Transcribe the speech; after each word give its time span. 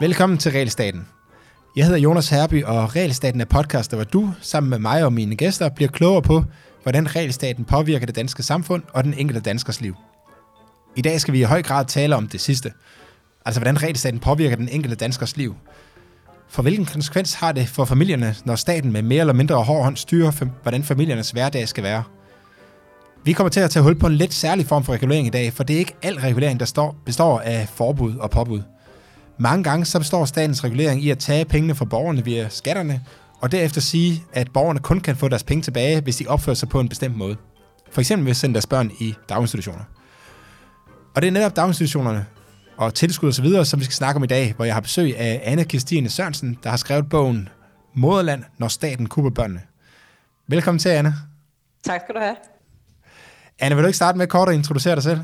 Velkommen 0.00 0.38
til 0.38 0.52
Realstaten. 0.52 1.06
Jeg 1.76 1.84
hedder 1.84 1.98
Jonas 1.98 2.28
Herby, 2.28 2.64
og 2.64 2.96
Realstaten 2.96 3.40
er 3.40 3.44
podcast, 3.44 3.94
hvor 3.94 4.04
du, 4.04 4.32
sammen 4.40 4.70
med 4.70 4.78
mig 4.78 5.04
og 5.04 5.12
mine 5.12 5.36
gæster, 5.36 5.68
bliver 5.68 5.88
klogere 5.88 6.22
på, 6.22 6.44
hvordan 6.82 7.16
Realstaten 7.16 7.64
påvirker 7.64 8.06
det 8.06 8.16
danske 8.16 8.42
samfund 8.42 8.82
og 8.92 9.04
den 9.04 9.14
enkelte 9.14 9.40
danskers 9.40 9.80
liv. 9.80 9.96
I 10.96 11.02
dag 11.02 11.20
skal 11.20 11.34
vi 11.34 11.40
i 11.40 11.42
høj 11.42 11.62
grad 11.62 11.84
tale 11.84 12.16
om 12.16 12.28
det 12.28 12.40
sidste. 12.40 12.72
Altså, 13.44 13.60
hvordan 13.60 13.82
Realstaten 13.82 14.20
påvirker 14.20 14.56
den 14.56 14.68
enkelte 14.68 14.96
danskers 14.96 15.36
liv. 15.36 15.56
For 16.48 16.62
hvilken 16.62 16.86
konsekvens 16.86 17.34
har 17.34 17.52
det 17.52 17.68
for 17.68 17.84
familierne, 17.84 18.36
når 18.44 18.54
staten 18.54 18.92
med 18.92 19.02
mere 19.02 19.20
eller 19.20 19.34
mindre 19.34 19.64
hård 19.64 19.84
hånd 19.84 19.96
styrer, 19.96 20.46
hvordan 20.62 20.84
familiernes 20.84 21.30
hverdag 21.30 21.68
skal 21.68 21.84
være? 21.84 22.02
Vi 23.24 23.32
kommer 23.32 23.48
til 23.48 23.60
at 23.60 23.70
tage 23.70 23.82
hul 23.82 23.98
på 23.98 24.06
en 24.06 24.14
lidt 24.14 24.34
særlig 24.34 24.66
form 24.66 24.84
for 24.84 24.92
regulering 24.92 25.26
i 25.26 25.30
dag, 25.30 25.52
for 25.52 25.64
det 25.64 25.74
er 25.74 25.78
ikke 25.78 25.94
al 26.02 26.14
regulering, 26.14 26.60
der 26.60 26.66
står, 26.66 26.96
består 27.06 27.40
af 27.40 27.68
forbud 27.68 28.16
og 28.16 28.30
påbud. 28.30 28.62
Mange 29.38 29.64
gange 29.64 29.84
så 29.84 29.98
består 29.98 30.24
statens 30.24 30.64
regulering 30.64 31.02
i 31.02 31.10
at 31.10 31.18
tage 31.18 31.44
pengene 31.44 31.74
fra 31.74 31.84
borgerne 31.84 32.24
via 32.24 32.48
skatterne, 32.48 33.04
og 33.40 33.52
derefter 33.52 33.80
sige, 33.80 34.24
at 34.32 34.50
borgerne 34.52 34.80
kun 34.80 35.00
kan 35.00 35.16
få 35.16 35.28
deres 35.28 35.42
penge 35.42 35.62
tilbage, 35.62 36.00
hvis 36.00 36.16
de 36.16 36.26
opfører 36.26 36.54
sig 36.54 36.68
på 36.68 36.80
en 36.80 36.88
bestemt 36.88 37.16
måde. 37.16 37.36
For 37.90 38.00
eksempel 38.00 38.24
ved 38.24 38.30
at 38.30 38.36
sende 38.36 38.54
deres 38.54 38.66
børn 38.66 38.90
i 39.00 39.14
daginstitutioner. 39.28 39.84
Og 41.14 41.22
det 41.22 41.28
er 41.28 41.32
netop 41.32 41.56
daginstitutionerne 41.56 42.26
og 42.76 42.94
tilskud 42.94 43.28
osv., 43.28 43.64
som 43.64 43.80
vi 43.80 43.84
skal 43.84 43.94
snakke 43.94 44.16
om 44.16 44.24
i 44.24 44.26
dag, 44.26 44.52
hvor 44.56 44.64
jeg 44.64 44.74
har 44.74 44.80
besøg 44.80 45.18
af 45.18 45.40
Anne 45.44 45.64
Kirstine 45.64 46.08
Sørensen, 46.08 46.58
der 46.62 46.70
har 46.70 46.76
skrevet 46.76 47.08
bogen 47.08 47.48
Moderland, 47.94 48.44
når 48.58 48.68
staten 48.68 49.06
kupper 49.06 49.30
børnene. 49.30 49.60
Velkommen 50.46 50.78
til, 50.78 50.88
Anne. 50.88 51.14
Tak 51.84 52.00
skal 52.04 52.14
du 52.14 52.20
have. 52.20 52.53
Anne, 53.58 53.74
vil 53.74 53.82
du 53.82 53.86
ikke 53.86 53.96
starte 53.96 54.18
med 54.18 54.26
kort 54.26 54.48
at 54.48 54.54
introducere 54.54 54.94
dig 54.94 55.02
selv? 55.02 55.18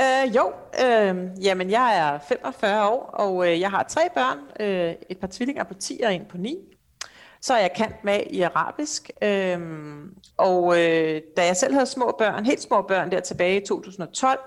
Øh, 0.00 0.36
jo, 0.36 0.52
øh, 0.84 1.44
jamen 1.44 1.70
jeg 1.70 1.98
er 1.98 2.18
45 2.28 2.88
år, 2.88 3.10
og 3.12 3.48
øh, 3.48 3.60
jeg 3.60 3.70
har 3.70 3.82
tre 3.82 4.00
børn. 4.14 4.38
Øh, 4.60 4.94
et 5.10 5.18
par 5.18 5.28
tvillinger 5.30 5.64
på 5.64 5.74
10 5.74 6.00
og 6.04 6.14
en 6.14 6.24
på 6.30 6.38
9. 6.38 6.56
Så 7.40 7.54
er 7.54 7.60
jeg 7.60 7.70
kant 7.76 8.04
med 8.04 8.20
i 8.30 8.40
arabisk. 8.40 9.10
Øh, 9.22 9.58
og 10.36 10.80
øh, 10.80 11.20
da 11.36 11.46
jeg 11.46 11.56
selv 11.56 11.72
havde 11.72 11.86
små 11.86 12.14
børn, 12.18 12.46
helt 12.46 12.62
små 12.62 12.82
børn 12.82 13.10
der 13.10 13.20
tilbage 13.20 13.62
i 13.62 13.66
2012, 13.66 14.38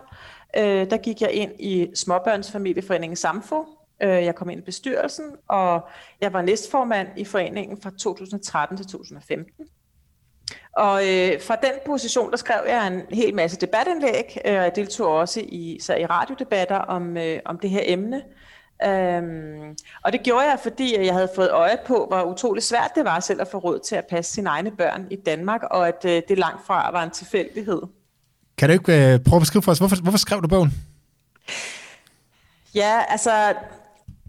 øh, 0.57 0.89
der 0.89 0.97
gik 0.97 1.21
jeg 1.21 1.31
ind 1.31 1.51
i 1.59 1.87
Småbørnsfamilieforeningen 1.95 3.15
Samfo. 3.15 3.65
Øh, 4.03 4.09
jeg 4.09 4.35
kom 4.35 4.49
ind 4.49 4.61
i 4.61 4.63
bestyrelsen, 4.63 5.25
og 5.47 5.87
jeg 6.21 6.33
var 6.33 6.41
næstformand 6.41 7.07
i 7.17 7.25
foreningen 7.25 7.81
fra 7.81 7.91
2013 7.99 8.77
til 8.77 8.85
2015. 8.85 9.65
Og 10.75 11.07
øh, 11.07 11.41
fra 11.41 11.55
den 11.55 11.71
position, 11.85 12.31
der 12.31 12.37
skrev 12.37 12.59
jeg 12.67 12.87
en 12.87 13.01
hel 13.09 13.35
masse 13.35 13.57
debatindlæg, 13.57 14.37
øh, 14.45 14.55
og 14.55 14.63
jeg 14.63 14.75
deltog 14.75 15.07
også 15.07 15.39
i, 15.39 15.77
så 15.81 15.95
i 15.95 16.05
radiodebatter 16.05 16.77
om, 16.77 17.17
øh, 17.17 17.39
om 17.45 17.59
det 17.59 17.69
her 17.69 17.81
emne. 17.83 18.21
Øhm, 18.85 19.75
og 20.03 20.13
det 20.13 20.23
gjorde 20.23 20.45
jeg, 20.45 20.59
fordi 20.63 21.05
jeg 21.05 21.13
havde 21.13 21.29
fået 21.35 21.51
øje 21.51 21.77
på, 21.87 22.05
hvor 22.07 22.23
utroligt 22.23 22.65
svært 22.65 22.91
det 22.95 23.05
var 23.05 23.19
selv 23.19 23.41
at 23.41 23.47
få 23.47 23.57
råd 23.57 23.79
til 23.79 23.95
at 23.95 24.05
passe 24.09 24.33
sine 24.33 24.49
egne 24.49 24.71
børn 24.71 25.07
i 25.11 25.15
Danmark, 25.15 25.63
og 25.63 25.87
at 25.87 26.05
øh, 26.05 26.21
det 26.27 26.37
langt 26.37 26.65
fra 26.67 26.91
var 26.91 27.03
en 27.03 27.11
tilfældighed. 27.11 27.81
Kan 28.57 28.69
du 28.69 28.73
ikke 28.73 29.13
øh, 29.13 29.19
prøve 29.19 29.37
at 29.37 29.41
beskrive 29.41 29.61
for 29.61 29.71
os, 29.71 29.77
hvorfor, 29.77 30.01
hvorfor 30.01 30.17
skrev 30.17 30.41
du 30.41 30.47
bogen? 30.47 30.73
Ja, 32.75 33.01
altså, 33.09 33.31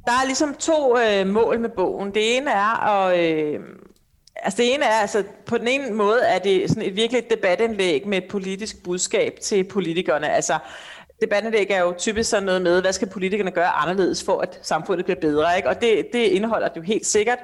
der 0.04 0.12
er 0.12 0.26
ligesom 0.26 0.54
to 0.54 0.98
øh, 0.98 1.26
mål 1.26 1.60
med 1.60 1.68
bogen. 1.68 2.14
Det 2.14 2.36
ene 2.36 2.50
er 2.50 2.86
at... 2.86 3.18
Øh, 3.18 3.60
Altså 4.42 4.56
det 4.56 4.74
ene 4.74 4.84
er, 4.84 5.00
altså 5.00 5.24
på 5.46 5.58
den 5.58 5.68
ene 5.68 5.90
måde 5.90 6.20
er 6.20 6.38
det 6.38 6.68
sådan 6.68 6.82
et 6.82 6.96
virkelig 6.96 7.30
debatindlæg 7.30 8.06
med 8.06 8.18
et 8.18 8.28
politisk 8.28 8.82
budskab 8.84 9.38
til 9.42 9.64
politikerne. 9.64 10.30
Altså 10.32 10.58
debatindlæg 11.20 11.70
er 11.70 11.80
jo 11.80 11.94
typisk 11.98 12.30
sådan 12.30 12.42
noget 12.42 12.62
med, 12.62 12.80
hvad 12.80 12.92
skal 12.92 13.08
politikerne 13.08 13.50
gøre 13.50 13.68
anderledes 13.68 14.24
for, 14.24 14.40
at 14.40 14.58
samfundet 14.62 15.04
bliver 15.04 15.20
bedre, 15.20 15.56
ikke? 15.56 15.68
Og 15.68 15.80
det, 15.80 16.06
det 16.12 16.18
indeholder 16.18 16.68
det 16.68 16.76
jo 16.76 16.82
helt 16.82 17.06
sikkert. 17.06 17.38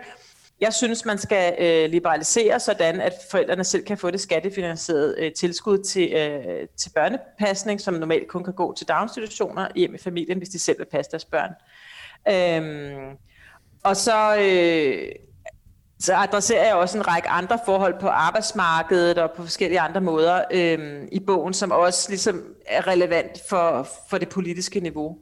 Jeg 0.60 0.74
synes, 0.74 1.04
man 1.04 1.18
skal 1.18 1.54
øh, 1.58 1.90
liberalisere 1.90 2.60
sådan, 2.60 3.00
at 3.00 3.12
forældrene 3.30 3.64
selv 3.64 3.84
kan 3.84 3.98
få 3.98 4.10
det 4.10 4.20
skattefinansierede 4.20 5.14
øh, 5.18 5.32
tilskud 5.32 5.78
til, 5.78 6.12
øh, 6.12 6.68
til 6.76 6.90
børnepasning, 6.94 7.80
som 7.80 7.94
normalt 7.94 8.28
kun 8.28 8.44
kan 8.44 8.52
gå 8.52 8.74
til 8.74 8.88
daginstitutioner 8.88 9.68
hjem 9.74 9.94
i 9.94 9.98
familien, 9.98 10.38
hvis 10.38 10.48
de 10.48 10.58
selv 10.58 10.78
vil 10.78 10.84
passe 10.84 11.10
deres 11.10 11.24
børn. 11.24 11.50
Øhm, 12.28 13.16
og 13.84 13.96
så... 13.96 14.36
Øh, 14.36 15.12
så 16.02 16.14
adresserer 16.14 16.66
jeg 16.66 16.74
også 16.74 16.98
en 16.98 17.08
række 17.08 17.28
andre 17.28 17.58
forhold 17.64 18.00
på 18.00 18.08
arbejdsmarkedet 18.08 19.18
og 19.18 19.30
på 19.36 19.42
forskellige 19.42 19.80
andre 19.80 20.00
måder 20.00 20.44
øhm, 20.50 21.08
i 21.12 21.20
bogen, 21.20 21.54
som 21.54 21.70
også 21.70 22.08
ligesom 22.08 22.42
er 22.66 22.86
relevant 22.86 23.38
for, 23.48 23.88
for 24.10 24.18
det 24.18 24.28
politiske 24.28 24.80
niveau. 24.80 25.16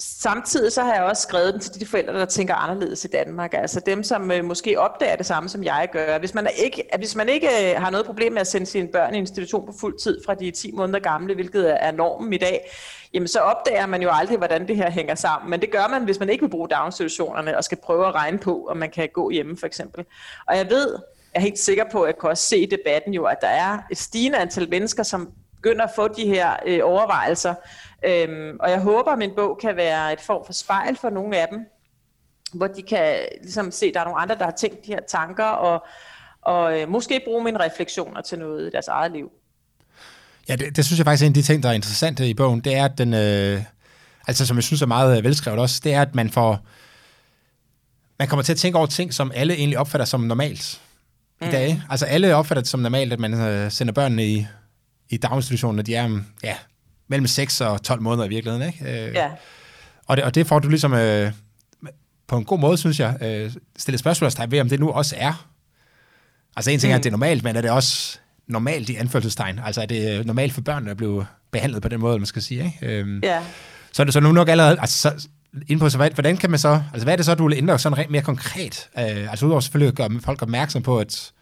Samtidig 0.00 0.72
så 0.72 0.82
har 0.82 0.94
jeg 0.94 1.02
også 1.02 1.22
skrevet 1.22 1.52
den 1.52 1.60
til 1.60 1.80
de 1.80 1.86
forældre, 1.86 2.14
der 2.14 2.24
tænker 2.24 2.54
anderledes 2.54 3.04
i 3.04 3.08
Danmark. 3.08 3.54
Altså 3.54 3.80
dem, 3.86 4.02
som 4.02 4.30
øh, 4.30 4.44
måske 4.44 4.80
opdager 4.80 5.16
det 5.16 5.26
samme, 5.26 5.48
som 5.48 5.64
jeg 5.64 5.88
gør. 5.92 6.18
Hvis 6.18 6.34
man, 6.34 6.46
er 6.46 6.50
ikke, 6.50 6.84
hvis 6.98 7.16
man 7.16 7.28
ikke 7.28 7.48
øh, 7.48 7.80
har 7.80 7.90
noget 7.90 8.06
problem 8.06 8.32
med 8.32 8.40
at 8.40 8.46
sende 8.46 8.66
sine 8.66 8.88
børn 8.88 9.14
i 9.14 9.18
institution 9.18 9.66
på 9.66 9.72
fuld 9.80 9.98
tid 9.98 10.20
fra 10.26 10.34
de 10.34 10.50
10 10.50 10.72
måneder 10.72 10.98
gamle, 10.98 11.34
hvilket 11.34 11.84
er 11.84 11.90
normen 11.90 12.32
i 12.32 12.38
dag, 12.38 12.70
jamen 13.14 13.28
så 13.28 13.38
opdager 13.38 13.86
man 13.86 14.02
jo 14.02 14.08
aldrig, 14.12 14.38
hvordan 14.38 14.68
det 14.68 14.76
her 14.76 14.90
hænger 14.90 15.14
sammen. 15.14 15.50
Men 15.50 15.60
det 15.60 15.70
gør 15.70 15.88
man, 15.90 16.04
hvis 16.04 16.18
man 16.18 16.28
ikke 16.28 16.42
vil 16.42 16.50
bruge 16.50 16.68
daginstitutionerne 16.68 17.56
og 17.56 17.64
skal 17.64 17.78
prøve 17.82 18.06
at 18.06 18.14
regne 18.14 18.38
på, 18.38 18.66
om 18.70 18.76
man 18.76 18.90
kan 18.90 19.08
gå 19.12 19.30
hjemme 19.30 19.56
for 19.56 19.66
eksempel. 19.66 20.04
Og 20.46 20.56
jeg 20.56 20.70
ved, 20.70 20.98
jeg 21.34 21.40
er 21.40 21.40
helt 21.40 21.58
sikker 21.58 21.84
på, 21.92 22.02
at 22.02 22.06
jeg 22.06 22.18
kan 22.18 22.30
også 22.30 22.48
se 22.48 22.58
i 22.58 22.66
debatten 22.66 23.14
jo, 23.14 23.24
at 23.24 23.40
der 23.40 23.48
er 23.48 23.78
et 23.90 23.98
stigende 23.98 24.38
antal 24.38 24.68
mennesker, 24.70 25.02
som 25.02 25.32
begynder 25.56 25.84
at 25.84 25.90
få 25.96 26.08
de 26.08 26.26
her 26.26 26.56
øh, 26.66 26.80
overvejelser. 26.82 27.54
Øhm, 28.04 28.56
og 28.60 28.70
jeg 28.70 28.80
håber, 28.80 29.10
at 29.10 29.18
min 29.18 29.34
bog 29.36 29.58
kan 29.58 29.76
være 29.76 30.12
et 30.12 30.20
form 30.20 30.46
for 30.46 30.52
spejl 30.52 30.96
for 30.96 31.10
nogle 31.10 31.36
af 31.36 31.48
dem, 31.48 31.66
hvor 32.54 32.66
de 32.66 32.82
kan 32.82 33.18
ligesom 33.42 33.70
se, 33.70 33.86
at 33.86 33.94
der 33.94 34.00
er 34.00 34.04
nogle 34.04 34.20
andre, 34.20 34.34
der 34.34 34.44
har 34.44 34.50
tænkt 34.52 34.86
de 34.86 34.92
her 34.92 35.00
tanker, 35.00 35.44
og, 35.44 35.86
og 36.42 36.80
øh, 36.80 36.88
måske 36.88 37.22
bruge 37.24 37.44
mine 37.44 37.60
refleksioner 37.60 38.20
til 38.20 38.38
noget 38.38 38.66
i 38.66 38.70
deres 38.70 38.88
eget 38.88 39.12
liv. 39.12 39.32
Ja, 40.48 40.56
det, 40.56 40.76
det 40.76 40.84
synes 40.86 40.98
jeg 40.98 41.06
faktisk 41.06 41.22
er 41.22 41.26
en 41.26 41.30
af 41.30 41.34
de 41.34 41.42
ting, 41.42 41.62
der 41.62 41.68
er 41.68 41.72
interessante 41.72 42.28
i 42.28 42.34
bogen, 42.34 42.60
det 42.60 42.74
er, 42.74 42.84
at 42.84 42.98
den, 42.98 43.14
øh, 43.14 43.62
altså 44.26 44.46
som 44.46 44.56
jeg 44.56 44.64
synes 44.64 44.82
er 44.82 44.86
meget 44.86 45.24
velskrevet 45.24 45.60
også, 45.60 45.80
det 45.84 45.94
er, 45.94 46.02
at 46.02 46.14
man 46.14 46.30
får, 46.30 46.66
man 48.18 48.28
kommer 48.28 48.42
til 48.42 48.52
at 48.52 48.58
tænke 48.58 48.78
over 48.78 48.86
ting, 48.86 49.14
som 49.14 49.32
alle 49.34 49.54
egentlig 49.54 49.78
opfatter 49.78 50.04
som 50.04 50.20
normalt 50.20 50.80
mm. 51.40 51.48
i 51.48 51.50
dag. 51.50 51.82
Altså 51.90 52.06
alle 52.06 52.36
opfatter 52.36 52.62
det 52.62 52.70
som 52.70 52.80
normalt, 52.80 53.12
at 53.12 53.20
man 53.20 53.34
øh, 53.34 53.70
sender 53.70 53.92
børnene 53.92 54.26
i, 54.26 54.46
i 55.08 55.16
daginstitutionen, 55.16 55.76
når 55.76 55.82
de 55.82 55.94
er 55.94 56.20
ja, 56.42 56.56
mellem 57.08 57.26
6 57.26 57.60
og 57.60 57.82
12 57.82 58.02
måneder 58.02 58.26
i 58.26 58.28
virkeligheden. 58.28 58.66
Ikke? 58.66 59.06
Øh, 59.06 59.14
ja. 59.14 59.30
Og 60.06 60.16
det, 60.16 60.24
og 60.24 60.34
det 60.34 60.46
får 60.46 60.58
du 60.58 60.68
ligesom 60.68 60.92
øh, 60.92 61.32
på 62.26 62.36
en 62.36 62.44
god 62.44 62.58
måde, 62.58 62.78
synes 62.78 63.00
jeg, 63.00 63.16
øh, 63.20 63.52
stillet 63.76 64.00
spørgsmålstegn 64.00 64.50
ved, 64.50 64.60
om 64.60 64.68
det 64.68 64.80
nu 64.80 64.90
også 64.90 65.14
er. 65.18 65.48
Altså 66.56 66.70
en 66.70 66.78
ting 66.78 66.90
mm. 66.90 66.92
er, 66.92 66.96
at 66.96 67.04
det 67.04 67.10
er 67.10 67.12
normalt, 67.12 67.44
men 67.44 67.56
er 67.56 67.60
det 67.60 67.70
også 67.70 68.18
normalt 68.48 68.88
i 68.88 68.96
anførselstegn? 68.96 69.60
Altså 69.64 69.82
er 69.82 69.86
det 69.86 70.26
normalt 70.26 70.52
for 70.52 70.60
børnene 70.60 70.90
at 70.90 70.96
blive 70.96 71.26
behandlet 71.50 71.82
på 71.82 71.88
den 71.88 72.00
måde, 72.00 72.18
man 72.18 72.26
skal 72.26 72.42
sige? 72.42 72.64
Ikke? 72.64 72.98
Øhm, 72.98 73.20
ja. 73.22 73.42
Så 73.92 74.02
er 74.02 74.04
det 74.04 74.14
så 74.14 74.20
nu 74.20 74.32
nok 74.32 74.48
allerede, 74.48 74.80
altså 74.80 74.98
så, 74.98 75.28
ind 75.68 75.80
på, 75.80 75.90
så 75.90 75.96
hvordan 76.14 76.36
kan 76.36 76.50
man 76.50 76.58
så, 76.58 76.82
altså 76.92 77.06
hvad 77.06 77.14
er 77.14 77.16
det 77.16 77.24
så, 77.24 77.34
du 77.34 77.48
vil 77.48 77.58
ændre 77.58 77.78
sådan 77.78 77.98
rent 77.98 78.10
mere 78.10 78.22
konkret? 78.22 78.88
Øh, 78.98 79.30
altså 79.30 79.46
udover 79.46 79.60
selvfølgelig 79.60 79.88
at 79.88 79.94
gøre 79.94 80.20
folk 80.20 80.42
opmærksom 80.42 80.82
på, 80.82 80.98
at 80.98 81.32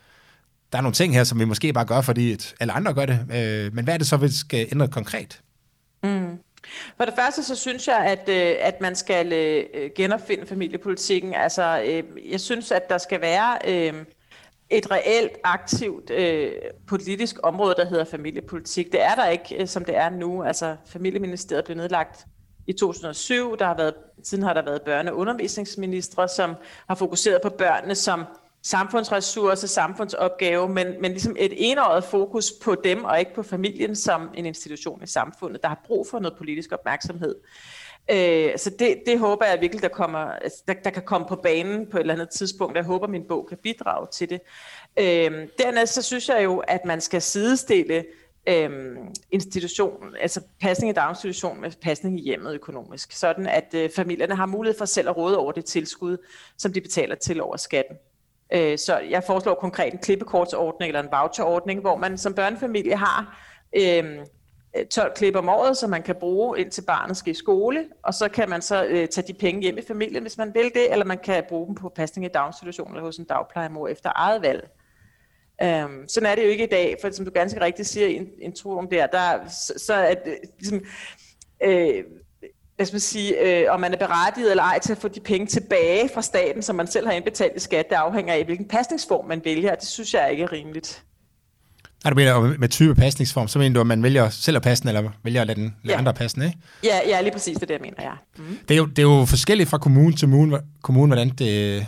der 0.72 0.78
er 0.78 0.82
nogle 0.82 0.94
ting 0.94 1.14
her, 1.14 1.24
som 1.24 1.38
vi 1.38 1.44
måske 1.44 1.72
bare 1.72 1.84
gør, 1.84 2.00
fordi 2.00 2.32
at 2.32 2.54
alle 2.60 2.72
andre 2.72 2.94
gør 2.94 3.06
det. 3.06 3.20
Øh, 3.34 3.74
men 3.74 3.84
hvad 3.84 3.94
er 3.94 3.98
det 3.98 4.06
så, 4.06 4.16
vi 4.16 4.28
skal 4.28 4.68
ændre 4.72 4.88
konkret? 4.88 5.40
Mm. 6.02 6.38
For 6.96 7.04
det 7.04 7.14
første 7.18 7.42
så 7.42 7.56
synes 7.56 7.88
jeg, 7.88 7.96
at, 7.96 8.28
øh, 8.28 8.56
at 8.60 8.80
man 8.80 8.96
skal 8.96 9.32
øh, 9.32 9.64
genopfinde 9.96 10.46
familiepolitikken. 10.46 11.34
Altså, 11.34 11.82
øh, 11.86 12.02
jeg 12.30 12.40
synes, 12.40 12.70
at 12.70 12.88
der 12.88 12.98
skal 12.98 13.20
være 13.20 13.58
øh, 13.68 13.94
et 14.70 14.90
reelt 14.90 15.32
aktivt 15.44 16.10
øh, 16.10 16.52
politisk 16.88 17.36
område, 17.42 17.74
der 17.78 17.84
hedder 17.84 18.04
familiepolitik. 18.04 18.92
Det 18.92 19.02
er 19.02 19.14
der 19.14 19.28
ikke, 19.28 19.60
øh, 19.60 19.68
som 19.68 19.84
det 19.84 19.96
er 19.96 20.10
nu. 20.10 20.42
Altså, 20.42 20.76
familieministeriet 20.86 21.64
blev 21.64 21.76
nedlagt 21.76 22.26
i 22.66 22.72
2007. 22.72 23.58
Der 23.58 23.66
har 23.66 23.76
været, 23.76 23.94
siden 24.22 24.44
har 24.44 24.54
der 24.54 24.62
været 24.62 24.80
børne- 24.80 25.10
og 25.10 25.16
undervisningsministre, 25.16 26.28
som 26.28 26.54
har 26.88 26.94
fokuseret 26.94 27.42
på 27.42 27.48
børnene 27.48 27.94
som 27.94 28.24
samfundsressource, 28.62 29.68
samfundsopgave, 29.68 30.68
men, 30.68 30.86
men 31.00 31.10
ligesom 31.10 31.36
et 31.38 31.52
enåret 31.56 32.04
fokus 32.04 32.52
på 32.64 32.74
dem, 32.84 33.04
og 33.04 33.18
ikke 33.18 33.34
på 33.34 33.42
familien 33.42 33.96
som 33.96 34.30
en 34.34 34.46
institution 34.46 35.02
i 35.02 35.06
samfundet, 35.06 35.62
der 35.62 35.68
har 35.68 35.82
brug 35.86 36.06
for 36.10 36.18
noget 36.18 36.38
politisk 36.38 36.72
opmærksomhed. 36.72 37.34
Øh, 38.10 38.58
så 38.58 38.70
det, 38.70 39.02
det 39.06 39.18
håber 39.18 39.46
jeg 39.46 39.60
virkelig, 39.60 39.82
der, 39.82 39.88
kommer, 39.88 40.18
altså, 40.18 40.62
der, 40.68 40.74
der 40.84 40.90
kan 40.90 41.02
komme 41.02 41.26
på 41.26 41.36
banen 41.36 41.86
på 41.90 41.96
et 41.96 42.00
eller 42.00 42.14
andet 42.14 42.30
tidspunkt. 42.30 42.76
Jeg 42.76 42.84
håber, 42.84 43.06
min 43.06 43.24
bog 43.28 43.46
kan 43.48 43.58
bidrage 43.62 44.06
til 44.12 44.30
det. 44.30 44.40
Øh, 44.96 45.48
dernæst 45.58 45.94
så 45.94 46.02
synes 46.02 46.28
jeg 46.28 46.44
jo, 46.44 46.58
at 46.58 46.84
man 46.84 47.00
skal 47.00 47.22
sidestille 47.22 48.04
øh, 48.48 48.96
institution, 49.30 50.16
altså 50.20 50.40
pasning 50.60 50.90
i 50.90 50.94
daginstitution 50.94 51.60
med 51.60 51.70
pasning 51.82 52.20
i 52.20 52.22
hjemmet 52.22 52.54
økonomisk, 52.54 53.12
sådan 53.12 53.46
at 53.46 53.74
øh, 53.74 53.90
familierne 53.96 54.34
har 54.34 54.46
mulighed 54.46 54.78
for 54.78 54.84
selv 54.84 55.08
at 55.08 55.16
råde 55.16 55.38
over 55.38 55.52
det 55.52 55.64
tilskud, 55.64 56.16
som 56.58 56.72
de 56.72 56.80
betaler 56.80 57.14
til 57.14 57.40
over 57.40 57.56
skatten. 57.56 57.96
Øh, 58.52 58.78
så 58.78 58.98
jeg 58.98 59.22
foreslår 59.26 59.54
konkret 59.54 59.92
en 59.92 59.98
klippekortsordning 59.98 60.88
eller 60.88 61.02
en 61.02 61.08
voucherordning, 61.12 61.80
hvor 61.80 61.96
man 61.96 62.18
som 62.18 62.34
børnefamilie 62.34 62.96
har 62.96 63.38
øh, 63.76 64.04
12 64.90 65.12
klip 65.16 65.36
om 65.36 65.48
året, 65.48 65.76
som 65.76 65.90
man 65.90 66.02
kan 66.02 66.14
bruge 66.20 66.60
indtil 66.60 66.82
barnet 66.82 67.16
skal 67.16 67.30
i 67.30 67.34
skole, 67.34 67.84
og 68.02 68.14
så 68.14 68.28
kan 68.28 68.48
man 68.48 68.62
så 68.62 68.84
øh, 68.84 69.08
tage 69.08 69.26
de 69.28 69.34
penge 69.34 69.62
hjem 69.62 69.78
i 69.78 69.82
familien, 69.88 70.22
hvis 70.22 70.38
man 70.38 70.54
vil 70.54 70.70
det, 70.74 70.92
eller 70.92 71.04
man 71.04 71.18
kan 71.18 71.44
bruge 71.48 71.66
dem 71.66 71.74
på 71.74 71.88
pasning 71.88 72.24
i 72.24 72.28
daginstitution 72.28 72.90
eller 72.90 73.02
hos 73.02 73.16
en 73.16 73.24
dagplejemor 73.24 73.88
efter 73.88 74.10
eget 74.14 74.42
valg. 74.42 74.68
Øhm, 75.62 76.08
sådan 76.08 76.30
er 76.30 76.34
det 76.34 76.44
jo 76.44 76.48
ikke 76.48 76.64
i 76.64 76.70
dag, 76.70 76.96
for 77.00 77.10
som 77.10 77.24
du 77.24 77.30
ganske 77.30 77.60
rigtigt 77.60 77.88
siger 77.88 78.06
i 78.06 78.28
introen 78.40 78.90
der, 78.90 79.06
der 79.06 79.48
så, 79.48 79.74
så 79.76 79.94
er 79.94 80.14
det 80.14 80.30
øh, 80.30 80.36
ligesom, 80.58 80.80
øh, 81.62 82.04
hvad 82.76 82.86
skal 82.86 82.94
man 82.94 83.00
sige, 83.00 83.40
øh, 83.40 83.72
om 83.72 83.80
man 83.80 83.92
er 83.92 83.98
berettiget 83.98 84.50
eller 84.50 84.64
ej 84.64 84.78
til 84.78 84.92
at 84.92 84.98
få 84.98 85.08
de 85.08 85.20
penge 85.20 85.46
tilbage 85.46 86.08
fra 86.08 86.22
staten, 86.22 86.62
som 86.62 86.76
man 86.76 86.86
selv 86.86 87.06
har 87.06 87.12
indbetalt 87.12 87.56
i 87.56 87.60
skat, 87.60 87.88
det 87.90 87.96
afhænger 87.96 88.34
af, 88.34 88.44
hvilken 88.44 88.68
pasningsform 88.68 89.24
man 89.24 89.44
vælger, 89.44 89.74
det 89.74 89.88
synes 89.88 90.14
jeg 90.14 90.30
ikke 90.30 90.42
er 90.42 90.52
rimeligt. 90.52 91.04
Nej, 92.06 92.10
du 92.10 92.16
mener 92.16 92.58
med 92.58 92.68
type 92.68 92.94
pasningsform, 92.94 93.48
så 93.48 93.58
mener 93.58 93.74
du, 93.74 93.80
at 93.80 93.86
man 93.86 94.02
vælger 94.02 94.28
selv 94.28 94.56
at 94.56 94.62
passe 94.62 94.82
den, 94.82 94.96
eller 94.96 95.10
vælger 95.22 95.40
at 95.40 95.46
lade, 95.46 95.60
den, 95.60 95.76
lade 95.84 95.94
ja. 95.94 95.98
andre 95.98 96.14
passe 96.14 96.34
den, 96.34 96.44
ikke? 96.44 96.58
Ja, 96.84 97.00
ja, 97.06 97.20
lige 97.20 97.32
præcis 97.32 97.56
det, 97.56 97.68
der 97.68 97.74
jeg 97.74 97.80
mener, 97.80 98.02
ja. 98.02 98.12
Mm. 98.36 98.58
Det, 98.68 98.74
er 98.74 98.78
jo, 98.78 98.86
det 98.86 98.98
er 98.98 99.02
jo 99.02 99.24
forskelligt 99.24 99.68
fra 99.68 99.78
kommune 99.78 100.12
til 100.12 100.28
kommune, 100.28 100.60
kommune 100.82 101.14
hvordan 101.14 101.28
det, 101.28 101.86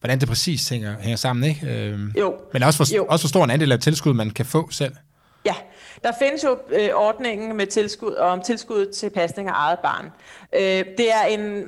hvordan 0.00 0.20
det 0.20 0.28
præcis 0.28 0.68
hænger, 0.68 0.96
hænger 1.00 1.16
sammen, 1.16 1.44
ikke? 1.44 1.66
Øhm, 1.66 2.12
jo. 2.18 2.34
Men 2.52 2.62
også 2.62 2.76
for, 2.76 2.96
jo. 2.96 3.06
også 3.08 3.22
for 3.22 3.28
stor 3.28 3.44
en 3.44 3.50
andel 3.50 3.72
af 3.72 3.80
tilskud, 3.80 4.14
man 4.14 4.30
kan 4.30 4.46
få 4.46 4.70
selv. 4.70 4.92
Ja, 5.44 5.54
der 6.02 6.12
findes 6.22 6.44
jo 6.44 6.58
øh, 6.80 6.88
ordningen 6.94 7.56
med 7.56 7.66
tilskud 7.66 8.14
om 8.14 8.42
tilskud 8.42 8.92
til 8.92 9.10
pasning 9.10 9.48
af 9.48 9.52
eget 9.54 9.78
barn. 9.78 10.04
Øh, 10.54 10.84
det 10.98 11.12
er 11.12 11.24
en 11.28 11.64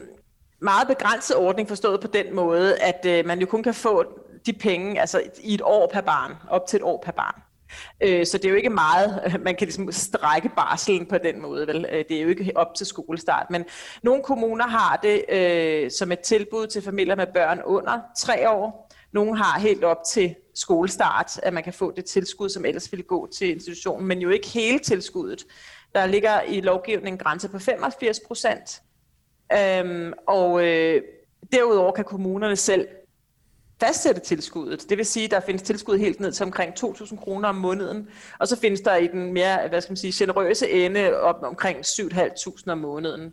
meget 0.61 0.89
begrænset 0.89 1.37
ordning 1.37 1.69
forstået 1.69 2.01
på 2.01 2.07
den 2.07 2.35
måde, 2.35 2.79
at 2.79 3.07
øh, 3.07 3.27
man 3.27 3.41
jo 3.41 3.47
kun 3.47 3.63
kan 3.63 3.75
få 3.75 4.05
de 4.47 4.53
penge 4.53 5.01
altså 5.01 5.23
i 5.41 5.55
et 5.55 5.63
år 5.65 5.91
per 5.93 6.01
barn, 6.01 6.33
op 6.49 6.67
til 6.69 6.77
et 6.77 6.83
år 6.83 7.03
per 7.05 7.13
barn. 7.13 7.43
Øh, 8.03 8.27
så 8.27 8.39
det 8.39 8.45
er 8.45 8.51
jo 8.51 8.57
ikke 8.57 8.71
meget, 8.71 9.23
man 9.45 9.55
kan 9.55 9.67
ligesom 9.67 9.93
strække 9.93 10.51
barselen 10.57 11.07
på 11.07 11.19
den 11.19 11.43
måde. 11.43 11.67
Vel? 11.67 11.87
Øh, 11.93 12.05
det 12.09 12.17
er 12.17 12.23
jo 12.23 12.29
ikke 12.29 12.53
op 12.55 12.75
til 12.75 12.87
skolestart. 12.87 13.47
Men 13.51 13.65
nogle 14.03 14.23
kommuner 14.23 14.67
har 14.67 15.01
det 15.03 15.25
øh, 15.29 15.91
som 15.91 16.13
et 16.13 16.21
tilbud 16.21 16.67
til 16.67 16.83
familier 16.83 17.17
med 17.17 17.27
børn 17.35 17.61
under 17.65 18.01
tre 18.19 18.51
år. 18.51 18.93
Nogle 19.13 19.37
har 19.37 19.61
helt 19.61 19.85
op 19.85 19.99
til 20.13 20.35
skolestart, 20.55 21.41
at 21.43 21.53
man 21.53 21.63
kan 21.63 21.73
få 21.73 21.93
det 21.97 22.05
tilskud, 22.05 22.49
som 22.49 22.65
ellers 22.65 22.93
ville 22.93 23.03
gå 23.03 23.29
til 23.35 23.51
institutionen, 23.51 24.09
men 24.09 24.19
jo 24.19 24.29
ikke 24.29 24.49
hele 24.49 24.79
tilskuddet. 24.79 25.45
Der 25.95 26.07
ligger 26.07 26.43
i 26.43 26.61
lovgivningen 26.61 27.15
en 27.15 27.19
grænse 27.19 27.49
på 27.49 27.59
85 27.59 28.21
procent. 28.27 28.83
Øhm, 29.53 30.13
og 30.27 30.67
øh, 30.67 31.03
derudover 31.53 31.93
kan 31.93 32.05
kommunerne 32.05 32.57
selv 32.57 32.89
fastsætte 33.81 34.21
tilskuddet. 34.21 34.91
Det 34.91 34.99
vil 34.99 35.07
sige, 35.07 35.25
at 35.25 35.31
der 35.31 35.41
findes 35.41 35.63
tilskud 35.63 35.99
helt 35.99 36.21
ned 36.21 36.33
til 36.33 36.45
omkring 36.47 36.73
2.000 36.85 37.17
kroner 37.17 37.49
om 37.49 37.55
måneden, 37.55 38.09
og 38.39 38.49
så 38.49 38.61
findes 38.61 38.81
der 38.81 38.97
i 38.97 39.07
den 39.07 39.33
mere, 39.33 39.69
hvad 39.69 39.81
skal 39.81 39.91
man 39.91 39.97
sige, 39.97 40.13
generøse 40.17 40.71
ende 40.71 41.21
op 41.21 41.43
omkring 41.43 41.79
7.500 41.79 42.71
om 42.71 42.79
måneden. 42.79 43.33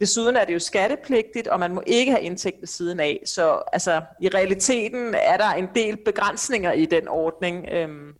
Desuden 0.00 0.36
er 0.36 0.44
det 0.44 0.54
jo 0.54 0.58
skattepligtigt, 0.58 1.48
og 1.48 1.60
man 1.60 1.74
må 1.74 1.82
ikke 1.86 2.12
have 2.12 2.22
indtægt 2.22 2.60
ved 2.60 2.66
siden 2.66 3.00
af. 3.00 3.22
Så 3.26 3.62
altså, 3.72 4.02
i 4.20 4.28
realiteten 4.28 5.14
er 5.14 5.36
der 5.36 5.50
en 5.50 5.68
del 5.74 5.96
begrænsninger 5.96 6.72
i 6.72 6.86
den 6.86 7.08
ordning. 7.08 7.68
Øhm, 7.72 8.14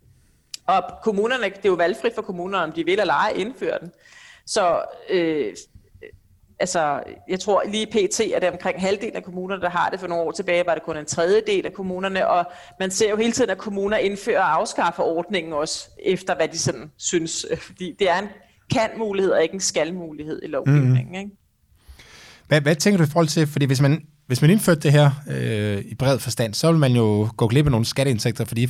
og 0.66 0.82
kommunerne, 1.02 1.44
det 1.44 1.56
er 1.56 1.68
jo 1.68 1.74
valgfrit 1.74 2.14
for 2.14 2.22
kommunerne, 2.22 2.64
om 2.64 2.72
de 2.72 2.84
vil 2.84 3.00
eller 3.00 3.14
ej 3.14 3.32
indføre 3.36 3.78
den. 3.80 3.92
Så 4.46 4.82
øh, 5.10 5.56
altså, 6.60 7.02
jeg 7.28 7.40
tror 7.40 7.62
lige 7.68 7.86
pt. 7.86 8.20
er 8.20 8.40
det 8.40 8.50
omkring 8.50 8.80
halvdelen 8.80 9.16
af 9.16 9.24
kommunerne, 9.24 9.62
der 9.62 9.70
har 9.70 9.90
det. 9.90 10.00
For 10.00 10.06
nogle 10.06 10.24
år 10.24 10.30
tilbage 10.30 10.66
var 10.66 10.74
det 10.74 10.82
kun 10.82 10.96
en 10.96 11.06
tredjedel 11.06 11.66
af 11.66 11.72
kommunerne, 11.72 12.28
og 12.28 12.44
man 12.80 12.90
ser 12.90 13.10
jo 13.10 13.16
hele 13.16 13.32
tiden, 13.32 13.50
at 13.50 13.58
kommuner 13.58 13.96
indfører 13.96 14.40
og 14.40 14.54
afskaffer 14.54 15.02
ordningen 15.02 15.52
også, 15.52 15.88
efter 16.04 16.36
hvad 16.36 16.48
de 16.48 16.58
sådan 16.58 16.90
synes. 16.98 17.46
Fordi 17.58 17.96
det 17.98 18.10
er 18.10 18.18
en 18.18 18.28
kan-mulighed 18.72 19.32
og 19.32 19.42
ikke 19.42 19.54
en 19.54 19.60
skal-mulighed 19.60 20.40
i 20.42 20.46
lovgivningen. 20.46 21.08
Mm. 21.08 21.14
Ikke? 21.14 21.30
Hvad, 22.48 22.60
hvad 22.60 22.76
tænker 22.76 22.98
du 22.98 23.04
i 23.04 23.10
forhold 23.10 23.28
til, 23.28 23.46
fordi 23.46 23.66
hvis 23.66 23.80
man, 23.80 24.02
hvis 24.26 24.40
man 24.40 24.50
indførte 24.50 24.80
det 24.80 24.92
her 24.92 25.10
øh, 25.30 25.84
i 25.84 25.94
bred 25.94 26.18
forstand, 26.18 26.54
så 26.54 26.70
vil 26.70 26.80
man 26.80 26.92
jo 26.92 27.28
gå 27.36 27.48
glip 27.48 27.66
af 27.66 27.70
nogle 27.70 27.86
skatteindtægter 27.86 28.44
for 28.44 28.54
de 28.54 28.68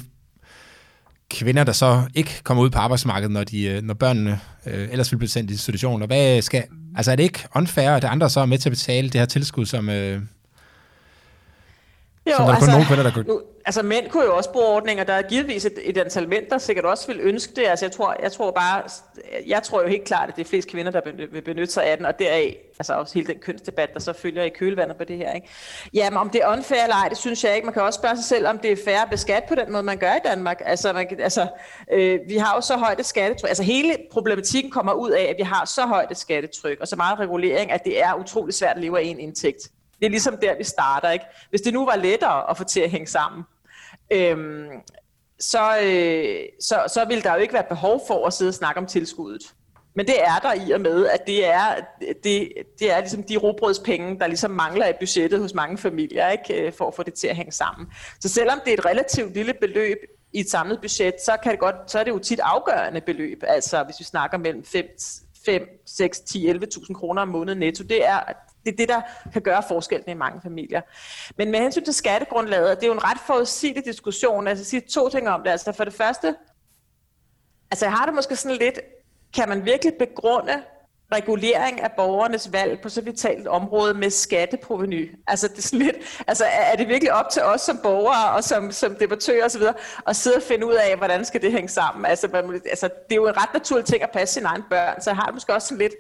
kvinder, 1.31 1.65
der 1.65 1.73
så 1.73 2.03
ikke 2.15 2.41
kommer 2.43 2.63
ud 2.63 2.71
på 2.71 2.79
arbejdsmarkedet, 2.79 3.33
når, 3.33 3.45
de, 3.45 3.65
øh, 3.65 3.83
når 3.83 3.95
børnene 3.95 4.41
øh, 4.67 4.89
ellers 4.91 5.13
vil 5.13 5.19
blive 5.19 5.29
sendt 5.29 5.51
i 5.51 5.55
institutioner. 5.55 6.07
Hvad 6.07 6.43
skal, 6.43 6.65
altså 6.97 7.13
er 7.13 7.17
det 7.17 7.23
ikke 7.23 7.47
unfair, 7.55 7.91
at 7.91 8.05
andre 8.05 8.31
så 8.31 8.41
er 8.41 8.47
med 8.47 8.59
til 8.59 8.69
at 8.69 8.73
betale 8.73 9.11
det 9.11 9.21
her 9.21 9.27
tilskud, 9.27 9.67
som, 9.67 9.89
øh, 9.89 10.23
jo, 12.31 12.37
som 12.37 12.47
der 12.47 12.55
altså, 12.55 12.71
nogle 12.71 12.87
kvinder, 12.87 13.03
der 13.03 13.11
kunne... 13.11 13.25
Nu, 13.29 13.41
altså 13.65 13.83
mænd 13.83 14.09
kunne 14.11 14.25
jo 14.25 14.37
også 14.37 14.53
bruge 14.53 14.67
ordninger. 14.67 15.05
Der 15.05 15.13
er 15.13 15.23
givetvis 15.23 15.65
et, 15.65 15.79
et 15.83 15.99
antal 15.99 16.29
mænd, 16.29 16.47
der 16.51 16.59
sikkert 16.59 16.85
også 16.85 17.07
vil 17.07 17.21
ønske 17.21 17.53
det. 17.57 17.65
Altså 17.67 17.85
jeg 17.85 17.93
tror, 17.93 18.17
jeg 18.23 18.33
tror 18.33 18.51
bare, 18.51 18.83
jeg 19.47 19.63
tror 19.63 19.83
jo 19.83 19.89
helt 19.89 20.05
klart, 20.05 20.29
at 20.29 20.37
det 20.37 20.45
er 20.45 20.49
flest 20.49 20.71
kvinder, 20.71 20.93
der 20.93 21.01
vil 21.33 21.43
benytte 21.43 21.73
sig 21.73 21.85
af 21.85 21.97
den, 21.97 22.07
og 22.07 22.19
deraf 22.19 22.57
altså 22.79 22.95
også 22.95 23.15
hele 23.15 23.27
den 23.27 23.39
kønsdebat, 23.39 23.95
der 23.95 24.01
så 24.01 24.13
følger 24.13 24.43
i 24.43 24.49
kølvandet 24.49 24.97
på 24.97 25.05
det 25.05 25.17
her. 25.17 25.33
Ikke? 25.33 25.49
Jamen 25.95 26.17
om 26.17 26.31
det 26.31 26.41
er 26.43 26.53
unfair 26.53 26.83
eller 26.83 26.97
ej, 26.97 27.09
det 27.09 27.19
synes 27.19 27.45
jeg 27.45 27.55
ikke. 27.55 27.65
Man 27.65 27.75
kan 27.75 27.83
også 27.83 27.99
spørge 27.99 28.17
sig 28.17 28.25
selv, 28.25 28.47
om 28.47 28.59
det 28.59 28.73
er 28.73 28.77
fair 28.85 28.99
at 28.99 29.11
beskatte 29.11 29.49
på 29.49 29.55
den 29.55 29.73
måde, 29.73 29.83
man 29.83 29.99
gør 29.99 30.15
i 30.15 30.21
Danmark. 30.25 30.63
Altså, 30.65 30.93
man, 30.93 31.07
altså 31.19 31.47
øh, 31.93 32.19
vi 32.29 32.37
har 32.37 32.55
jo 32.55 32.61
så 32.61 32.77
højt 32.77 33.01
et 33.01 33.07
skattetryk. 33.07 33.49
Altså 33.49 33.63
hele 33.63 33.97
problematikken 34.13 34.71
kommer 34.71 34.93
ud 34.93 35.11
af, 35.11 35.23
at 35.23 35.37
vi 35.39 35.43
har 35.43 35.65
så 35.65 35.87
højt 35.87 36.11
et 36.11 36.17
skattetryk, 36.17 36.81
og 36.81 36.89
så 36.89 36.97
meget 36.97 37.19
regulering, 37.19 37.73
at 37.73 37.85
det 37.85 38.03
er 38.03 38.15
utrolig 38.15 38.55
svært 38.55 38.77
at 38.77 38.83
leve 38.83 38.99
af 38.99 39.05
en 39.05 39.21
indtægt. 39.21 39.71
Det 40.05 40.09
er 40.09 40.11
ligesom 40.11 40.37
der, 40.43 40.57
vi 40.57 40.65
starter. 40.65 41.11
Ikke? 41.11 41.25
Hvis 41.51 41.61
det 41.61 41.73
nu 41.73 41.85
var 41.85 41.97
lettere 41.97 42.51
at 42.51 42.57
få 42.57 42.65
til 42.65 42.81
at 42.81 42.91
hænge 42.91 43.07
sammen, 43.07 43.43
øhm, 44.11 44.69
så, 45.41 45.79
øh, 45.83 46.41
så, 46.61 46.85
så 46.95 47.05
ville 47.09 47.23
der 47.23 47.35
jo 47.35 47.41
ikke 47.41 47.55
være 47.55 47.67
behov 47.69 48.01
for 48.07 48.27
at 48.27 48.33
sidde 48.33 48.49
og 48.49 48.55
snakke 48.55 48.81
om 48.81 48.87
tilskuddet. 48.87 49.55
Men 49.97 50.07
det 50.07 50.15
er 50.23 50.39
der 50.43 50.67
i 50.67 50.71
og 50.71 50.81
med, 50.81 51.07
at 51.07 51.27
det 51.27 51.47
er, 51.47 51.75
det, 52.25 52.53
det 52.79 52.93
er 52.93 52.99
ligesom 52.99 53.23
de 53.23 53.37
robrødspenge, 53.37 54.19
der 54.19 54.27
ligesom 54.27 54.51
mangler 54.51 54.89
i 54.89 54.93
budgettet 55.01 55.41
hos 55.41 55.55
mange 55.55 55.79
familier, 55.79 56.29
ikke, 56.29 56.67
øh, 56.67 56.73
for 56.73 56.89
at 56.89 56.95
få 56.95 57.03
det 57.03 57.15
til 57.15 57.29
at 57.29 57.37
hænge 57.37 57.53
sammen. 57.53 57.87
Så 58.21 58.29
selvom 58.29 58.61
det 58.65 58.75
er 58.75 58.79
et 58.79 58.87
relativt 58.87 59.35
lille 59.35 59.55
beløb 59.61 59.99
i 60.33 60.41
et 60.41 60.51
samlet 60.51 60.81
budget, 60.81 61.15
så, 61.25 61.37
kan 61.43 61.53
det 61.53 61.61
godt, 61.61 61.77
så 61.87 61.99
er 61.99 62.05
det 62.05 62.11
jo 62.11 62.19
tit 62.19 62.41
afgørende 62.41 63.01
beløb. 63.01 63.43
Altså 63.47 63.85
hvis 63.85 63.97
vi 63.99 64.05
snakker 64.05 64.39
mellem 64.39 64.65
5, 64.65 64.85
5 65.47 65.63
6, 65.87 66.21
10, 66.21 66.51
11.000 66.51 66.95
kroner 66.95 67.23
om 67.23 67.29
måneden 67.29 67.59
netto, 67.59 67.85
det 67.85 68.07
er 68.07 68.21
det 68.65 68.73
er 68.73 68.77
det, 68.77 68.89
der 68.89 69.01
kan 69.33 69.43
gøre 69.43 69.63
forskellen 69.69 70.11
i 70.11 70.15
mange 70.15 70.41
familier. 70.43 70.81
Men 71.37 71.51
med 71.51 71.61
hensyn 71.61 71.85
til 71.85 71.95
skattegrundlaget, 71.95 72.77
det 72.77 72.83
er 72.83 72.87
jo 72.87 72.93
en 72.93 73.05
ret 73.05 73.19
forudsigelig 73.27 73.85
diskussion. 73.85 74.47
Altså, 74.47 74.63
jeg 74.63 74.67
siger 74.67 74.81
to 74.91 75.09
ting 75.09 75.29
om 75.29 75.43
det. 75.43 75.51
Altså, 75.51 75.73
for 75.73 75.85
det 75.85 75.93
første, 75.93 76.35
altså, 77.71 77.85
jeg 77.85 77.93
har 77.93 78.07
det 78.07 78.15
måske 78.15 78.37
sådan 78.37 78.59
lidt, 78.59 78.81
kan 79.35 79.49
man 79.49 79.65
virkelig 79.65 79.95
begrunde 79.99 80.63
regulering 81.15 81.81
af 81.81 81.93
borgernes 81.97 82.53
valg 82.53 82.81
på 82.81 82.89
så 82.89 83.01
vitalt 83.01 83.47
område 83.47 83.95
med 83.95 84.11
skatteproveny. 84.11 85.19
Altså, 85.27 85.49
det 85.49 85.59
er, 85.59 85.63
sådan 85.63 85.87
lidt, 85.87 85.97
altså, 86.27 86.45
er 86.45 86.77
det 86.77 86.89
virkelig 86.89 87.13
op 87.13 87.31
til 87.31 87.43
os 87.43 87.61
som 87.61 87.79
borgere 87.83 88.37
og 88.37 88.45
som, 88.45 88.73
som 88.73 88.97
debattører 88.97 89.45
osv. 89.45 89.63
at 90.07 90.17
sidde 90.17 90.37
og 90.37 90.43
finde 90.43 90.67
ud 90.67 90.75
af, 90.75 90.97
hvordan 90.97 91.25
skal 91.25 91.43
det 91.43 91.53
hænge 91.53 91.69
sammen? 91.69 92.07
Altså, 92.07 92.29
man, 92.33 92.61
altså, 92.71 92.87
det 92.87 93.13
er 93.13 93.17
jo 93.17 93.29
en 93.29 93.37
ret 93.37 93.55
naturlig 93.55 93.85
ting 93.85 94.03
at 94.03 94.11
passe 94.11 94.35
sine 94.35 94.47
egne 94.47 94.65
børn, 94.71 95.01
så 95.01 95.11
jeg 95.11 95.17
har 95.17 95.27
det 95.27 95.35
måske 95.35 95.55
også 95.55 95.69
sådan 95.69 95.79
lidt, 95.79 95.95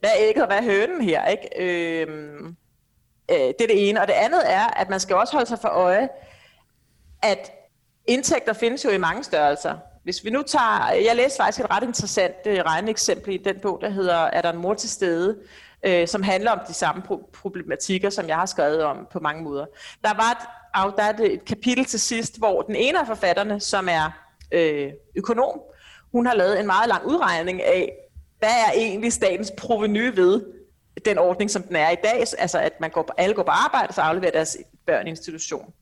hvad 0.00 0.10
er 0.10 0.28
ægget 0.28 0.42
og 0.42 0.46
hvad 0.46 0.58
er 0.58 0.62
hønen 0.62 1.00
her? 1.00 1.26
Ikke? 1.26 1.48
Øhm, 1.58 2.56
øh, 3.30 3.36
det 3.36 3.60
er 3.60 3.66
det 3.66 3.88
ene. 3.88 4.00
Og 4.00 4.06
det 4.06 4.14
andet 4.14 4.42
er, 4.52 4.66
at 4.66 4.90
man 4.90 5.00
skal 5.00 5.16
også 5.16 5.32
holde 5.32 5.48
sig 5.48 5.58
for 5.58 5.68
øje, 5.68 6.08
at 7.22 7.52
indtægter 8.06 8.52
findes 8.52 8.84
jo 8.84 8.90
i 8.90 8.98
mange 8.98 9.24
størrelser. 9.24 9.78
Hvis 10.02 10.24
vi 10.24 10.30
nu 10.30 10.42
tager, 10.42 10.92
jeg 10.92 11.16
læste 11.16 11.36
faktisk 11.36 11.64
et 11.64 11.70
ret 11.70 11.82
interessant 11.82 12.34
øh, 12.46 12.58
regneeksempel 12.58 13.34
i 13.34 13.36
den 13.36 13.56
bog, 13.62 13.78
der 13.80 13.90
hedder 13.90 14.16
Er 14.16 14.42
der 14.42 14.52
en 14.52 14.58
mor 14.58 14.74
til 14.74 14.90
stede? 14.90 15.38
Øh, 15.86 16.08
som 16.08 16.22
handler 16.22 16.50
om 16.50 16.58
de 16.68 16.74
samme 16.74 17.02
pro- 17.08 17.30
problematikker, 17.32 18.10
som 18.10 18.28
jeg 18.28 18.36
har 18.36 18.46
skrevet 18.46 18.82
om 18.82 19.08
på 19.12 19.20
mange 19.20 19.42
måder. 19.42 19.66
Der 20.04 20.14
var 20.14 20.30
et, 20.30 20.96
der 20.96 21.02
er 21.02 21.32
et 21.34 21.44
kapitel 21.44 21.84
til 21.84 22.00
sidst, 22.00 22.38
hvor 22.38 22.62
den 22.62 22.76
ene 22.76 23.00
af 23.00 23.06
forfatterne, 23.06 23.60
som 23.60 23.88
er 23.90 24.10
øh, 24.52 24.92
økonom, 25.16 25.60
hun 26.12 26.26
har 26.26 26.34
lavet 26.34 26.60
en 26.60 26.66
meget 26.66 26.88
lang 26.88 27.06
udregning 27.06 27.62
af, 27.62 27.92
hvad 28.38 28.48
er 28.48 28.72
egentlig 28.74 29.12
statens 29.12 29.52
proveny 29.58 30.14
ved 30.14 30.42
den 31.04 31.18
ordning, 31.18 31.50
som 31.50 31.62
den 31.62 31.76
er 31.76 31.90
i 31.90 31.96
dag, 32.04 32.24
altså 32.38 32.58
at 32.58 32.72
man 32.80 32.90
går, 32.90 33.14
alle 33.16 33.34
går 33.34 33.42
på 33.42 33.50
arbejde, 33.50 33.88
og 33.88 33.94
så 33.94 34.00
afleverer 34.00 34.32
deres 34.32 34.56
børn 34.86 35.06
i 35.06 35.10
institution, 35.10 35.72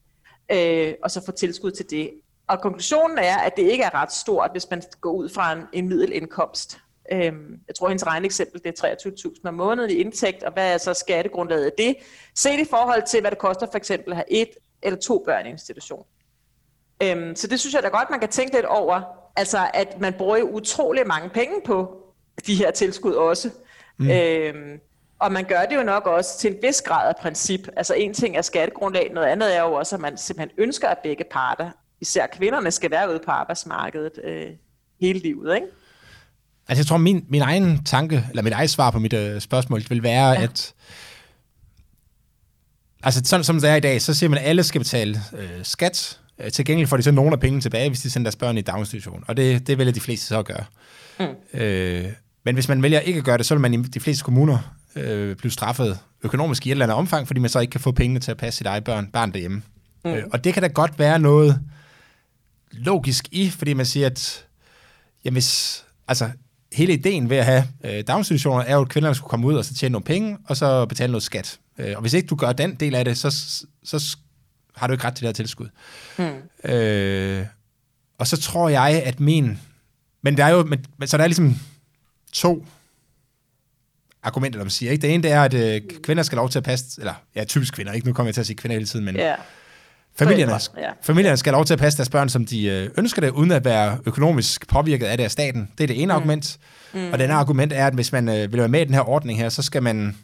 øh, 0.52 0.94
og 1.02 1.10
så 1.10 1.24
får 1.24 1.32
tilskud 1.32 1.70
til 1.70 1.90
det. 1.90 2.10
Og 2.48 2.60
konklusionen 2.60 3.18
er, 3.18 3.36
at 3.38 3.56
det 3.56 3.62
ikke 3.62 3.84
er 3.84 3.94
ret 3.94 4.12
stort, 4.12 4.50
hvis 4.52 4.70
man 4.70 4.82
går 5.00 5.12
ud 5.12 5.28
fra 5.28 5.52
en, 5.52 5.62
en 5.72 5.88
middelindkomst. 5.88 6.80
Øh, 7.12 7.32
jeg 7.68 7.74
tror, 7.78 7.88
hendes 7.88 8.06
regneeksempel 8.06 8.60
det 8.64 8.82
er 8.82 8.96
23.000 9.08 9.48
om 9.48 9.54
måneden 9.54 9.90
i 9.90 9.94
indtægt, 9.94 10.42
og 10.42 10.52
hvad 10.52 10.74
er 10.74 10.78
så 10.78 10.94
skattegrundlaget 10.94 11.64
af 11.64 11.72
det? 11.78 11.96
Set 12.34 12.60
i 12.60 12.64
forhold 12.70 13.02
til, 13.06 13.20
hvad 13.20 13.30
det 13.30 13.38
koster 13.38 13.66
for 13.66 13.76
eksempel 13.76 14.12
at 14.12 14.16
have 14.16 14.32
et 14.32 14.50
eller 14.82 14.98
to 14.98 15.22
børn 15.26 15.46
i 15.46 15.50
institution. 15.50 16.04
Øh, 17.02 17.36
så 17.36 17.46
det 17.46 17.60
synes 17.60 17.74
jeg 17.74 17.82
da 17.82 17.88
godt, 17.88 18.10
man 18.10 18.20
kan 18.20 18.28
tænke 18.28 18.54
lidt 18.54 18.66
over, 18.66 19.02
altså 19.36 19.70
at 19.74 20.00
man 20.00 20.12
bruger 20.12 20.42
utrolig 20.42 21.06
mange 21.06 21.28
penge 21.28 21.54
på 21.64 22.02
de 22.46 22.54
her 22.54 22.70
tilskud 22.70 23.12
også. 23.12 23.50
Mm. 23.98 24.10
Øhm, 24.10 24.80
og 25.18 25.32
man 25.32 25.44
gør 25.44 25.64
det 25.64 25.76
jo 25.76 25.82
nok 25.82 26.06
også 26.06 26.38
til 26.38 26.54
en 26.54 26.62
vis 26.62 26.82
grad 26.82 27.08
af 27.08 27.16
princip. 27.16 27.68
Altså 27.76 27.94
en 27.94 28.14
ting 28.14 28.36
er 28.36 28.42
skattegrundlag, 28.42 29.10
noget 29.12 29.26
andet 29.26 29.56
er 29.56 29.62
jo 29.62 29.72
også, 29.72 29.96
at 29.96 30.00
man 30.00 30.16
simpelthen 30.16 30.58
ønsker, 30.58 30.88
at 30.88 30.98
begge 30.98 31.24
parter, 31.30 31.70
især 32.00 32.26
kvinderne, 32.32 32.70
skal 32.70 32.90
være 32.90 33.10
ude 33.10 33.20
på 33.24 33.30
arbejdsmarkedet 33.30 34.12
øh, 34.24 34.46
hele 35.00 35.18
livet. 35.18 35.54
Ikke? 35.54 35.66
Altså 36.68 36.80
jeg 36.80 36.86
tror, 36.86 36.96
min, 36.96 37.24
min 37.28 37.42
egen 37.42 37.84
tanke, 37.84 38.24
eller 38.30 38.42
mit 38.42 38.52
eget 38.52 38.70
svar 38.70 38.90
på 38.90 38.98
mit 38.98 39.12
øh, 39.12 39.40
spørgsmål, 39.40 39.82
vil 39.88 40.02
være, 40.02 40.28
ja. 40.28 40.42
at 40.42 40.74
altså 43.02 43.20
sådan 43.24 43.44
som 43.44 43.60
det 43.60 43.70
er 43.70 43.74
i 43.74 43.80
dag, 43.80 44.02
så 44.02 44.14
siger 44.14 44.30
man, 44.30 44.38
at 44.38 44.44
alle 44.44 44.62
skal 44.62 44.80
betale 44.80 45.20
øh, 45.38 45.48
skat. 45.62 46.20
Øh, 46.38 46.50
til 46.50 46.64
gengæld 46.64 46.88
får 46.88 46.96
de 46.96 47.02
så 47.02 47.10
nogle 47.10 47.32
af 47.32 47.40
pengene 47.40 47.60
tilbage, 47.60 47.88
hvis 47.88 48.00
de 48.00 48.10
sender 48.10 48.24
deres 48.24 48.36
børn 48.36 48.58
i 48.58 48.60
daginstitution. 48.60 49.24
Og 49.28 49.36
det, 49.36 49.66
det 49.66 49.78
vælger 49.78 49.92
de 49.92 50.00
fleste 50.00 50.26
så 50.26 50.38
at 50.38 50.44
gøre. 50.44 50.64
Mm. 51.20 51.60
Øh, 51.60 52.04
men 52.44 52.54
hvis 52.54 52.68
man 52.68 52.82
vælger 52.82 53.00
ikke 53.00 53.18
at 53.18 53.24
gøre 53.24 53.38
det, 53.38 53.46
så 53.46 53.54
vil 53.54 53.60
man 53.60 53.74
i 53.74 53.82
de 53.82 54.00
fleste 54.00 54.24
kommuner 54.24 54.58
øh, 54.96 55.36
blive 55.36 55.50
straffet 55.50 55.98
økonomisk 56.22 56.66
i 56.66 56.68
et 56.68 56.72
eller 56.72 56.84
andet 56.84 56.96
omfang, 56.96 57.26
fordi 57.26 57.40
man 57.40 57.50
så 57.50 57.60
ikke 57.60 57.70
kan 57.70 57.80
få 57.80 57.92
pengene 57.92 58.20
til 58.20 58.30
at 58.30 58.36
passe 58.36 58.58
sit 58.58 58.66
eget 58.66 58.84
børn, 58.84 59.06
barn 59.12 59.32
derhjemme. 59.32 59.62
Mm. 60.04 60.10
Øh, 60.10 60.22
og 60.32 60.44
det 60.44 60.54
kan 60.54 60.62
da 60.62 60.68
godt 60.68 60.98
være 60.98 61.18
noget 61.18 61.60
logisk 62.78 63.28
i, 63.32 63.50
fordi 63.50 63.72
man 63.72 63.86
siger, 63.86 64.06
at 64.06 64.46
jamen, 65.24 65.34
hvis, 65.34 65.84
altså, 66.08 66.30
hele 66.72 66.92
ideen 66.92 67.30
ved 67.30 67.36
at 67.36 67.44
have 67.44 67.64
øh, 67.84 68.04
daginstitutioner 68.06 68.64
er 68.64 68.74
jo, 68.74 68.80
at 68.80 68.88
kvinderne 68.88 69.14
skulle 69.14 69.30
komme 69.30 69.46
ud 69.46 69.54
og 69.54 69.64
så 69.64 69.74
tjene 69.74 69.92
nogle 69.92 70.04
penge, 70.04 70.38
og 70.44 70.56
så 70.56 70.86
betale 70.86 71.12
noget 71.12 71.22
skat. 71.22 71.58
Øh, 71.78 71.92
og 71.96 72.00
hvis 72.00 72.12
ikke 72.12 72.26
du 72.26 72.36
gør 72.36 72.52
den 72.52 72.74
del 72.74 72.94
af 72.94 73.04
det, 73.04 73.18
så, 73.18 73.30
så 73.84 74.16
har 74.76 74.86
du 74.86 74.92
ikke 74.92 75.04
ret 75.04 75.14
til 75.14 75.22
det 75.22 75.28
her 75.28 75.32
tilskud. 75.32 75.68
Mm. 76.18 76.70
Øh, 76.70 77.46
og 78.18 78.26
så 78.26 78.36
tror 78.36 78.68
jeg, 78.68 79.02
at 79.04 79.20
min... 79.20 79.58
Men 80.22 80.36
der 80.36 80.44
er 80.44 80.48
jo... 80.48 80.64
Men, 80.98 81.08
så 81.08 81.16
der 81.16 81.22
er 81.22 81.28
ligesom 81.28 81.56
to 82.32 82.66
argumenter, 84.22 84.58
der 84.58 84.64
man 84.64 84.70
siger. 84.70 84.92
Ikke? 84.92 85.02
Det 85.02 85.14
ene 85.14 85.22
det 85.22 85.30
er, 85.32 85.42
at 85.42 85.54
øh, 85.54 85.80
kvinder 86.02 86.22
skal 86.22 86.36
lov 86.36 86.50
til 86.50 86.58
at 86.58 86.64
passe... 86.64 87.00
Eller, 87.00 87.14
ja, 87.34 87.44
typisk 87.44 87.74
kvinder. 87.74 87.92
Ikke? 87.92 88.06
Nu 88.06 88.12
kommer 88.12 88.28
jeg 88.28 88.34
til 88.34 88.40
at 88.40 88.46
sige 88.46 88.56
kvinder 88.56 88.74
hele 88.74 88.86
tiden, 88.86 89.04
men... 89.04 89.16
Yeah. 89.16 89.38
Familierne, 90.18 90.52
ja. 90.52 90.90
familierne 91.02 91.36
skal 91.36 91.52
have 91.52 91.58
lov 91.58 91.64
til 91.64 91.72
at 91.74 91.78
passe 91.78 91.96
deres 91.96 92.08
børn, 92.08 92.28
som 92.28 92.46
de 92.46 92.64
øh, 92.64 92.90
ønsker 92.98 93.20
det, 93.20 93.30
uden 93.30 93.50
at 93.50 93.64
være 93.64 93.98
økonomisk 94.06 94.68
påvirket 94.68 95.06
af 95.06 95.16
det 95.16 95.24
af 95.24 95.30
staten. 95.30 95.68
Det 95.78 95.84
er 95.84 95.88
det 95.88 96.02
ene 96.02 96.12
mm. 96.12 96.16
argument. 96.16 96.58
Mm. 96.94 97.12
Og 97.12 97.18
det 97.18 97.24
andet 97.24 97.36
argument 97.36 97.72
er, 97.72 97.86
at 97.86 97.94
hvis 97.94 98.12
man 98.12 98.28
øh, 98.28 98.52
vil 98.52 98.60
være 98.60 98.68
med 98.68 98.80
i 98.80 98.84
den 98.84 98.94
her 98.94 99.08
ordning 99.08 99.38
her, 99.38 99.48
så 99.48 99.62
skal 99.62 99.82
man, 99.82 100.16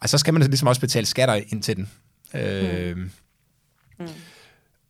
altså, 0.00 0.18
så 0.18 0.18
skal 0.18 0.34
man 0.34 0.42
ligesom 0.42 0.68
også 0.68 0.80
betale 0.80 1.06
skatter 1.06 1.34
ind 1.48 1.62
til 1.62 1.76
den. 1.76 1.90
Øh, 2.34 2.96
mm. 2.96 3.10
Mm. 4.00 4.06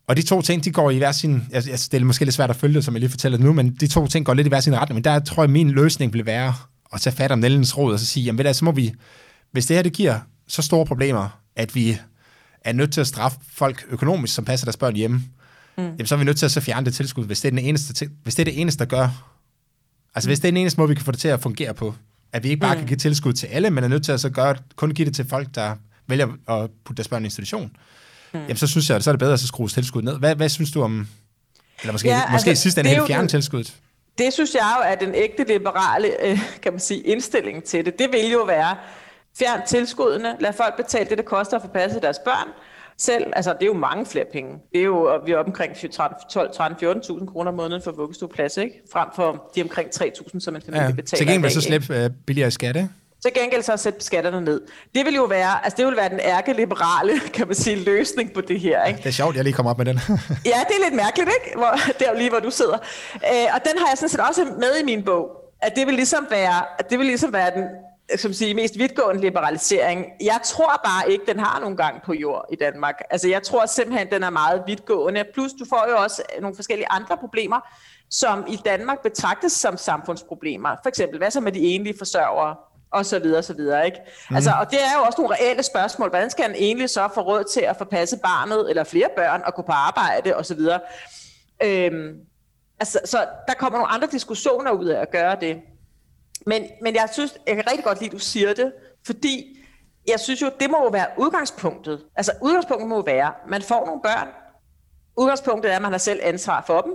Og 0.07 0.17
de 0.17 0.23
to 0.23 0.43
ting, 0.43 0.65
de 0.65 0.71
går 0.71 0.91
i 0.91 0.99
hver 0.99 1.12
sin... 1.12 1.43
Altså, 1.53 1.88
det 1.93 2.00
er 2.00 2.05
måske 2.05 2.25
lidt 2.25 2.35
svært 2.35 2.50
at 2.50 2.57
følge 2.57 2.75
det, 2.75 2.85
som 2.85 2.95
jeg 2.95 3.00
lige 3.00 3.11
fortæller 3.11 3.38
nu, 3.38 3.53
men 3.53 3.77
de 3.81 3.87
to 3.87 4.07
ting 4.07 4.27
går 4.27 4.35
lidt 4.35 4.47
i 4.47 4.49
hver 4.49 4.61
sin 4.61 4.77
retning. 4.77 4.95
Men 4.95 5.05
der 5.05 5.19
tror 5.19 5.43
jeg, 5.43 5.50
min 5.50 5.71
løsning 5.71 6.12
vil 6.12 6.27
være 6.27 6.55
at 6.95 7.00
tage 7.00 7.17
fat 7.17 7.33
om 7.33 7.38
Nellens 7.38 7.79
råd 7.79 7.93
og 7.93 7.99
så 7.99 8.07
sige, 8.07 8.25
jamen 8.25 8.38
ved 8.38 8.45
du, 8.45 8.55
så 8.55 8.65
må 8.65 8.73
vi... 8.73 8.93
Hvis 9.53 9.67
det 9.67 9.77
her, 9.77 9.83
det 9.83 9.93
giver 9.93 10.19
så 10.49 10.62
store 10.62 10.87
problemer, 10.87 11.41
at 11.57 11.75
vi 11.75 11.99
er 12.69 12.73
nødt 12.73 12.93
til 12.93 13.01
at 13.01 13.07
straffe 13.07 13.39
folk 13.53 13.87
økonomisk, 13.89 14.35
som 14.35 14.45
passer 14.45 14.65
deres 14.65 14.77
børn 14.77 14.97
hjemme, 14.97 15.17
mm. 15.77 15.83
jamen, 15.83 16.07
så 16.07 16.15
er 16.15 16.19
vi 16.19 16.25
nødt 16.25 16.39
til 16.39 16.47
at 16.47 16.53
så 16.53 16.61
fjerne 16.61 16.87
det 16.87 16.95
tilskud, 16.95 17.25
hvis 17.25 17.41
det 17.41 17.49
er, 17.49 17.51
den 17.51 17.59
eneste, 17.59 18.11
hvis 18.23 18.35
det 18.35 18.43
er 18.43 18.45
det 18.45 18.61
eneste, 18.61 18.79
der 18.79 18.85
gør... 18.85 19.09
Altså, 20.15 20.29
hvis 20.29 20.41
det 20.41 20.49
er 20.49 20.53
den 20.53 20.57
eneste 20.57 20.81
måde, 20.81 20.89
vi 20.89 20.95
kan 20.95 21.05
få 21.05 21.13
det 21.13 21.21
til 21.21 21.29
at 21.29 21.41
fungere 21.41 21.75
på, 21.75 21.95
at 22.33 22.45
vi 22.45 22.49
ikke 22.49 22.61
bare 22.61 22.75
mm. 22.75 22.79
kan 22.79 22.89
give 22.89 22.97
tilskud 22.97 23.33
til 23.33 23.47
alle, 23.47 23.71
men 23.71 23.85
er 23.85 23.89
nødt 23.89 24.05
til 24.05 24.13
at 24.13 24.21
så 24.21 24.31
gøre, 24.31 24.57
kun 24.77 24.91
give 24.91 25.07
det 25.07 25.15
til 25.15 25.29
folk, 25.29 25.49
der 25.55 25.75
vælger 26.07 26.27
at 26.27 26.71
putte 26.85 26.97
deres 26.97 27.09
børn 27.09 27.23
i 27.23 27.27
institution, 27.27 27.77
mm. 28.35 28.41
jamen, 28.41 28.57
så 28.57 28.67
synes 28.67 28.89
jeg, 28.89 28.97
at 28.97 29.05
så 29.05 29.11
er 29.11 29.13
det 29.13 29.19
bedre 29.19 29.33
at 29.33 29.41
så 29.41 29.47
skrue 29.47 29.69
tilskuddet 29.69 30.05
ned. 30.05 30.19
Hvad, 30.19 30.37
hvad 30.37 30.49
synes 30.49 30.71
du 30.71 30.83
om... 30.83 31.09
Eller 31.83 31.93
måske, 31.93 32.09
ja, 32.09 32.23
måske 32.33 32.51
altså, 32.51 32.63
sidst 32.63 32.79
en 32.79 32.87
helt 32.87 33.07
fjerne 33.07 33.29
tilskuddet? 33.29 33.77
Det 34.19 34.33
synes 34.33 34.55
jeg 34.55 34.75
jo 34.79 34.91
er 34.93 35.07
den 35.07 35.15
ægte 35.15 35.45
liberale, 35.49 36.27
øh, 36.27 36.41
kan 36.63 36.73
man 36.73 36.81
sige, 36.81 37.01
indstilling 37.01 37.65
til 37.65 37.85
det. 37.85 37.99
Det 37.99 38.09
vil 38.13 38.31
jo 38.33 38.43
være, 38.43 38.77
Fjern 39.38 39.61
tilskuddene, 39.66 40.37
lad 40.40 40.52
folk 40.52 40.76
betale 40.76 41.09
det, 41.11 41.18
det 41.18 41.26
koster 41.26 41.57
at 41.57 41.62
få 41.62 41.68
passet 41.68 42.02
deres 42.02 42.18
børn 42.18 42.49
selv. 42.99 43.25
Altså, 43.37 43.52
det 43.52 43.62
er 43.62 43.66
jo 43.66 43.75
mange 43.75 44.07
flere 44.07 44.25
penge. 44.33 44.59
Det 44.73 44.80
er 44.80 44.85
jo, 44.85 45.21
vi 45.26 45.33
er 45.33 45.37
oppe 45.37 45.49
omkring 45.49 45.92
12, 46.30 46.52
13, 46.54 46.88
14.000 46.88 47.33
kroner 47.33 47.50
om 47.50 47.57
måneden 47.57 47.83
for 47.83 47.92
vuggestueplads, 47.92 48.57
ikke? 48.57 48.75
Frem 48.92 49.09
for 49.16 49.50
de 49.54 49.62
omkring 49.62 49.88
3.000, 49.95 50.40
som 50.40 50.57
en 50.57 50.62
familie 50.62 50.85
ja, 50.87 50.92
betaler 50.92 51.18
Til 51.18 51.26
gengæld 51.26 51.52
så 51.52 51.61
slippe 51.61 52.04
uh, 52.04 52.11
billigere 52.26 52.50
skatte. 52.50 52.88
Til 53.23 53.35
gengæld 53.35 53.62
så 53.62 53.76
sætte 53.76 54.04
skatterne 54.04 54.40
ned. 54.40 54.61
Det 54.95 55.07
vil 55.07 55.14
jo 55.14 55.25
være, 55.25 55.64
altså 55.64 55.76
det 55.76 55.87
vil 55.87 55.97
være 55.97 56.09
den 56.09 56.21
ærke-liberale, 56.21 57.21
kan 57.35 57.47
man 57.47 57.57
sige, 57.57 57.76
løsning 57.76 58.33
på 58.33 58.40
det 58.40 58.61
her. 58.61 58.85
Ikke? 58.85 58.99
Det 58.99 59.07
er 59.07 59.11
sjovt, 59.11 59.37
jeg 59.37 59.45
lige 59.45 59.54
kommer 59.54 59.71
op 59.71 59.78
med 59.78 59.87
den. 59.87 60.00
ja, 60.52 60.59
det 60.68 60.75
er 60.78 60.85
lidt 60.85 60.95
mærkeligt, 60.95 61.30
ikke? 61.45 61.59
Hvor, 61.59 61.71
der 61.99 62.18
lige, 62.18 62.30
hvor 62.30 62.40
du 62.40 62.50
sidder. 62.50 62.78
Øh, 63.14 63.54
og 63.54 63.61
den 63.64 63.78
har 63.78 63.88
jeg 63.90 63.99
sådan 63.99 64.09
set 64.09 64.21
også 64.21 64.45
med 64.45 64.80
i 64.83 64.85
min 64.85 65.02
bog. 65.02 65.30
At 65.62 65.76
det 65.76 65.87
vil 65.87 65.95
ligesom 65.95 66.26
være, 66.30 66.62
at 66.78 66.90
det 66.90 66.99
vil 66.99 67.07
ligesom 67.07 67.33
være 67.33 67.50
den 67.54 67.64
som 68.17 68.33
siger, 68.33 68.55
mest 68.55 68.79
vidtgående 68.79 69.21
liberalisering. 69.21 70.07
Jeg 70.21 70.41
tror 70.45 70.81
bare 70.85 71.11
ikke, 71.11 71.25
den 71.27 71.38
har 71.38 71.61
nogen 71.61 71.77
gang 71.77 72.03
på 72.03 72.12
jord 72.12 72.45
i 72.53 72.57
Danmark. 72.57 73.03
Altså 73.11 73.29
jeg 73.29 73.43
tror 73.43 73.67
simpelthen, 73.67 74.11
den 74.11 74.23
er 74.23 74.31
meget 74.31 74.62
vidtgående. 74.67 75.25
Plus 75.35 75.53
du 75.53 75.65
får 75.69 75.87
jo 75.91 75.97
også 75.97 76.23
nogle 76.41 76.57
forskellige 76.57 76.91
andre 76.91 77.17
problemer, 77.17 77.61
som 78.11 78.45
i 78.49 78.59
Danmark 78.65 79.03
betragtes 79.03 79.53
som 79.53 79.77
samfundsproblemer. 79.77 80.77
For 80.83 80.88
eksempel, 80.88 81.19
hvad 81.19 81.31
så 81.31 81.41
med 81.41 81.53
de 81.53 81.61
enlige 81.61 81.95
forsørgere? 81.99 82.57
og 82.91 83.07
så 83.07 83.19
videre, 83.19 83.43
så 83.43 83.55
videre, 83.55 83.87
ikke? 83.87 83.99
Mm. 84.31 84.37
Altså, 84.37 84.50
og 84.61 84.71
det 84.71 84.79
er 84.79 84.99
jo 84.99 85.03
også 85.03 85.21
nogle 85.21 85.35
reelle 85.35 85.62
spørgsmål. 85.62 86.09
Hvordan 86.09 86.31
skal 86.31 86.50
en 86.50 86.57
egentlig 86.57 86.91
så 86.91 87.09
få 87.15 87.21
råd 87.21 87.45
til 87.45 87.61
at 87.61 87.77
få 87.77 87.85
passet 87.85 88.21
barnet, 88.21 88.71
eller 88.71 88.85
flere 88.85 89.09
børn, 89.17 89.43
og 89.47 89.55
gå 89.55 89.62
på 89.62 89.73
arbejde, 89.73 90.37
og 90.37 90.47
så 90.47 90.55
videre? 90.55 90.81
Øhm, 91.62 92.15
altså, 92.81 93.00
så 93.05 93.27
der 93.49 93.55
kommer 93.55 93.79
nogle 93.79 93.93
andre 93.93 94.09
diskussioner 94.12 94.71
ud 94.71 94.87
af 94.87 95.00
at 95.00 95.11
gøre 95.11 95.37
det. 95.41 95.61
Men, 96.47 96.62
men 96.83 96.95
jeg 96.95 97.09
synes, 97.12 97.38
jeg 97.47 97.57
kan 97.57 97.64
rigtig 97.71 97.85
godt 97.85 98.00
lide, 98.00 98.09
at 98.09 98.12
du 98.12 98.18
siger 98.18 98.54
det, 98.54 98.73
fordi 99.07 99.59
jeg 100.09 100.21
synes 100.21 100.42
jo, 100.42 100.50
det 100.61 100.71
må 100.71 100.83
jo 100.83 100.88
være 100.88 101.07
udgangspunktet. 101.18 102.04
Altså 102.16 102.33
udgangspunktet 102.42 102.88
må 102.88 102.95
jo 102.97 103.02
være, 103.07 103.26
at 103.26 103.50
man 103.50 103.62
får 103.62 103.87
nogle 103.87 104.00
børn. 104.02 104.28
Udgangspunktet 105.16 105.73
er, 105.73 105.76
at 105.76 105.83
man 105.83 105.90
har 105.90 105.99
selv 105.99 106.21
ansvar 106.23 106.64
for 106.66 106.80
dem. 106.80 106.92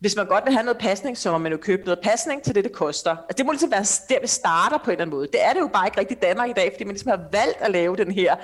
Hvis 0.00 0.16
man 0.16 0.26
godt 0.26 0.44
vil 0.44 0.52
have 0.52 0.64
noget 0.64 0.78
pasning, 0.78 1.18
så 1.18 1.32
må 1.32 1.38
man 1.38 1.52
jo 1.52 1.58
købe 1.58 1.84
noget 1.84 2.00
pasning 2.02 2.42
til 2.42 2.54
det, 2.54 2.64
det 2.64 2.72
koster. 2.72 3.10
Altså, 3.10 3.34
det 3.38 3.46
må 3.46 3.52
ligesom 3.52 3.70
være 3.70 3.84
der, 4.08 4.20
vi 4.20 4.26
starter 4.26 4.78
på 4.78 4.84
en 4.84 4.90
eller 4.90 5.02
anden 5.02 5.16
måde. 5.16 5.26
Det 5.26 5.44
er 5.44 5.52
det 5.52 5.60
jo 5.60 5.70
bare 5.72 5.86
ikke 5.86 6.00
rigtigt 6.00 6.22
Danmark 6.22 6.50
i 6.50 6.52
dag, 6.52 6.72
fordi 6.72 6.84
man 6.84 6.94
ligesom 6.94 7.10
har 7.10 7.20
valgt 7.32 7.60
at 7.60 7.70
lave 7.70 7.96
den 7.96 8.10
her 8.10 8.36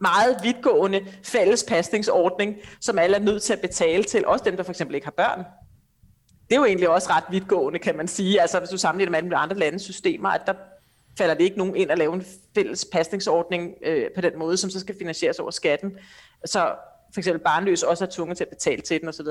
meget 0.00 0.36
vidtgående 0.42 1.06
fælles 1.24 1.64
pasningsordning, 1.68 2.56
som 2.80 2.98
alle 2.98 3.16
er 3.16 3.20
nødt 3.20 3.42
til 3.42 3.52
at 3.52 3.60
betale 3.60 4.04
til. 4.04 4.26
Også 4.26 4.44
dem, 4.44 4.56
der 4.56 4.62
for 4.62 4.70
eksempel 4.70 4.94
ikke 4.94 5.06
har 5.06 5.14
børn 5.16 5.44
det 6.50 6.56
er 6.56 6.60
jo 6.60 6.64
egentlig 6.64 6.88
også 6.88 7.10
ret 7.10 7.24
vidtgående, 7.30 7.78
kan 7.78 7.96
man 7.96 8.08
sige. 8.08 8.40
Altså 8.40 8.58
hvis 8.58 8.70
du 8.70 8.78
sammenligner 8.78 9.22
med 9.22 9.32
andre 9.34 9.56
landes 9.56 9.82
systemer, 9.82 10.28
at 10.28 10.40
der 10.46 10.54
falder 11.18 11.34
det 11.34 11.44
ikke 11.44 11.58
nogen 11.58 11.76
ind 11.76 11.90
at 11.90 11.98
lave 11.98 12.14
en 12.14 12.24
fælles 12.54 12.86
pasningsordning 12.92 13.74
øh, 13.82 14.06
på 14.14 14.20
den 14.20 14.38
måde, 14.38 14.56
som 14.56 14.70
så 14.70 14.80
skal 14.80 14.94
finansieres 14.98 15.38
over 15.38 15.50
skatten. 15.50 15.92
Så 16.44 16.74
for 17.14 17.20
eksempel 17.20 17.44
barnløs 17.44 17.82
også 17.82 18.04
er 18.04 18.08
tvunget 18.08 18.36
til 18.36 18.44
at 18.44 18.48
betale 18.48 18.82
til 18.82 19.00
den 19.00 19.08
osv. 19.08 19.26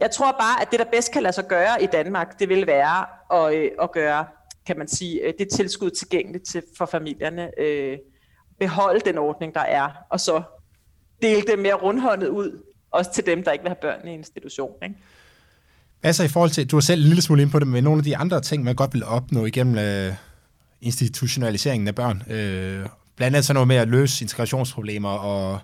Jeg 0.00 0.10
tror 0.10 0.32
bare, 0.32 0.62
at 0.62 0.70
det, 0.70 0.78
der 0.78 0.84
bedst 0.84 1.12
kan 1.12 1.22
lade 1.22 1.32
sig 1.32 1.46
gøre 1.48 1.82
i 1.82 1.86
Danmark, 1.86 2.38
det 2.38 2.48
vil 2.48 2.66
være 2.66 3.06
at, 3.32 3.54
øh, 3.54 3.70
at 3.82 3.92
gøre, 3.92 4.26
kan 4.66 4.78
man 4.78 4.88
sige, 4.88 5.20
øh, 5.20 5.34
det 5.38 5.48
tilskud 5.48 5.90
tilgængeligt 5.90 6.46
til, 6.46 6.62
for 6.78 6.86
familierne. 6.86 7.50
Øh, 7.60 7.98
beholde 8.58 9.00
den 9.00 9.18
ordning, 9.18 9.54
der 9.54 9.60
er, 9.60 9.88
og 10.10 10.20
så 10.20 10.42
dele 11.22 11.42
det 11.42 11.58
mere 11.58 11.74
rundhåndet 11.74 12.28
ud, 12.28 12.62
også 12.90 13.12
til 13.12 13.26
dem, 13.26 13.42
der 13.42 13.52
ikke 13.52 13.62
vil 13.62 13.68
have 13.68 13.80
børn 13.80 14.08
i 14.08 14.12
institution. 14.12 14.74
Ikke? 14.82 14.94
Altså 16.02 16.24
i 16.24 16.28
forhold 16.28 16.50
til, 16.50 16.66
du 16.66 16.76
har 16.76 16.80
selv 16.80 17.00
en 17.00 17.06
lille 17.06 17.22
smule 17.22 17.42
ind 17.42 17.50
på 17.50 17.58
det, 17.58 17.68
men 17.68 17.84
nogle 17.84 17.98
af 17.98 18.04
de 18.04 18.16
andre 18.16 18.40
ting, 18.40 18.64
man 18.64 18.74
godt 18.74 18.94
vil 18.94 19.04
opnå 19.04 19.44
igennem 19.44 19.78
øh, 19.78 20.14
institutionaliseringen 20.80 21.88
af 21.88 21.94
børn. 21.94 22.22
Øh, 22.30 22.86
blandt 23.16 23.36
andet 23.36 23.44
sådan 23.44 23.54
noget 23.54 23.68
med 23.68 23.76
at 23.76 23.88
løse 23.88 24.24
integrationsproblemer 24.24 25.08
og, 25.08 25.60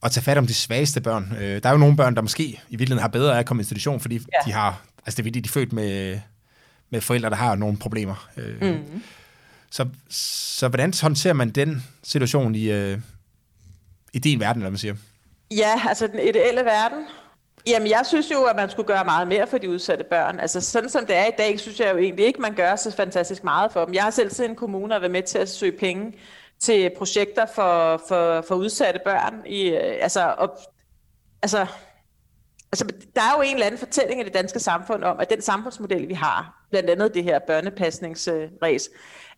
og 0.00 0.12
tage 0.12 0.24
fat 0.24 0.38
om 0.38 0.46
de 0.46 0.54
svageste 0.54 1.00
børn. 1.00 1.36
Øh, 1.40 1.62
der 1.62 1.68
er 1.68 1.72
jo 1.72 1.78
nogle 1.78 1.96
børn, 1.96 2.14
der 2.14 2.22
måske 2.22 2.44
i 2.44 2.76
virkeligheden 2.76 3.00
har 3.00 3.08
bedre 3.08 3.34
af 3.34 3.38
at 3.38 3.46
komme 3.46 3.60
i 3.60 3.62
institution, 3.62 4.00
fordi 4.00 4.14
ja. 4.14 4.20
de 4.44 4.52
har, 4.52 4.82
altså 5.06 5.16
det 5.16 5.18
er 5.18 5.28
fordi, 5.28 5.40
de 5.40 5.48
er 5.48 5.52
født 5.52 5.72
med, 5.72 6.20
med 6.90 7.00
forældre, 7.00 7.30
der 7.30 7.36
har 7.36 7.54
nogle 7.54 7.76
problemer. 7.76 8.28
Øh, 8.36 8.62
mm. 8.62 9.02
så, 9.70 9.86
så 10.08 10.68
hvordan 10.68 10.92
håndterer 11.02 11.34
man 11.34 11.50
den 11.50 11.84
situation 12.02 12.54
i, 12.54 12.70
øh, 12.70 12.98
i 14.12 14.18
din 14.18 14.40
verden, 14.40 14.62
eller 14.62 14.70
man 14.70 14.78
siger? 14.78 14.94
Ja, 15.50 15.88
altså 15.88 16.06
den 16.06 16.20
ideelle 16.20 16.64
verden, 16.64 16.98
Jamen, 17.68 17.88
jeg 17.88 18.06
synes 18.06 18.30
jo, 18.30 18.44
at 18.44 18.56
man 18.56 18.70
skulle 18.70 18.86
gøre 18.86 19.04
meget 19.04 19.28
mere 19.28 19.46
for 19.46 19.58
de 19.58 19.70
udsatte 19.70 20.04
børn. 20.04 20.40
Altså, 20.40 20.60
sådan 20.60 20.88
som 20.88 21.06
det 21.06 21.16
er 21.16 21.24
i 21.26 21.36
dag, 21.38 21.60
synes 21.60 21.80
jeg 21.80 21.92
jo 21.92 21.98
egentlig 21.98 22.26
ikke, 22.26 22.40
man 22.40 22.54
gør 22.54 22.76
så 22.76 22.90
fantastisk 22.90 23.44
meget 23.44 23.72
for 23.72 23.84
dem. 23.84 23.94
Jeg 23.94 24.02
har 24.02 24.10
selv 24.10 24.30
siddet 24.30 24.48
i 24.48 24.50
en 24.50 24.56
kommune 24.56 24.94
og 24.94 25.00
været 25.00 25.12
med 25.12 25.22
til 25.22 25.38
at 25.38 25.48
søge 25.48 25.78
penge 25.78 26.12
til 26.60 26.90
projekter 26.98 27.46
for, 27.46 28.02
for, 28.08 28.40
for 28.48 28.54
udsatte 28.54 29.00
børn. 29.04 29.42
I, 29.46 29.68
øh, 29.68 29.96
altså, 30.00 30.34
og, 30.38 30.58
altså, 31.42 31.66
altså, 32.72 32.86
der 33.16 33.20
er 33.20 33.36
jo 33.36 33.42
en 33.42 33.54
eller 33.54 33.66
anden 33.66 33.78
fortælling 33.78 34.20
i 34.20 34.24
det 34.24 34.34
danske 34.34 34.60
samfund 34.60 35.04
om, 35.04 35.20
at 35.20 35.30
den 35.30 35.42
samfundsmodel, 35.42 36.08
vi 36.08 36.14
har, 36.14 36.66
blandt 36.70 36.90
andet 36.90 37.14
det 37.14 37.24
her 37.24 37.38
børnepasningsræs, 37.38 38.90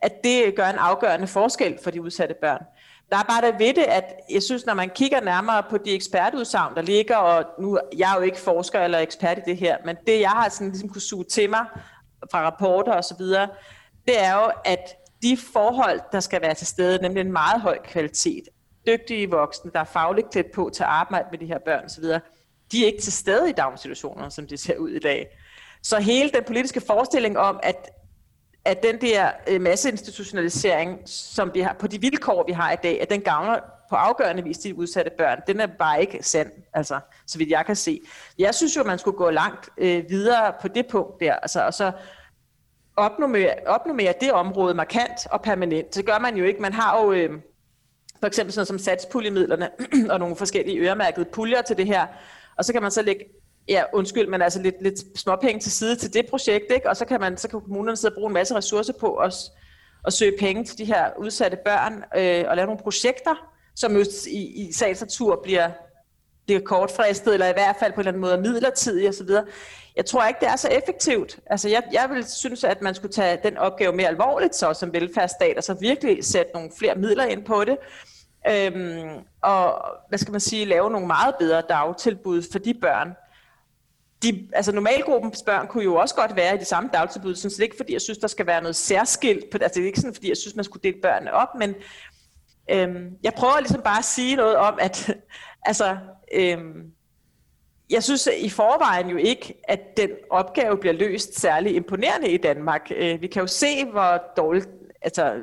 at 0.03 0.13
det 0.25 0.57
gør 0.57 0.67
en 0.67 0.79
afgørende 0.79 1.27
forskel 1.27 1.79
for 1.83 1.91
de 1.91 2.03
udsatte 2.03 2.35
børn. 2.41 2.63
Der 3.11 3.17
er 3.17 3.23
bare 3.23 3.53
det 3.53 3.59
ved 3.59 3.75
det, 3.75 3.83
at 3.83 4.05
jeg 4.31 4.43
synes, 4.43 4.67
når 4.67 4.75
man 4.75 4.91
kigger 4.91 5.21
nærmere 5.21 5.63
på 5.71 5.79
de 5.79 5.95
ekspertudsagn, 5.95 6.75
der 6.75 6.83
ligger, 6.83 7.17
og 7.17 7.45
nu 7.59 7.79
jeg 7.97 8.13
er 8.13 8.17
jo 8.17 8.23
ikke 8.23 8.41
forsker 8.41 8.81
eller 8.81 8.99
ekspert 8.99 9.39
i 9.39 9.41
det 9.47 9.57
her, 9.57 9.77
men 9.85 9.97
det 10.07 10.21
jeg 10.21 10.31
har 10.31 10.49
sådan 10.49 10.69
ligesom 10.69 10.89
kunne 10.89 11.01
suge 11.01 11.25
til 11.25 11.51
mig 11.51 11.65
fra 12.31 12.47
rapporter 12.47 12.93
og 12.93 13.05
så 13.05 13.15
videre, 13.19 13.49
det 14.09 14.23
er 14.23 14.35
jo, 14.35 14.53
at 14.65 14.97
de 15.23 15.37
forhold, 15.53 16.01
der 16.13 16.21
skal 16.21 16.43
være 16.43 16.55
til 16.55 16.67
stede, 16.67 17.03
nemlig 17.03 17.21
en 17.21 17.33
meget 17.33 17.61
høj 17.61 17.79
kvalitet, 17.85 18.45
dygtige 18.87 19.31
voksne, 19.31 19.71
der 19.75 19.81
er 19.81 19.85
fagligt 19.85 20.31
klædt 20.31 20.53
på 20.53 20.71
til 20.75 20.83
at 20.83 20.89
arbejde 20.89 21.29
med 21.31 21.39
de 21.39 21.47
her 21.47 21.59
børn 21.65 21.85
osv., 21.85 22.05
de 22.73 22.83
er 22.83 22.87
ikke 22.87 23.03
til 23.03 23.13
stede 23.13 23.51
i 23.51 23.53
daginstitutionerne, 23.53 24.31
som 24.31 24.47
det 24.47 24.61
ser 24.61 24.77
ud 24.77 24.91
i 24.91 24.99
dag. 24.99 25.27
Så 25.83 26.01
hele 26.01 26.31
den 26.31 26.45
politiske 26.45 26.81
forestilling 26.81 27.39
om, 27.39 27.61
at 27.63 27.91
at 28.65 28.83
den 28.83 29.01
der 29.01 29.31
øh, 29.47 29.61
masseinstitutionalisering, 29.61 30.99
som 31.07 31.51
vi 31.55 31.61
har, 31.61 31.77
på 31.79 31.87
de 31.87 32.01
vilkår, 32.01 32.45
vi 32.47 32.53
har 32.53 32.73
i 32.73 32.77
dag, 32.83 33.03
at 33.03 33.11
den 33.11 33.21
gavner 33.21 33.59
på 33.91 33.97
afgørende 33.97 34.45
vis 34.45 34.59
de 34.59 34.75
udsatte 34.75 35.11
børn, 35.19 35.41
den 35.47 35.61
er 35.61 35.67
bare 35.67 36.01
ikke 36.01 36.19
sand, 36.23 36.51
altså, 36.73 37.01
så 37.27 37.39
vidt 37.39 37.51
jeg 37.51 37.67
kan 37.67 37.77
se. 37.77 38.01
Jeg 38.39 38.55
synes 38.55 38.77
jo, 38.77 38.85
man 38.85 38.99
skulle 38.99 39.17
gå 39.17 39.31
langt 39.31 39.69
øh, 39.79 40.05
videre 40.09 40.53
på 40.63 40.69
det 40.69 40.87
punkt 40.87 41.21
der, 41.21 41.35
altså, 41.35 41.67
og 41.67 41.75
så 41.75 41.93
opnummere, 42.97 43.55
opnummere 43.67 44.15
det 44.21 44.33
område 44.33 44.75
markant 44.75 45.27
og 45.31 45.43
permanent. 45.43 45.95
Det 45.95 46.07
gør 46.07 46.19
man 46.19 46.37
jo 46.37 46.45
ikke. 46.45 46.63
Man 46.63 46.73
har 46.73 47.01
jo 47.01 47.13
øh, 47.13 47.31
for 48.21 48.27
eksempel 48.27 48.53
sådan 48.53 48.67
som 48.67 48.79
satspuljemidlerne 48.79 49.71
og 50.13 50.19
nogle 50.19 50.37
forskellige 50.37 50.79
øremærkede 50.79 51.25
puljer 51.33 51.63
til 51.63 51.77
det 51.77 51.87
her, 51.87 52.07
og 52.57 52.65
så 52.65 52.73
kan 52.73 52.83
man 52.83 52.91
så 52.91 53.03
lægge 53.03 53.25
ja, 53.71 53.83
undskyld, 53.93 54.29
men 54.29 54.43
altså 54.43 54.63
lidt, 54.63 54.83
lidt 54.83 55.19
småpenge 55.19 55.61
til 55.61 55.73
side 55.73 55.97
til 55.97 56.15
det 56.15 56.27
projekt, 56.31 56.65
ikke? 56.75 56.89
og 56.89 56.97
så 56.97 57.05
kan, 57.05 57.21
man, 57.21 57.37
så 57.37 57.49
kan 57.49 57.61
kommunerne 57.61 57.97
sidde 57.97 58.13
og 58.13 58.15
bruge 58.15 58.29
en 58.29 58.35
masse 58.35 58.55
ressourcer 58.55 58.93
på 59.01 59.15
at, 59.15 59.35
at 60.07 60.13
søge 60.13 60.33
penge 60.39 60.65
til 60.65 60.79
de 60.79 60.85
her 60.85 61.11
udsatte 61.19 61.59
børn 61.65 62.05
øh, 62.17 62.45
og 62.49 62.57
lave 62.57 62.67
nogle 62.67 62.83
projekter, 62.83 63.51
som 63.77 63.97
jo 63.97 64.05
i, 64.31 64.69
i 64.69 64.73
sagens 64.73 65.01
natur 65.01 65.41
bliver, 65.43 65.71
bliver 66.47 66.61
kortfristet, 66.61 67.35
eller 67.35 67.49
i 67.49 67.53
hvert 67.53 67.77
fald 67.79 67.93
på 67.93 68.01
en 68.01 68.09
eller 68.09 68.11
anden 68.11 68.21
måde 68.21 68.53
midlertidigt 68.53 69.09
osv. 69.09 69.29
Jeg 69.97 70.07
tror 70.07 70.27
ikke, 70.27 70.41
det 70.41 70.49
er 70.49 70.57
så 70.57 70.69
effektivt. 70.69 71.39
Altså, 71.47 71.69
jeg, 71.69 71.83
jeg 71.93 72.11
vil 72.11 72.25
synes, 72.29 72.65
at 72.65 72.83
man 72.83 72.95
skulle 72.95 73.13
tage 73.13 73.39
den 73.43 73.57
opgave 73.57 73.93
mere 73.93 74.09
alvorligt 74.09 74.55
så 74.55 74.75
som 74.75 74.93
velfærdsstat, 74.93 75.57
og 75.57 75.65
så 75.65 75.75
virkelig 75.75 76.25
sætte 76.25 76.53
nogle 76.55 76.71
flere 76.79 76.95
midler 76.95 77.25
ind 77.25 77.45
på 77.45 77.65
det. 77.65 77.77
Øhm, 78.49 79.11
og 79.43 79.85
hvad 80.09 80.19
skal 80.19 80.33
man 80.33 80.41
sige, 80.41 80.65
lave 80.65 80.91
nogle 80.91 81.07
meget 81.07 81.35
bedre 81.39 81.63
dagtilbud 81.69 82.43
for 82.53 82.59
de 82.59 82.75
børn, 82.75 83.15
de, 84.23 84.49
altså 84.53 84.73
normalgruppens 84.73 85.43
børn 85.47 85.67
kunne 85.67 85.85
jo 85.85 85.95
også 85.95 86.15
godt 86.15 86.37
være 86.37 86.55
i 86.55 86.59
det 86.59 86.67
samme 86.67 86.91
dagtilbud, 86.93 87.35
så 87.35 87.49
det 87.49 87.59
er 87.59 87.63
ikke 87.63 87.77
fordi, 87.77 87.93
jeg 87.93 88.01
synes, 88.01 88.19
der 88.19 88.29
skal 88.29 88.47
være 88.47 88.61
noget 88.61 88.77
særskilt, 88.77 89.51
på, 89.51 89.59
altså 89.61 89.75
det 89.75 89.83
er 89.83 89.87
ikke 89.87 90.01
sådan, 90.01 90.15
fordi 90.15 90.29
jeg 90.29 90.37
synes, 90.37 90.57
man 90.57 90.65
skulle 90.65 90.83
dele 90.83 91.01
børnene 91.03 91.33
op, 91.33 91.49
men 91.59 91.75
øhm, 92.71 93.17
jeg 93.23 93.35
prøver 93.35 93.61
ligesom 93.61 93.83
bare 93.83 93.99
at 93.99 94.05
sige 94.05 94.37
noget 94.37 94.57
om, 94.57 94.79
at 94.81 95.15
altså, 95.71 95.97
øhm, 96.35 96.93
jeg 97.91 98.03
synes 98.03 98.29
i 98.39 98.49
forvejen 98.49 99.09
jo 99.09 99.17
ikke, 99.17 99.61
at 99.69 99.81
den 99.97 100.11
opgave 100.31 100.79
bliver 100.79 100.93
løst 100.93 101.41
særlig 101.41 101.75
imponerende 101.75 102.29
i 102.29 102.37
Danmark. 102.37 102.91
Øh, 102.97 103.23
vi 103.23 103.27
kan 103.27 103.41
jo 103.41 103.47
se, 103.47 103.85
hvor 103.85 104.23
dårligt, 104.37 104.69
altså, 105.03 105.35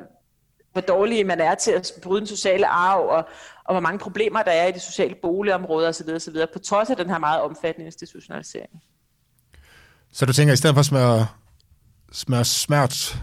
hvor 0.72 0.80
dårlige 0.80 1.24
man 1.24 1.40
er 1.40 1.54
til 1.54 1.72
at 1.72 1.92
bryde 2.02 2.20
den 2.20 2.26
sociale 2.26 2.66
arv, 2.66 3.00
og, 3.00 3.24
og 3.68 3.74
hvor 3.74 3.80
mange 3.80 3.98
problemer 3.98 4.42
der 4.42 4.50
er 4.50 4.66
i 4.66 4.72
de 4.72 4.80
sociale 4.80 5.14
boligområder 5.22 5.88
osv., 5.88 6.08
osv., 6.14 6.34
på 6.52 6.58
trods 6.58 6.90
af 6.90 6.96
den 6.96 7.10
her 7.10 7.18
meget 7.18 7.40
omfattende 7.40 7.86
institutionalisering. 7.86 8.82
Så 10.12 10.26
du 10.26 10.32
tænker, 10.32 10.54
i 10.54 10.56
stedet 10.56 10.74
for 10.74 10.80
at 10.80 10.86
smøre, 10.86 11.26
smøre 12.12 12.44
smørt 12.44 13.16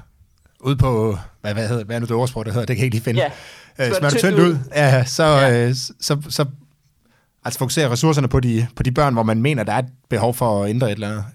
ud 0.60 0.76
på, 0.76 1.18
hvad, 1.42 1.54
hvad, 1.54 1.68
hedder, 1.68 1.84
hvad 1.84 1.96
er 1.96 2.00
nu 2.00 2.06
det 2.06 2.16
ordsprog, 2.16 2.46
der 2.46 2.52
hedder, 2.52 2.66
det 2.66 2.76
kan 2.76 2.82
jeg 2.82 2.86
ikke 2.86 2.96
lige 2.96 3.04
finde. 3.04 3.32
Ja, 3.78 3.94
smør 3.94 4.10
det 4.10 4.20
tyndt 4.20 4.40
ud, 4.40 4.50
ud. 4.50 4.58
Ja, 4.76 5.06
så, 5.06 5.24
ja. 5.24 5.68
Øh, 5.68 5.76
så, 5.76 5.94
så, 6.02 6.22
så 6.30 6.46
altså 7.46 7.60
fokusere 7.60 7.90
ressourcerne 7.90 8.28
på 8.28 8.40
de, 8.40 8.68
på 8.76 8.84
de 8.84 8.92
børn, 8.92 9.14
hvor 9.14 9.24
man 9.24 9.42
mener, 9.42 9.64
der 9.64 9.74
er 9.74 9.80
et 9.80 9.90
behov 10.10 10.34
for 10.34 10.64
at 10.64 10.70
ændre 10.70 10.88
et 10.88 10.94
eller 10.94 11.10
andet. 11.10 11.26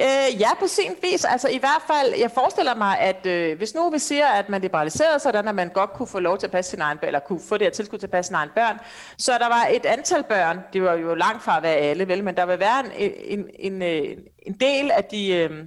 Øh, 0.00 0.40
ja, 0.40 0.54
på 0.60 0.66
sin 0.66 0.92
vis. 1.02 1.24
Altså 1.24 1.48
i 1.48 1.58
hvert 1.58 1.82
fald, 1.86 2.14
jeg 2.20 2.30
forestiller 2.30 2.74
mig, 2.74 2.98
at 2.98 3.26
øh, 3.26 3.58
hvis 3.58 3.74
nu 3.74 3.90
vi 3.90 3.98
siger, 3.98 4.26
at 4.26 4.48
man 4.48 4.60
liberaliserede 4.60 5.18
sådan, 5.18 5.48
at 5.48 5.54
man 5.54 5.68
godt 5.68 5.92
kunne 5.92 6.06
få 6.06 6.18
lov 6.18 6.38
til 6.38 6.46
at 6.46 6.50
passe 6.50 6.70
sin 6.70 6.80
egen 6.80 6.98
børn, 6.98 7.06
eller 7.06 7.20
kunne 7.20 7.40
få 7.48 7.56
det 7.56 7.66
her 7.66 7.70
tilskud 7.70 7.98
til 7.98 8.06
at 8.06 8.10
passe 8.10 8.28
sin 8.28 8.34
egen 8.34 8.50
børn, 8.54 8.78
så 9.18 9.32
der 9.38 9.48
var 9.48 9.68
et 9.72 9.86
antal 9.86 10.22
børn, 10.22 10.60
det 10.72 10.82
var 10.82 10.94
jo 10.94 11.14
langt 11.14 11.42
fra 11.42 11.56
at 11.56 11.62
være 11.62 11.74
alle, 11.74 12.08
vel, 12.08 12.24
men 12.24 12.36
der 12.36 12.46
vil 12.46 12.58
være 12.60 12.98
en, 12.98 13.12
en, 13.24 13.46
en, 13.58 13.82
øh, 13.82 14.16
en 14.42 14.52
del 14.52 14.90
af 14.90 15.04
de, 15.04 15.36
øh, 15.36 15.64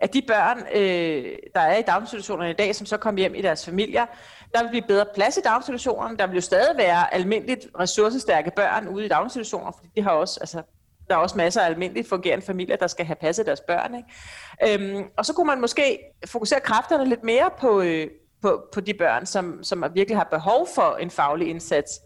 af 0.00 0.08
de 0.08 0.22
børn, 0.22 0.58
øh, 0.74 1.36
der 1.54 1.60
er 1.60 1.76
i 1.76 1.82
daginstitutionerne 1.82 2.50
i 2.50 2.54
dag, 2.54 2.74
som 2.74 2.86
så 2.86 2.96
kom 2.96 3.16
hjem 3.16 3.34
i 3.34 3.42
deres 3.42 3.64
familier, 3.64 4.06
der 4.54 4.62
vil 4.62 4.68
blive 4.68 4.84
bedre 4.88 5.06
plads 5.14 5.36
i 5.36 5.40
daginstitutionerne. 5.40 6.16
Der 6.16 6.26
vil 6.26 6.34
jo 6.34 6.40
stadig 6.40 6.76
være 6.76 7.14
almindeligt 7.14 7.66
ressourcestærke 7.80 8.50
børn 8.56 8.88
ude 8.88 9.04
i 9.04 9.08
daginstitutioner, 9.08 9.72
fordi 9.72 9.88
de 9.96 10.02
har 10.02 10.10
også, 10.10 10.40
altså, 10.40 10.62
der 11.08 11.14
er 11.14 11.18
også 11.18 11.36
masser 11.36 11.60
af 11.60 11.66
almindeligt 11.66 12.08
fungerende 12.08 12.46
familier, 12.46 12.76
der 12.76 12.86
skal 12.86 13.06
have 13.06 13.16
passet 13.16 13.46
deres 13.46 13.60
børn. 13.60 13.94
Ikke? 13.94 14.84
Øhm, 14.84 15.04
og 15.16 15.26
så 15.26 15.32
kunne 15.32 15.46
man 15.46 15.60
måske 15.60 15.98
fokusere 16.26 16.60
kræfterne 16.60 17.08
lidt 17.08 17.24
mere 17.24 17.50
på, 17.60 17.80
øh, 17.80 18.06
på, 18.42 18.64
på 18.72 18.80
de 18.80 18.94
børn, 18.94 19.26
som, 19.26 19.64
som 19.64 19.84
virkelig 19.94 20.16
har 20.18 20.28
behov 20.30 20.68
for 20.74 20.96
en 20.96 21.10
faglig 21.10 21.48
indsats. 21.48 22.00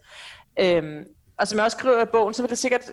Øhm, 0.61 1.04
og 1.38 1.48
som 1.48 1.56
jeg 1.56 1.64
også 1.64 1.78
skriver 1.78 2.02
i 2.02 2.06
bogen, 2.12 2.34
så 2.34 2.42
vil 2.42 2.50
det 2.50 2.58
sikkert 2.58 2.92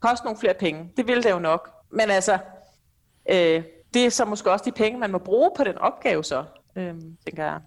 koste 0.00 0.24
nogle 0.24 0.40
flere 0.40 0.54
penge. 0.54 0.90
Det 0.96 1.06
vil 1.06 1.22
det 1.22 1.30
jo 1.30 1.38
nok. 1.38 1.70
Men 1.92 2.10
altså, 2.10 2.38
øh, 3.30 3.62
det 3.94 4.06
er 4.06 4.10
så 4.10 4.24
måske 4.24 4.52
også 4.52 4.64
de 4.64 4.72
penge, 4.72 4.98
man 4.98 5.10
må 5.10 5.18
bruge 5.18 5.50
på 5.56 5.64
den 5.64 5.78
opgave 5.78 6.24
så, 6.24 6.44
øh, 6.76 6.94
tænker 7.24 7.44
jeg. 7.44 7.60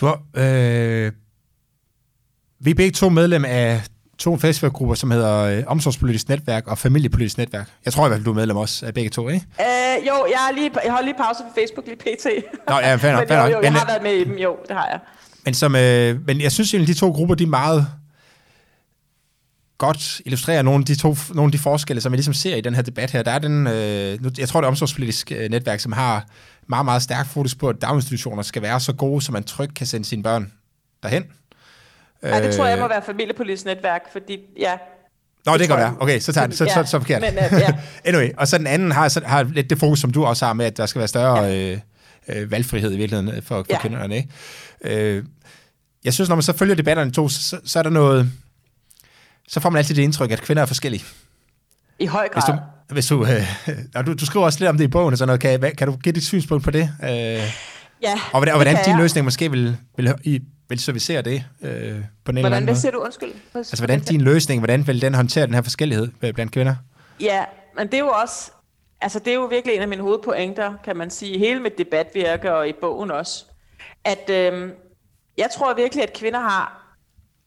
Du 0.00 0.06
har, 0.06 0.22
øh, 0.36 1.12
vi 2.58 2.70
er 2.70 2.74
begge 2.74 2.92
to 2.92 3.08
medlem 3.08 3.44
af 3.44 3.80
to 4.22 4.36
Facebook-grupper, 4.36 4.94
som 4.94 5.10
hedder 5.10 5.38
øh, 5.38 5.62
Omsorgspolitisk 5.66 6.28
Netværk 6.28 6.66
og 6.66 6.78
Familiepolitisk 6.78 7.38
Netværk. 7.38 7.68
Jeg 7.84 7.92
tror 7.92 8.06
i 8.06 8.08
hvert 8.08 8.18
fald, 8.18 8.24
du 8.24 8.30
er 8.30 8.34
medlem 8.34 8.56
også 8.56 8.86
af 8.86 8.94
begge 8.94 9.10
to, 9.10 9.28
ikke? 9.28 9.46
Øh, 9.60 10.06
jo, 10.06 10.26
jeg 10.30 10.38
har, 10.38 10.52
lige, 10.52 10.70
jeg 10.84 10.92
har 10.92 11.02
lige 11.02 11.14
pause 11.14 11.42
på 11.42 11.48
Facebook 11.60 11.86
lige 11.86 11.96
pt. 11.96 12.26
Nå, 12.68 12.74
ja, 12.74 12.94
fair 12.94 13.16
men, 13.28 13.28
jo, 13.28 13.56
jo, 13.56 13.62
jeg 13.62 13.72
har 13.72 13.86
været 13.86 14.02
med 14.02 14.12
i 14.12 14.24
dem, 14.24 14.36
jo, 14.38 14.56
det 14.68 14.76
har 14.76 14.88
jeg. 14.90 15.00
Men, 15.44 15.54
som, 15.54 15.76
øh, 15.76 16.26
men 16.26 16.40
jeg 16.40 16.52
synes 16.52 16.74
egentlig, 16.74 16.94
de 16.94 17.00
to 17.00 17.10
grupper, 17.10 17.34
de 17.34 17.44
er 17.44 17.48
meget 17.48 17.86
godt 19.78 20.20
illustrerer 20.24 20.62
nogle 20.62 20.82
af 20.82 20.86
de, 20.86 20.94
to, 20.94 21.16
nogle 21.34 21.48
af 21.48 21.52
de 21.52 21.58
forskelle, 21.58 22.00
som 22.00 22.12
vi 22.12 22.16
ligesom 22.16 22.34
ser 22.34 22.56
i 22.56 22.60
den 22.60 22.74
her 22.74 22.82
debat 22.82 23.10
her. 23.10 23.22
Der 23.22 23.30
er 23.30 23.38
den, 23.38 23.66
øh, 23.66 24.38
jeg 24.38 24.48
tror, 24.48 24.60
det 24.60 24.66
er 24.66 24.68
omsorgspolitisk 24.68 25.32
øh, 25.32 25.50
netværk, 25.50 25.80
som 25.80 25.92
har 25.92 26.26
meget, 26.66 26.84
meget 26.84 27.02
stærkt 27.02 27.28
fokus 27.28 27.54
på, 27.54 27.68
at 27.68 27.76
daginstitutioner 27.82 28.42
skal 28.42 28.62
være 28.62 28.80
så 28.80 28.92
gode, 28.92 29.22
så 29.22 29.32
man 29.32 29.44
trygt 29.44 29.74
kan 29.74 29.86
sende 29.86 30.06
sine 30.06 30.22
børn 30.22 30.52
derhen. 31.02 31.24
Ja, 32.22 32.42
det 32.42 32.54
tror 32.54 32.66
jeg 32.66 32.78
må 32.78 32.88
være 32.88 33.02
familiepolitisk 33.02 33.64
netværk, 33.64 34.12
fordi 34.12 34.38
ja, 34.58 34.72
Nå, 35.46 35.52
det, 35.52 35.60
det 35.60 35.68
kan 35.68 35.76
være. 35.76 35.96
Okay, 36.00 36.20
så 36.20 36.32
tager 36.32 36.46
det, 36.46 36.58
så, 36.58 36.64
ja, 36.64 36.74
så, 36.74 36.82
så, 36.84 36.90
så 36.90 36.98
forkert. 36.98 37.20
Men, 37.20 37.34
uh, 37.34 37.60
ja. 37.60 37.74
anyway, 38.08 38.30
og 38.36 38.48
så 38.48 38.58
den 38.58 38.66
anden 38.66 38.92
har, 38.92 39.08
så, 39.08 39.20
har 39.24 39.42
lidt 39.42 39.70
det 39.70 39.78
fokus, 39.78 40.00
som 40.00 40.10
du 40.10 40.24
også 40.24 40.46
har 40.46 40.52
med, 40.52 40.66
at 40.66 40.76
der 40.76 40.86
skal 40.86 40.98
være 40.98 41.08
større 41.08 41.38
ja. 41.38 41.72
øh, 41.72 41.78
øh, 42.28 42.50
valgfrihed 42.50 42.92
i 42.92 42.96
virkeligheden 42.96 43.42
for, 43.42 43.54
for 43.54 43.66
ja. 43.70 43.80
kvinderne. 43.80 44.16
Ikke? 44.16 44.28
Øh, 44.84 45.24
jeg 46.04 46.14
synes, 46.14 46.28
når 46.28 46.36
man 46.36 46.42
så 46.42 46.56
følger 46.56 46.74
debatterne 46.74 47.10
to, 47.10 47.28
så, 47.28 47.60
så 47.64 47.78
er 47.78 47.82
der 47.82 47.90
noget... 47.90 48.30
Så 49.48 49.60
får 49.60 49.70
man 49.70 49.78
altid 49.78 49.94
det 49.94 50.02
indtryk, 50.02 50.30
at 50.30 50.40
kvinder 50.40 50.62
er 50.62 50.66
forskellige. 50.66 51.04
I 51.98 52.06
høj 52.06 52.28
grad. 52.28 52.58
Hvis 52.88 53.06
du, 53.06 53.22
hvis 53.22 53.26
du, 53.26 53.26
øh, 53.96 54.06
du, 54.06 54.12
du 54.12 54.26
skriver 54.26 54.46
også 54.46 54.58
lidt 54.58 54.68
om 54.68 54.76
det 54.76 54.84
i 54.84 54.88
bogen, 54.88 55.12
og 55.12 55.18
sådan 55.18 55.40
noget. 55.42 55.60
Kan, 55.60 55.74
kan 55.78 55.88
du 55.88 55.96
give 55.96 56.12
dit 56.12 56.24
synspunkt 56.24 56.64
på 56.64 56.70
det? 56.70 56.90
Øh, 57.02 57.10
ja, 57.10 58.14
Og 58.32 58.38
hvordan, 58.38 58.54
og 58.54 58.62
hvordan 58.62 58.84
din 58.84 58.96
løsning 58.96 59.24
måske 59.24 59.50
vil, 59.50 59.76
vil, 59.96 60.14
vil 60.24 60.42
servicere 60.80 61.22
det 61.22 61.44
øh, 61.62 61.70
på 61.70 61.72
en 61.72 62.00
hvordan, 62.24 62.36
eller 62.36 62.56
anden 62.56 62.64
Hvad 62.64 62.74
siger 62.74 62.92
du? 62.92 62.98
Undskyld. 62.98 63.32
Altså, 63.54 63.76
hvordan 63.76 64.00
din 64.00 64.20
løsning, 64.20 64.60
hvordan 64.60 64.86
vil 64.86 65.02
den 65.02 65.14
håndtere 65.14 65.46
den 65.46 65.54
her 65.54 65.62
forskellighed 65.62 66.08
blandt 66.34 66.52
kvinder? 66.52 66.74
Ja, 67.20 67.44
men 67.76 67.86
det 67.86 67.94
er 67.94 67.98
jo 67.98 68.08
også... 68.08 68.50
Altså, 69.00 69.18
det 69.18 69.28
er 69.28 69.34
jo 69.34 69.44
virkelig 69.44 69.76
en 69.76 69.82
af 69.82 69.88
mine 69.88 70.02
hovedpointer, 70.02 70.74
kan 70.84 70.96
man 70.96 71.10
sige, 71.10 71.38
hele 71.38 71.60
mit 71.60 71.78
debatvirke 71.78 72.54
og 72.54 72.68
i 72.68 72.72
bogen 72.80 73.10
også. 73.10 73.44
At 74.04 74.30
øh, 74.30 74.70
jeg 75.38 75.48
tror 75.56 75.74
virkelig, 75.74 76.02
at 76.02 76.12
kvinder 76.12 76.40
har 76.40 76.94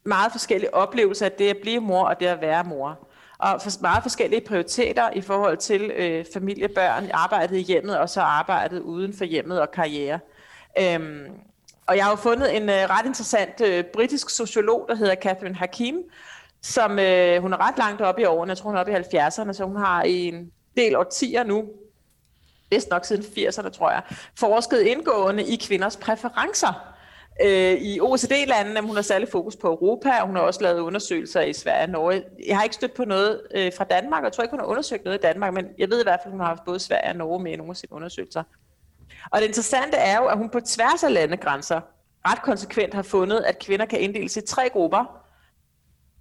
meget 0.06 0.32
forskellige 0.32 0.74
oplevelser 0.74 1.26
af 1.26 1.32
det 1.32 1.50
at 1.50 1.58
blive 1.62 1.80
mor 1.80 2.06
og 2.06 2.20
det 2.20 2.26
at 2.26 2.42
være 2.42 2.64
mor 2.64 3.06
og 3.38 3.62
for 3.62 3.82
meget 3.82 4.04
forskellige 4.04 4.42
prioriteter 4.42 5.10
i 5.16 5.22
forhold 5.22 5.58
til 5.58 5.92
øh, 5.96 6.26
familie, 6.34 6.68
børn, 6.68 7.10
arbejdet 7.14 7.58
i 7.58 7.62
hjemmet 7.62 7.98
og 7.98 8.10
så 8.10 8.22
arbejdet 8.22 8.80
uden 8.80 9.14
for 9.18 9.26
hjemmet 9.26 9.62
og 9.62 9.72
karriere. 9.72 10.20
Øhm, 10.80 11.26
og 11.88 11.98
jeg 11.98 12.04
har 12.04 12.12
jo 12.12 12.16
fundet 12.16 12.56
en 12.56 12.70
øh, 12.70 12.76
ret 12.76 13.06
interessant 13.06 13.62
øh, 13.62 13.84
britisk 13.84 14.30
sociolog, 14.30 14.86
der 14.88 14.96
hedder 14.96 15.16
Catherine 15.16 15.56
Hakim, 15.56 15.96
som 16.62 17.00
øh, 17.00 17.42
hun 17.42 17.54
er 17.54 17.68
ret 17.68 17.78
langt 17.78 18.02
oppe 18.02 18.22
i 18.22 18.26
årene, 18.26 18.50
jeg 18.50 18.58
tror 18.58 18.70
hun 18.70 18.76
er 18.76 18.80
oppe 18.80 18.92
i 18.92 18.96
70'erne, 18.96 19.54
så 19.54 19.64
hun 19.66 19.76
har 19.76 20.04
i 20.04 20.28
en 20.28 20.52
del 20.78 20.96
årtier 20.96 21.44
nu, 21.44 21.66
vist 22.70 22.90
nok 22.90 23.06
siden 23.06 23.24
80'erne 23.24 23.70
tror 23.70 23.92
jeg, 23.92 24.02
forsket 24.40 24.82
indgående 24.82 25.44
i 25.44 25.56
kvinders 25.56 25.98
præferencer 25.98 26.96
Øh, 27.44 27.74
I 27.74 28.00
OECD-landene, 28.00 28.82
hun 28.82 28.96
har 28.96 29.02
særlig 29.02 29.28
fokus 29.28 29.56
på 29.56 29.68
Europa, 29.68 30.10
og 30.22 30.28
hun 30.28 30.36
har 30.36 30.44
også 30.44 30.62
lavet 30.62 30.80
undersøgelser 30.80 31.42
i 31.42 31.54
Sverige 31.54 31.84
og 31.84 31.90
Norge. 31.90 32.24
Jeg 32.48 32.58
har 32.58 32.64
ikke 32.64 32.76
stødt 32.76 32.94
på 32.94 33.06
noget 33.06 33.42
øh, 33.56 33.72
fra 33.78 33.84
Danmark, 33.84 34.20
og 34.20 34.26
jeg 34.26 34.34
tror 34.34 34.44
ikke, 34.44 34.52
hun 34.52 34.60
har 34.60 34.68
undersøgt 34.68 35.06
noget 35.06 35.18
i 35.18 35.22
Danmark, 35.22 35.54
men 35.54 35.66
jeg 35.78 35.90
ved 35.90 36.00
i 36.00 36.04
hvert 36.04 36.20
fald, 36.24 36.28
at 36.28 36.32
hun 36.32 36.40
har 36.40 36.48
haft 36.48 36.66
både 36.66 36.80
Sverige 36.80 37.10
og 37.10 37.16
Norge 37.16 37.44
med 37.44 37.52
i 37.52 37.56
nogle 37.56 37.72
af 37.72 37.78
sine 37.78 37.94
undersøgelser. 37.94 38.44
Og 39.32 39.42
det 39.42 39.48
interessante 39.48 39.98
er 39.98 40.18
jo, 40.18 40.26
at 40.26 40.38
hun 40.38 40.50
på 40.50 40.60
tværs 40.60 41.04
af 41.04 41.14
landegrænser 41.14 41.82
ret 42.28 42.42
konsekvent 42.42 42.94
har 42.94 43.02
fundet, 43.02 43.40
at 43.40 43.60
kvinder 43.60 43.86
kan 43.86 44.00
inddeles 44.00 44.38
i 44.38 44.42
tre 44.42 44.70
grupper, 44.70 45.22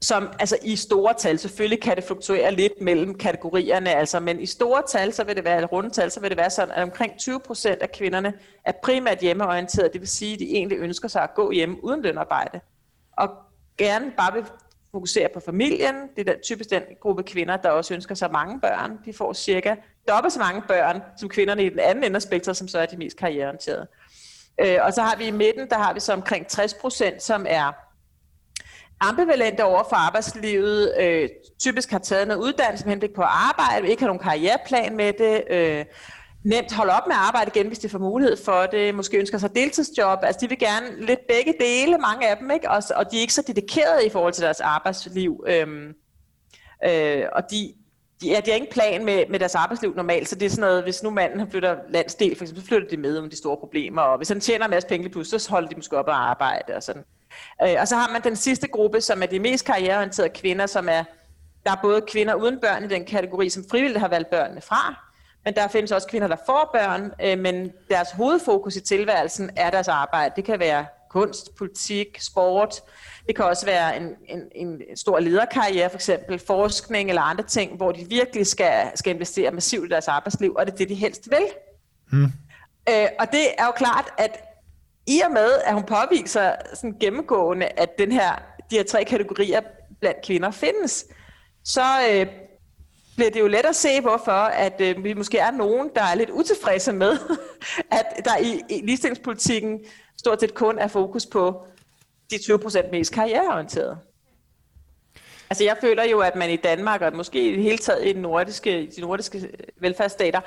som 0.03 0.33
altså 0.39 0.59
i 0.65 0.77
store 0.77 1.15
tal, 1.15 1.39
selvfølgelig 1.39 1.83
kan 1.83 1.97
det 1.97 2.05
fluktuere 2.05 2.53
lidt 2.53 2.73
mellem 2.81 3.15
kategorierne, 3.15 3.91
altså, 3.95 4.21
men 4.21 4.41
i 4.41 4.47
store 4.47 4.83
tal, 4.89 5.13
så 5.13 5.25
vil 5.25 5.37
det 5.37 5.45
være, 5.45 5.57
eller 5.57 5.69
runde 5.69 5.91
tal, 5.91 6.11
så 6.11 6.21
vil 6.21 6.31
det 6.31 6.39
være 6.39 6.51
sådan, 6.51 6.75
at 6.75 6.83
omkring 6.83 7.19
20 7.19 7.41
procent 7.41 7.83
af 7.83 7.93
kvinderne 7.93 8.35
er 8.65 8.73
primært 8.83 9.19
hjemmeorienteret, 9.19 9.93
det 9.93 10.01
vil 10.01 10.09
sige, 10.09 10.33
at 10.33 10.39
de 10.39 10.45
egentlig 10.45 10.79
ønsker 10.79 11.09
sig 11.09 11.23
at 11.23 11.35
gå 11.35 11.51
hjem 11.51 11.79
uden 11.83 12.03
lønarbejde, 12.03 12.61
og 13.13 13.29
gerne 13.79 14.13
bare 14.17 14.33
vil 14.33 14.45
fokusere 14.93 15.29
på 15.35 15.41
familien. 15.41 15.95
Det 16.17 16.29
er 16.29 16.35
typisk 16.43 16.71
den 16.71 16.83
gruppe 17.01 17.23
kvinder, 17.23 17.57
der 17.57 17.71
også 17.71 17.95
ønsker 17.95 18.15
sig 18.15 18.33
mange 18.33 18.61
børn. 18.61 18.99
De 19.05 19.13
får 19.13 19.33
cirka 19.33 19.75
dobbelt 20.09 20.33
så 20.33 20.39
mange 20.39 20.63
børn 20.69 21.03
som 21.17 21.29
kvinderne 21.29 21.65
i 21.65 21.69
den 21.69 21.79
anden 21.79 22.05
ende 22.05 22.17
af 22.17 22.23
spektret, 22.23 22.57
som 22.57 22.69
så 22.69 22.79
er 22.79 22.87
de 22.87 22.97
mest 22.97 23.17
karriereorienterede. 23.17 23.87
Øh, 24.61 24.79
og 24.83 24.93
så 24.93 25.03
har 25.03 25.17
vi 25.17 25.27
i 25.27 25.31
midten, 25.31 25.69
der 25.69 25.79
har 25.79 25.95
vi 25.95 26.01
så 26.01 26.13
omkring 26.13 26.47
60 26.47 26.75
procent, 26.75 27.23
som 27.23 27.47
er 27.49 27.73
ambivalente 29.01 29.65
over 29.65 29.83
for 29.89 29.97
arbejdslivet, 29.97 30.95
øh, 31.01 31.29
typisk 31.61 31.91
har 31.91 31.99
taget 31.99 32.29
noget 32.29 32.41
uddannelse 32.41 32.85
med 32.85 32.93
henblik 32.93 33.15
på 33.15 33.23
at 33.23 33.29
arbejde, 33.31 33.89
ikke 33.89 34.03
har 34.03 34.09
nogen 34.09 34.23
karriereplan 34.23 34.97
med 34.97 35.13
det, 35.13 35.45
øh, 35.51 35.85
nemt 36.45 36.73
holde 36.73 36.93
op 36.93 37.07
med 37.07 37.15
at 37.15 37.21
arbejde 37.21 37.51
igen, 37.55 37.67
hvis 37.67 37.79
de 37.79 37.89
får 37.89 37.99
mulighed 37.99 38.37
for 38.45 38.67
det, 38.67 38.95
måske 38.95 39.19
ønsker 39.19 39.39
sig 39.39 39.55
deltidsjob, 39.55 40.19
altså 40.23 40.41
de 40.41 40.49
vil 40.49 40.59
gerne 40.59 41.07
lidt 41.07 41.21
begge 41.29 41.55
dele, 41.61 41.99
mange 41.99 42.29
af 42.29 42.37
dem, 42.37 42.51
ikke? 42.51 42.71
Og, 42.71 42.83
og 42.97 43.11
de 43.11 43.17
er 43.17 43.21
ikke 43.21 43.35
så 43.35 43.43
dedikerede 43.47 44.07
i 44.07 44.11
forhold 44.11 44.33
til 44.33 44.45
deres 44.45 44.61
arbejdsliv, 44.61 45.45
øhm, 45.49 45.93
øh, 46.87 47.23
og 47.33 47.51
de, 47.51 47.75
de, 48.25 48.31
ja, 48.31 48.41
de 48.41 48.51
har 48.51 48.57
ingen 48.57 48.73
plan 48.73 49.05
med, 49.05 49.25
med 49.29 49.39
deres 49.39 49.55
arbejdsliv 49.55 49.95
normalt, 49.97 50.29
så 50.29 50.35
det 50.35 50.47
er 50.47 50.51
sådan 50.51 50.61
noget, 50.61 50.83
hvis 50.83 51.03
nu 51.03 51.11
manden 51.11 51.51
flytter 51.51 51.77
landsdel, 51.89 52.37
for 52.37 52.45
eksempel, 52.45 52.63
så 52.63 52.69
flytter 52.69 52.89
de 52.89 52.97
med 52.97 53.19
om 53.19 53.31
de 53.31 53.37
store 53.37 53.57
problemer, 53.57 54.03
og 54.03 54.17
hvis 54.17 54.29
han 54.29 54.41
tjener 54.41 54.65
en 54.65 54.71
masse 54.71 54.89
penge 54.89 55.09
plus, 55.09 55.29
så 55.29 55.51
holder 55.51 55.69
de 55.69 55.77
måske 55.77 55.99
op 55.99 56.07
og 56.07 56.31
arbejde 56.31 56.75
og 56.77 56.83
sådan. 56.83 57.05
Øh, 57.63 57.77
og 57.81 57.89
så 57.89 57.97
har 57.97 58.13
man 58.13 58.23
den 58.23 58.37
sidste 58.37 58.69
gruppe, 58.69 59.01
som 59.01 59.23
er 59.23 59.27
de 59.27 59.39
mest 59.39 59.65
karriereorienterede 59.65 60.31
kvinder, 60.35 60.67
som 60.67 60.89
er, 60.89 61.05
der 61.65 61.71
er 61.71 61.79
både 61.83 62.01
kvinder 62.01 62.35
uden 62.35 62.61
børn 62.61 62.85
i 62.85 62.89
den 62.89 63.05
kategori, 63.05 63.49
som 63.49 63.65
frivilligt 63.71 64.01
har 64.01 64.09
valgt 64.09 64.31
børnene 64.31 64.61
fra, 64.61 64.95
men 65.45 65.55
der 65.55 65.69
findes 65.69 65.93
også 65.93 66.09
kvinder, 66.09 66.29
der 66.29 66.37
får 66.47 66.71
børn, 66.75 67.13
øh, 67.23 67.39
men 67.39 67.73
deres 67.91 68.11
hovedfokus 68.11 68.77
i 68.77 68.81
tilværelsen 68.81 69.51
er 69.57 69.71
deres 69.71 69.89
arbejde. 69.89 70.33
Det 70.37 70.45
kan 70.45 70.59
være 70.59 70.87
kunst, 71.11 71.55
politik, 71.59 72.19
sport. 72.21 72.81
Det 73.27 73.37
kan 73.37 73.45
også 73.45 73.67
være 73.67 73.97
en, 73.97 74.09
en, 74.29 74.41
en 74.55 74.97
stor 74.97 75.19
lederkarriere, 75.19 75.91
for 75.91 75.97
eksempel 75.97 76.39
forskning 76.39 77.09
eller 77.09 77.23
andre 77.23 77.45
ting, 77.45 77.77
hvor 77.77 77.93
de 77.93 78.07
virkelig 78.09 78.47
skal, 78.47 78.91
skal 78.95 79.15
investere 79.15 79.51
massivt 79.51 79.87
i 79.87 79.89
deres 79.89 80.09
arbejdsliv, 80.09 80.55
og 80.59 80.67
det 80.67 80.73
er 80.73 80.77
det, 80.77 80.89
de 80.89 80.95
helst 80.95 81.31
vil. 81.31 81.47
Hmm. 82.11 82.33
Øh, 82.89 83.09
og 83.19 83.33
det 83.33 83.47
er 83.59 83.67
jo 83.67 83.73
klart, 83.77 84.13
at 84.19 84.45
i 85.07 85.21
og 85.21 85.31
med, 85.31 85.51
at 85.65 85.75
hun 85.75 85.83
påviser 85.83 86.53
sådan 86.75 86.97
gennemgående, 87.01 87.67
at 87.67 87.99
den 87.99 88.13
her, 88.13 88.43
de 88.71 88.77
her 88.77 88.85
tre 88.85 89.05
kategorier 89.05 89.61
blandt 90.01 90.27
kvinder 90.27 90.51
findes, 90.51 91.05
så 91.65 91.83
øh, 92.11 92.27
bliver 93.17 93.31
det 93.31 93.41
jo 93.41 93.47
let 93.47 93.67
at 93.67 93.77
se, 93.77 94.01
hvorfor 94.01 94.33
at 94.33 94.81
øh, 94.81 95.05
vi 95.05 95.15
måske 95.15 95.39
er 95.39 95.51
nogen, 95.51 95.91
der 95.95 96.03
er 96.03 96.15
lidt 96.15 96.31
utilfredse 96.31 96.93
med, 96.93 97.19
at 97.99 98.07
der 98.25 98.37
i, 98.41 98.61
i 98.71 98.81
ligestillingspolitikken 98.87 99.81
stort 100.19 100.41
set 100.41 100.55
kun 100.55 100.79
er 100.79 100.89
fokus 100.89 101.27
på 101.27 101.67
de 102.31 102.37
20% 102.37 102.91
mest 102.91 103.13
karriereorienterede. 103.13 103.97
Altså 105.51 105.65
jeg 105.65 105.77
føler 105.81 106.05
jo, 106.05 106.19
at 106.21 106.37
man 106.37 106.51
i 106.51 106.57
Danmark, 106.57 107.01
og 107.01 107.17
måske 107.17 107.49
i 107.49 107.55
det 107.55 107.63
hele 107.63 107.79
taget 107.79 108.07
i 108.07 108.13
de 108.13 108.21
nordiske, 108.21 108.91
de 108.97 109.01
nordiske 109.01 109.39
øh, 109.39 109.49
velfærdsstater, 109.81 110.41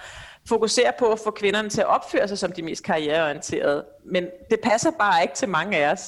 fokuserer 0.47 0.91
på 0.99 1.11
at 1.11 1.19
få 1.23 1.31
kvinderne 1.31 1.69
til 1.69 1.81
at 1.81 1.87
opføre 1.87 2.27
sig 2.27 2.37
som 2.37 2.51
de 2.51 2.61
mest 2.61 2.83
karriereorienterede. 2.83 3.85
Men 4.11 4.23
det 4.49 4.59
passer 4.63 4.91
bare 4.99 5.21
ikke 5.21 5.35
til 5.35 5.49
mange 5.49 5.77
af 5.77 5.91
os. 5.91 6.01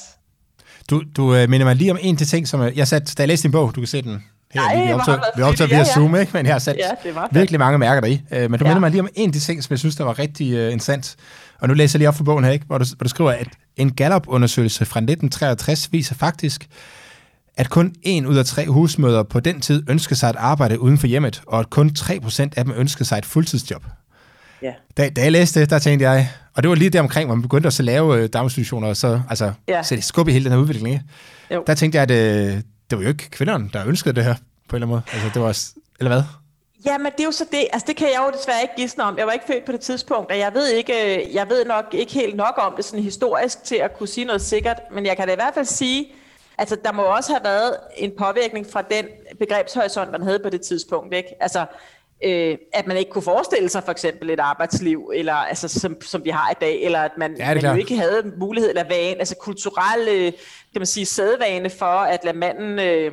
Du, 0.90 1.02
du 1.16 1.34
øh, 1.34 1.48
minder 1.48 1.66
mig 1.66 1.76
lige 1.76 1.90
om 1.90 1.98
en 2.00 2.16
til 2.16 2.26
ting, 2.26 2.48
som 2.48 2.60
jeg 2.62 2.88
satte, 2.88 3.14
da 3.14 3.22
jeg 3.22 3.28
læste 3.28 3.42
din 3.42 3.52
bog, 3.52 3.74
du 3.74 3.80
kan 3.80 3.88
se 3.88 4.02
den 4.02 4.24
her, 4.54 4.60
Ej, 4.60 4.86
vi 4.86 4.92
optager, 4.92 5.18
vi 5.36 5.42
optager 5.42 5.68
via 5.68 5.78
ja, 5.78 5.84
ja. 5.84 5.94
Zoom, 5.94 6.16
ikke? 6.16 6.30
men 6.34 6.46
jeg 6.46 6.54
har 6.54 6.58
sat 6.58 6.76
ja, 7.04 7.10
virkelig 7.32 7.58
mange 7.58 7.78
mærker 7.78 8.00
deri. 8.00 8.22
Uh, 8.32 8.38
men 8.38 8.50
du 8.50 8.56
ja. 8.64 8.64
minder 8.64 8.80
mig 8.80 8.90
lige 8.90 9.00
om 9.00 9.08
en 9.14 9.28
af 9.28 9.32
de 9.32 9.40
ting, 9.40 9.64
som 9.64 9.70
jeg 9.70 9.78
synes, 9.78 9.96
der 9.96 10.04
var 10.04 10.18
rigtig 10.18 10.46
uh, 10.46 10.72
interessant. 10.72 11.16
Og 11.60 11.68
nu 11.68 11.74
læser 11.74 11.96
jeg 11.96 11.98
lige 11.98 12.08
op 12.08 12.14
for 12.14 12.24
bogen 12.24 12.44
her, 12.44 12.52
ikke? 12.52 12.66
Hvor, 12.66 12.78
du, 12.78 12.84
hvor 12.96 13.04
du 13.04 13.08
skriver, 13.08 13.30
at 13.30 13.48
en 13.76 13.92
Gallup-undersøgelse 13.92 14.84
fra 14.84 15.00
1963 15.00 15.92
viser 15.92 16.14
faktisk, 16.14 16.68
at 17.56 17.70
kun 17.70 17.94
en 18.02 18.26
ud 18.26 18.36
af 18.36 18.44
tre 18.44 18.66
husmøder 18.66 19.22
på 19.22 19.40
den 19.40 19.60
tid 19.60 19.82
ønskede 19.88 20.18
sig 20.18 20.28
at 20.28 20.36
arbejde 20.36 20.80
uden 20.80 20.98
for 20.98 21.06
hjemmet, 21.06 21.42
og 21.46 21.60
at 21.60 21.70
kun 21.70 21.90
3% 21.98 22.48
af 22.56 22.64
dem 22.64 22.74
ønskede 22.76 23.04
sig 23.04 23.18
et 23.18 23.26
fuldtidsjob. 23.26 23.84
Ja. 24.62 24.72
Da, 24.96 25.08
da 25.08 25.22
jeg 25.22 25.32
læste 25.32 25.60
det, 25.60 25.70
der 25.70 25.78
tænkte 25.78 26.10
jeg, 26.10 26.28
og 26.54 26.62
det 26.62 26.68
var 26.68 26.74
lige 26.74 26.90
der 26.90 27.00
omkring, 27.00 27.26
hvor 27.26 27.34
man 27.34 27.42
begyndte 27.42 27.66
at 27.66 27.72
så 27.72 27.82
lave 27.82 28.22
uh, 28.22 28.28
daginstitutioner, 28.32 28.88
og 28.88 28.96
så 28.96 29.20
altså, 29.28 29.52
ja. 29.68 29.82
sætte 29.82 30.04
skub 30.04 30.28
i 30.28 30.32
hele 30.32 30.44
den 30.44 30.52
her 30.52 30.58
udvikling. 30.58 30.88
Ikke? 30.88 31.04
Jo. 31.54 31.64
Der 31.66 31.74
tænkte 31.74 32.00
jeg, 32.00 32.10
at 32.10 32.54
uh, 32.54 32.60
det 32.90 32.98
var 32.98 33.02
jo 33.02 33.08
ikke 33.08 33.30
kvinderne, 33.30 33.70
der 33.72 33.86
ønskede 33.86 34.14
det 34.14 34.24
her 34.24 34.34
på 34.68 34.76
en 34.76 34.82
eller 34.82 34.86
anden 34.86 34.88
måde. 34.88 35.02
Altså, 35.12 35.30
det 35.34 35.42
var, 35.42 35.58
eller 36.00 36.10
hvad? 36.10 36.22
Ja, 36.84 36.98
men 36.98 37.12
det 37.12 37.20
er 37.20 37.24
jo 37.24 37.32
så 37.32 37.44
det. 37.52 37.66
Altså, 37.72 37.86
det 37.86 37.96
kan 37.96 38.08
jeg 38.08 38.22
jo 38.26 38.38
desværre 38.38 38.62
ikke 38.62 38.74
gisne 38.76 39.04
om. 39.04 39.18
Jeg 39.18 39.26
var 39.26 39.32
ikke 39.32 39.44
født 39.46 39.64
på 39.64 39.72
det 39.72 39.80
tidspunkt, 39.80 40.30
og 40.30 40.38
jeg 40.38 40.54
ved, 40.54 40.68
ikke, 40.68 41.26
øh, 41.26 41.34
jeg 41.34 41.48
ved 41.48 41.64
nok 41.64 41.84
ikke 41.92 42.12
helt 42.12 42.36
nok 42.36 42.54
om 42.56 42.72
det 42.76 42.84
sådan 42.84 43.02
historisk 43.04 43.64
til 43.64 43.76
at 43.76 43.98
kunne 43.98 44.08
sige 44.08 44.24
noget 44.24 44.42
sikkert, 44.42 44.80
men 44.92 45.06
jeg 45.06 45.16
kan 45.16 45.26
da 45.26 45.32
i 45.32 45.36
hvert 45.36 45.54
fald 45.54 45.66
sige, 45.66 46.12
altså 46.58 46.76
der 46.84 46.92
må 46.92 47.02
også 47.02 47.32
have 47.32 47.44
været 47.44 47.76
en 47.96 48.12
påvirkning 48.18 48.66
fra 48.72 48.82
den 48.82 49.04
begrebshorisont, 49.38 50.10
man 50.10 50.22
havde 50.22 50.38
på 50.38 50.50
det 50.50 50.60
tidspunkt. 50.60 51.14
Ikke? 51.14 51.42
Altså, 51.42 51.66
øh, 52.24 52.58
at 52.72 52.86
man 52.86 52.96
ikke 52.96 53.10
kunne 53.10 53.22
forestille 53.22 53.68
sig 53.68 53.82
for 53.84 53.92
eksempel 53.92 54.30
et 54.30 54.40
arbejdsliv, 54.40 55.10
eller, 55.14 55.34
altså, 55.34 55.68
som, 55.68 56.00
som 56.00 56.24
vi 56.24 56.30
har 56.30 56.50
i 56.50 56.54
dag, 56.60 56.82
eller 56.82 57.00
at 57.00 57.12
man, 57.18 57.36
ja, 57.36 57.54
man 57.54 57.64
jo 57.64 57.74
ikke 57.74 57.96
havde 57.96 58.32
mulighed 58.36 58.70
eller 58.70 58.84
vane, 58.88 59.18
altså 59.18 59.36
kulturelle, 59.36 60.30
kan 60.72 60.80
man 60.80 60.86
sige, 60.86 61.06
sædvane 61.06 61.70
for 61.70 61.86
at 61.86 62.24
lade 62.24 62.36
manden 62.36 62.78
øh, 62.78 63.12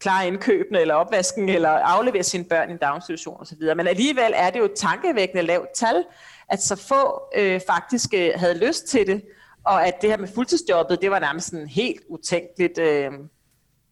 klare 0.00 0.26
indkøbene, 0.26 0.80
eller 0.80 0.94
opvasken, 0.94 1.48
eller 1.48 1.68
aflevere 1.68 2.22
sine 2.22 2.44
børn 2.44 2.68
i 2.68 2.72
en 2.72 2.78
daginstitution 2.78 3.40
osv. 3.40 3.76
Men 3.76 3.86
alligevel 3.86 4.32
er 4.34 4.50
det 4.50 4.58
jo 4.58 4.64
et 4.64 4.74
tankevækkende 4.76 5.42
lavt 5.42 5.68
tal, 5.74 6.04
at 6.48 6.62
så 6.62 6.76
få 6.76 7.22
øh, 7.36 7.60
faktisk 7.66 8.14
øh, 8.14 8.30
havde 8.36 8.66
lyst 8.66 8.86
til 8.86 9.06
det, 9.06 9.22
og 9.64 9.86
at 9.86 10.02
det 10.02 10.10
her 10.10 10.16
med 10.16 10.28
fuldtidsjobbet, 10.34 11.00
det 11.02 11.10
var 11.10 11.18
nærmest 11.18 11.50
sådan 11.50 11.66
helt 11.66 12.00
utænkeligt, 12.08 12.78
øh, 12.78 13.10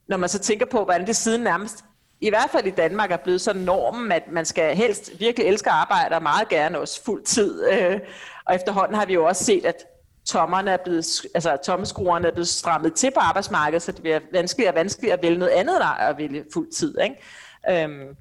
når 0.09 0.17
man 0.17 0.29
så 0.29 0.39
tænker 0.39 0.67
på, 0.67 0.85
hvordan 0.85 1.07
det 1.07 1.17
siden 1.17 1.43
nærmest 1.43 1.85
i 2.21 2.29
hvert 2.29 2.51
fald 2.51 2.67
i 2.67 2.71
Danmark 2.71 3.11
er 3.11 3.17
blevet 3.17 3.41
sådan 3.41 3.63
normen, 3.63 4.13
at 4.13 4.23
man 4.33 4.45
skal 4.45 4.77
helst 4.77 5.11
virkelig 5.21 5.49
elske 5.49 5.71
at 5.71 5.77
arbejde, 5.77 6.15
og 6.15 6.23
meget 6.23 6.49
gerne 6.49 6.79
også 6.81 7.05
fuld 7.05 7.25
tid. 7.25 7.65
Øh, 7.73 8.01
og 8.47 8.55
efterhånden 8.55 8.95
har 8.95 9.07
vi 9.07 9.15
jo 9.15 9.25
også 9.25 9.45
set, 9.45 9.65
at 9.65 9.85
tommerne 10.27 10.71
er 10.71 10.77
blevet, 10.85 11.07
altså 11.35 11.57
tommeskruerne 11.65 12.29
er 12.29 12.33
blevet 12.33 12.49
strammet 12.49 12.95
til 12.95 13.11
på 13.11 13.21
arbejdsmarkedet, 13.21 13.83
så 13.83 13.93
det 13.93 14.01
bliver 14.03 14.21
vanskeligere 14.33 14.71
og 14.73 14.77
vanskeligere 14.77 15.17
at 15.17 15.23
vælge 15.23 15.39
noget 15.39 15.53
andet, 15.53 15.77
der 15.81 15.87
at 15.87 16.19
vælge 16.19 16.45
fuld 16.53 16.73
tid. 16.73 16.99
Ikke? 17.01 17.85
Øhm, 17.85 18.17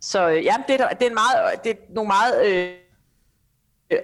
så 0.00 0.28
øh, 0.28 0.44
ja, 0.44 0.54
det 0.68 0.80
er, 0.80 0.88
det 0.88 1.02
er, 1.02 1.06
en 1.06 1.14
meget, 1.14 1.52
øh, 1.52 1.58
det 1.64 1.70
er 1.70 1.76
nogle 1.94 2.08
meget, 2.08 2.46
øh, 2.46 2.70
øh, 3.90 3.98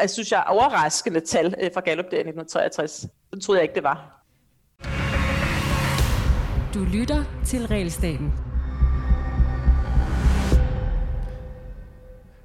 jeg 0.00 0.10
synes 0.10 0.32
jeg, 0.32 0.44
overraskende 0.46 1.20
tal 1.20 1.54
øh, 1.62 1.70
fra 1.74 1.80
Gallup 1.80 2.04
der 2.04 2.16
i 2.16 2.20
1963. 2.20 3.06
Det 3.34 3.42
troede 3.42 3.58
jeg 3.58 3.62
ikke, 3.62 3.74
det 3.74 3.82
var. 3.82 4.14
Du 6.74 6.84
lytter 6.84 7.24
til 7.46 7.66
Realstaten. 7.66 8.47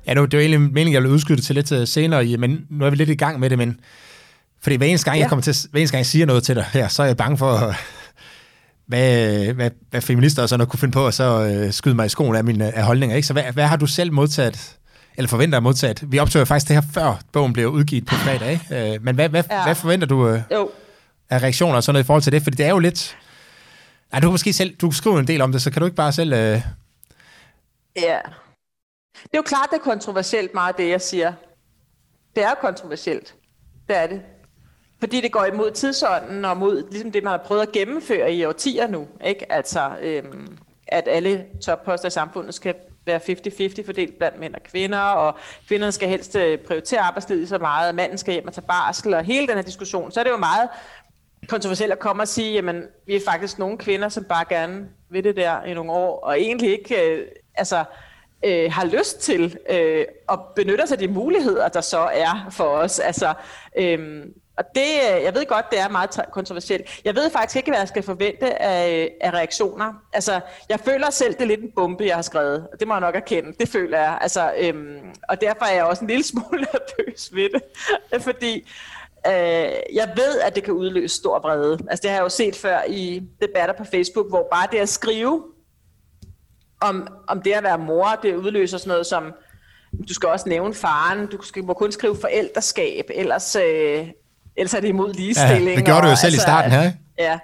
Ja, 0.08 0.14
nu, 0.14 0.26
det 0.26 0.34
var 0.34 0.40
egentlig 0.40 0.62
meningen, 0.62 0.94
jeg 0.94 1.02
ville 1.02 1.14
udskyde 1.14 1.38
det 1.38 1.46
til 1.46 1.56
lidt 1.56 1.72
øh, 1.72 1.88
senere, 1.88 2.38
men 2.38 2.66
nu 2.70 2.86
er 2.86 2.90
vi 2.90 2.96
lidt 2.96 3.10
i 3.10 3.16
gang 3.16 3.40
med 3.40 3.50
det, 3.50 3.58
men 3.58 3.80
fordi 4.64 4.76
hver 4.76 4.88
eneste 4.88 5.06
gang, 5.06 5.18
ja. 5.18 5.24
jeg 5.24 5.30
kommer 5.30 5.44
til, 5.44 5.56
hver 5.72 5.80
eneste 5.80 5.92
gang, 5.92 6.00
jeg 6.00 6.06
siger 6.06 6.26
noget 6.26 6.44
til 6.44 6.56
dig 6.56 6.66
her, 6.74 6.88
så 6.88 7.04
er 7.04 7.08
jeg 7.08 7.18
bange 7.18 7.38
for, 7.38 7.58
hvad, 8.88 9.54
hvad, 9.54 9.72
hvad 9.90 10.02
feminister 10.02 10.42
og 10.42 10.50
sådan 10.50 10.60
noget 10.60 10.70
kunne 10.70 10.80
finde 10.80 10.92
på 10.92 11.08
at 11.08 11.14
så 11.14 11.62
uh, 11.66 11.72
skyde 11.72 11.96
mig 11.96 12.06
i 12.06 12.10
skoen 12.10 12.36
af 12.36 12.44
mine 12.44 12.76
af 12.76 12.84
holdninger. 12.84 13.16
Ikke? 13.16 13.28
Så 13.28 13.34
hvad, 13.34 13.44
hvad 13.44 13.68
har 13.68 13.78
du 13.78 13.86
selv 13.86 14.14
modtaget, 14.14 14.78
eller 15.18 15.30
forventer 15.30 15.58
at 15.58 15.64
modtaget? 15.64 16.12
Vi 16.12 16.20
optøjer 16.20 16.46
faktisk 16.46 16.68
det 16.68 16.76
her, 16.76 16.84
før 16.94 17.20
bogen 17.32 17.54
blev 17.54 17.68
udgivet 17.68 18.06
på 18.06 18.16
fredag. 18.16 18.52
Ikke? 18.52 18.96
Uh, 18.96 19.06
men 19.06 19.16
hvad, 19.16 19.30
hvad, 19.30 19.44
ja. 19.52 19.64
hvad 19.64 19.76
forventer 19.76 20.08
du 20.08 20.30
uh, 20.30 20.40
jo. 20.52 20.70
af 21.30 21.44
reaktioner 21.44 21.76
og 21.76 21.84
sådan 21.84 21.94
noget 21.94 22.04
i 22.04 22.08
forhold 22.08 22.24
til 22.24 22.32
det? 22.32 22.44
Fordi 22.44 22.56
det 22.56 22.66
er 22.66 22.70
jo 22.70 22.80
lidt... 22.80 23.18
Nej, 24.12 24.20
du 24.20 24.28
kan 24.28 24.32
måske 24.32 24.54
selv... 24.54 24.76
Du 24.82 24.88
kan 24.88 24.94
skrive 24.94 25.20
en 25.20 25.28
del 25.28 25.42
om 25.42 25.52
det, 25.52 25.62
så 25.62 25.72
kan 25.72 25.80
du 25.80 25.86
ikke 25.86 25.96
bare 25.96 26.12
selv... 26.12 26.34
Uh... 26.34 26.62
Ja. 27.96 28.18
Det 29.14 29.34
er 29.34 29.38
jo 29.38 29.42
klart, 29.42 29.70
det 29.72 29.78
er 29.78 29.84
kontroversielt 29.84 30.54
meget, 30.54 30.78
det 30.78 30.90
jeg 30.90 31.02
siger. 31.02 31.34
Det 32.36 32.44
er 32.44 32.54
kontroversielt. 32.54 33.36
Det 33.88 33.98
er 33.98 34.08
det. 34.08 34.22
Fordi 35.00 35.22
det 35.22 35.32
går 35.32 35.46
imod 35.46 35.72
tidsånden 35.72 36.46
og 36.46 36.58
mod 36.58 36.90
ligesom 36.92 37.12
det, 37.12 37.24
man 37.24 37.32
har 37.32 37.38
prøvet 37.38 37.62
at 37.62 37.72
gennemføre 37.72 38.34
i 38.34 38.46
årtier 38.46 38.88
nu. 38.88 39.08
Ikke? 39.26 39.52
Altså, 39.52 39.92
øhm, 40.02 40.58
at 40.88 41.08
alle 41.08 41.46
topposter 41.66 42.08
i 42.08 42.12
samfundet 42.12 42.54
skal 42.54 42.76
være 43.06 43.20
50-50 43.20 43.86
fordelt 43.86 44.18
blandt 44.18 44.40
mænd 44.40 44.56
og 44.56 44.64
kvinder, 44.64 45.00
og 45.00 45.38
kvinderne 45.68 45.92
skal 45.92 46.10
helst 46.10 46.36
øh, 46.36 46.58
prioritere 46.58 47.00
arbejdslivet 47.00 47.50
så 47.50 47.58
meget, 47.58 47.90
og 47.90 47.96
manden 47.96 48.18
skal 48.18 48.34
hjem 48.34 48.48
og 48.48 48.54
tage 48.54 48.68
barsel, 48.68 49.14
og 49.14 49.24
hele 49.24 49.48
den 49.48 49.56
her 49.56 49.62
diskussion, 49.62 50.12
så 50.12 50.20
er 50.20 50.24
det 50.24 50.32
jo 50.32 50.38
meget 50.38 50.70
kontroversielt 51.48 51.92
at 51.92 52.00
komme 52.00 52.24
og 52.24 52.28
sige, 52.28 52.54
jamen, 52.54 52.84
vi 53.08 53.16
er 53.16 53.22
faktisk 53.28 53.60
nogle 53.60 53.78
kvinder, 53.78 54.10
som 54.10 54.24
bare 54.24 54.46
gerne 54.50 54.88
vil 55.10 55.24
det 55.24 55.36
der 55.36 55.64
i 55.64 55.74
nogle 55.74 55.92
år, 55.92 56.20
og 56.20 56.42
egentlig 56.42 56.72
ikke, 56.72 57.12
øh, 57.12 57.28
altså, 57.56 57.84
øh, 58.46 58.72
har 58.72 58.86
lyst 58.86 59.20
til 59.20 59.58
øh, 59.70 60.06
at 60.32 60.40
benytte 60.56 60.88
sig 60.88 60.96
af 60.96 61.00
de 61.00 61.08
muligheder, 61.08 61.68
der 61.68 61.82
så 61.82 62.00
er 62.00 62.48
for 62.52 62.64
os. 62.64 63.00
Altså, 63.00 63.34
øh, 63.78 64.26
og 64.58 64.64
det, 64.76 64.82
øh, 64.82 65.24
jeg 65.24 65.36
ved 65.36 65.46
godt, 65.46 65.72
det 65.72 65.80
er 65.80 65.90
meget 65.90 66.20
kontroversielt. 66.32 67.02
Jeg 67.06 67.16
ved 67.16 67.30
faktisk 67.30 67.56
ikke, 67.56 67.72
hvad 67.72 67.80
jeg 67.80 67.88
skal 67.88 68.04
forvente 68.04 68.62
af, 68.62 69.12
af 69.22 69.34
reaktioner. 69.34 69.94
Altså, 70.14 70.40
jeg 70.70 70.80
føler 70.80 71.10
selv, 71.10 71.34
det 71.34 71.42
er 71.42 71.46
lidt 71.46 71.62
en 71.62 71.72
bombe, 71.76 72.06
jeg 72.06 72.16
har 72.16 72.22
skrevet. 72.22 72.68
Det 72.80 72.88
må 72.88 72.94
jeg 72.94 73.02
nok 73.02 73.16
erkende. 73.16 73.54
Det 73.60 73.70
føler 73.70 74.00
jeg. 74.00 74.18
Altså, 74.22 74.54
øhm, 74.60 75.00
og 75.30 75.42
derfor 75.42 75.66
er 75.66 75.74
jeg 75.74 75.84
også 75.84 76.02
en 76.02 76.08
lille 76.08 76.24
smule 76.34 76.62
nervøs 76.62 77.30
ved 77.34 77.50
det. 77.50 78.22
Fordi 78.28 78.72
øh, 79.28 79.74
jeg 79.94 80.14
ved, 80.16 80.40
at 80.40 80.56
det 80.56 80.64
kan 80.64 80.74
udløse 80.74 81.16
stor 81.16 81.40
vrede. 81.40 81.78
Altså, 81.90 82.02
det 82.02 82.10
har 82.10 82.18
jeg 82.18 82.24
jo 82.24 82.30
set 82.30 82.56
før 82.56 82.80
i 82.88 83.24
debatter 83.42 83.76
på 83.76 83.84
Facebook, 83.84 84.30
hvor 84.30 84.48
bare 84.52 84.68
det 84.72 84.78
at 84.78 84.90
skrive 84.90 85.44
om, 86.84 87.08
om 87.28 87.42
det 87.42 87.52
at 87.52 87.64
være 87.64 87.78
mor, 87.78 88.20
det 88.24 88.36
udløser 88.36 88.78
sådan 88.78 88.90
noget 88.90 89.06
som 89.06 89.24
du 90.10 90.14
skal 90.14 90.30
også 90.30 90.50
nævne 90.50 90.74
faren, 90.74 91.28
du 91.28 91.38
skal, 91.42 91.64
må 91.64 91.74
kun 91.74 91.92
skrive 91.92 92.18
forældreskab, 92.22 93.06
ellers, 93.16 93.56
øh, 93.56 94.08
ellers 94.58 94.74
er 94.74 94.80
det 94.80 94.88
imod 94.88 95.14
ligestilling. 95.14 95.70
Ja, 95.70 95.76
det 95.76 95.86
gjorde 95.86 96.02
du 96.02 96.08
jo 96.08 96.16
selv 96.16 96.26
altså, 96.26 96.38
i 96.38 96.42
starten 96.42 96.72
her, 96.72 96.84
ikke? 96.84 96.98
Ja. 97.20 97.40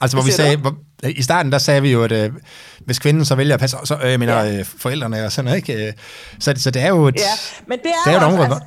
Altså, 0.00 0.16
hvor 0.16 0.24
vi 0.24 0.30
sagde, 0.30 0.56
hvor, 0.56 0.74
i 1.08 1.22
starten, 1.22 1.52
der 1.52 1.58
sagde 1.58 1.82
vi 1.82 1.92
jo, 1.92 2.04
at 2.04 2.12
øh, 2.12 2.32
hvis 2.80 2.98
kvinden 2.98 3.24
så 3.24 3.34
vælger 3.34 3.54
at 3.54 3.60
passe, 3.60 3.76
så, 3.84 3.98
øh, 4.02 4.10
jeg 4.10 4.18
mener 4.18 4.42
ja. 4.42 4.58
øh, 4.58 4.64
forældrene 4.64 5.24
og 5.24 5.32
sådan 5.32 5.44
noget, 5.44 5.56
ikke? 5.68 5.86
Øh, 5.86 5.92
så, 6.40 6.54
så 6.56 6.70
det 6.70 6.82
er 6.82 6.88
jo 6.88 7.06
et... 7.06 7.16
Ja, 7.16 7.22
men 7.66 7.78
det 7.78 7.86
er, 7.86 8.10
det 8.10 8.16
er 8.16 8.20
jo 8.20 8.26
også, 8.26 8.42
altså, 8.42 8.60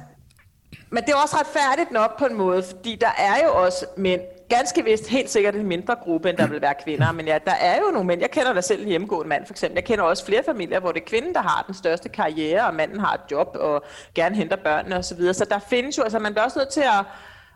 men 0.90 1.04
det 1.04 1.12
er 1.12 1.16
også 1.16 1.36
retfærdigt 1.36 1.92
nok 1.92 2.20
på 2.20 2.26
en 2.26 2.38
måde, 2.38 2.64
fordi 2.64 2.98
der 3.02 3.12
er 3.18 3.36
jo 3.46 3.66
også 3.66 3.86
mænd, 3.98 4.22
ganske 4.50 4.84
vist 4.84 5.08
helt 5.08 5.30
sikkert 5.30 5.56
en 5.56 5.68
mindre 5.68 5.96
gruppe, 5.96 6.30
end 6.30 6.38
der 6.38 6.48
vil 6.48 6.62
være 6.62 6.74
kvinder, 6.84 7.12
men 7.12 7.28
ja, 7.28 7.38
der 7.46 7.52
er 7.52 7.78
jo 7.78 7.92
nogle 7.92 8.08
mænd, 8.08 8.22
jeg 8.22 8.32
kender 8.32 8.54
da 8.54 8.62
selv 8.62 8.82
en 8.82 8.88
hjemmegående 8.88 9.30
mand 9.30 9.46
for 9.46 9.54
eksempel, 9.54 9.76
jeg 9.76 9.84
kender 9.84 10.04
også 10.04 10.26
flere 10.26 10.44
familier, 10.44 10.80
hvor 10.80 10.92
det 10.92 11.02
er 11.02 11.06
kvinden, 11.06 11.34
der 11.34 11.42
har 11.42 11.64
den 11.68 11.76
største 11.76 12.10
karriere, 12.10 12.68
og 12.68 12.74
manden 12.74 13.00
har 13.00 13.14
et 13.14 13.32
job 13.32 13.48
og 13.60 13.84
gerne 14.16 14.36
henter 14.36 14.56
børnene 14.56 14.96
osv., 14.96 15.04
så, 15.04 15.16
videre. 15.16 15.34
så 15.34 15.46
der 15.46 15.60
findes 15.60 15.98
jo, 15.98 16.04
altså 16.04 16.20
man 16.20 16.34
bliver 16.34 16.44
også 16.44 16.60
nødt 16.60 16.70
til 16.70 16.82
at 16.82 17.06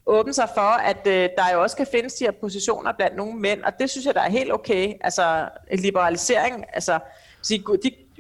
åbne 0.05 0.33
sig 0.33 0.49
for, 0.53 0.61
at 0.61 1.07
øh, 1.07 1.29
der 1.37 1.53
jo 1.53 1.61
også 1.61 1.77
kan 1.77 1.87
findes 1.91 2.13
de 2.13 2.23
her 2.23 2.31
positioner 2.31 2.91
blandt 2.97 3.17
nogle 3.17 3.39
mænd, 3.39 3.63
og 3.63 3.79
det 3.79 3.89
synes 3.89 4.05
jeg, 4.05 4.13
der 4.13 4.21
er 4.21 4.29
helt 4.29 4.53
okay. 4.53 4.93
Altså, 5.01 5.49
en 5.71 5.79
liberalisering, 5.79 6.65
altså, 6.73 6.99
de 7.49 7.63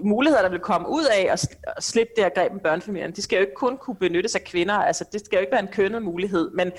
muligheder, 0.03 0.41
der 0.41 0.49
vil 0.49 0.59
komme 0.59 0.89
ud 0.89 1.05
af 1.05 1.27
at 1.31 1.57
slippe 1.79 2.11
det 2.15 2.23
her 2.23 2.29
greb 2.29 2.53
med 2.53 2.61
børnefamilien, 2.61 3.11
de 3.11 3.21
skal 3.21 3.35
jo 3.35 3.41
ikke 3.41 3.55
kun 3.55 3.77
kunne 3.77 3.95
benyttes 3.95 4.35
af 4.35 4.43
kvinder, 4.43 4.73
altså 4.73 5.05
det 5.11 5.25
skal 5.25 5.37
jo 5.37 5.41
ikke 5.41 5.51
være 5.51 5.61
en 5.61 5.67
kønnet 5.67 6.01
mulighed, 6.01 6.51
men 6.51 6.71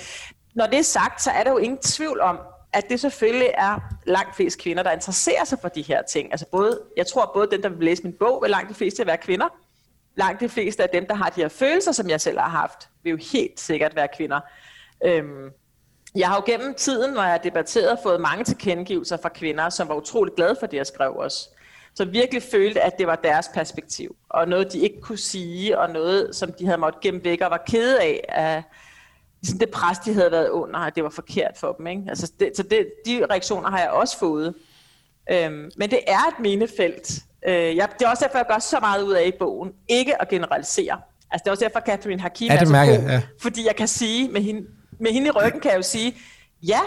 når 0.54 0.66
det 0.66 0.78
er 0.78 0.82
sagt, 0.82 1.22
så 1.22 1.30
er 1.30 1.44
der 1.44 1.50
jo 1.50 1.58
ingen 1.58 1.78
tvivl 1.78 2.20
om, 2.20 2.38
at 2.72 2.88
det 2.88 3.00
selvfølgelig 3.00 3.50
er 3.54 3.78
langt 4.06 4.36
flest 4.36 4.58
kvinder, 4.58 4.82
der 4.82 4.90
interesserer 4.90 5.44
sig 5.44 5.58
for 5.60 5.68
de 5.68 5.82
her 5.82 6.02
ting. 6.02 6.32
Altså 6.32 6.46
både, 6.52 6.80
jeg 6.96 7.06
tror 7.06 7.30
både 7.34 7.50
dem, 7.50 7.62
der 7.62 7.68
vil 7.68 7.84
læse 7.84 8.02
min 8.02 8.12
bog, 8.12 8.42
vil 8.42 8.50
langt 8.50 8.68
de 8.68 8.74
fleste 8.74 9.06
være 9.06 9.18
kvinder. 9.18 9.48
Langt 10.16 10.40
de 10.40 10.48
fleste 10.48 10.82
af 10.82 10.88
dem, 10.88 11.06
der 11.06 11.14
har 11.14 11.28
de 11.28 11.40
her 11.40 11.48
følelser, 11.48 11.92
som 11.92 12.10
jeg 12.10 12.20
selv 12.20 12.38
har 12.38 12.48
haft, 12.48 12.88
vil 13.02 13.10
jo 13.10 13.18
helt 13.32 13.60
sikkert 13.60 13.96
være 13.96 14.08
kvinder. 14.16 14.40
Øhm, 15.04 15.50
jeg 16.14 16.28
har 16.28 16.36
jo 16.36 16.42
gennem 16.46 16.74
tiden, 16.74 17.14
når 17.14 17.22
jeg 17.22 17.30
har 17.30 17.38
debatteret, 17.38 17.98
fået 18.02 18.20
mange 18.20 18.44
tilkendegivelser 18.44 19.16
fra 19.16 19.28
kvinder, 19.28 19.68
som 19.68 19.88
var 19.88 19.94
utrolig 19.94 20.34
glade 20.36 20.56
for 20.60 20.66
det, 20.66 20.76
jeg 20.76 20.86
skrev 20.86 21.12
også. 21.16 21.48
Så 21.94 22.04
virkelig 22.04 22.42
følte, 22.42 22.80
at 22.80 22.98
det 22.98 23.06
var 23.06 23.16
deres 23.16 23.50
perspektiv, 23.54 24.16
og 24.28 24.48
noget, 24.48 24.72
de 24.72 24.78
ikke 24.78 25.00
kunne 25.00 25.18
sige, 25.18 25.78
og 25.78 25.90
noget, 25.90 26.36
som 26.36 26.52
de 26.52 26.66
havde 26.66 26.78
måttet 26.78 27.00
gemme 27.02 27.24
væk, 27.24 27.40
og 27.40 27.50
var 27.50 27.62
kede 27.66 28.00
af, 28.00 28.24
at 28.28 28.62
ligesom 29.42 29.58
det 29.58 29.70
pres, 29.70 29.98
de 29.98 30.14
havde 30.14 30.30
været 30.30 30.48
under, 30.48 30.78
at 30.78 30.94
det 30.94 31.04
var 31.04 31.10
forkert 31.10 31.52
for 31.56 31.72
dem. 31.72 31.86
Ikke? 31.86 32.02
Altså 32.08 32.32
det, 32.40 32.50
så 32.56 32.62
det, 32.62 32.86
de 33.06 33.26
reaktioner 33.30 33.70
har 33.70 33.78
jeg 33.78 33.90
også 33.90 34.18
fået. 34.18 34.54
Øhm, 35.30 35.70
men 35.76 35.90
det 35.90 35.98
er 36.06 36.28
et 36.28 36.38
minefelt. 36.40 37.18
Øh, 37.46 37.76
jeg, 37.76 37.88
det 37.98 38.04
er 38.04 38.10
også 38.10 38.24
derfor, 38.24 38.38
jeg 38.38 38.46
gør 38.46 38.58
så 38.58 38.80
meget 38.80 39.02
ud 39.02 39.12
af 39.12 39.26
i 39.26 39.32
bogen. 39.38 39.72
Ikke 39.88 40.22
at 40.22 40.28
generalisere. 40.28 41.00
Altså 41.30 41.42
det 41.44 41.46
er 41.46 41.50
også 41.50 41.64
derfor, 41.64 41.80
Catherine 41.80 42.22
Hakim 42.22 42.48
ja, 42.48 42.54
er 42.54 42.64
så 42.64 42.72
god, 42.72 43.08
ja. 43.08 43.22
fordi 43.40 43.66
jeg 43.66 43.76
kan 43.76 43.88
sige, 43.88 44.28
med 44.28 44.40
hende, 44.40 44.66
med 45.00 45.12
hende 45.12 45.26
i 45.26 45.30
ryggen 45.30 45.60
kan 45.60 45.70
jeg 45.70 45.76
jo 45.78 45.82
sige, 45.82 46.16
ja, 46.62 46.80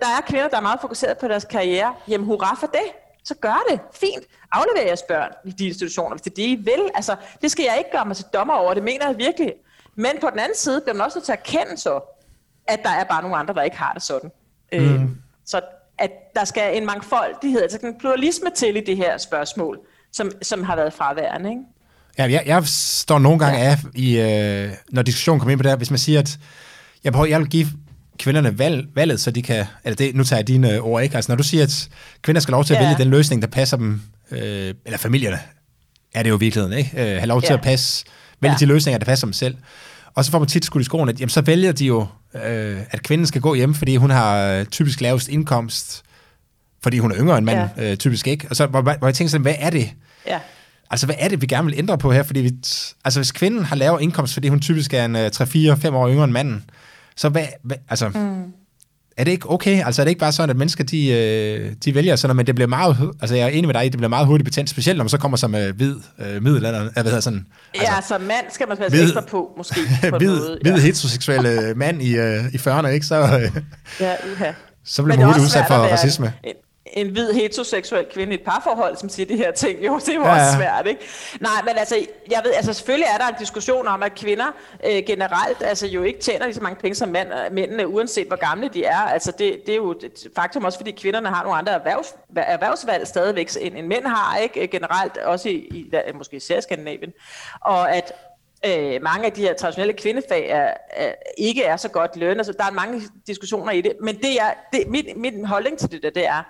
der 0.00 0.06
er 0.06 0.20
kvinder, 0.26 0.48
der 0.48 0.56
er 0.56 0.60
meget 0.60 0.80
fokuseret 0.80 1.18
på 1.18 1.28
deres 1.28 1.44
karriere. 1.44 1.94
Jamen 2.08 2.26
hurra 2.26 2.56
for 2.60 2.66
det. 2.66 2.88
Så 3.24 3.34
gør 3.34 3.64
det. 3.70 3.80
Fint. 3.94 4.24
Aflever 4.52 4.86
jeres 4.86 5.02
børn 5.02 5.32
i 5.44 5.50
de 5.50 5.66
institutioner, 5.66 6.10
hvis 6.10 6.22
det 6.22 6.30
er 6.30 6.34
det, 6.34 6.42
I 6.42 6.54
vil. 6.54 6.90
Altså, 6.94 7.16
det 7.42 7.50
skal 7.50 7.64
jeg 7.64 7.74
ikke 7.78 7.90
gøre 7.92 8.04
mig 8.06 8.16
til 8.16 8.24
dommer 8.34 8.54
over. 8.54 8.74
Det 8.74 8.82
mener 8.82 9.06
jeg 9.06 9.18
virkelig. 9.18 9.52
Men 9.96 10.10
på 10.20 10.28
den 10.30 10.38
anden 10.38 10.56
side 10.56 10.80
bliver 10.80 10.94
man 10.94 11.04
også 11.04 11.18
nødt 11.18 11.24
til 11.24 11.32
at 11.32 11.38
erkende 11.38 11.80
så, 11.80 12.00
at 12.68 12.80
der 12.82 12.90
er 12.90 13.04
bare 13.04 13.22
nogle 13.22 13.36
andre, 13.36 13.54
der 13.54 13.62
ikke 13.62 13.76
har 13.76 13.92
det 13.92 14.02
sådan. 14.02 14.30
Øh, 14.72 14.82
mm. 14.82 15.02
Øh, 15.02 15.10
så 15.46 15.60
at 15.98 16.10
der 16.34 16.44
skal 16.44 16.76
en 16.76 16.86
mangfoldighed, 16.86 17.62
altså 17.62 17.78
en 17.82 17.98
pluralisme 18.00 18.50
til 18.56 18.76
i 18.76 18.80
det 18.80 18.96
her 18.96 19.18
spørgsmål, 19.18 19.78
som, 20.12 20.30
som 20.42 20.62
har 20.62 20.76
været 20.76 20.92
fraværende. 20.92 21.50
Ikke? 21.50 21.62
Ja, 22.18 22.30
jeg, 22.30 22.42
jeg 22.46 22.62
står 22.66 23.18
nogle 23.18 23.38
gange 23.38 23.58
ja. 23.58 23.70
af, 23.70 23.78
i, 23.94 24.18
øh, 24.20 24.72
når 24.90 25.02
diskussionen 25.02 25.40
kommer 25.40 25.50
ind 25.50 25.58
på 25.58 25.62
det 25.62 25.70
her, 25.70 25.76
hvis 25.76 25.90
man 25.90 25.98
siger, 25.98 26.20
at 26.20 26.38
jeg, 27.04 27.12
prøver, 27.12 27.26
jeg 27.26 27.40
vil 27.40 27.48
give 27.48 27.66
kvinderne 28.18 28.58
valg, 28.58 28.86
valget, 28.94 29.20
så 29.20 29.30
de 29.30 29.42
kan, 29.42 29.66
eller 29.84 29.96
det, 29.96 30.14
nu 30.14 30.24
tager 30.24 30.38
jeg 30.38 30.48
dine 30.48 30.80
ord, 30.80 31.02
ikke? 31.02 31.16
Altså 31.16 31.32
når 31.32 31.36
du 31.36 31.42
siger, 31.42 31.62
at 31.62 31.88
kvinder 32.22 32.40
skal 32.40 32.52
lov 32.52 32.64
til 32.64 32.74
at 32.74 32.80
ja. 32.80 32.86
vælge 32.86 32.98
den 32.98 33.10
løsning, 33.10 33.42
der 33.42 33.48
passer 33.48 33.76
dem, 33.76 34.02
øh, 34.30 34.74
eller 34.84 34.98
familierne, 34.98 35.40
er 36.14 36.22
det 36.22 36.30
jo 36.30 36.36
i 36.36 36.40
virkeligheden, 36.40 36.78
ikke? 36.78 36.90
Øh, 36.94 37.06
have 37.06 37.26
lov 37.26 37.40
ja. 37.42 37.46
til 37.46 37.54
at 37.54 37.60
passe, 37.60 38.04
vælge 38.42 38.52
ja. 38.52 38.58
de 38.58 38.66
løsninger, 38.66 38.98
der 38.98 39.04
passer 39.04 39.26
dem 39.26 39.32
selv. 39.32 39.56
Og 40.14 40.24
så 40.24 40.30
får 40.30 40.38
man 40.38 40.48
tit 40.48 40.64
skudt 40.64 40.80
i 40.80 40.84
skoen, 40.84 41.08
at 41.08 41.20
jamen, 41.20 41.30
så 41.30 41.40
vælger 41.40 41.72
de 41.72 41.86
jo, 41.86 42.06
øh, 42.34 42.78
at 42.90 43.02
kvinden 43.02 43.26
skal 43.26 43.40
gå 43.40 43.54
hjem, 43.54 43.74
fordi 43.74 43.96
hun 43.96 44.10
har 44.10 44.38
øh, 44.38 44.66
typisk 44.66 45.00
lavest 45.00 45.28
indkomst, 45.28 46.02
fordi 46.82 46.98
hun 46.98 47.12
er 47.12 47.16
yngre 47.18 47.38
end 47.38 47.46
mand, 47.46 47.70
ja. 47.76 47.90
øh, 47.90 47.96
typisk 47.96 48.26
ikke. 48.26 48.46
Og 48.50 48.56
så 48.56 48.66
hvor, 48.66 48.80
hvor 48.80 49.06
jeg 49.06 49.14
tænker 49.14 49.30
sådan, 49.30 49.42
hvad 49.42 49.54
er 49.58 49.70
det? 49.70 49.90
Ja. 50.26 50.38
Altså, 50.90 51.06
hvad 51.06 51.16
er 51.18 51.28
det, 51.28 51.42
vi 51.42 51.46
gerne 51.46 51.66
vil 51.66 51.78
ændre 51.78 51.98
på 51.98 52.12
her? 52.12 52.22
Fordi 52.22 52.40
vi, 52.40 52.52
altså, 53.04 53.20
hvis 53.20 53.32
kvinden 53.32 53.64
har 53.64 53.76
lavere 53.76 54.02
indkomst, 54.02 54.34
fordi 54.34 54.48
hun 54.48 54.60
typisk 54.60 54.94
er 54.94 55.04
en 55.04 55.16
uh, 55.16 55.26
3-4-5 55.26 55.94
år 55.94 56.08
yngre 56.08 56.24
end 56.24 56.32
manden, 56.32 56.64
så 57.16 57.28
hvad, 57.28 57.46
hvad 57.62 57.76
altså, 57.88 58.08
mm. 58.08 58.52
Er 59.16 59.24
det 59.24 59.30
ikke 59.30 59.50
okay? 59.50 59.84
Altså, 59.86 60.02
er 60.02 60.04
det 60.04 60.10
ikke 60.10 60.20
bare 60.20 60.32
sådan, 60.32 60.50
at 60.50 60.56
mennesker, 60.56 60.84
de, 60.84 61.08
øh, 61.08 61.72
de 61.84 61.94
vælger 61.94 62.16
sådan, 62.16 62.36
men 62.36 62.46
det 62.46 62.54
bliver 62.54 62.68
meget, 62.68 62.96
altså, 63.20 63.36
jeg 63.36 63.44
er 63.44 63.48
enig 63.48 63.66
med 63.66 63.74
dig, 63.74 63.82
det 63.82 63.92
bliver 63.92 64.08
meget 64.08 64.26
hurtigt 64.26 64.44
betændt, 64.44 64.70
specielt 64.70 64.96
når 64.96 65.04
man 65.04 65.08
så 65.08 65.18
kommer 65.18 65.36
som 65.36 65.54
uh, 65.54 65.60
hvid 65.76 65.94
uh, 66.18 66.42
middelalder, 66.42 66.88
jeg 66.96 67.04
ved 67.04 67.20
sådan. 67.20 67.46
Altså, 67.74 67.92
ja, 67.94 68.00
som 68.08 68.20
mand 68.20 68.44
skal 68.50 68.68
man 68.68 68.76
passe 68.76 69.02
ekstra 69.02 69.20
på, 69.20 69.50
måske, 69.56 69.80
på 70.10 70.18
hvid, 70.18 70.28
måde. 70.28 70.58
Ja. 70.64 70.70
Hvid 70.72 70.82
heteroseksuelle 70.82 71.74
mand 71.76 72.02
i, 72.02 72.18
uh, 72.18 72.54
i 72.54 72.56
40'erne, 72.56 72.86
ikke? 72.86 73.06
Så, 73.06 73.22
uh, 73.22 73.30
ja, 74.00 74.14
ja. 74.40 74.54
så 74.84 75.02
bliver 75.02 75.16
man 75.16 75.26
hurtigt 75.26 75.44
udsat 75.44 75.64
for 75.68 75.74
racisme. 75.74 76.32
En, 76.44 76.54
en 76.92 77.08
hvid 77.08 77.32
heteroseksuel 77.32 78.06
kvinde 78.12 78.32
i 78.32 78.34
et 78.34 78.44
parforhold, 78.44 78.96
som 78.96 79.08
siger 79.08 79.26
de 79.26 79.36
her 79.36 79.50
ting. 79.50 79.84
Jo, 79.86 79.98
det 79.98 80.08
er 80.08 80.14
jo 80.14 80.24
ja, 80.24 80.32
også 80.32 80.56
svært, 80.56 80.86
ikke? 80.86 81.00
Nej, 81.40 81.62
men 81.64 81.78
altså, 81.78 82.06
jeg 82.30 82.40
ved, 82.44 82.52
altså 82.52 82.72
selvfølgelig 82.72 83.08
er 83.14 83.18
der 83.18 83.26
en 83.26 83.34
diskussion 83.38 83.88
om, 83.88 84.02
at 84.02 84.14
kvinder 84.14 84.46
øh, 84.86 85.02
generelt 85.06 85.62
altså 85.62 85.86
jo 85.86 86.02
ikke 86.02 86.20
tjener 86.20 86.44
lige 86.44 86.54
så 86.54 86.62
mange 86.62 86.80
penge 86.80 86.94
som 86.94 87.08
mænd, 87.08 87.28
mændene, 87.50 87.88
uanset 87.88 88.26
hvor 88.26 88.36
gamle 88.36 88.68
de 88.68 88.84
er. 88.84 88.98
Altså 88.98 89.30
det, 89.30 89.60
det 89.66 89.72
er 89.72 89.76
jo 89.76 89.90
et 89.90 90.26
faktum 90.36 90.64
også, 90.64 90.78
fordi 90.78 90.90
kvinderne 90.90 91.28
har 91.28 91.42
nogle 91.42 91.58
andre 91.58 91.72
erhvervs, 91.72 92.14
erhvervsvalg 92.36 93.06
stadigvæk, 93.06 93.48
end, 93.60 93.76
end 93.76 93.86
mænd 93.86 94.06
har, 94.06 94.38
ikke? 94.38 94.66
Generelt, 94.66 95.16
også 95.16 95.48
i, 95.48 95.52
i 95.52 95.90
måske 96.14 96.36
især 96.36 96.60
Skandinavien. 96.60 97.12
Og 97.60 97.94
at 97.96 98.12
øh, 98.66 99.02
mange 99.02 99.26
af 99.26 99.32
de 99.32 99.40
her 99.40 99.54
traditionelle 99.54 99.92
kvindefag 99.92 100.48
er, 100.48 100.74
er, 100.90 101.12
ikke 101.38 101.64
er 101.64 101.76
så 101.76 101.88
godt 101.88 102.16
lønnet, 102.16 102.46
så 102.46 102.52
der 102.52 102.64
er 102.64 102.70
mange 102.70 103.02
diskussioner 103.26 103.72
i 103.72 103.80
det. 103.80 103.92
Men 104.00 104.16
det 104.16 104.40
er, 104.40 104.50
det, 104.72 104.88
min, 104.88 105.04
min 105.16 105.44
holdning 105.44 105.78
til 105.78 105.90
det 105.90 106.02
der, 106.02 106.10
det 106.10 106.26
er, 106.26 106.42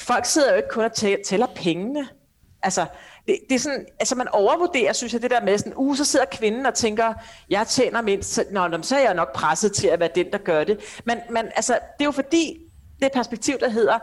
folk 0.00 0.24
sidder 0.24 0.50
jo 0.50 0.56
ikke 0.56 0.68
kun 0.68 0.84
og 0.84 0.92
tæller 1.24 1.46
pengene. 1.54 2.08
Altså, 2.62 2.86
det, 3.26 3.38
det 3.48 3.54
er 3.54 3.58
sådan, 3.58 3.86
altså 4.00 4.14
man 4.14 4.28
overvurderer, 4.28 4.92
synes 4.92 5.12
jeg, 5.12 5.22
det 5.22 5.30
der 5.30 5.44
med 5.44 5.58
sådan, 5.58 5.72
uh, 5.76 5.96
så 5.96 6.04
sidder 6.04 6.26
kvinden 6.32 6.66
og 6.66 6.74
tænker, 6.74 7.14
jeg 7.50 7.66
tjener 7.66 8.02
mindst, 8.02 8.34
så, 8.34 8.44
nå, 8.50 8.82
så 8.82 8.96
er 8.96 9.00
jeg 9.00 9.14
nok 9.14 9.32
presset 9.32 9.72
til 9.72 9.86
at 9.86 10.00
være 10.00 10.10
den, 10.14 10.32
der 10.32 10.38
gør 10.38 10.64
det. 10.64 11.00
Men, 11.04 11.18
men 11.30 11.46
altså, 11.56 11.72
det 11.72 12.00
er 12.00 12.04
jo 12.04 12.10
fordi, 12.10 12.58
det 13.02 13.12
perspektiv, 13.12 13.58
der 13.60 13.68
hedder, 13.68 13.98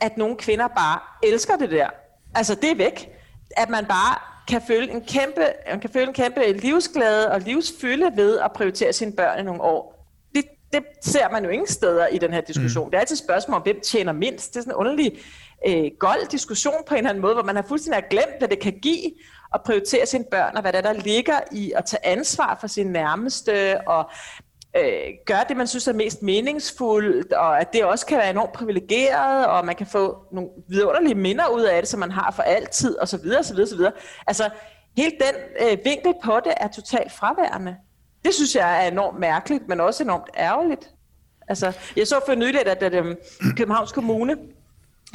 at 0.00 0.16
nogle 0.16 0.36
kvinder 0.36 0.68
bare 0.68 1.00
elsker 1.22 1.56
det 1.56 1.70
der. 1.70 1.88
Altså, 2.34 2.54
det 2.54 2.70
er 2.70 2.74
væk. 2.74 3.08
At 3.56 3.68
man 3.68 3.86
bare 3.86 4.18
kan 4.48 4.62
føle 4.66 4.90
en 4.90 5.00
kæmpe, 5.00 5.46
man 5.70 5.80
kan 5.80 5.90
føle 5.90 6.06
en 6.06 6.14
kæmpe 6.14 6.52
livsglæde 6.52 7.30
og 7.30 7.40
livsfylde 7.40 8.16
ved 8.16 8.38
at 8.38 8.52
prioritere 8.52 8.92
sine 8.92 9.12
børn 9.12 9.38
i 9.38 9.42
nogle 9.42 9.62
år. 9.62 9.97
Det, 10.72 10.82
ser 11.02 11.30
man 11.32 11.44
jo 11.44 11.50
ingen 11.50 11.68
steder 11.68 12.06
i 12.06 12.18
den 12.18 12.32
her 12.32 12.40
diskussion. 12.40 12.84
Mm. 12.84 12.90
Det 12.90 12.96
er 12.96 13.00
altid 13.00 13.16
et 13.16 13.22
spørgsmål 13.22 13.56
om, 13.56 13.62
hvem 13.62 13.80
tjener 13.80 14.12
mindst. 14.12 14.54
Det 14.54 14.56
er 14.56 14.62
sådan 14.62 14.72
en 14.72 14.76
underlig 14.76 15.18
øh, 15.66 15.90
gold 15.98 16.28
diskussion 16.30 16.74
på 16.86 16.94
en 16.94 16.98
eller 16.98 17.10
anden 17.10 17.22
måde, 17.22 17.34
hvor 17.34 17.42
man 17.42 17.56
har 17.56 17.64
fuldstændig 17.68 18.04
glemt, 18.10 18.38
hvad 18.38 18.48
det 18.48 18.58
kan 18.58 18.78
give 18.82 19.10
at 19.54 19.60
prioritere 19.62 20.06
sine 20.06 20.24
børn, 20.30 20.56
og 20.56 20.62
hvad 20.62 20.72
der, 20.72 20.80
der 20.80 20.92
ligger 20.92 21.40
i 21.52 21.72
at 21.76 21.84
tage 21.84 22.06
ansvar 22.06 22.58
for 22.60 22.66
sine 22.66 22.92
nærmeste, 22.92 23.80
og 23.88 24.10
øh, 24.76 25.00
gøre 25.26 25.44
det, 25.48 25.56
man 25.56 25.66
synes 25.66 25.88
er 25.88 25.92
mest 25.92 26.22
meningsfuldt, 26.22 27.32
og 27.32 27.60
at 27.60 27.72
det 27.72 27.84
også 27.84 28.06
kan 28.06 28.18
være 28.18 28.30
enormt 28.30 28.52
privilegeret, 28.52 29.46
og 29.46 29.66
man 29.66 29.76
kan 29.76 29.86
få 29.86 30.16
nogle 30.32 30.50
vidunderlige 30.68 31.14
minder 31.14 31.46
ud 31.48 31.62
af 31.62 31.82
det, 31.82 31.88
som 31.88 32.00
man 32.00 32.10
har 32.10 32.30
for 32.30 32.42
altid, 32.42 32.98
og 32.98 33.08
så 33.08 33.16
videre, 33.16 33.44
så 33.44 33.54
videre, 33.54 33.68
så 33.68 33.76
videre. 33.76 33.92
Altså, 34.26 34.50
hele 34.96 35.10
den 35.10 35.66
øh, 35.68 35.78
vinkel 35.84 36.14
på 36.24 36.40
det 36.44 36.54
er 36.56 36.68
totalt 36.68 37.12
fraværende. 37.12 37.76
Det 38.24 38.34
synes 38.34 38.54
jeg 38.54 38.84
er 38.84 38.90
enormt 38.90 39.18
mærkeligt, 39.18 39.68
men 39.68 39.80
også 39.80 40.02
enormt 40.02 40.30
ærgerligt. 40.36 40.90
Altså, 41.48 41.72
jeg 41.96 42.06
så 42.06 42.20
for 42.26 42.34
nyligt, 42.34 42.68
at, 42.68 42.82
at, 42.82 42.94
at 42.94 43.16
Københavns 43.56 43.92
Kommune 43.92 44.36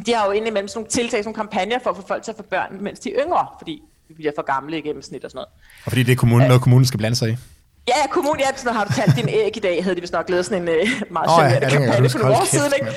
de 0.05 0.13
har 0.13 0.25
jo 0.25 0.31
indimellem 0.31 0.67
sådan 0.67 0.79
nogle 0.79 0.89
tiltag, 0.89 1.23
sådan 1.23 1.23
nogle 1.23 1.35
kampagner 1.35 1.79
for 1.83 1.89
at 1.89 1.95
få 1.95 2.07
folk 2.07 2.23
til 2.23 2.31
at 2.31 2.37
få 2.37 2.43
børn, 2.43 2.77
mens 2.81 2.99
de 2.99 3.15
er 3.15 3.25
yngre, 3.25 3.47
fordi 3.57 3.81
vi 4.07 4.13
bliver 4.13 4.31
for 4.35 4.41
gamle 4.41 4.77
i 4.77 4.81
gennemsnit 4.81 5.23
og 5.23 5.31
sådan 5.31 5.37
noget. 5.37 5.49
Og 5.85 5.91
fordi 5.91 6.03
det 6.03 6.11
er 6.11 6.15
kommunen, 6.15 6.47
noget 6.47 6.61
kommunen 6.61 6.85
skal 6.85 6.97
blande 6.97 7.15
sig 7.15 7.29
i? 7.29 7.37
Ja, 7.87 7.93
ja, 8.01 8.07
kommunen, 8.07 8.39
ja, 8.39 8.45
sådan 8.55 8.73
har 8.73 8.85
du 8.85 8.93
talt 8.93 9.15
din 9.15 9.29
æg 9.29 9.57
i 9.57 9.59
dag, 9.59 9.83
havde 9.83 9.95
de 9.95 10.01
vist 10.01 10.13
nok 10.13 10.29
lavet 10.29 10.45
sådan 10.45 10.61
en 10.61 10.69
uh, 10.69 11.11
meget 11.11 11.29
oh, 11.29 11.63
ja, 11.63 11.69
kampagne 11.69 12.09
for 12.09 12.19
nogle 12.19 12.35
år 12.35 12.45
siden, 12.45 12.71
ikke? 12.79 12.91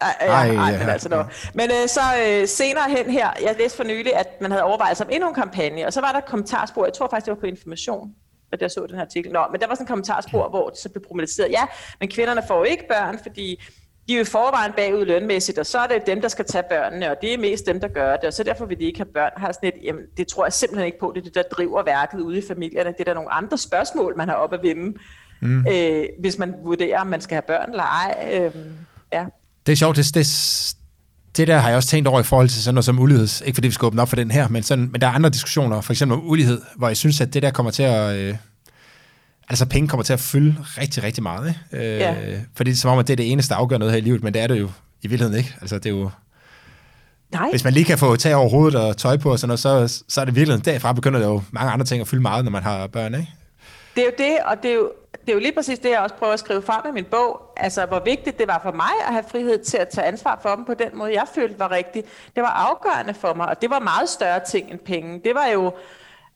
Ej, 0.00 0.16
ej, 0.20 0.48
ej, 0.48 0.78
men 0.78 0.88
altså 0.88 1.16
ja. 1.16 1.22
Men 1.54 1.70
øh, 1.70 1.88
så 1.88 2.00
øh, 2.26 2.48
senere 2.48 2.90
hen 2.96 3.10
her, 3.10 3.28
jeg 3.42 3.56
læste 3.58 3.76
for 3.76 3.84
nylig, 3.84 4.16
at 4.16 4.28
man 4.40 4.50
havde 4.50 4.62
overvejet 4.62 4.96
sig 4.96 5.06
om 5.06 5.12
endnu 5.12 5.28
en 5.28 5.34
kampagne, 5.34 5.86
og 5.86 5.92
så 5.92 6.00
var 6.00 6.12
der 6.12 6.20
kommentarspor, 6.20 6.84
jeg 6.84 6.94
tror 6.94 7.08
faktisk, 7.10 7.26
det 7.26 7.30
var 7.30 7.40
på 7.40 7.46
Information, 7.46 8.14
at 8.52 8.62
jeg 8.62 8.70
så 8.70 8.86
den 8.86 8.94
her 8.94 9.02
artikel. 9.02 9.32
Nå, 9.32 9.40
men 9.52 9.60
der 9.60 9.66
var 9.66 9.74
sådan 9.74 9.84
en 9.84 9.88
kommentarspor, 9.88 10.48
hvor 10.48 10.68
det 10.68 10.78
så 10.78 10.88
blev 10.88 11.02
problematiseret, 11.02 11.50
ja, 11.50 11.62
men 12.00 12.08
kvinderne 12.08 12.42
får 12.48 12.56
jo 12.56 12.62
ikke 12.64 12.84
børn, 12.88 13.18
fordi 13.22 13.60
de 14.08 14.14
er 14.14 14.18
jo 14.18 14.24
forvejen 14.24 14.72
bagud 14.76 15.04
lønmæssigt, 15.04 15.58
og 15.58 15.66
så 15.66 15.78
er 15.78 15.86
det 15.86 16.06
dem, 16.06 16.20
der 16.20 16.28
skal 16.28 16.44
tage 16.44 16.64
børnene, 16.70 17.10
og 17.10 17.16
det 17.22 17.34
er 17.34 17.38
mest 17.38 17.66
dem, 17.66 17.80
der 17.80 17.88
gør 17.88 18.16
det, 18.16 18.24
og 18.24 18.32
så 18.32 18.42
derfor 18.42 18.66
vil 18.66 18.78
de 18.78 18.84
ikke 18.84 18.98
have 18.98 19.12
børn. 19.14 19.30
Har 19.36 19.52
sådan 19.52 19.68
et, 19.68 19.84
jamen, 19.84 20.02
det 20.16 20.26
tror 20.26 20.44
jeg 20.44 20.52
simpelthen 20.52 20.86
ikke 20.86 20.98
på, 20.98 21.12
det 21.14 21.20
er 21.20 21.24
det, 21.24 21.34
der 21.34 21.42
driver 21.42 21.82
værket 21.82 22.20
ude 22.20 22.38
i 22.38 22.42
familierne. 22.48 22.90
Det 22.90 23.00
er 23.00 23.04
der 23.04 23.14
nogle 23.14 23.32
andre 23.32 23.58
spørgsmål, 23.58 24.16
man 24.16 24.28
har 24.28 24.34
op 24.34 24.52
at 24.52 24.62
vinde, 24.62 24.98
mm. 25.42 25.66
øh, 25.66 26.04
hvis 26.20 26.38
man 26.38 26.54
vurderer, 26.64 27.00
om 27.00 27.06
man 27.06 27.20
skal 27.20 27.34
have 27.34 27.42
børn 27.42 27.70
eller 27.70 27.84
ej. 27.84 28.30
Øh, 28.32 28.52
ja. 29.12 29.26
Det 29.66 29.72
er 29.72 29.76
sjovt, 29.76 29.96
det, 29.96 30.14
det, 30.14 30.26
det 31.36 31.48
der 31.48 31.58
har 31.58 31.68
jeg 31.68 31.76
også 31.76 31.88
tænkt 31.88 32.08
over 32.08 32.20
i 32.20 32.22
forhold 32.22 32.48
til 32.48 32.62
sådan 32.62 32.74
noget 32.74 32.84
som 32.84 32.98
ulighed. 32.98 33.28
Ikke 33.44 33.56
fordi 33.56 33.68
vi 33.68 33.74
skal 33.74 33.86
åbne 33.86 34.02
op 34.02 34.08
for 34.08 34.16
den 34.16 34.30
her, 34.30 34.48
men, 34.48 34.62
sådan, 34.62 34.88
men 34.92 35.00
der 35.00 35.06
er 35.06 35.10
andre 35.10 35.30
diskussioner, 35.30 35.80
for 35.80 35.92
eksempel 35.92 36.18
om 36.18 36.28
ulighed, 36.28 36.60
hvor 36.76 36.88
jeg 36.88 36.96
synes, 36.96 37.20
at 37.20 37.34
det 37.34 37.42
der 37.42 37.50
kommer 37.50 37.72
til 37.72 37.82
at... 37.82 38.16
Øh, 38.16 38.34
altså 39.48 39.66
penge 39.66 39.88
kommer 39.88 40.04
til 40.04 40.12
at 40.12 40.20
fylde 40.20 40.56
rigtig, 40.78 41.02
rigtig 41.02 41.22
meget. 41.22 41.54
Ikke? 41.72 41.86
Øh, 41.86 42.00
ja. 42.00 42.14
Fordi 42.56 42.70
det 42.70 42.76
er 42.76 42.80
som 42.80 42.90
om, 42.90 42.98
at 42.98 43.06
det 43.06 43.12
er 43.12 43.16
det 43.16 43.32
eneste, 43.32 43.54
der 43.54 43.60
afgør 43.60 43.78
noget 43.78 43.92
her 43.92 43.98
i 43.98 44.02
livet, 44.02 44.22
men 44.22 44.34
det 44.34 44.42
er 44.42 44.46
det 44.46 44.60
jo 44.60 44.70
i 45.02 45.08
virkeligheden 45.08 45.38
ikke. 45.38 45.56
Altså 45.60 45.78
det 45.78 45.86
er 45.86 45.90
jo... 45.90 46.10
Nej. 47.32 47.50
Hvis 47.50 47.64
man 47.64 47.72
lige 47.72 47.84
kan 47.84 47.98
få 47.98 48.16
tag 48.16 48.34
over 48.34 48.48
hovedet 48.48 48.80
og 48.80 48.96
tøj 48.96 49.16
på 49.16 49.32
og 49.32 49.38
sådan 49.38 49.48
noget, 49.48 49.88
så, 49.88 50.02
så 50.08 50.20
er 50.20 50.24
det 50.24 50.36
virkelig 50.36 50.64
derfra 50.64 50.92
begynder 50.92 51.20
der 51.20 51.26
jo 51.26 51.42
mange 51.50 51.72
andre 51.72 51.86
ting 51.86 52.00
at 52.00 52.08
fylde 52.08 52.22
meget, 52.22 52.44
når 52.44 52.50
man 52.50 52.62
har 52.62 52.86
børn, 52.86 53.14
ikke? 53.14 53.28
Det 53.94 54.02
er 54.02 54.06
jo 54.06 54.12
det, 54.18 54.38
og 54.46 54.56
det 54.62 54.70
er 54.70 54.74
jo, 54.74 54.90
det 55.28 55.32
er 55.32 55.36
jo 55.36 55.40
lige 55.40 55.52
præcis 55.52 55.78
det, 55.78 55.90
jeg 55.90 56.00
også 56.00 56.14
prøver 56.14 56.32
at 56.32 56.38
skrive 56.38 56.62
frem 56.62 56.86
i 56.88 56.92
min 56.92 57.04
bog. 57.04 57.40
Altså, 57.56 57.86
hvor 57.86 58.00
vigtigt 58.00 58.38
det 58.38 58.48
var 58.48 58.60
for 58.62 58.72
mig 58.72 58.90
at 59.06 59.12
have 59.12 59.24
frihed 59.30 59.64
til 59.64 59.76
at 59.76 59.88
tage 59.88 60.06
ansvar 60.06 60.38
for 60.42 60.54
dem 60.54 60.64
på 60.64 60.74
den 60.74 60.88
måde, 60.92 61.14
jeg 61.14 61.26
følte 61.34 61.58
var 61.58 61.70
rigtigt. 61.70 62.06
Det 62.34 62.42
var 62.42 62.48
afgørende 62.48 63.14
for 63.14 63.34
mig, 63.34 63.48
og 63.48 63.62
det 63.62 63.70
var 63.70 63.78
meget 63.78 64.08
større 64.08 64.40
ting 64.44 64.70
end 64.70 64.78
penge. 64.78 65.20
Det 65.24 65.34
var 65.34 65.46
jo, 65.46 65.72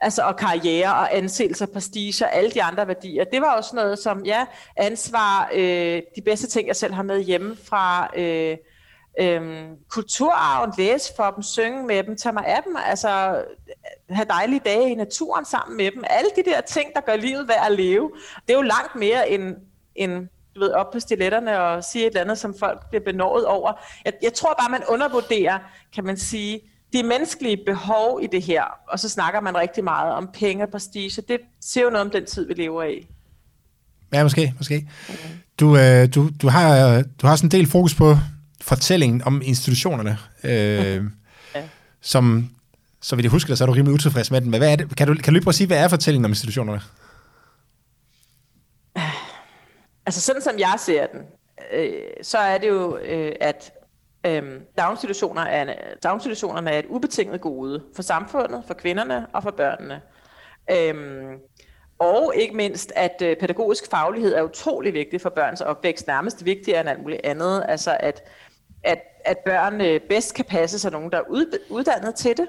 altså, 0.00 0.22
og 0.22 0.36
karriere 0.36 0.94
og 0.94 1.16
anseelse, 1.16 1.66
prestige 1.66 2.24
og 2.24 2.34
alle 2.34 2.50
de 2.50 2.62
andre 2.62 2.88
værdier. 2.88 3.24
Det 3.24 3.40
var 3.40 3.56
også 3.56 3.76
noget 3.76 3.98
som, 3.98 4.24
ja, 4.24 4.46
ansvar, 4.76 5.50
øh, 5.54 6.02
de 6.16 6.22
bedste 6.24 6.46
ting, 6.46 6.68
jeg 6.68 6.76
selv 6.76 6.92
har 6.92 7.02
med 7.02 7.22
hjemme 7.22 7.56
fra 7.64 8.10
øh, 8.16 8.56
øh, 9.20 9.64
kulturarven, 9.88 10.72
læse 10.78 11.12
for 11.16 11.30
dem, 11.30 11.42
synge 11.42 11.86
med 11.86 12.02
dem, 12.02 12.16
tage 12.16 12.32
mig 12.32 12.46
af 12.46 12.62
dem, 12.66 12.76
altså 12.86 13.42
have 14.10 14.26
dejlige 14.28 14.60
dage 14.64 14.90
i 14.90 14.94
naturen 14.94 15.44
sammen 15.44 15.76
med 15.76 15.90
dem. 15.90 16.04
Alle 16.06 16.30
de 16.36 16.50
der 16.50 16.60
ting, 16.60 16.88
der 16.94 17.00
gør 17.00 17.16
livet 17.16 17.48
værd 17.48 17.66
at 17.66 17.72
leve, 17.72 18.10
det 18.46 18.52
er 18.54 18.58
jo 18.58 18.62
langt 18.62 18.96
mere 18.96 19.30
end, 19.30 19.56
end 19.94 20.28
du 20.54 20.60
ved, 20.60 20.70
op 20.70 20.90
på 20.92 21.00
stiletterne 21.00 21.60
og 21.60 21.84
sige 21.84 22.02
et 22.02 22.08
eller 22.08 22.20
andet, 22.20 22.38
som 22.38 22.54
folk 22.58 22.88
bliver 22.88 23.04
benådet 23.04 23.46
over. 23.46 23.72
Jeg, 24.04 24.12
jeg 24.22 24.32
tror 24.32 24.54
bare, 24.60 24.70
man 24.70 24.82
undervurderer, 24.88 25.58
kan 25.94 26.04
man 26.04 26.16
sige, 26.16 26.60
de 26.92 27.02
menneskelige 27.02 27.58
behov 27.66 28.20
i 28.22 28.26
det 28.26 28.42
her, 28.42 28.64
og 28.88 28.98
så 28.98 29.08
snakker 29.08 29.40
man 29.40 29.56
rigtig 29.56 29.84
meget 29.84 30.12
om 30.12 30.28
penge 30.34 30.64
og 30.64 30.70
prestige, 30.70 31.22
det 31.28 31.40
siger 31.60 31.84
jo 31.84 31.90
noget 31.90 32.06
om 32.06 32.10
den 32.10 32.26
tid, 32.26 32.46
vi 32.46 32.54
lever 32.54 32.82
i. 32.82 33.06
Ja, 34.12 34.22
måske, 34.22 34.54
måske. 34.58 34.88
Okay. 35.08 35.28
Du, 35.60 35.76
øh, 35.76 36.14
du, 36.14 36.30
du, 36.42 36.48
har, 36.48 36.88
øh, 36.88 37.04
du 37.22 37.26
har 37.26 37.36
sådan 37.36 37.46
en 37.46 37.50
del 37.50 37.66
fokus 37.70 37.94
på 37.94 38.16
fortællingen 38.62 39.22
om 39.24 39.42
institutionerne, 39.44 40.18
øh, 40.44 40.50
ja. 41.54 41.62
som, 42.00 42.50
så 43.00 43.16
vil 43.16 43.22
jeg 43.22 43.30
huske 43.30 43.48
det, 43.48 43.58
så 43.58 43.64
er 43.64 43.66
du 43.66 43.72
rimelig 43.72 43.94
utilfreds 43.94 44.30
med 44.30 44.40
den. 44.40 44.50
Men 44.50 44.60
hvad 44.60 44.72
er 44.72 44.76
det? 44.76 44.96
Kan, 44.96 45.08
du, 45.08 45.14
kan 45.14 45.24
du 45.24 45.30
lige 45.30 45.42
prøve 45.42 45.50
at 45.50 45.54
sige, 45.54 45.66
hvad 45.66 45.78
er 45.78 45.88
fortællingen 45.88 46.24
om 46.24 46.30
institutionerne? 46.30 46.80
Altså 50.06 50.20
sådan 50.20 50.42
som 50.42 50.58
jeg 50.58 50.74
ser 50.78 51.06
den, 51.06 51.20
øh, 51.72 51.92
så 52.22 52.38
er 52.38 52.58
det 52.58 52.68
jo, 52.68 52.98
øh, 52.98 53.32
at 53.40 53.72
Øhm, 54.26 54.60
daginstitutioner 54.78 55.42
er, 55.42 55.74
daginstitutionerne 56.02 56.70
er 56.70 56.78
et 56.78 56.86
ubetinget 56.88 57.40
gode 57.40 57.82
for 57.94 58.02
samfundet, 58.02 58.62
for 58.66 58.74
kvinderne 58.74 59.26
og 59.32 59.42
for 59.42 59.50
børnene. 59.50 60.00
Øhm, 60.70 61.38
og 61.98 62.32
ikke 62.36 62.56
mindst, 62.56 62.92
at 62.96 63.22
øh, 63.22 63.36
pædagogisk 63.36 63.90
faglighed 63.90 64.34
er 64.34 64.42
utrolig 64.42 64.94
vigtig 64.94 65.20
for 65.20 65.30
børns 65.30 65.60
opvækst, 65.60 66.06
nærmest 66.06 66.44
vigtigere 66.44 66.80
end 66.80 66.88
alt 66.88 67.02
muligt 67.02 67.20
andet. 67.24 67.64
Altså 67.68 67.96
at, 68.00 68.22
at, 68.84 68.98
at 69.24 69.38
børn 69.38 69.80
øh, 69.80 70.00
bedst 70.08 70.34
kan 70.34 70.44
passe 70.44 70.78
sig 70.78 70.92
nogen, 70.92 71.10
der 71.12 71.18
er 71.18 71.28
ud, 71.28 71.58
uddannet 71.70 72.14
til 72.14 72.36
det, 72.36 72.48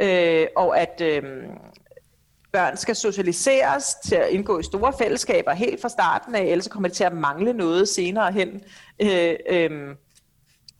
øh, 0.00 0.46
og 0.56 0.78
at 0.78 1.00
øh, 1.00 1.22
børn 2.52 2.76
skal 2.76 2.96
socialiseres 2.96 3.94
til 4.04 4.14
at 4.14 4.28
indgå 4.28 4.58
i 4.58 4.62
store 4.62 4.92
fællesskaber 4.98 5.52
helt 5.52 5.80
fra 5.80 5.88
starten 5.88 6.34
af, 6.34 6.42
ellers 6.42 6.68
kommer 6.68 6.88
det 6.88 6.96
til 6.96 7.04
at 7.04 7.12
mangle 7.12 7.52
noget 7.52 7.88
senere 7.88 8.32
hen. 8.32 8.62
Øh, 9.02 9.34
øh, 9.48 9.96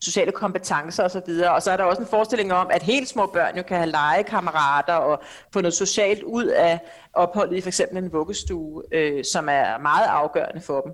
sociale 0.01 0.31
kompetencer 0.31 1.03
osv. 1.03 1.31
Og 1.49 1.61
så 1.61 1.71
er 1.71 1.77
der 1.77 1.83
også 1.83 2.01
en 2.01 2.07
forestilling 2.07 2.53
om, 2.53 2.67
at 2.71 2.83
helt 2.83 3.09
små 3.09 3.25
børn 3.25 3.57
jo 3.57 3.63
kan 3.63 3.77
have 3.77 3.89
legekammerater 3.89 4.93
og 4.93 5.21
få 5.53 5.61
noget 5.61 5.73
socialt 5.73 6.23
ud 6.23 6.45
af 6.45 6.79
opholdet 7.13 7.57
i 7.57 7.61
for 7.61 7.67
eksempel 7.67 7.97
en 7.97 8.13
vuggestue, 8.13 8.83
øh, 8.91 9.23
som 9.33 9.49
er 9.49 9.77
meget 9.77 10.07
afgørende 10.07 10.61
for 10.61 10.81
dem. 10.81 10.93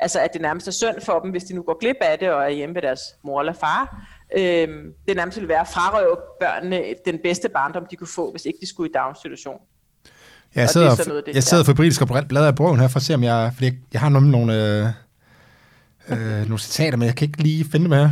Altså 0.00 0.20
at 0.20 0.30
det 0.32 0.40
nærmest 0.40 0.68
er 0.68 0.72
synd 0.72 1.00
for 1.04 1.20
dem, 1.20 1.30
hvis 1.30 1.44
de 1.44 1.54
nu 1.54 1.62
går 1.62 1.78
glip 1.80 1.96
af 2.00 2.18
det 2.18 2.30
og 2.30 2.42
er 2.44 2.48
hjemme 2.48 2.74
ved 2.74 2.82
deres 2.82 3.00
mor 3.24 3.40
eller 3.40 3.52
far. 3.52 4.06
Øh, 4.38 4.68
det 5.08 5.16
nærmest 5.16 5.40
vil 5.40 5.48
være 5.48 5.60
at 5.60 5.68
frarøve 5.68 6.16
børnene 6.40 6.82
den 7.06 7.18
bedste 7.24 7.48
barndom, 7.48 7.86
de 7.90 7.96
kunne 7.96 8.08
få, 8.14 8.30
hvis 8.30 8.44
ikke 8.44 8.58
de 8.60 8.68
skulle 8.68 8.90
i 8.90 8.92
daginstitution. 8.92 9.56
Ja, 10.56 10.60
jeg 10.60 10.70
sidder, 10.70 11.08
noget, 11.08 11.26
det, 11.26 11.34
jeg 11.34 11.42
sidder 11.42 11.64
febrilsk 11.64 12.02
og 12.02 12.08
bladrer 12.28 12.46
af 12.46 12.54
bogen 12.54 12.80
her, 12.80 12.88
for 12.88 12.96
at 12.96 13.02
se, 13.02 13.14
om 13.14 13.24
jeg... 13.24 13.50
Fordi 13.54 13.66
jeg, 13.66 13.74
jeg 13.92 14.00
har 14.00 14.08
nogle, 14.08 14.30
nogle, 14.30 14.54
øh, 14.54 14.86
øh, 16.08 16.18
nogle 16.18 16.58
citater, 16.58 16.96
men 16.96 17.06
jeg 17.06 17.16
kan 17.16 17.28
ikke 17.28 17.42
lige 17.42 17.64
finde 17.72 17.84
dem 17.84 17.92
her. 17.92 18.10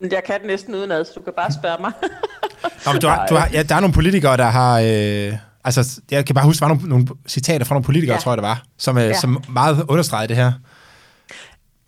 Jeg 0.00 0.22
kan 0.26 0.38
det 0.38 0.46
næsten 0.46 0.74
udenad, 0.74 1.04
så 1.04 1.12
du 1.14 1.20
kan 1.22 1.32
bare 1.36 1.52
spørge 1.52 1.76
mig. 1.80 1.92
Nå, 2.86 2.92
men 2.92 3.00
du 3.00 3.08
har, 3.08 3.26
du 3.26 3.34
har, 3.34 3.48
ja, 3.52 3.62
der 3.62 3.74
er 3.74 3.80
nogle 3.80 3.94
politikere, 3.94 4.36
der 4.36 4.44
har... 4.44 4.80
Øh, 4.80 5.38
altså, 5.64 6.00
jeg 6.10 6.26
kan 6.26 6.34
bare 6.34 6.44
huske, 6.44 6.60
der 6.60 6.66
var 6.66 6.74
nogle, 6.74 6.88
nogle 6.88 7.06
citater 7.28 7.64
fra 7.64 7.74
nogle 7.74 7.84
politikere, 7.84 8.14
ja. 8.14 8.20
tror 8.20 8.32
jeg 8.32 8.36
det 8.36 8.42
var, 8.42 8.62
som, 8.78 8.98
øh, 8.98 9.04
ja. 9.04 9.20
som 9.20 9.44
meget 9.48 9.84
understreger 9.88 10.26
det 10.26 10.36
her. 10.36 10.52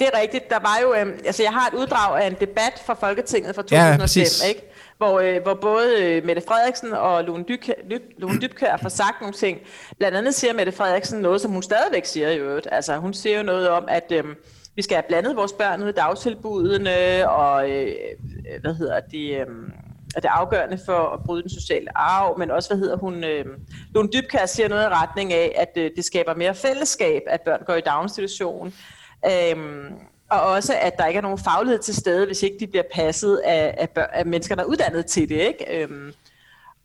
Det 0.02 0.10
er 0.14 0.20
rigtigt. 0.20 0.50
Der 0.50 0.58
var 0.58 0.78
jo, 0.82 0.94
øh, 0.94 1.18
altså 1.26 1.42
jeg 1.42 1.52
har 1.52 1.68
et 1.68 1.74
uddrag 1.74 2.22
af 2.22 2.26
en 2.26 2.36
debat 2.40 2.82
fra 2.86 2.94
Folketinget 2.94 3.54
fra 3.54 3.62
2005, 3.62 4.22
ja, 4.42 4.48
ikke? 4.48 4.62
Hvor, 4.96 5.20
øh, 5.20 5.42
hvor 5.42 5.54
både 5.54 6.02
øh, 6.02 6.24
Mette 6.24 6.42
Frederiksen 6.48 6.92
og 6.92 7.24
Lone, 7.24 7.44
Dyk, 7.48 7.70
Lone 8.18 8.40
Dybkær 8.40 8.76
får 8.76 8.88
sagt 8.88 9.20
nogle 9.20 9.34
ting. 9.34 9.58
Blandt 9.98 10.18
andet 10.18 10.34
siger 10.34 10.52
Mette 10.52 10.72
Frederiksen 10.72 11.20
noget, 11.20 11.40
som 11.40 11.50
hun 11.50 11.62
stadigvæk 11.62 12.04
siger 12.04 12.30
i 12.30 12.38
øvrigt. 12.38 12.68
Altså 12.72 12.96
hun 12.96 13.14
siger 13.14 13.36
jo 13.36 13.42
noget 13.42 13.68
om, 13.68 13.84
at... 13.88 14.12
Øh, 14.12 14.24
vi 14.76 14.82
skal 14.82 14.94
have 14.94 15.04
blandet 15.08 15.36
vores 15.36 15.52
børn 15.52 15.82
ud 15.82 15.88
i 15.88 15.92
dagtilbudene, 15.92 17.30
og 17.30 17.70
øh, 17.70 17.94
hvad 18.60 18.74
hedder 18.74 19.00
det, 19.00 19.40
øh, 19.40 19.46
er 20.16 20.20
det 20.20 20.28
afgørende 20.28 20.78
for 20.86 21.14
at 21.14 21.20
bryde 21.24 21.42
den 21.42 21.50
sociale 21.50 21.98
arv, 21.98 22.38
men 22.38 22.50
også, 22.50 22.68
hvad 22.68 22.78
hedder 22.78 22.96
hun, 22.96 23.24
øh, 23.24 23.44
Lone 23.94 24.08
Dybkær 24.12 24.46
siger 24.46 24.68
noget 24.68 24.84
i 24.84 24.88
retning 24.88 25.32
af, 25.32 25.52
at 25.56 25.82
øh, 25.82 25.90
det 25.96 26.04
skaber 26.04 26.34
mere 26.34 26.54
fællesskab, 26.54 27.22
at 27.26 27.40
børn 27.40 27.60
går 27.66 27.74
i 27.74 27.80
daginstitution, 27.80 28.74
Øhm, 29.30 29.94
og 30.30 30.40
også, 30.40 30.74
at 30.80 30.96
der 30.98 31.06
ikke 31.06 31.18
er 31.18 31.22
nogen 31.22 31.38
faglighed 31.38 31.78
til 31.78 31.96
stede, 31.96 32.26
hvis 32.26 32.42
ikke 32.42 32.56
de 32.60 32.66
bliver 32.66 32.84
passet 32.94 33.36
af, 33.36 33.74
af, 33.78 33.90
børn, 33.90 34.08
af 34.12 34.26
mennesker, 34.26 34.54
der 34.54 34.62
er 34.62 34.66
uddannet 34.66 35.06
til 35.06 35.28
det, 35.28 35.40
ikke? 35.40 35.82
Øhm, 35.82 36.12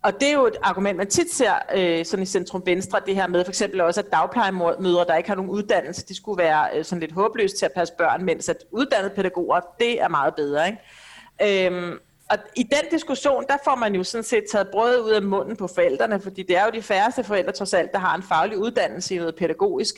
og 0.01 0.13
det 0.13 0.29
er 0.29 0.33
jo 0.33 0.45
et 0.45 0.57
argument, 0.63 0.97
man 0.97 1.09
tit 1.09 1.33
ser 1.33 1.53
øh, 1.75 2.05
sådan 2.05 2.23
i 2.23 2.25
centrum 2.25 2.65
venstre, 2.65 2.99
det 3.05 3.15
her 3.15 3.27
med 3.27 3.45
for 3.45 3.51
eksempel 3.51 3.81
også, 3.81 3.99
at 3.99 4.11
dagplejemødre, 4.11 5.05
der 5.05 5.15
ikke 5.15 5.29
har 5.29 5.35
nogen 5.35 5.51
uddannelse, 5.51 6.07
de 6.07 6.15
skulle 6.15 6.43
være 6.43 6.67
øh, 6.75 6.85
sådan 6.85 6.99
lidt 6.99 7.11
håbløse 7.11 7.57
til 7.57 7.65
at 7.65 7.71
passe 7.75 7.93
børn, 7.97 8.25
mens 8.25 8.49
at 8.49 8.57
uddannede 8.71 9.15
pædagoger, 9.15 9.59
det 9.79 10.01
er 10.01 10.07
meget 10.07 10.35
bedre. 10.35 10.67
Ikke? 10.67 11.65
Øhm, 11.67 11.99
og 12.29 12.37
i 12.55 12.63
den 12.63 12.91
diskussion, 12.91 13.45
der 13.47 13.57
får 13.63 13.75
man 13.75 13.95
jo 13.95 14.03
sådan 14.03 14.23
set 14.23 14.43
taget 14.51 14.67
brødet 14.71 14.99
ud 14.99 15.11
af 15.11 15.21
munden 15.21 15.55
på 15.55 15.67
forældrene, 15.67 16.19
fordi 16.19 16.43
det 16.43 16.57
er 16.57 16.65
jo 16.65 16.71
de 16.73 16.81
færreste 16.81 17.23
forældre 17.23 17.51
trods 17.51 17.73
alt, 17.73 17.91
der 17.91 17.99
har 17.99 18.15
en 18.15 18.23
faglig 18.23 18.57
uddannelse 18.57 19.15
i 19.15 19.17
noget 19.17 19.35
pædagogisk. 19.35 19.95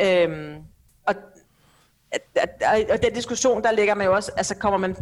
Øhm, 0.00 0.56
og 2.12 2.78
og 2.90 3.02
den 3.02 3.12
diskussion, 3.14 3.62
der 3.62 3.70
ligger 3.70 3.94
man 3.94 4.06
jo 4.06 4.14
også, 4.14 4.32
altså 4.36 4.54
kommer 4.54 4.78
man, 4.78 4.96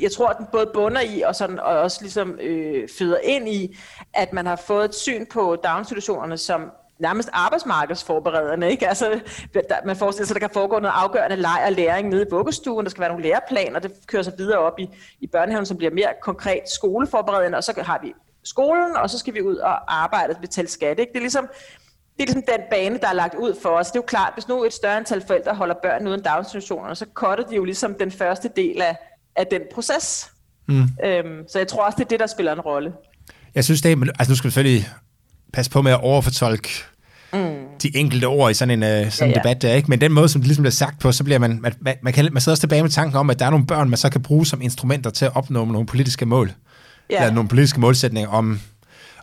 jeg 0.00 0.12
tror, 0.12 0.28
at 0.28 0.38
den 0.38 0.46
både 0.52 0.70
bunder 0.74 1.00
i, 1.00 1.20
og, 1.20 1.34
sådan, 1.34 1.60
og 1.60 1.78
også 1.78 1.98
ligesom 2.02 2.38
øh, 2.40 2.88
føder 2.98 3.18
ind 3.22 3.48
i, 3.48 3.78
at 4.14 4.32
man 4.32 4.46
har 4.46 4.56
fået 4.56 4.84
et 4.84 4.94
syn 4.94 5.26
på 5.26 5.56
daginstitutionerne 5.64 6.38
som 6.38 6.70
nærmest 6.98 7.28
arbejdsmarkedsforberedende. 7.32 8.70
Ikke? 8.70 8.88
Altså, 8.88 9.20
der, 9.54 9.76
man 9.84 9.96
forestiller 9.96 10.26
sig, 10.26 10.36
at 10.36 10.42
der 10.42 10.48
kan 10.48 10.54
foregå 10.54 10.78
noget 10.78 10.94
afgørende 10.96 11.36
leg 11.36 11.62
og 11.66 11.72
læring 11.72 12.08
nede 12.08 12.22
i 12.22 12.30
vuggestuen, 12.30 12.84
der 12.84 12.90
skal 12.90 13.00
være 13.00 13.10
nogle 13.10 13.24
læreplaner, 13.24 13.80
det 13.80 13.92
kører 14.06 14.22
sig 14.22 14.32
videre 14.38 14.58
op 14.58 14.78
i, 14.78 14.88
i 15.20 15.26
børnehaven, 15.26 15.66
som 15.66 15.76
bliver 15.76 15.94
mere 15.94 16.08
konkret 16.22 16.62
skoleforberedende, 16.74 17.58
og 17.58 17.64
så 17.64 17.82
har 17.82 17.98
vi 18.02 18.14
skolen, 18.44 18.96
og 18.96 19.10
så 19.10 19.18
skal 19.18 19.34
vi 19.34 19.42
ud 19.42 19.56
og 19.56 20.02
arbejde 20.02 20.34
og 20.34 20.40
betale 20.40 20.68
skat. 20.68 20.98
Ikke? 20.98 21.12
Det 21.12 21.18
er 21.18 21.22
ligesom, 21.22 21.48
det 22.18 22.22
er 22.22 22.26
ligesom 22.26 22.42
den 22.48 22.60
bane, 22.70 22.98
der 23.00 23.08
er 23.08 23.12
lagt 23.12 23.34
ud 23.34 23.54
for 23.62 23.68
os. 23.68 23.86
Det 23.86 23.96
er 23.96 23.98
jo 23.98 24.06
klart, 24.06 24.32
hvis 24.34 24.48
nu 24.48 24.64
et 24.64 24.72
større 24.72 24.96
antal 24.96 25.22
forældre 25.26 25.54
holder 25.54 25.74
børn 25.82 26.06
uden 26.06 26.22
daginstitutioner, 26.22 26.94
så 26.94 27.06
cutter 27.14 27.44
de 27.44 27.56
jo 27.56 27.64
ligesom 27.64 27.94
den 28.00 28.10
første 28.10 28.50
del 28.56 28.82
af, 28.82 28.96
af 29.36 29.46
den 29.50 29.60
proces. 29.74 30.30
Mm. 30.68 30.82
Øhm, 31.04 31.48
så 31.48 31.58
jeg 31.58 31.68
tror 31.68 31.86
også, 31.86 31.96
det 31.96 32.04
er 32.04 32.08
det, 32.08 32.20
der 32.20 32.26
spiller 32.26 32.52
en 32.52 32.60
rolle. 32.60 32.92
Jeg 33.54 33.64
synes 33.64 33.82
det, 33.82 33.90
altså 34.18 34.32
nu 34.32 34.36
skal 34.36 34.48
vi 34.48 34.52
selvfølgelig 34.52 34.88
passe 35.52 35.70
på 35.70 35.82
med 35.82 35.92
at 35.92 36.00
overfortolke 36.00 36.68
mm. 37.32 37.38
de 37.82 37.96
enkelte 37.96 38.24
ord 38.24 38.50
i 38.50 38.54
sådan 38.54 38.82
en 38.82 39.04
uh, 39.04 39.12
sådan 39.12 39.30
ja, 39.30 39.38
ja. 39.38 39.42
debat 39.42 39.62
der, 39.62 39.74
ikke? 39.74 39.90
Men 39.90 40.00
den 40.00 40.12
måde, 40.12 40.28
som 40.28 40.40
det 40.40 40.46
ligesom 40.46 40.62
bliver 40.62 40.72
sagt 40.72 41.00
på, 41.00 41.12
så 41.12 41.24
bliver 41.24 41.38
man, 41.38 41.58
man, 41.62 41.74
man, 41.80 41.96
man, 42.02 42.12
kan, 42.12 42.28
man 42.32 42.40
sidder 42.40 42.52
også 42.52 42.62
tilbage 42.62 42.82
med 42.82 42.90
tanken 42.90 43.16
om, 43.16 43.30
at 43.30 43.38
der 43.38 43.46
er 43.46 43.50
nogle 43.50 43.66
børn, 43.66 43.90
man 43.90 43.96
så 43.96 44.10
kan 44.10 44.22
bruge 44.22 44.46
som 44.46 44.62
instrumenter 44.62 45.10
til 45.10 45.24
at 45.24 45.36
opnå 45.36 45.64
nogle 45.64 45.86
politiske 45.86 46.26
mål. 46.26 46.52
Ja. 47.10 47.20
Eller 47.20 47.34
nogle 47.34 47.48
politiske 47.48 47.80
målsætninger 47.80 48.30
om 48.30 48.60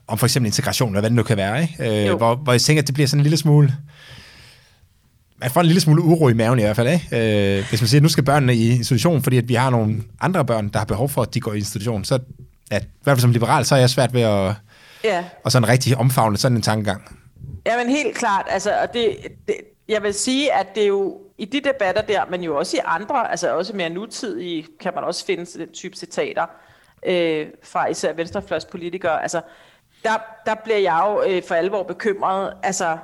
om 0.08 0.18
for 0.18 0.26
eksempel 0.26 0.48
integration, 0.48 0.90
eller 0.90 1.02
hvad 1.02 1.10
det 1.10 1.16
nu 1.16 1.24
kan 1.24 1.38
være, 1.38 1.62
ikke? 1.62 2.10
Øh, 2.10 2.16
hvor, 2.16 2.36
hvor 2.36 2.54
jeg 2.54 2.62
tænker, 2.62 2.82
at 2.82 2.88
det 2.88 2.94
bliver 2.94 3.08
sådan 3.08 3.20
en 3.20 3.24
lille 3.24 3.38
smule... 3.38 3.74
jeg 5.44 5.52
får 5.52 5.62
en 5.62 5.68
lille 5.68 5.82
smule 5.82 6.02
uro 6.02 6.30
i 6.30 6.34
maven 6.34 6.60
i 6.60 6.62
hvert 6.62 6.76
fald, 6.76 6.88
ikke? 6.88 7.58
Øh, 7.58 7.66
hvis 7.70 7.82
man 7.82 7.88
siger, 7.88 8.00
at 8.00 8.04
nu 8.04 8.10
skal 8.10 8.24
børnene 8.24 8.56
i 8.56 8.70
institution, 8.70 9.24
fordi 9.24 9.38
at 9.38 9.48
vi 9.48 9.54
har 9.54 9.70
nogle 9.70 10.04
andre 10.22 10.46
børn, 10.46 10.70
der 10.70 10.80
har 10.80 10.86
behov 10.86 11.10
for, 11.10 11.22
at 11.22 11.34
de 11.34 11.40
går 11.40 11.54
i 11.54 11.58
institution, 11.58 12.04
så 12.04 12.20
at, 12.72 12.84
i 12.84 12.88
hvert 13.04 13.16
fald 13.16 13.22
som 13.22 13.32
liberal, 13.32 13.66
så 13.66 13.76
er 13.76 13.80
jeg 13.80 13.90
svært 13.90 14.14
ved 14.14 14.22
at 14.22 14.54
Ja. 15.04 15.24
og 15.44 15.52
sådan 15.52 15.70
rigtig 15.70 15.98
omfavne 15.98 16.38
sådan 16.38 16.56
en 16.56 16.62
tankegang. 16.62 17.20
Ja, 17.66 17.78
men 17.78 17.90
helt 17.96 18.18
klart. 18.18 18.46
Altså, 18.50 18.72
og 18.82 18.94
det, 18.94 19.18
det, 19.48 19.56
jeg 19.88 20.04
vil 20.04 20.14
sige, 20.14 20.54
at 20.54 20.76
det 20.76 20.84
er 20.84 20.88
jo 20.88 21.18
i 21.38 21.46
de 21.46 21.60
debatter 21.60 22.02
der, 22.02 22.26
men 22.30 22.44
jo 22.44 22.58
også 22.58 22.78
i 22.78 22.80
andre, 22.86 23.32
altså 23.32 23.56
også 23.56 23.76
mere 23.76 23.90
nutidige, 23.90 24.66
kan 24.80 24.92
man 24.96 25.04
også 25.04 25.26
finde 25.26 25.46
den 25.46 25.72
type 25.74 25.96
citater 25.98 26.46
øh, 27.06 27.46
fra 27.64 27.88
især 27.88 28.14
venstrefløjspolitikere. 28.14 29.22
Altså, 29.22 29.42
der, 30.06 30.18
der 30.46 30.56
bliver 30.64 30.78
jeg 30.78 31.04
jo 31.08 31.32
øh, 31.32 31.44
for 31.44 31.56
alvor 31.56 31.84
bekymret. 31.84 32.54
Altså, 32.64 32.98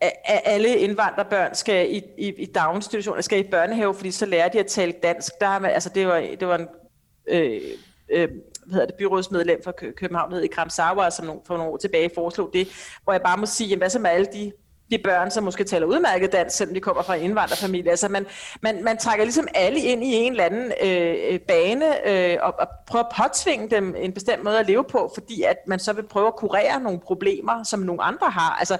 at 0.00 0.40
alle 0.44 0.76
indvandrerbørn 0.78 1.54
skal 1.54 1.94
i, 1.94 2.02
i, 2.18 2.32
i 2.42 2.46
daginstitutioner, 2.46 3.20
skal 3.22 3.38
i 3.46 3.50
børnehave, 3.50 3.94
fordi 3.94 4.10
så 4.10 4.26
lærer 4.26 4.48
de 4.48 4.60
at 4.60 4.66
tale 4.66 4.92
dansk. 5.02 5.32
Der, 5.40 5.46
er 5.46 5.58
man- 5.58 5.70
altså, 5.70 5.88
det, 5.94 6.06
var, 6.06 6.26
det 6.40 6.48
var 6.48 6.58
en 6.58 6.68
øh, 7.28 7.60
øh, 8.12 8.28
hvad 8.28 8.72
hedder 8.74 8.86
det, 8.86 8.94
byrådsmedlem 8.94 9.60
fra 9.64 9.72
København, 9.96 10.30
der 10.30 10.36
hed 10.36 10.44
Ikram 10.44 10.70
Sauer, 10.70 11.10
som 11.10 11.26
nogle, 11.26 11.40
for 11.46 11.56
nogle 11.56 11.72
år 11.72 11.76
tilbage 11.76 12.10
foreslog 12.14 12.50
det, 12.52 12.68
hvor 13.04 13.12
jeg 13.12 13.22
bare 13.22 13.36
må 13.36 13.46
sige, 13.46 13.68
jamen, 13.68 13.78
hvad 13.80 13.90
så 13.90 13.98
med 13.98 14.10
alle 14.10 14.26
de 14.32 14.52
de 14.90 14.98
børn, 15.04 15.30
som 15.30 15.44
måske 15.44 15.64
taler 15.64 15.86
udmærket 15.86 16.32
dansk, 16.32 16.56
selvom 16.56 16.74
de 16.74 16.80
kommer 16.80 17.02
fra 17.02 17.14
en 17.14 17.22
indvandrerfamilie. 17.22 17.90
Altså 17.90 18.08
man, 18.08 18.26
man, 18.60 18.84
man 18.84 18.98
trækker 18.98 19.24
ligesom 19.24 19.48
alle 19.54 19.80
ind 19.80 20.04
i 20.04 20.14
en 20.14 20.32
eller 20.32 20.44
anden 20.44 20.72
øh, 20.82 21.40
bane 21.40 22.08
øh, 22.08 22.38
og, 22.42 22.54
og 22.58 22.68
prøver 22.86 23.04
at 23.04 23.12
påtvinge 23.16 23.70
dem 23.70 23.94
en 23.98 24.12
bestemt 24.12 24.44
måde 24.44 24.58
at 24.58 24.66
leve 24.66 24.84
på, 24.84 25.10
fordi 25.14 25.42
at 25.42 25.56
man 25.66 25.78
så 25.78 25.92
vil 25.92 26.02
prøve 26.02 26.26
at 26.26 26.36
kurere 26.36 26.80
nogle 26.80 27.00
problemer, 27.00 27.64
som 27.64 27.80
nogle 27.80 28.02
andre 28.02 28.30
har. 28.30 28.56
Altså 28.58 28.78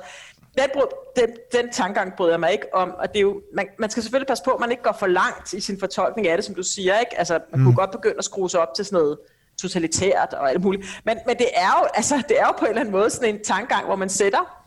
den, 0.59 0.69
den, 1.17 1.29
den 1.53 1.73
tankegang 1.73 2.13
bryder 2.17 2.33
jeg 2.33 2.41
mig 2.41 2.53
ikke 2.53 2.75
om, 2.75 2.95
og 2.99 3.09
det 3.09 3.17
er 3.17 3.21
jo, 3.21 3.41
man, 3.55 3.67
man 3.79 3.91
skal 3.91 4.03
selvfølgelig 4.03 4.29
passe 4.29 4.45
på, 4.45 4.51
at 4.51 4.61
man 4.61 4.71
ikke 4.71 4.83
går 4.83 4.97
for 4.99 5.07
langt 5.07 5.53
i 5.53 5.61
sin 5.61 5.79
fortolkning 5.81 6.29
af 6.29 6.37
det, 6.37 6.45
som 6.45 6.55
du 6.55 6.63
siger. 6.63 6.99
Ikke? 6.99 7.19
Altså, 7.19 7.39
man 7.51 7.61
mm. 7.61 7.67
kunne 7.67 7.77
godt 7.77 7.91
begynde 7.91 8.19
at 8.19 8.25
skrue 8.25 8.51
sig 8.51 8.61
op 8.61 8.75
til 8.77 8.85
sådan 8.85 8.97
noget 8.97 9.19
totalitært 9.61 10.35
og 10.35 10.51
alt 10.51 10.63
muligt. 10.63 11.01
Men, 11.05 11.19
men 11.27 11.37
det, 11.37 11.47
er 11.55 11.81
jo, 11.81 11.87
altså, 11.95 12.23
det 12.29 12.41
er 12.41 12.47
jo 12.47 12.53
på 12.53 12.65
en 12.65 12.69
eller 12.69 12.81
anden 12.81 12.93
måde 12.93 13.11
sådan 13.11 13.35
en 13.35 13.45
tankegang, 13.45 13.87
hvor 13.87 13.97
man 13.97 14.09
sætter 14.09 14.60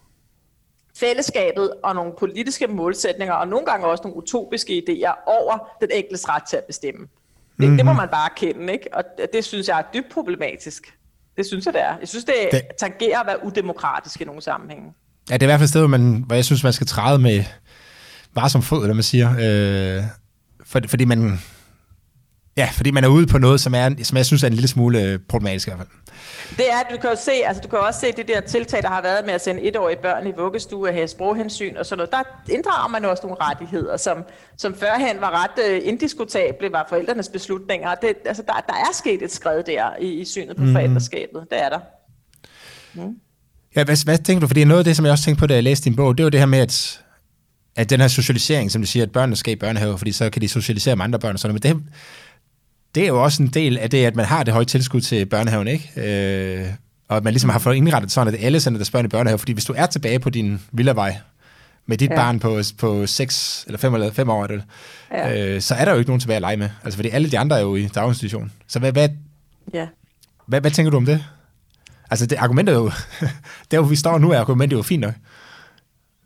fællesskabet 0.97 1.73
og 1.83 1.95
nogle 1.95 2.11
politiske 2.19 2.67
målsætninger, 2.67 3.33
og 3.33 3.47
nogle 3.47 3.65
gange 3.65 3.85
også 3.85 4.01
nogle 4.03 4.17
utopiske 4.17 4.83
idéer 4.89 5.23
over 5.27 5.69
den 5.81 5.89
enkeltes 5.93 6.29
ret 6.29 6.43
til 6.43 6.57
at 6.57 6.63
bestemme. 6.63 7.01
Det, 7.01 7.09
mm-hmm. 7.57 7.77
det 7.77 7.85
må 7.85 7.93
man 7.93 8.07
bare 8.11 8.29
kende, 8.35 8.73
ikke? 8.73 8.87
Og 8.93 9.03
det, 9.33 9.45
synes 9.45 9.67
jeg 9.67 9.79
er 9.79 9.83
dybt 9.93 10.09
problematisk. 10.13 10.97
Det 11.37 11.45
synes 11.45 11.65
jeg, 11.65 11.73
det 11.73 11.81
er. 11.81 11.97
Jeg 11.99 12.07
synes, 12.07 12.25
det, 12.25 12.35
Det- 12.51 12.61
tangerer 12.79 13.19
at 13.19 13.27
være 13.27 13.45
udemokratisk 13.45 14.21
i 14.21 14.25
nogle 14.25 14.41
sammenhænge. 14.41 14.93
Ja, 15.29 15.33
det 15.33 15.43
er 15.43 15.45
i 15.45 15.47
hvert 15.47 15.59
fald 15.59 15.65
et 15.65 15.69
sted, 15.69 15.81
hvor, 15.81 15.87
man, 15.87 16.23
hvor 16.27 16.35
jeg 16.35 16.45
synes, 16.45 16.63
man 16.63 16.73
skal 16.73 16.87
træde 16.87 17.19
med 17.19 17.43
varsom 18.33 18.61
fod, 18.61 18.81
eller 18.81 18.93
man 18.93 19.03
siger. 19.03 19.29
Øh, 19.97 20.03
for, 20.65 20.79
fordi 20.87 21.05
man... 21.05 21.39
Ja, 22.57 22.69
fordi 22.73 22.91
man 22.91 23.03
er 23.03 23.07
ude 23.07 23.27
på 23.27 23.37
noget, 23.37 23.61
som, 23.61 23.73
er, 23.75 23.89
som 24.03 24.17
jeg 24.17 24.25
synes 24.25 24.43
er 24.43 24.47
en 24.47 24.53
lille 24.53 24.67
smule 24.67 25.01
øh, 25.01 25.19
problematisk 25.29 25.67
i 25.67 25.71
hvert 25.71 25.77
fald. 25.77 25.89
Det 26.57 26.65
er, 26.71 26.95
du 26.95 26.97
kan 27.01 27.09
jo 27.09 27.15
se, 27.15 27.31
altså 27.31 27.61
du 27.63 27.67
kan 27.67 27.79
også 27.79 27.99
se 27.99 28.11
det 28.17 28.27
der 28.27 28.41
tiltag, 28.41 28.81
der 28.81 28.89
har 28.89 29.01
været 29.01 29.25
med 29.25 29.33
at 29.33 29.43
sende 29.43 29.61
etårige 29.61 29.97
børn 30.01 30.27
i 30.27 30.31
vuggestue 30.37 30.87
og 30.89 30.93
have 30.93 31.07
sproghensyn 31.07 31.77
og 31.77 31.85
sådan 31.85 31.97
noget. 31.97 32.11
Der 32.11 32.53
inddrager 32.53 32.87
man 32.87 33.03
jo 33.03 33.09
også 33.09 33.23
nogle 33.27 33.37
rettigheder, 33.41 33.97
som, 33.97 34.17
som 34.57 34.75
førhen 34.75 35.21
var 35.21 35.43
ret 35.43 35.81
uh, 35.81 35.87
indiskutable, 35.87 36.71
var 36.71 36.85
forældrenes 36.89 37.29
beslutninger. 37.29 37.95
Det, 37.95 38.13
altså 38.25 38.43
der, 38.47 38.53
der 38.67 38.73
er 38.73 38.93
sket 38.93 39.21
et 39.21 39.31
skred 39.31 39.63
der 39.63 39.95
i, 40.01 40.07
i 40.21 40.25
synet 40.25 40.57
på 40.57 40.63
mm. 40.63 40.71
forældreskabet. 40.71 41.45
Det 41.49 41.63
er 41.63 41.69
der. 41.69 41.79
Ja, 43.75 43.83
hvad, 43.83 44.05
hvad 44.05 44.17
tænker 44.17 44.39
du? 44.39 44.47
Fordi 44.47 44.63
noget 44.63 44.79
af 44.79 44.85
det, 44.85 44.95
som 44.95 45.05
jeg 45.05 45.11
også 45.11 45.23
tænkte 45.23 45.39
på, 45.39 45.47
da 45.47 45.53
jeg 45.53 45.63
læste 45.63 45.85
din 45.85 45.95
bog, 45.95 46.17
det 46.17 46.23
var 46.23 46.29
det 46.29 46.39
her 46.39 46.47
med, 46.47 46.59
at, 46.59 47.03
at 47.75 47.89
den 47.89 48.01
her 48.01 48.07
socialisering, 48.07 48.71
som 48.71 48.81
du 48.81 48.87
siger, 48.87 49.03
at 49.03 49.11
børnene 49.11 49.35
skal 49.35 49.53
i 49.53 49.55
børnehave, 49.55 49.97
fordi 49.97 50.11
så 50.11 50.29
kan 50.29 50.41
de 50.41 50.47
socialisere 50.47 50.95
med 50.95 51.03
andre 51.03 51.19
børn 51.19 51.33
og 51.33 51.39
sådan 51.39 51.55
noget. 51.55 51.75
Men 51.75 51.83
det, 51.83 51.91
det 52.95 53.03
er 53.03 53.07
jo 53.07 53.23
også 53.23 53.43
en 53.43 53.49
del 53.49 53.77
af 53.77 53.89
det, 53.89 54.05
at 54.05 54.15
man 54.15 54.25
har 54.25 54.43
det 54.43 54.53
høje 54.53 54.65
tilskud 54.65 55.01
til 55.01 55.25
børnehaven, 55.25 55.67
ikke? 55.67 55.91
Øh, 56.61 56.65
og 57.07 57.17
at 57.17 57.23
man 57.23 57.33
ligesom 57.33 57.49
har 57.49 57.59
fået 57.59 57.75
indrettet 57.75 58.11
sådan, 58.11 58.33
at 58.33 58.43
alle 58.43 58.59
sender 58.59 58.77
deres 58.77 58.91
børn 58.91 59.05
i 59.05 59.07
børnehave. 59.07 59.37
Fordi 59.39 59.51
hvis 59.51 59.65
du 59.65 59.73
er 59.77 59.85
tilbage 59.85 60.19
på 60.19 60.29
din 60.29 60.61
villavej 60.71 61.17
med 61.85 61.97
dit 61.97 62.09
ja. 62.09 62.15
Ja. 62.15 62.19
barn 62.21 62.39
på, 62.39 62.61
på 62.77 63.05
6 63.07 63.63
eller 63.67 63.77
5 63.79 63.93
eller 63.93 64.11
5 64.11 64.29
år, 64.29 64.43
er 64.43 64.47
det, 64.47 64.63
Ja. 65.11 65.55
øh, 65.55 65.61
så 65.61 65.75
er 65.75 65.85
der 65.85 65.91
jo 65.91 65.97
ikke 65.97 66.09
nogen 66.09 66.19
tilbage 66.19 66.35
at 66.35 66.41
lege 66.41 66.57
med. 66.57 66.69
Altså, 66.83 66.97
fordi 66.97 67.09
alle 67.09 67.31
de 67.31 67.39
andre 67.39 67.57
er 67.57 67.61
jo 67.61 67.75
i 67.75 67.87
daginstitution. 67.87 68.51
Så 68.67 68.79
hvad, 68.79 68.91
hvad, 68.91 69.09
Ja. 69.73 69.87
hvad, 70.47 70.61
hvad 70.61 70.71
tænker 70.71 70.89
du 70.91 70.97
om 70.97 71.05
det? 71.05 71.23
Altså, 72.11 72.25
det 72.25 72.35
argumentet 72.35 72.73
er 72.75 72.79
jo... 72.79 72.91
der, 73.71 73.79
hvor 73.79 73.89
vi 73.89 73.95
står 73.95 74.17
nu, 74.17 74.31
er 74.31 74.39
argumentet 74.39 74.77
jo 74.77 74.81
fint 74.81 75.01
nok. 75.01 75.13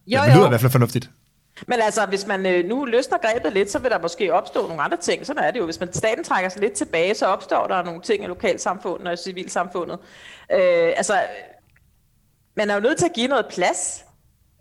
Jo, 0.07 0.19
det 0.21 0.27
lyder 0.27 0.39
i 0.39 0.41
jo. 0.43 0.47
hvert 0.49 0.61
fald 0.61 0.71
fornuftigt. 0.71 1.09
Men 1.67 1.79
altså, 1.81 2.05
hvis 2.05 2.27
man 2.27 2.45
øh, 2.45 2.65
nu 2.65 2.85
løsner 2.85 3.17
grebet 3.17 3.53
lidt, 3.53 3.71
så 3.71 3.79
vil 3.79 3.91
der 3.91 3.99
måske 3.99 4.33
opstå 4.33 4.67
nogle 4.67 4.81
andre 4.81 4.97
ting. 4.97 5.25
Sådan 5.25 5.43
er 5.43 5.51
det 5.51 5.59
jo. 5.59 5.65
Hvis 5.65 5.79
man 5.79 5.93
staten 5.93 6.23
trækker 6.23 6.49
sig 6.49 6.61
lidt 6.61 6.73
tilbage, 6.73 7.15
så 7.15 7.25
opstår 7.25 7.67
der 7.67 7.83
nogle 7.83 8.01
ting 8.01 8.23
i 8.23 8.27
lokalsamfundet 8.27 9.07
og 9.07 9.13
i 9.13 9.17
civilsamfundet. 9.17 9.99
Øh, 10.51 10.93
altså, 10.97 11.19
man 12.55 12.69
er 12.69 12.73
jo 12.73 12.79
nødt 12.79 12.97
til 12.97 13.05
at 13.05 13.13
give 13.13 13.27
noget 13.27 13.45
plads 13.49 14.05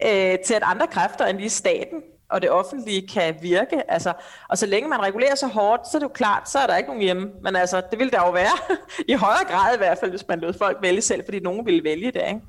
øh, 0.04 0.38
til, 0.46 0.54
at 0.54 0.62
andre 0.62 0.86
kræfter 0.86 1.26
end 1.26 1.38
lige 1.38 1.50
staten 1.50 2.02
og 2.30 2.42
det 2.42 2.50
offentlige 2.50 3.08
kan 3.08 3.34
virke. 3.42 3.90
Altså, 3.90 4.12
og 4.48 4.58
så 4.58 4.66
længe 4.66 4.88
man 4.88 5.02
regulerer 5.02 5.34
så 5.34 5.46
hårdt, 5.46 5.88
så 5.88 5.96
er 5.96 5.98
det 5.98 6.04
jo 6.08 6.12
klart, 6.14 6.50
så 6.50 6.58
er 6.58 6.66
der 6.66 6.76
ikke 6.76 6.88
nogen 6.88 7.02
hjemme. 7.02 7.30
Men 7.42 7.56
altså, 7.56 7.82
det 7.90 7.98
ville 7.98 8.10
der 8.10 8.20
jo 8.26 8.30
være. 8.30 8.76
I 9.08 9.12
højere 9.12 9.44
grad 9.48 9.74
i 9.74 9.78
hvert 9.78 9.98
fald, 9.98 10.10
hvis 10.10 10.28
man 10.28 10.40
lod 10.40 10.52
folk 10.52 10.78
vælge 10.82 11.02
selv, 11.02 11.24
fordi 11.24 11.40
nogen 11.40 11.66
ville 11.66 11.84
vælge 11.84 12.12
det. 12.12 12.22
Ikke? 12.28 12.40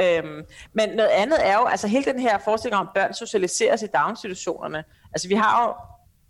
Øhm, 0.00 0.44
men 0.72 0.88
noget 0.88 1.10
andet 1.10 1.46
er 1.46 1.54
jo, 1.54 1.64
altså 1.64 1.88
hele 1.88 2.04
den 2.04 2.20
her 2.20 2.38
forestilling 2.38 2.80
om, 2.80 2.86
at 2.86 3.02
børn 3.02 3.14
socialiseres 3.14 3.82
i 3.82 3.86
daginstitutionerne. 3.86 4.84
Altså 5.12 5.28
vi 5.28 5.34
har 5.34 5.66
jo 5.66 5.74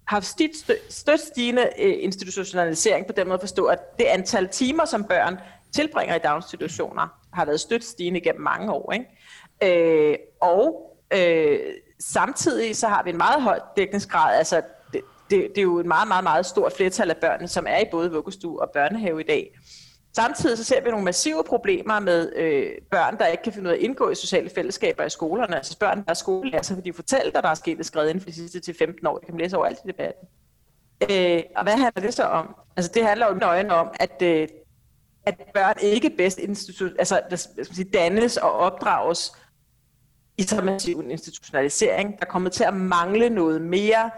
haft 0.07 0.27
støt, 0.27 0.51
støt 0.89 1.21
stigende 1.21 1.69
øh, 1.79 1.95
institutionalisering 2.01 3.07
på 3.07 3.13
den 3.13 3.27
måde 3.27 3.35
at 3.35 3.41
forstå, 3.41 3.65
at 3.65 3.99
det 3.99 4.05
antal 4.05 4.49
timer, 4.49 4.85
som 4.85 5.05
børn 5.05 5.39
tilbringer 5.73 6.15
i 6.15 6.19
daginstitutioner, 6.19 7.09
har 7.33 7.45
været 7.45 7.61
støt 7.61 7.85
stigende 7.85 8.21
gennem 8.21 8.43
mange 8.43 8.73
år. 8.73 8.93
Ikke? 8.93 10.11
Øh, 10.11 10.17
og 10.41 10.97
øh, 11.11 11.59
samtidig 12.01 12.77
så 12.77 12.89
har 12.89 13.03
vi 13.03 13.11
en 13.11 13.17
meget 13.17 13.43
høj 13.43 13.61
dækningsgrad, 13.77 14.37
altså 14.37 14.63
det, 14.93 15.01
det, 15.31 15.49
det 15.49 15.59
er 15.59 15.63
jo 15.63 15.79
et 15.79 15.87
meget, 15.87 16.09
meget, 16.09 16.25
meget 16.25 16.47
stort 16.47 16.73
flertal 16.73 17.11
af 17.11 17.17
børnene, 17.17 17.49
som 17.49 17.67
er 17.69 17.79
i 17.79 17.85
både 17.91 18.13
vuggestue 18.13 18.63
og 18.63 18.71
børnehave 18.75 19.21
i 19.21 19.27
dag. 19.27 19.59
Samtidig 20.17 20.59
så 20.59 20.65
ser 20.65 20.81
vi 20.85 20.91
nogle 20.91 21.05
massive 21.05 21.45
problemer 21.47 22.01
med 22.01 22.33
øh, 22.37 22.71
børn, 22.91 23.19
der 23.19 23.27
ikke 23.27 23.43
kan 23.43 23.53
finde 23.53 23.69
ud 23.69 23.73
af 23.73 23.77
at 23.77 23.83
indgå 23.83 24.11
i 24.11 24.15
sociale 24.15 24.51
fællesskaber 24.51 25.05
i 25.05 25.11
skolerne. 25.11 25.57
Altså 25.57 25.79
børn, 25.79 25.99
der 25.99 26.11
er 26.11 26.15
skolelærer, 26.15 26.63
så 26.63 26.75
vil 26.75 26.85
de 26.85 26.93
fortælle 26.93 27.33
dig, 27.33 27.43
der 27.43 27.49
er 27.49 27.55
sket 27.55 27.81
et 27.81 27.87
skred 27.87 28.09
inden 28.09 28.21
for 28.21 28.31
de 28.31 28.35
sidste 28.35 28.61
til 28.61 28.75
15 28.79 29.07
år. 29.07 29.19
Det 29.19 29.27
kan 29.27 29.35
man 29.35 29.41
læse 29.41 29.57
overalt 29.57 29.79
i 29.85 29.89
debatten. 29.89 30.29
Øh, 31.11 31.43
og 31.57 31.63
hvad 31.63 31.73
handler 31.73 32.03
det 32.03 32.15
så 32.15 32.25
om? 32.25 32.55
Altså 32.77 32.91
det 32.95 33.05
handler 33.07 33.27
jo 33.27 33.53
i 33.53 33.69
om, 33.69 33.89
at, 34.01 34.23
øh, 34.23 34.49
at 35.27 35.35
børn 35.55 35.75
ikke 35.83 36.11
bedst 36.11 36.39
institu- 36.39 36.95
altså, 36.99 37.23
hvad 37.29 37.39
skal 37.39 37.57
man 37.59 37.65
sige, 37.65 37.91
dannes 37.91 38.37
og 38.37 38.53
opdrages 38.53 39.33
i 40.39 40.43
så 40.43 40.63
massiv 40.63 40.99
en 40.99 41.11
institutionalisering. 41.11 42.21
Der 42.21 42.27
kommer 42.27 42.51
til 42.51 42.65
at 42.65 42.75
mangle 42.75 43.31
noget 43.31 43.63
mere 43.63 44.11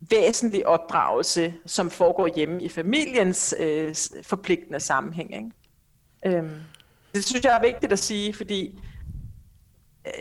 væsentlig 0.00 0.66
opdragelse, 0.66 1.54
som 1.66 1.90
foregår 1.90 2.28
hjemme 2.36 2.62
i 2.62 2.68
familiens 2.68 3.54
øh, 3.60 3.94
forpligtende 4.22 4.80
sammenhæng. 4.80 5.34
Ikke? 5.34 6.36
Øhm, 6.38 6.50
det 7.14 7.24
synes 7.24 7.44
jeg 7.44 7.56
er 7.56 7.60
vigtigt 7.66 7.92
at 7.92 7.98
sige, 7.98 8.34
fordi 8.34 8.80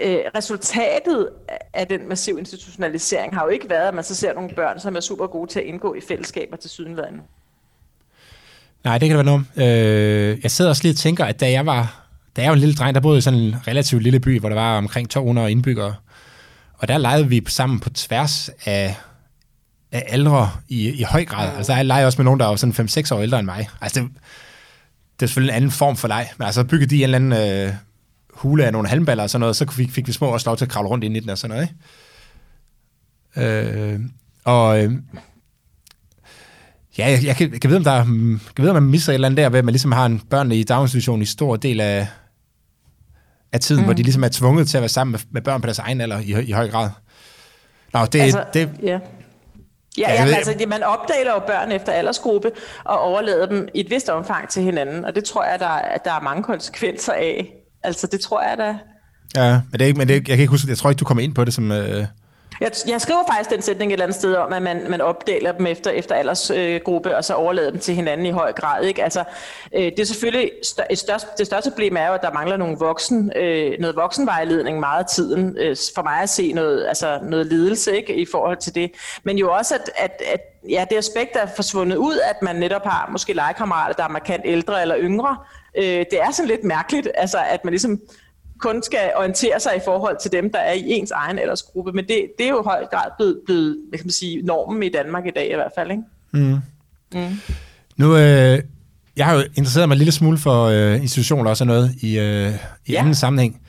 øh, 0.02 0.20
resultatet 0.36 1.30
af- 1.74 1.88
den 1.88 2.10
massive 2.10 2.40
institutionalisering 2.40 3.34
har 3.36 3.44
jo 3.44 3.50
ikke 3.50 3.70
været, 3.70 3.88
at 3.88 3.94
man 3.94 4.04
så 4.04 4.16
ser 4.16 4.34
nogle 4.34 4.50
børn, 4.56 4.80
som 4.80 4.96
er 4.96 5.00
super 5.00 5.28
gode 5.28 5.52
til 5.52 5.60
at 5.60 5.66
indgå 5.66 5.94
i 5.94 6.02
fællesskaber 6.08 6.58
til 6.58 6.70
sydenlandet. 6.70 7.22
Nej, 8.84 8.98
det 8.98 9.10
kan 9.10 9.18
det 9.18 9.26
være 9.26 9.44
noget. 9.56 9.72
Øh, 10.34 10.40
jeg 10.44 10.52
sidder 10.52 10.70
også 10.70 10.84
lige 10.84 10.94
og 10.94 10.98
tænker, 10.98 11.26
at 11.26 11.40
da 11.40 11.52
jeg 11.52 11.66
var... 11.66 12.04
Da 12.36 12.42
jeg 12.42 12.50
var 12.50 12.54
en 12.54 12.60
lille 12.60 12.76
dreng, 12.76 12.96
der 12.96 13.02
boede 13.02 13.18
i 13.18 13.22
sådan 13.22 13.40
en 13.40 13.56
relativt 13.68 14.04
lille 14.04 14.20
by, 14.20 14.40
hvor 14.40 14.50
der 14.50 14.56
var 14.56 14.78
omkring 14.78 15.10
200 15.10 15.52
indbyggere. 15.52 15.96
Og 16.74 16.88
der 16.88 16.98
legede 16.98 17.28
vi 17.28 17.44
sammen 17.48 17.80
på 17.80 17.90
tværs 17.90 18.50
af, 18.66 18.96
af 19.92 20.06
aldre 20.08 20.52
i, 20.68 20.90
i 20.90 21.04
høj 21.04 21.26
grad. 21.26 21.58
Altså, 21.58 21.74
jeg 21.74 21.86
legede 21.86 22.06
også 22.06 22.18
med 22.18 22.26
nogen, 22.26 22.40
der 22.40 22.46
var 22.46 22.56
sådan 22.56 22.90
5-6 22.90 23.16
år 23.16 23.22
ældre 23.22 23.40
end 23.40 23.46
mig. 23.46 23.70
Altså, 23.82 24.00
det, 24.00 24.10
det 25.20 25.26
er 25.26 25.28
selvfølgelig 25.28 25.52
en 25.52 25.56
anden 25.56 25.72
form 25.72 25.98
for 25.98 26.08
leg. 26.08 26.30
Men 26.38 26.46
altså, 26.46 26.64
byggede 26.64 26.90
de 26.90 26.96
en 26.96 27.04
eller 27.04 27.16
anden 27.16 27.68
øh, 27.68 27.74
hule 28.34 28.66
af 28.66 28.72
nogle 28.72 28.88
halmballer 28.88 29.24
og 29.24 29.30
sådan 29.30 29.40
noget, 29.40 29.56
så 29.56 29.72
fik, 29.72 29.92
fik 29.92 30.08
vi 30.08 30.12
små 30.12 30.28
også 30.28 30.50
lov 30.50 30.58
til 30.58 30.66
at 30.66 30.72
kravle 30.72 30.90
rundt 30.90 31.04
ind 31.04 31.18
i 31.18 31.20
den 31.20 31.30
og 31.30 31.38
sådan 31.38 31.56
noget, 31.56 31.70
ikke? 33.36 33.94
Øh, 33.94 34.00
og 34.46 34.84
øh, 34.84 34.92
Ja, 36.98 37.10
jeg, 37.10 37.26
jeg, 37.26 37.36
kan, 37.36 37.52
jeg 37.52 37.62
kan 37.62 37.70
vide, 37.70 37.78
om 37.78 37.84
der, 37.84 38.04
mm, 38.04 38.40
kan 38.56 38.64
vide, 38.64 38.70
om 38.70 38.84
man 38.84 38.92
misser 38.92 39.12
et 39.12 39.14
eller 39.14 39.28
andet 39.28 39.38
der, 39.38 39.50
ved 39.50 39.60
at 39.60 39.66
man 39.66 39.72
ligesom 39.72 39.92
har 39.92 40.06
en 40.06 40.20
børn 40.20 40.52
i 40.52 40.64
daginstitution 40.64 41.22
i 41.22 41.26
stor 41.26 41.56
del 41.56 41.82
af, 41.82 42.08
af 43.52 43.60
tiden, 43.60 43.82
mm. 43.82 43.86
hvor 43.86 43.94
de 43.94 44.04
ligesom 44.04 44.24
er 44.24 44.30
tvunget 44.30 44.68
til 44.68 44.78
at 44.78 44.82
være 44.82 44.90
sammen 44.90 45.12
med, 45.12 45.20
med 45.32 45.42
børn 45.42 45.62
på 45.62 45.66
deres 45.66 45.80
egen 45.80 46.02
alder 46.02 46.20
i, 46.20 46.48
i 46.48 46.52
høj 46.52 46.70
grad. 46.70 46.90
Nå, 47.94 48.06
det, 48.06 48.22
altså, 48.22 48.44
det, 48.54 48.70
ja. 48.84 49.00
Ja, 49.98 50.14
ja 50.14 50.26
altså, 50.36 50.54
det- 50.60 50.68
man 50.70 50.84
opdeler 50.84 51.34
jo 51.34 51.39
børn 51.39 51.72
efter 51.72 51.91
aldersgruppe 51.91 52.52
og 52.84 53.00
overlader 53.00 53.45
dem 53.45 53.68
i 53.74 53.80
et 53.80 53.89
vist 53.89 54.10
omfang 54.10 54.50
til 54.50 54.64
hinanden, 54.64 55.06
og 55.06 55.16
det 55.16 55.24
tror 55.24 55.43
jeg, 55.45 55.60
der, 55.60 55.66
er- 55.68 55.98
der 55.98 56.12
er 56.12 56.22
mange 56.22 56.43
konsekvenser 56.43 57.14
af. 57.14 57.54
Altså, 57.84 58.08
det 58.08 58.20
tror 58.20 58.41
jeg, 58.41 58.58
der... 58.58 58.76
ja, 59.36 59.52
men 59.52 59.74
det 59.74 59.82
er 59.82 59.86
ikke, 59.86 59.98
men 59.98 60.08
det 60.08 60.14
er, 60.14 60.18
jeg 60.18 60.26
kan 60.26 60.39
ikke 60.39 60.52
huske, 60.52 60.70
jeg 60.70 60.78
tror 60.78 60.89
ikke, 60.89 61.00
du 61.00 61.06
kommer 61.06 61.24
ind 61.24 61.36
på 61.36 61.45
det 61.45 61.54
som... 61.54 61.72
Øh, 61.72 62.06
jeg, 62.62 62.72
jeg 62.88 63.01
skriver 63.01 63.24
faktisk 63.32 63.49
den 63.49 63.62
sætning 63.62 63.91
et 63.91 63.93
eller 63.93 64.05
andet 64.05 64.16
sted 64.16 64.36
om, 64.36 64.53
at 64.53 64.62
man, 64.62 64.89
man 64.89 65.01
opdeler 65.01 65.51
dem 65.51 65.66
efter, 65.66 65.91
efter 65.91 66.16
aldersgruppe, 66.16 67.10
øh, 67.10 67.18
og 67.18 67.26
så 67.26 67.34
overlader 67.34 67.72
dem 67.72 67.80
til 67.80 67.95
hinanden 67.95 68.26
i 68.26 68.32
høj 68.32 68.53
grad. 68.53 68.84
Ikke? 68.84 69.03
Altså, 69.03 69.24
øh, 69.76 69.84
det 69.84 69.99
er 69.99 70.05
selvfølgelig 70.05 70.51
stør, 70.64 70.84
et 70.89 70.97
størst, 70.97 71.38
det 71.38 71.45
største 71.45 71.72
problem 71.72 71.97
er 71.97 72.08
jo, 72.08 72.14
at 72.14 72.22
der 72.22 72.34
mangler 72.34 72.58
nogle 72.58 72.78
voksen, 72.80 73.32
øh, 73.36 73.74
noget 73.80 73.95
voksenvejledning 73.95 74.80
meget 74.80 75.03
af 75.03 75.10
tiden. 75.10 75.58
Øh, 75.58 75.76
for 75.95 76.03
mig 76.03 76.22
at 76.22 76.30
se 76.30 76.51
noget, 76.53 76.88
altså 76.88 77.20
noget 77.24 77.45
lidelse 77.45 77.97
ikke, 77.97 78.16
i 78.16 78.26
forhold 78.32 78.58
til 78.58 78.76
det. 78.76 78.91
Men 79.24 79.38
jo 79.38 79.53
også, 79.53 79.76
at, 79.76 79.89
at, 79.95 80.22
at 80.34 80.41
ja, 80.70 80.86
det 80.89 80.97
aspekt 80.97 81.36
er 81.36 81.47
forsvundet 81.55 81.97
ud, 81.97 82.20
at 82.30 82.41
man 82.41 82.55
netop 82.55 82.84
har 82.84 83.10
måske 83.12 83.34
legekammerater, 83.34 83.93
der 83.93 84.03
er 84.03 84.10
markant 84.10 84.41
ældre 84.45 84.82
eller 84.82 84.95
yngre. 84.99 85.38
Øh, 85.78 85.84
det 85.84 86.22
er 86.22 86.32
sådan 86.32 86.49
lidt 86.49 86.64
mærkeligt, 86.64 87.08
altså, 87.16 87.38
at 87.49 87.64
man 87.66 87.72
ligesom 87.72 87.99
kun 88.60 88.84
skal 88.84 89.12
orientere 89.16 89.60
sig 89.60 89.72
i 89.78 89.80
forhold 89.86 90.18
til 90.22 90.32
dem, 90.32 90.51
der 90.51 90.60
er 90.60 90.74
i 90.74 90.84
ens 90.91 91.12
egen 91.12 91.39
aldersgruppe. 91.39 91.91
Men 91.91 92.08
det, 92.08 92.28
det 92.38 92.45
er 92.45 92.49
jo 92.49 92.62
i 92.62 92.64
høj 92.64 92.86
grad 92.91 93.12
blevet, 93.18 93.39
blevet 93.45 93.78
hvad 93.89 93.99
kan 93.99 94.05
man 94.05 94.12
sige, 94.12 94.41
normen 94.41 94.84
i 94.84 94.89
Danmark 94.89 95.26
i 95.26 95.32
dag 95.36 95.51
i 95.51 95.55
hvert 95.55 95.72
fald. 95.78 95.91
Ikke? 95.91 96.03
Mm. 96.34 96.60
Mm. 97.14 97.39
Nu, 97.97 98.18
øh, 98.18 98.60
jeg 99.18 99.26
har 99.26 99.34
jo 99.34 99.39
interesseret 99.55 99.89
mig 99.89 99.95
en 99.95 99.97
lille 99.97 100.12
smule 100.12 100.38
for 100.38 100.66
øh, 100.66 101.01
institutioner 101.01 101.49
også 101.49 101.64
og 101.64 101.68
noget 101.68 101.95
i, 102.01 102.20
øh, 102.20 102.53
i 102.86 102.91
ja. 102.91 102.99
anden 102.99 103.16
sammenhæng. 103.16 103.62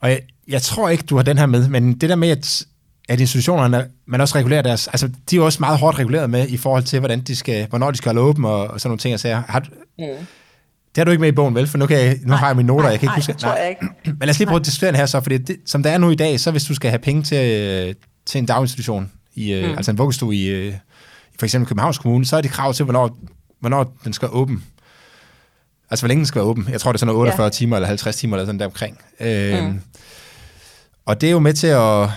Og 0.00 0.10
jeg, 0.10 0.20
jeg 0.48 0.62
tror 0.62 0.88
ikke, 0.88 1.04
du 1.04 1.16
har 1.16 1.22
den 1.22 1.38
her 1.38 1.46
med, 1.46 1.68
men 1.68 1.92
det 1.92 2.08
der 2.08 2.16
med, 2.16 2.28
at, 2.28 2.64
at 3.08 3.20
institutionerne, 3.20 3.86
man 4.06 4.20
også 4.20 4.38
regulerer 4.38 4.62
deres, 4.62 4.88
altså 4.88 5.08
de 5.08 5.36
er 5.36 5.40
jo 5.40 5.44
også 5.44 5.60
meget 5.60 5.78
hårdt 5.78 5.98
reguleret 5.98 6.30
med 6.30 6.48
i 6.48 6.56
forhold 6.56 6.82
til, 6.82 6.98
hvordan 6.98 7.20
de 7.20 7.36
skal, 7.36 7.66
hvornår 7.68 7.90
de 7.90 7.96
skal 7.96 8.08
holde 8.08 8.20
åben 8.20 8.44
og, 8.44 8.66
og 8.66 8.80
sådan 8.80 8.88
nogle 8.88 8.98
ting. 8.98 9.14
Og 9.14 9.20
sager. 9.20 9.42
Har, 9.48 9.66
mm. 9.98 10.26
Det 10.94 11.00
har 11.00 11.04
du 11.04 11.10
ikke 11.10 11.20
med 11.20 11.28
i 11.28 11.32
bogen, 11.32 11.54
vel? 11.54 11.66
For 11.66 11.78
nu, 11.78 11.86
kan 11.86 11.96
jeg, 11.96 12.18
nu 12.22 12.28
nej, 12.28 12.36
har 12.36 12.46
jeg 12.46 12.56
mine 12.56 12.66
noter, 12.66 12.82
nej, 12.82 12.90
jeg 12.90 13.00
kan 13.00 13.06
ikke 13.06 13.10
nej, 13.10 13.16
huske. 13.18 13.32
Nej, 13.32 13.38
tror 13.38 13.54
jeg 13.54 13.68
ikke. 13.68 13.86
Men 14.04 14.18
lad 14.20 14.28
os 14.28 14.38
lige 14.38 14.46
prøve 14.46 14.60
at 14.60 14.66
diskutere 14.66 14.96
her 14.96 15.06
så, 15.06 15.20
fordi 15.20 15.38
det, 15.38 15.56
som 15.66 15.82
det 15.82 15.92
er 15.92 15.98
nu 15.98 16.10
i 16.10 16.14
dag, 16.14 16.40
så 16.40 16.50
hvis 16.50 16.64
du 16.64 16.74
skal 16.74 16.90
have 16.90 16.98
penge 16.98 17.22
til, 17.22 17.96
til 18.26 18.38
en 18.38 18.46
daginstitution, 18.46 19.12
i, 19.34 19.52
øh, 19.52 19.70
mm. 19.70 19.76
altså 19.76 19.90
en 19.90 19.98
vuggestue 19.98 20.34
i, 20.34 20.48
øh, 20.48 20.74
i 21.34 21.36
for 21.38 21.46
eksempel 21.46 21.68
Københavns 21.68 21.98
Kommune, 21.98 22.26
så 22.26 22.36
er 22.36 22.40
det 22.40 22.50
krav 22.50 22.74
til, 22.74 22.84
hvornår, 22.84 23.18
hvornår 23.60 23.96
den 24.04 24.12
skal 24.12 24.28
åben. 24.32 24.64
Altså, 25.90 26.02
hvor 26.02 26.08
længe 26.08 26.20
den 26.20 26.26
skal 26.26 26.38
være 26.38 26.48
åben. 26.48 26.68
Jeg 26.70 26.80
tror, 26.80 26.92
det 26.92 26.96
er 26.96 26.98
sådan 26.98 27.14
48 27.14 27.44
ja. 27.44 27.50
timer 27.50 27.76
eller 27.76 27.86
50 27.86 28.16
timer 28.16 28.36
eller 28.36 28.46
sådan 28.46 28.58
der 28.58 28.66
omkring. 28.66 28.98
Øh, 29.20 29.64
mm. 29.64 29.80
Og 31.06 31.20
det 31.20 31.26
er 31.26 31.30
jo 31.30 31.38
med 31.38 31.54
til 31.54 31.66
at 31.66 32.08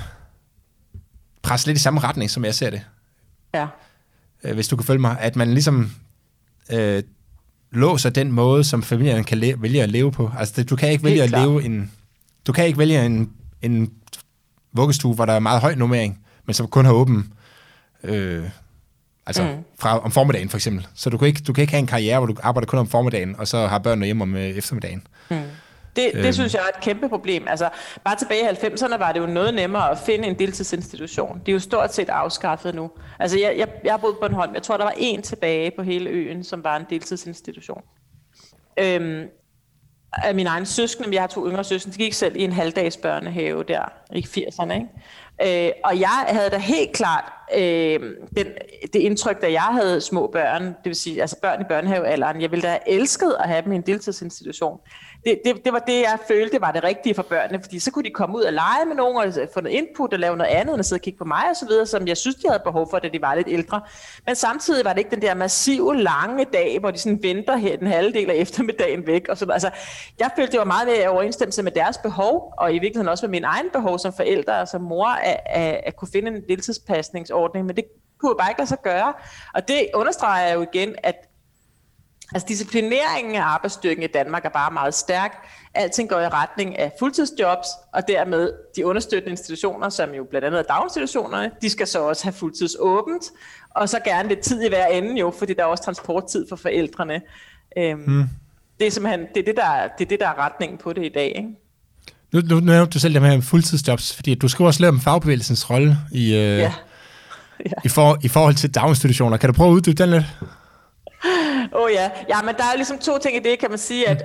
presse 1.41 1.67
lidt 1.67 1.77
i 1.77 1.81
samme 1.81 1.99
retning, 1.99 2.29
som 2.29 2.45
jeg 2.45 2.55
ser 2.55 2.69
det. 2.69 2.81
Ja. 3.53 3.67
Øh, 4.43 4.53
hvis 4.53 4.67
du 4.67 4.75
kan 4.75 4.85
følge 4.85 5.01
mig. 5.01 5.17
At 5.19 5.35
man 5.35 5.53
ligesom... 5.53 5.91
Øh, 6.71 7.03
låser 7.73 8.09
den 8.09 8.31
måde, 8.31 8.63
som 8.63 8.83
familien 8.83 9.23
kan 9.23 9.37
le- 9.37 9.61
vælge 9.61 9.83
at 9.83 9.89
leve 9.89 10.11
på. 10.11 10.31
Altså, 10.39 10.53
det, 10.57 10.69
du 10.69 10.75
kan 10.75 10.91
ikke 10.91 11.03
vælge 11.03 11.21
Helt 11.21 11.23
at 11.23 11.29
klar. 11.29 11.45
leve 11.45 11.63
en... 11.63 11.91
Du 12.47 12.51
kan 12.51 12.65
ikke 12.65 12.79
vælge 12.79 13.05
en, 13.05 13.29
en 13.61 13.91
vuggestue, 14.73 15.15
hvor 15.15 15.25
der 15.25 15.33
er 15.33 15.39
meget 15.39 15.61
høj 15.61 15.75
nummering, 15.75 16.19
men 16.45 16.53
som 16.53 16.67
kun 16.67 16.85
har 16.85 16.91
åben 16.93 17.33
øh, 18.03 18.43
altså 19.25 19.43
mm. 19.43 19.49
fra, 19.79 19.99
om 19.99 20.11
formiddagen 20.11 20.49
for 20.49 20.57
eksempel. 20.57 20.87
Så 20.95 21.09
du 21.09 21.17
kan, 21.17 21.27
ikke, 21.27 21.41
du 21.41 21.53
kan 21.53 21.61
ikke 21.61 21.71
have 21.73 21.79
en 21.79 21.87
karriere, 21.87 22.19
hvor 22.19 22.27
du 22.27 22.35
arbejder 22.43 22.65
kun 22.67 22.79
om 22.79 22.87
formiddagen, 22.87 23.35
og 23.37 23.47
så 23.47 23.67
har 23.67 23.79
børnene 23.79 24.05
hjemme 24.05 24.23
om 24.23 24.35
øh, 24.35 24.41
eftermiddagen. 24.49 25.07
Mm. 25.29 25.41
Det, 25.95 26.13
det 26.13 26.25
øhm. 26.25 26.33
synes 26.33 26.53
jeg 26.53 26.61
er 26.61 26.77
et 26.77 26.83
kæmpe 26.83 27.09
problem. 27.09 27.47
Altså, 27.47 27.69
bare 28.03 28.15
tilbage 28.15 28.41
i 28.41 28.55
90'erne 28.55 28.97
var 28.97 29.11
det 29.11 29.19
jo 29.19 29.25
noget 29.25 29.53
nemmere 29.53 29.91
at 29.91 29.97
finde 29.97 30.27
en 30.27 30.39
deltidsinstitution. 30.39 31.39
Det 31.39 31.51
er 31.51 31.53
jo 31.53 31.59
stort 31.59 31.93
set 31.93 32.09
afskaffet 32.09 32.75
nu. 32.75 32.91
Altså, 33.19 33.39
jeg, 33.39 33.55
jeg, 33.57 33.67
jeg 33.83 33.93
har 33.93 33.97
boet 33.97 34.15
på 34.15 34.19
Bornholm. 34.19 34.53
Jeg 34.53 34.63
tror, 34.63 34.77
der 34.77 34.83
var 34.83 34.93
en 34.97 35.21
tilbage 35.21 35.71
på 35.71 35.83
hele 35.83 36.09
øen, 36.09 36.43
som 36.43 36.63
var 36.63 36.77
en 36.77 36.85
deltidsinstitution. 36.89 37.81
Øhm, 38.79 39.27
af 40.13 40.35
min 40.35 40.47
egen 40.47 40.65
søskende, 40.65 41.13
jeg 41.13 41.21
har 41.21 41.27
to 41.27 41.49
yngre 41.49 41.63
søskende, 41.63 41.97
de 41.97 42.03
gik 42.03 42.13
selv 42.13 42.35
i 42.35 42.43
en 42.43 42.51
halvdags 42.51 42.97
børnehave 42.97 43.63
der 43.63 43.91
i 44.11 44.19
80'erne. 44.19 44.73
Ikke? 44.73 44.87
Øh, 45.41 45.71
og 45.83 45.99
jeg 45.99 46.25
havde 46.27 46.49
da 46.49 46.57
helt 46.57 46.91
klart 46.93 47.33
øh, 47.55 47.99
den, 48.37 48.47
det 48.93 48.99
indtryk, 48.99 49.41
da 49.41 49.51
jeg 49.51 49.61
havde 49.61 50.01
små 50.01 50.27
børn, 50.27 50.63
det 50.63 50.85
vil 50.85 50.95
sige 50.95 51.21
altså 51.21 51.39
børn 51.41 51.61
i 51.61 51.63
børnehavealderen, 51.69 52.41
jeg 52.41 52.51
ville 52.51 52.63
da 52.63 52.67
have 52.67 52.89
elsket 52.89 53.35
at 53.39 53.49
have 53.49 53.61
dem 53.61 53.71
i 53.71 53.75
en 53.75 53.81
deltidsinstitution 53.81 54.79
det, 55.25 55.41
det, 55.45 55.65
det 55.65 55.73
var 55.73 55.79
det, 55.79 56.01
jeg 56.01 56.17
følte 56.27 56.61
var 56.61 56.71
det 56.71 56.83
rigtige 56.83 57.15
for 57.15 57.23
børnene, 57.23 57.63
fordi 57.63 57.79
så 57.79 57.91
kunne 57.91 58.03
de 58.03 58.09
komme 58.09 58.37
ud 58.37 58.41
og 58.41 58.53
lege 58.53 58.85
med 58.87 58.95
nogen, 58.95 59.17
og 59.17 59.49
få 59.53 59.61
noget 59.61 59.75
input 59.75 60.13
og 60.13 60.19
lave 60.19 60.37
noget 60.37 60.51
andet, 60.51 60.73
end 60.73 60.79
at 60.79 60.85
sidde 60.85 60.97
og 60.97 61.01
kigge 61.01 61.17
på 61.17 61.25
mig 61.25 61.49
og 61.49 61.55
så 61.55 61.65
videre, 61.65 61.85
som 61.85 62.07
jeg 62.07 62.17
synes, 62.17 62.35
de 62.35 62.47
havde 62.47 62.61
behov 62.65 62.87
for, 62.89 62.99
da 62.99 63.07
de 63.07 63.21
var 63.21 63.35
lidt 63.35 63.47
ældre. 63.47 63.81
Men 64.25 64.35
samtidig 64.35 64.85
var 64.85 64.93
det 64.93 64.99
ikke 64.99 65.11
den 65.11 65.21
der 65.21 65.33
massive, 65.33 65.97
lange 65.97 66.45
dag, 66.53 66.79
hvor 66.79 66.91
de 66.91 66.97
sådan 66.97 67.23
venter 67.23 67.55
her 67.55 67.77
den 67.77 67.87
halve 67.87 68.13
del 68.13 68.29
af 68.29 68.35
eftermiddagen 68.35 69.07
væk. 69.07 69.27
Og 69.29 69.37
så, 69.37 69.45
altså, 69.51 69.69
jeg 70.19 70.29
følte, 70.35 70.51
det 70.51 70.59
var 70.59 70.65
meget 70.65 70.87
mere 70.87 71.03
i 71.03 71.07
overensstemmelse 71.07 71.63
med 71.63 71.71
deres 71.71 71.97
behov, 71.97 72.53
og 72.57 72.69
i 72.71 72.79
virkeligheden 72.79 73.09
også 73.09 73.27
med 73.27 73.31
min 73.31 73.43
egen 73.43 73.69
behov 73.73 73.99
som 73.99 74.13
forældre 74.13 74.59
og 74.59 74.67
som 74.67 74.81
mor, 74.81 75.07
at, 75.23 75.39
at, 75.45 75.81
at 75.85 75.95
kunne 75.95 76.09
finde 76.13 76.31
en 76.31 76.43
deltidspasningsordning, 76.49 77.65
men 77.65 77.75
det 77.75 77.85
kunne 78.17 78.35
bare 78.39 78.51
ikke 78.51 78.59
lade 78.59 78.69
sig 78.69 78.81
gøre. 78.83 79.13
Og 79.53 79.67
det 79.67 79.87
understreger 79.93 80.53
jo 80.53 80.61
igen, 80.61 80.95
at 81.03 81.15
Altså 82.33 82.47
disciplineringen 82.47 83.35
af 83.35 83.41
arbejdsstyrken 83.41 84.03
i 84.03 84.07
Danmark 84.07 84.45
er 84.45 84.49
bare 84.49 84.71
meget 84.71 84.93
stærk. 84.93 85.47
Alting 85.73 86.09
går 86.09 86.19
i 86.19 86.27
retning 86.27 86.79
af 86.79 86.91
fuldtidsjobs, 86.99 87.67
og 87.93 88.07
dermed 88.07 88.53
de 88.75 88.85
understøttende 88.85 89.31
institutioner, 89.31 89.89
som 89.89 90.13
jo 90.13 90.23
blandt 90.23 90.45
andet 90.47 90.59
er 90.59 90.63
daginstitutionerne, 90.63 91.51
de 91.61 91.69
skal 91.69 91.87
så 91.87 91.99
også 91.99 92.23
have 92.23 92.33
fuldtidsåbent, 92.33 93.31
og 93.69 93.89
så 93.89 93.99
gerne 93.99 94.29
lidt 94.29 94.39
tid 94.39 94.61
i 94.61 94.69
hver 94.69 94.85
ende 94.85 95.19
jo, 95.19 95.31
fordi 95.31 95.53
der 95.53 95.61
er 95.63 95.67
også 95.67 95.83
transporttid 95.83 96.45
for 96.49 96.55
forældrene. 96.55 97.21
Øhm, 97.77 97.99
hmm. 97.99 98.23
Det 98.79 98.87
er 98.87 98.91
simpelthen 98.91 99.27
det 99.35 99.37
er 99.37 99.45
det, 99.45 99.55
der, 99.55 99.87
det 99.97 100.05
er 100.05 100.09
det, 100.09 100.19
der 100.19 100.27
er 100.27 100.37
retningen 100.37 100.77
på 100.77 100.93
det 100.93 101.05
i 101.05 101.09
dag. 101.09 101.27
Ikke? 101.27 101.49
Nu, 102.33 102.41
nu 102.41 102.59
nævnte 102.59 102.93
du 102.93 102.99
selv 102.99 103.13
det 103.13 103.21
med 103.21 103.41
fuldtidsjobs, 103.41 104.15
fordi 104.15 104.35
du 104.35 104.47
skriver 104.47 104.67
også 104.67 104.79
lidt 104.79 104.89
om 104.89 105.01
fagbevægelsens 105.01 105.69
rolle 105.69 105.97
i, 106.11 106.25
øh, 106.25 106.57
ja. 106.57 106.73
Ja. 107.65 107.71
I, 107.83 107.89
for, 107.89 108.17
i 108.23 108.27
forhold 108.27 108.55
til 108.55 108.75
daginstitutioner. 108.75 109.37
Kan 109.37 109.49
du 109.49 109.53
prøve 109.53 109.69
at 109.69 109.73
uddybe 109.73 110.03
den 110.03 110.09
lidt? 110.09 110.23
Åh 111.73 111.81
oh, 111.81 111.91
ja. 111.91 112.09
ja, 112.29 112.41
men 112.41 112.55
der 112.55 112.63
er 112.63 112.75
ligesom 112.75 112.97
to 112.97 113.17
ting 113.17 113.35
i 113.35 113.39
det, 113.39 113.59
kan 113.59 113.69
man 113.69 113.79
sige, 113.79 114.09
at 114.09 114.23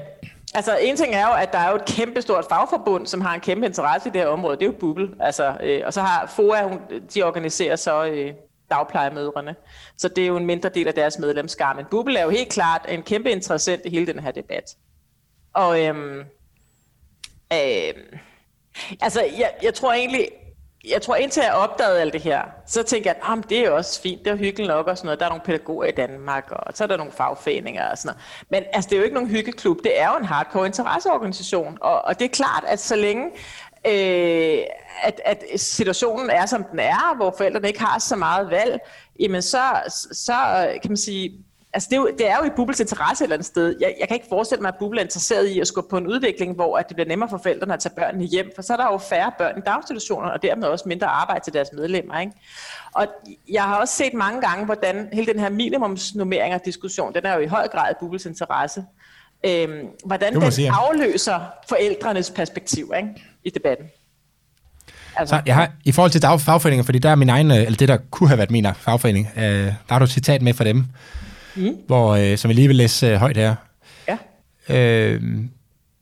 Altså, 0.54 0.78
en 0.82 0.96
ting 0.96 1.14
er 1.14 1.26
jo, 1.28 1.34
at 1.34 1.52
der 1.52 1.58
er 1.58 1.70
jo 1.70 1.76
et 1.76 1.84
kæmpe 1.84 2.22
stort 2.22 2.44
fagforbund, 2.48 3.06
som 3.06 3.20
har 3.20 3.34
en 3.34 3.40
kæmpe 3.40 3.66
interesse 3.66 4.08
i 4.08 4.12
det 4.12 4.20
her 4.20 4.28
område. 4.28 4.56
Det 4.56 4.62
er 4.62 4.66
jo 4.66 4.74
Bubble. 4.80 5.08
Altså, 5.20 5.56
øh, 5.62 5.82
og 5.86 5.92
så 5.92 6.00
har 6.00 6.32
FOA, 6.36 6.62
hun, 6.62 6.78
de 7.14 7.22
organiserer 7.22 7.76
så 7.76 8.06
øh, 8.06 8.32
dagplejemødrene. 8.70 9.54
Så 9.96 10.08
det 10.08 10.24
er 10.24 10.28
jo 10.28 10.36
en 10.36 10.46
mindre 10.46 10.68
del 10.68 10.88
af 10.88 10.94
deres 10.94 11.18
medlemskar. 11.18 11.74
Men 11.74 11.84
Bubble 11.90 12.18
er 12.18 12.24
jo 12.24 12.30
helt 12.30 12.48
klart 12.48 12.86
en 12.88 13.02
kæmpe 13.02 13.30
interessant 13.30 13.82
i 13.84 13.90
hele 13.90 14.06
den 14.06 14.18
her 14.18 14.30
debat. 14.30 14.76
Og 15.54 15.84
øhm, 15.84 16.22
Øh, 17.52 17.94
altså, 19.00 19.20
jeg, 19.22 19.50
jeg 19.62 19.74
tror 19.74 19.92
egentlig, 19.92 20.28
jeg 20.88 21.02
tror 21.02 21.16
indtil 21.16 21.42
jeg 21.42 21.52
opdagede 21.52 22.00
alt 22.00 22.12
det 22.12 22.20
her, 22.20 22.42
så 22.66 22.82
tænkte 22.82 23.08
jeg, 23.08 23.16
at 23.16 23.22
ah, 23.38 23.42
det 23.48 23.58
er 23.58 23.70
også 23.70 24.02
fint, 24.02 24.24
det 24.24 24.30
er 24.30 24.36
hyggeligt 24.36 24.68
nok 24.68 24.86
og 24.86 24.98
sådan 24.98 25.06
noget. 25.06 25.20
Der 25.20 25.26
er 25.26 25.30
nogle 25.30 25.44
pædagoger 25.44 25.84
i 25.84 25.90
Danmark, 25.90 26.50
og 26.50 26.76
så 26.76 26.84
er 26.84 26.88
der 26.88 26.96
nogle 26.96 27.12
fagforeninger 27.12 27.90
og 27.90 27.98
sådan 27.98 28.08
noget. 28.08 28.22
Men 28.50 28.62
altså, 28.72 28.88
det 28.90 28.96
er 28.96 28.98
jo 28.98 29.04
ikke 29.04 29.14
nogen 29.14 29.30
hyggeklub, 29.30 29.78
det 29.84 30.00
er 30.00 30.10
jo 30.10 30.16
en 30.16 30.24
hardcore 30.24 30.66
interesseorganisation. 30.66 31.78
Og, 31.80 32.04
og 32.04 32.18
det 32.18 32.24
er 32.24 32.28
klart, 32.28 32.64
at 32.66 32.80
så 32.80 32.96
længe 32.96 33.30
øh, 33.86 34.58
at, 35.02 35.20
at 35.24 35.44
situationen 35.56 36.30
er, 36.30 36.46
som 36.46 36.64
den 36.64 36.78
er, 36.78 37.16
hvor 37.16 37.34
forældrene 37.36 37.68
ikke 37.68 37.80
har 37.80 37.98
så 37.98 38.16
meget 38.16 38.50
valg, 38.50 38.78
jamen 39.20 39.42
så, 39.42 39.62
så 40.12 40.32
øh, 40.34 40.80
kan 40.80 40.90
man 40.90 40.96
sige, 40.96 41.44
Altså 41.72 41.88
det, 41.90 41.96
er 41.96 42.00
jo, 42.00 42.10
det 42.18 42.28
er 42.30 42.36
jo 42.36 42.44
i 42.44 42.50
Bubbles 42.56 42.80
interesse 42.80 43.24
et 43.24 43.26
eller 43.26 43.36
andet 43.36 43.46
sted. 43.46 43.76
Jeg, 43.80 43.94
jeg 44.00 44.08
kan 44.08 44.14
ikke 44.14 44.26
forestille 44.28 44.62
mig, 44.62 44.68
at 44.68 44.74
Bubble 44.78 45.00
er 45.00 45.04
interesseret 45.04 45.46
i 45.46 45.60
at 45.60 45.66
skubbe 45.66 45.90
på 45.90 45.96
en 45.96 46.06
udvikling, 46.06 46.54
hvor 46.54 46.78
at 46.78 46.88
det 46.88 46.96
bliver 46.96 47.08
nemmere 47.08 47.28
for 47.30 47.38
forældrene 47.42 47.74
at 47.74 47.80
tage 47.80 47.94
børnene 47.96 48.24
hjem, 48.24 48.50
for 48.54 48.62
så 48.62 48.72
er 48.72 48.76
der 48.76 48.92
jo 48.92 48.98
færre 48.98 49.32
børn 49.38 49.58
i 49.58 49.60
daginstitutioner, 49.66 50.28
og 50.28 50.42
dermed 50.42 50.68
også 50.68 50.84
mindre 50.88 51.06
arbejde 51.06 51.44
til 51.44 51.52
deres 51.52 51.68
medlemmer. 51.72 52.20
Ikke? 52.20 52.32
Og 52.94 53.06
jeg 53.48 53.62
har 53.62 53.76
også 53.76 53.94
set 53.94 54.14
mange 54.14 54.40
gange, 54.40 54.64
hvordan 54.64 55.08
hele 55.12 55.32
den 55.32 55.40
her 55.40 55.50
minimumsnummering 55.50 56.64
diskussion, 56.64 57.14
den 57.14 57.26
er 57.26 57.34
jo 57.34 57.40
i 57.40 57.46
høj 57.46 57.68
grad 57.68 57.90
i 57.90 57.94
Bubbles 58.00 58.26
interesse. 58.26 58.84
Øhm, 59.46 59.86
hvordan 60.04 60.34
den 60.34 60.52
sige. 60.52 60.70
afløser 60.70 61.40
forældrenes 61.68 62.30
perspektiv 62.30 62.92
ikke? 62.96 63.08
i 63.44 63.50
debatten. 63.50 63.86
Altså, 65.16 65.36
så 65.36 65.42
jeg 65.46 65.54
har, 65.54 65.70
I 65.84 65.92
forhold 65.92 66.10
til 66.10 66.20
fagforeninger, 66.20 66.84
fordi 66.84 66.98
der 66.98 67.10
er 67.10 67.14
min 67.14 67.28
egen, 67.28 67.50
eller 67.50 67.76
det 67.76 67.88
der 67.88 67.98
kunne 68.10 68.28
have 68.28 68.38
været 68.38 68.50
min 68.50 68.66
fagforening, 68.74 69.28
øh, 69.36 69.42
der 69.42 69.72
har 69.88 69.98
du 69.98 70.04
et 70.04 70.10
citat 70.10 70.42
med 70.42 70.54
for 70.54 70.64
dem, 70.64 70.84
mm. 71.58 71.76
hvor, 71.86 72.14
øh, 72.14 72.38
som 72.38 72.48
jeg 72.48 72.54
lige 72.54 72.68
vil 72.68 72.76
læse 72.76 73.06
øh, 73.06 73.16
højt 73.16 73.36
her. 73.36 73.54
Ja. 74.08 74.16
Øh, 74.76 75.22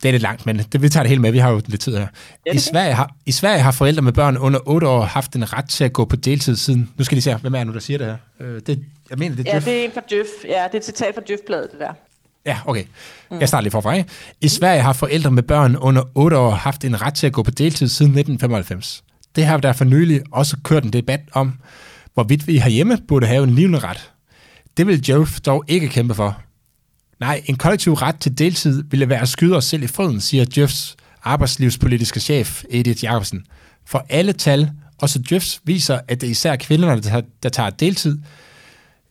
det 0.03 0.09
er 0.09 0.13
lidt 0.13 0.23
langt, 0.23 0.47
men 0.47 0.59
det, 0.59 0.83
vi 0.83 0.89
tager 0.89 1.03
det 1.03 1.09
hele 1.09 1.23
med. 1.23 1.33
Vi 1.33 1.39
har 1.39 1.51
jo 1.51 1.61
lidt 1.67 1.81
tid 1.81 1.97
her. 1.97 2.07
Ja, 2.47 2.53
I, 2.53 2.59
Sverige 2.59 2.95
har, 2.95 3.11
I 3.27 3.33
Sverige 3.33 3.61
har 3.61 3.73
forældre 3.73 4.03
med 4.03 4.13
børn 4.13 4.37
under 4.37 4.61
8 4.67 4.89
år 4.89 5.01
haft 5.01 5.37
en 5.37 5.53
ret 5.53 5.69
til 5.69 5.85
at 5.85 5.93
gå 5.93 6.05
på 6.05 6.17
deltid 6.17 6.57
siden. 6.57 6.91
Nu 6.99 7.05
skal 7.05 7.17
de 7.17 7.23
se, 7.23 7.35
hvem 7.35 7.55
er 7.55 7.65
nu, 7.65 7.73
der 7.73 7.81
siger 7.81 7.99
det 7.99 8.07
her? 8.07 8.17
Øh, 8.41 8.61
det, 8.67 8.85
jeg 9.11 9.19
mener, 9.19 9.37
det 9.37 9.49
er 9.49 9.55
Ja, 9.55 9.61
det 9.61 9.81
er 9.81 9.85
en 9.85 9.91
fra 9.95 10.01
Djøf. 10.11 10.27
Ja, 10.45 10.65
det 10.65 10.75
er 10.75 10.79
et 10.79 10.85
citat 10.85 11.15
fra 11.15 11.23
Djøf-bladet, 11.29 11.71
det 11.73 11.81
der. 11.81 11.93
Ja, 12.47 12.59
okay. 12.67 12.85
Mm. 13.31 13.41
Jeg 13.41 13.49
starter 13.49 13.63
lige 13.63 13.71
forfra. 13.71 13.93
Ikke? 13.93 14.11
I 14.41 14.49
Sverige 14.49 14.81
har 14.81 14.93
forældre 14.93 15.31
med 15.31 15.43
børn 15.43 15.77
under 15.77 16.03
8 16.15 16.39
år 16.39 16.51
haft 16.51 16.85
en 16.85 17.03
ret 17.03 17.15
til 17.15 17.27
at 17.27 17.33
gå 17.33 17.43
på 17.43 17.51
deltid 17.51 17.89
siden 17.89 18.11
1995. 18.11 19.05
Det 19.37 19.45
har 19.47 19.57
derfor 19.57 19.85
nylig 19.85 20.23
også 20.33 20.57
kørt 20.65 20.85
en 20.85 20.93
debat 20.93 21.21
om, 21.33 21.53
hvorvidt 22.15 22.47
vi 22.47 22.59
herhjemme 22.59 22.99
burde 23.09 23.27
have 23.27 23.45
en 23.45 23.51
livende 23.51 23.79
ret. 23.79 24.11
Det 24.77 24.87
vil 24.87 25.05
Jove 25.09 25.27
dog 25.47 25.65
ikke 25.69 25.89
kæmpe 25.89 26.15
for. 26.15 26.43
Nej, 27.21 27.43
en 27.47 27.57
kollektiv 27.57 27.93
ret 27.93 28.21
til 28.21 28.39
deltid 28.39 28.85
ville 28.91 29.09
være 29.09 29.21
at 29.21 29.29
skyde 29.29 29.57
os 29.57 29.65
selv 29.65 29.83
i 29.83 29.87
foden, 29.87 30.21
siger 30.21 30.45
Jeffs 30.57 30.97
arbejdslivspolitiske 31.23 32.21
chef 32.21 32.65
Edith 32.71 33.05
Jacobsen. 33.05 33.47
For 33.87 34.07
alle 34.09 34.33
tal 34.33 34.71
Også 34.99 35.23
Drifts 35.31 35.61
viser, 35.65 36.01
at 36.09 36.21
det 36.21 36.27
er 36.27 36.31
især 36.31 36.57
kvinderne, 36.57 37.01
der, 37.01 37.21
der 37.43 37.49
tager 37.49 37.71
deltid. 37.71 38.19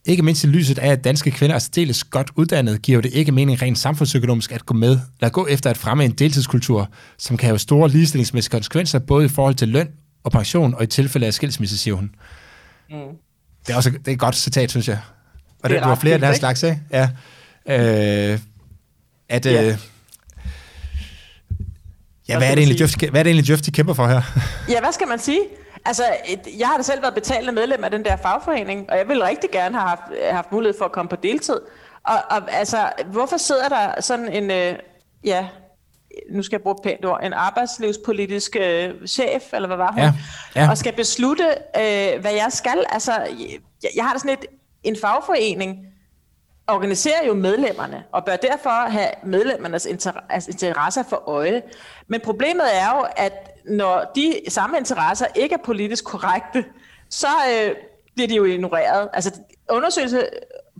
Ikke 0.05 0.23
mindst 0.23 0.43
i 0.43 0.47
lyset 0.47 0.79
af, 0.79 0.91
at 0.91 1.03
danske 1.03 1.31
kvinder 1.31 1.55
er 1.55 1.59
særdeles 1.59 2.03
godt 2.03 2.31
uddannet, 2.35 2.81
giver 2.81 3.01
det 3.01 3.13
ikke 3.13 3.31
mening 3.31 3.61
rent 3.61 3.77
samfundsøkonomisk 3.77 4.51
at 4.51 4.65
gå 4.65 4.73
med, 4.73 4.99
eller 5.19 5.29
gå 5.29 5.47
efter 5.47 5.69
at 5.69 5.77
fremme 5.77 6.05
en 6.05 6.11
deltidskultur, 6.11 6.89
som 7.17 7.37
kan 7.37 7.47
have 7.47 7.59
store 7.59 7.89
ligestillingsmæssige 7.89 8.51
konsekvenser, 8.51 8.99
både 8.99 9.25
i 9.25 9.27
forhold 9.27 9.55
til 9.55 9.67
løn 9.67 9.89
og 10.23 10.31
pension, 10.31 10.73
og 10.73 10.83
i 10.83 10.87
tilfælde 10.87 11.27
af 11.27 11.33
skilsmisse, 11.33 11.77
siger 11.77 11.95
hun. 11.95 12.15
Mm. 12.89 12.95
Det 13.67 13.73
er 13.73 13.75
også 13.75 13.89
det 13.89 14.07
er 14.07 14.11
et 14.11 14.19
godt 14.19 14.35
citat, 14.35 14.69
synes 14.69 14.87
jeg. 14.87 14.99
Og 15.65 15.69
det, 15.69 15.79
det 15.79 15.89
var 15.89 15.95
flere 15.95 16.13
af 16.13 16.19
den 16.19 16.27
her 16.27 16.35
slags, 16.35 16.63
ikke? 16.63 16.79
Ja. 16.91 17.09
Øh, 17.65 18.39
at, 19.29 19.45
ja. 19.45 19.63
Øh, 19.63 19.77
ja, 22.29 22.37
hvad 22.37 22.47
er, 22.47 22.55
det 22.55 22.61
egentlig, 22.61 22.81
Jeff, 22.81 22.93
hvad 22.95 23.19
er 23.19 23.23
det 23.23 23.29
egentlig, 23.29 23.49
Jeff, 23.49 23.61
de 23.61 23.71
kæmper 23.71 23.93
for 23.93 24.07
her? 24.07 24.21
Ja, 24.73 24.79
hvad 24.79 24.91
skal 24.91 25.07
man 25.07 25.19
sige? 25.19 25.39
Altså, 25.85 26.03
jeg 26.59 26.67
har 26.67 26.77
da 26.77 26.83
selv 26.83 27.01
været 27.01 27.13
betalende 27.13 27.51
medlem 27.51 27.83
af 27.83 27.91
den 27.91 28.05
der 28.05 28.15
fagforening, 28.15 28.89
og 28.89 28.97
jeg 28.97 29.07
ville 29.07 29.27
rigtig 29.27 29.49
gerne 29.51 29.77
have 29.77 29.89
haft, 29.89 30.01
haft 30.31 30.51
mulighed 30.51 30.77
for 30.77 30.85
at 30.85 30.91
komme 30.91 31.09
på 31.09 31.15
deltid. 31.15 31.59
Og, 32.03 32.15
og 32.29 32.53
altså, 32.53 32.89
hvorfor 33.05 33.37
sidder 33.37 33.69
der 33.69 34.01
sådan 34.01 34.33
en, 34.33 34.51
øh, 34.51 34.75
ja, 35.23 35.47
nu 36.31 36.43
skal 36.43 36.55
jeg 36.55 36.61
bruge 36.61 36.75
pænt 36.83 37.05
ord, 37.05 37.19
en 37.23 37.33
arbejdslivspolitisk 37.33 38.55
øh, 38.59 39.07
chef, 39.07 39.53
eller 39.53 39.67
hvad 39.67 39.77
var 39.77 39.91
hun, 39.91 40.01
ja, 40.01 40.13
ja. 40.55 40.69
og 40.69 40.77
skal 40.77 40.93
beslutte, 40.93 41.47
øh, 41.77 42.21
hvad 42.21 42.33
jeg 42.33 42.47
skal. 42.49 42.83
Altså, 42.89 43.11
jeg, 43.83 43.89
jeg 43.95 44.05
har 44.05 44.13
da 44.13 44.19
sådan 44.19 44.37
et, 44.41 44.45
en 44.85 44.95
fagforening, 45.01 45.87
organiserer 46.67 47.27
jo 47.27 47.33
medlemmerne, 47.33 48.03
og 48.11 48.25
bør 48.25 48.35
derfor 48.35 48.89
have 48.89 49.09
medlemmernes 49.23 49.85
altså 50.29 50.51
interesser 50.51 51.03
for 51.03 51.29
øje. 51.29 51.61
Men 52.07 52.21
problemet 52.21 52.65
er 52.73 52.97
jo, 52.97 53.05
at 53.17 53.51
når 53.65 54.11
de 54.15 54.33
samme 54.47 54.77
interesser 54.77 55.25
ikke 55.35 55.53
er 55.53 55.63
politisk 55.63 56.05
korrekte, 56.05 56.65
så 57.09 57.27
øh, 57.27 57.75
bliver 58.15 58.27
de 58.27 58.35
jo 58.35 58.43
ignoreret. 58.45 59.09
Altså 59.13 59.39
undersøgelse 59.69 60.29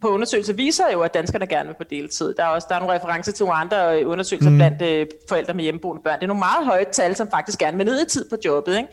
på 0.02 0.08
undersøgelse 0.08 0.56
viser 0.56 0.92
jo, 0.94 1.02
at 1.02 1.14
danskerne 1.14 1.48
gerne 1.48 1.68
vil 1.68 1.76
på 1.76 1.84
deltid. 1.84 2.34
Der 2.34 2.44
er 2.44 2.48
også 2.48 2.68
der 2.70 2.76
er 2.76 2.80
nogle 2.80 2.96
referencer 2.96 3.32
til 3.32 3.46
nogle 3.46 3.60
andre 3.60 4.02
øh, 4.02 4.10
undersøgelser 4.10 4.50
mm. 4.50 4.58
blandt 4.58 4.82
øh, 4.82 5.08
forældre 5.30 5.54
med 5.54 5.64
hjemmeboende 5.64 6.04
børn. 6.04 6.16
Det 6.16 6.24
er 6.24 6.28
nogle 6.28 6.40
meget 6.40 6.66
høje 6.66 6.86
tal, 6.92 7.16
som 7.16 7.32
faktisk 7.32 7.60
gerne 7.60 7.78
vil 7.78 7.86
ned 7.86 8.06
i 8.06 8.10
tid 8.10 8.30
på 8.30 8.36
jobbet. 8.46 8.78
Ikke? 8.78 8.90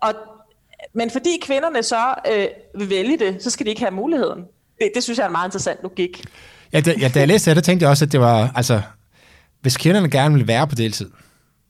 Og, 0.00 0.14
men 0.94 1.10
fordi 1.10 1.38
kvinderne 1.42 1.82
så 1.82 2.14
øh, 2.32 2.46
vil 2.80 2.90
vælge 2.90 3.18
det, 3.18 3.42
så 3.42 3.50
skal 3.50 3.66
de 3.66 3.70
ikke 3.70 3.82
have 3.82 3.94
muligheden. 3.94 4.38
Det, 4.78 4.90
det 4.94 5.02
synes 5.02 5.18
jeg 5.18 5.24
er 5.24 5.28
en 5.28 5.32
meget 5.32 5.46
interessant 5.46 5.78
logik. 5.82 6.24
Ja, 6.72 6.80
da, 6.80 6.94
ja, 7.00 7.08
da 7.08 7.18
jeg 7.18 7.28
læste 7.28 7.54
det, 7.54 7.64
tænkte 7.64 7.84
jeg 7.84 7.90
også, 7.90 8.04
at 8.04 8.12
det 8.12 8.20
var, 8.20 8.52
altså, 8.54 8.80
hvis 9.60 9.76
kvinderne 9.76 10.10
gerne 10.10 10.34
vil 10.34 10.46
være 10.46 10.66
på 10.66 10.74
deltid, 10.74 11.10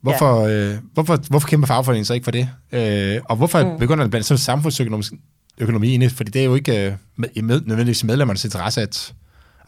hvorfor, 0.01 0.47
ja. 0.47 0.73
øh, 0.73 0.79
hvorfor, 0.95 1.17
hvorfor 1.31 1.49
kæmper 1.49 1.67
fagforeningen 1.67 2.05
så 2.05 2.15
ikke 2.15 2.25
for 2.25 2.31
det? 2.31 2.49
Øh, 2.73 3.21
og 3.25 3.37
hvorfor 3.37 3.73
mm. 3.73 3.79
begynder 3.79 4.05
det 4.05 4.11
blandt 4.11 4.27
sådan 4.27 4.39
samfundsøkonomisk 4.39 5.13
økonomi 5.59 5.95
ind 5.95 6.11
Fordi 6.11 6.31
det 6.31 6.41
er 6.41 6.45
jo 6.45 6.55
ikke 6.55 6.87
øh, 6.87 6.93
med, 7.17 7.61
nødvendigvis 7.61 8.05
medlemmernes 8.05 8.45
interesse, 8.45 8.81
at 8.83 9.15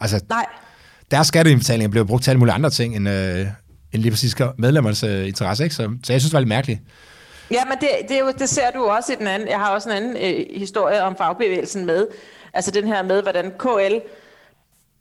altså, 0.01 0.19
Nej. 0.29 0.45
deres 1.11 1.27
skatteindbetalinger 1.27 1.89
bliver 1.89 2.03
brugt 2.03 2.23
til 2.23 2.31
alle 2.31 2.39
mulige 2.39 2.53
andre 2.53 2.69
ting, 2.69 2.95
end, 2.95 3.09
øh, 3.09 3.47
end 3.91 4.01
lige 4.01 4.11
præcis 4.11 4.35
medlemmernes 4.57 5.03
øh, 5.03 5.27
interesse. 5.27 5.63
Ikke? 5.63 5.75
Så, 5.75 5.83
så 6.03 6.13
jeg 6.13 6.21
synes, 6.21 6.31
det 6.31 6.33
var 6.33 6.39
lidt 6.39 6.49
mærkeligt. 6.49 6.79
Ja, 7.51 7.65
men 7.65 7.77
det, 7.81 7.89
det, 8.09 8.39
det 8.39 8.49
ser 8.49 8.71
du 8.71 8.85
også 8.85 9.13
i 9.13 9.15
den 9.15 9.27
anden. 9.27 9.47
Jeg 9.47 9.59
har 9.59 9.73
også 9.73 9.89
en 9.89 9.95
anden 9.95 10.17
øh, 10.17 10.59
historie 10.59 11.01
om 11.03 11.15
fagbevægelsen 11.15 11.85
med. 11.85 12.07
Altså 12.53 12.71
den 12.71 12.87
her 12.87 13.01
med, 13.01 13.21
hvordan 13.21 13.51
KL 13.59 13.97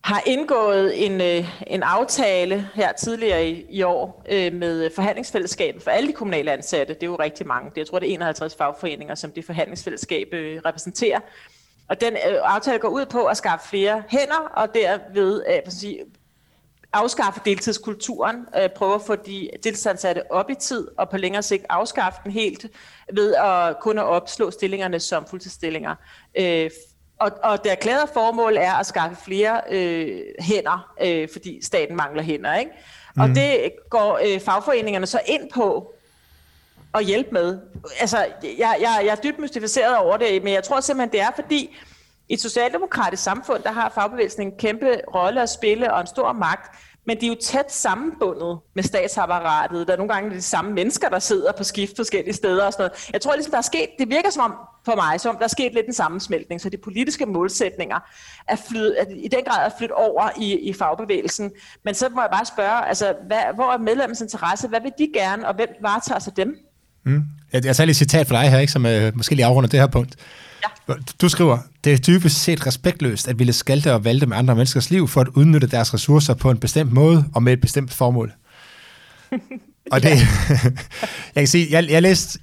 har 0.04 0.22
indgået 0.26 1.06
en, 1.06 1.20
øh, 1.20 1.62
en 1.66 1.82
aftale 1.82 2.68
her 2.74 2.92
tidligere 2.92 3.48
i, 3.48 3.66
i 3.70 3.82
år 3.82 4.24
øh, 4.30 4.52
med 4.52 4.90
forhandlingsfællesskabet 4.94 5.82
for 5.82 5.90
alle 5.90 6.08
de 6.08 6.12
kommunale 6.12 6.52
ansatte. 6.52 6.94
Det 6.94 7.02
er 7.02 7.06
jo 7.06 7.16
rigtig 7.16 7.46
mange. 7.46 7.70
Det, 7.70 7.78
jeg 7.78 7.86
tror, 7.86 7.98
det 7.98 8.10
er 8.10 8.14
51 8.14 8.54
fagforeninger, 8.54 9.14
som 9.14 9.30
det 9.30 9.44
forhandlingsfællesskab 9.44 10.28
øh, 10.32 10.60
repræsenterer. 10.64 11.20
Og 11.88 12.00
den 12.00 12.12
øh, 12.12 12.38
aftale 12.42 12.78
går 12.78 12.88
ud 12.88 13.06
på 13.06 13.24
at 13.24 13.36
skaffe 13.36 13.68
flere 13.68 14.02
hænder, 14.08 14.50
og 14.54 14.74
derved 14.74 15.42
øh, 15.48 15.72
sige, 15.72 15.98
afskaffe 16.92 17.40
deltidskulturen, 17.44 18.36
øh, 18.62 18.68
prøve 18.76 18.94
at 18.94 19.02
få 19.06 19.16
de 19.16 19.50
deltidsansatte 19.64 20.32
op 20.32 20.50
i 20.50 20.54
tid, 20.54 20.88
og 20.98 21.10
på 21.10 21.16
længere 21.16 21.42
sigt 21.42 21.66
afskaffe 21.68 22.20
den 22.24 22.32
helt 22.32 22.66
ved 23.12 23.34
at 23.34 23.76
kunne 23.80 24.04
opslå 24.04 24.50
stillingerne 24.50 25.00
som 25.00 25.26
fuldtidsstillinger. 25.26 25.94
Øh, 26.34 26.70
og, 27.20 27.30
og 27.42 27.64
det 27.64 27.72
erklærede 27.72 28.10
formål 28.12 28.56
er 28.56 28.72
at 28.72 28.86
skaffe 28.86 29.24
flere 29.24 29.60
øh, 29.70 30.20
hænder, 30.40 30.92
øh, 31.02 31.28
fordi 31.32 31.64
staten 31.64 31.96
mangler 31.96 32.22
hænder. 32.22 32.54
Ikke? 32.54 32.70
Og 33.16 33.28
mm. 33.28 33.34
det 33.34 33.70
går 33.90 34.20
øh, 34.26 34.40
fagforeningerne 34.40 35.06
så 35.06 35.20
ind 35.26 35.50
på 35.54 35.94
at 36.94 37.04
hjælpe 37.04 37.30
med. 37.30 37.58
Altså, 38.00 38.18
jeg, 38.42 38.76
jeg, 38.80 39.00
jeg 39.04 39.06
er 39.06 39.14
dybt 39.14 39.38
mystificeret 39.38 39.96
over 39.96 40.16
det, 40.16 40.42
men 40.42 40.52
jeg 40.52 40.64
tror 40.64 40.80
simpelthen, 40.80 41.12
det 41.12 41.20
er 41.20 41.30
fordi, 41.34 41.76
i 42.30 42.34
et 42.34 42.40
socialdemokratisk 42.40 43.22
samfund, 43.22 43.62
der 43.62 43.72
har 43.72 43.92
fagbevægelsen 43.94 44.42
en 44.42 44.52
kæmpe 44.58 45.00
rolle 45.14 45.42
at 45.42 45.50
spille 45.50 45.94
og 45.94 46.00
en 46.00 46.06
stor 46.06 46.32
magt, 46.32 46.76
men 47.06 47.20
de 47.20 47.26
er 47.26 47.28
jo 47.28 47.36
tæt 47.42 47.72
sammenbundet 47.72 48.58
med 48.74 48.82
statsapparatet. 48.82 49.86
Der 49.86 49.92
er 49.92 49.96
nogle 49.96 50.12
gange 50.12 50.30
de 50.36 50.42
samme 50.42 50.72
mennesker, 50.72 51.08
der 51.08 51.18
sidder 51.18 51.52
på 51.52 51.64
skift 51.64 51.96
forskellige 51.96 52.34
steder 52.34 52.64
og 52.64 52.72
sådan 52.72 52.82
noget. 52.82 53.08
Jeg 53.12 53.20
tror 53.20 53.34
ligesom, 53.34 53.50
der 53.50 53.58
er 53.58 53.62
sket, 53.62 53.86
det 53.98 54.08
virker 54.08 54.30
som 54.30 54.42
om, 54.42 54.54
for 54.84 54.94
mig, 54.94 55.20
som 55.20 55.36
der 55.36 55.44
er 55.44 55.48
sket 55.48 55.74
lidt 55.74 55.86
en 55.86 55.92
sammensmeltning, 55.92 56.60
så 56.60 56.70
de 56.70 56.76
politiske 56.76 57.26
målsætninger 57.26 57.98
er, 58.48 58.56
flyt, 58.68 58.92
er 58.98 59.04
i 59.16 59.28
den 59.28 59.44
grad 59.46 59.66
er 59.66 59.70
flyttet 59.78 59.96
over 59.96 60.30
i, 60.40 60.58
i 60.58 60.72
fagbevægelsen. 60.72 61.50
Men 61.84 61.94
så 61.94 62.08
må 62.08 62.20
jeg 62.20 62.30
bare 62.32 62.46
spørge, 62.46 62.88
altså, 62.88 63.14
hvad, 63.26 63.42
hvor 63.54 63.72
er 63.72 63.78
medlemmens 63.78 64.20
interesse? 64.20 64.68
Hvad 64.68 64.80
vil 64.80 64.92
de 64.98 65.10
gerne, 65.14 65.48
og 65.48 65.54
hvem 65.54 65.68
varetager 65.82 66.18
sig 66.18 66.36
dem? 66.36 66.56
Mm. 67.04 67.22
Jeg, 67.52 67.64
jeg 67.64 67.76
tager 67.76 67.86
lige 67.86 67.92
et 67.92 67.96
citat 67.96 68.26
for 68.26 68.34
dig 68.34 68.50
her, 68.50 68.58
ikke, 68.58 68.72
som 68.72 68.86
øh, 68.86 69.16
måske 69.16 69.34
lige 69.34 69.46
afrunder 69.46 69.68
det 69.68 69.80
her 69.80 69.86
punkt. 69.86 70.16
Ja. 70.88 70.94
Du 71.20 71.28
skriver, 71.28 71.58
det 71.84 71.92
er 71.92 71.98
dybest 71.98 72.42
set 72.42 72.66
respektløst 72.66 73.28
at 73.28 73.38
ville 73.38 73.52
skalte 73.52 73.94
og 73.94 74.04
valte 74.04 74.26
med 74.26 74.36
andre 74.36 74.54
menneskers 74.54 74.90
liv 74.90 75.08
for 75.08 75.20
at 75.20 75.28
udnytte 75.28 75.66
deres 75.66 75.94
ressourcer 75.94 76.34
på 76.34 76.50
en 76.50 76.58
bestemt 76.58 76.92
måde 76.92 77.24
og 77.34 77.42
med 77.42 77.52
et 77.52 77.60
bestemt 77.60 77.92
formål. 77.92 78.32
og 79.92 80.02
det, 80.02 80.10
jeg 81.34 81.40
kan 81.40 81.46
sige, 81.46 81.66
jeg, 81.70 81.90
jeg 81.90 82.02
læste, 82.02 82.38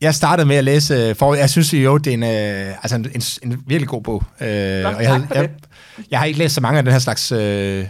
jeg 0.00 0.14
startede 0.14 0.48
med 0.48 0.56
at 0.56 0.64
læse, 0.64 0.94
øh, 0.94 1.14
for 1.14 1.34
jeg 1.34 1.50
synes 1.50 1.74
jo, 1.74 1.98
det 1.98 2.10
er 2.10 2.14
en, 2.14 2.22
øh, 2.22 2.74
altså 2.82 2.96
en, 2.96 3.06
en, 3.14 3.52
en 3.52 3.62
virkelig 3.66 3.88
god 3.88 4.02
bog. 4.02 4.22
Øh, 4.40 4.48
Nå, 4.82 4.88
og 4.88 5.02
jeg, 5.02 5.26
jeg, 5.34 5.50
jeg 6.10 6.18
har 6.18 6.26
ikke 6.26 6.38
læst 6.38 6.54
så 6.54 6.60
mange 6.60 6.78
af 6.78 6.84
den 6.84 6.92
her 6.92 6.98
slags 6.98 7.32
øh, 7.32 7.86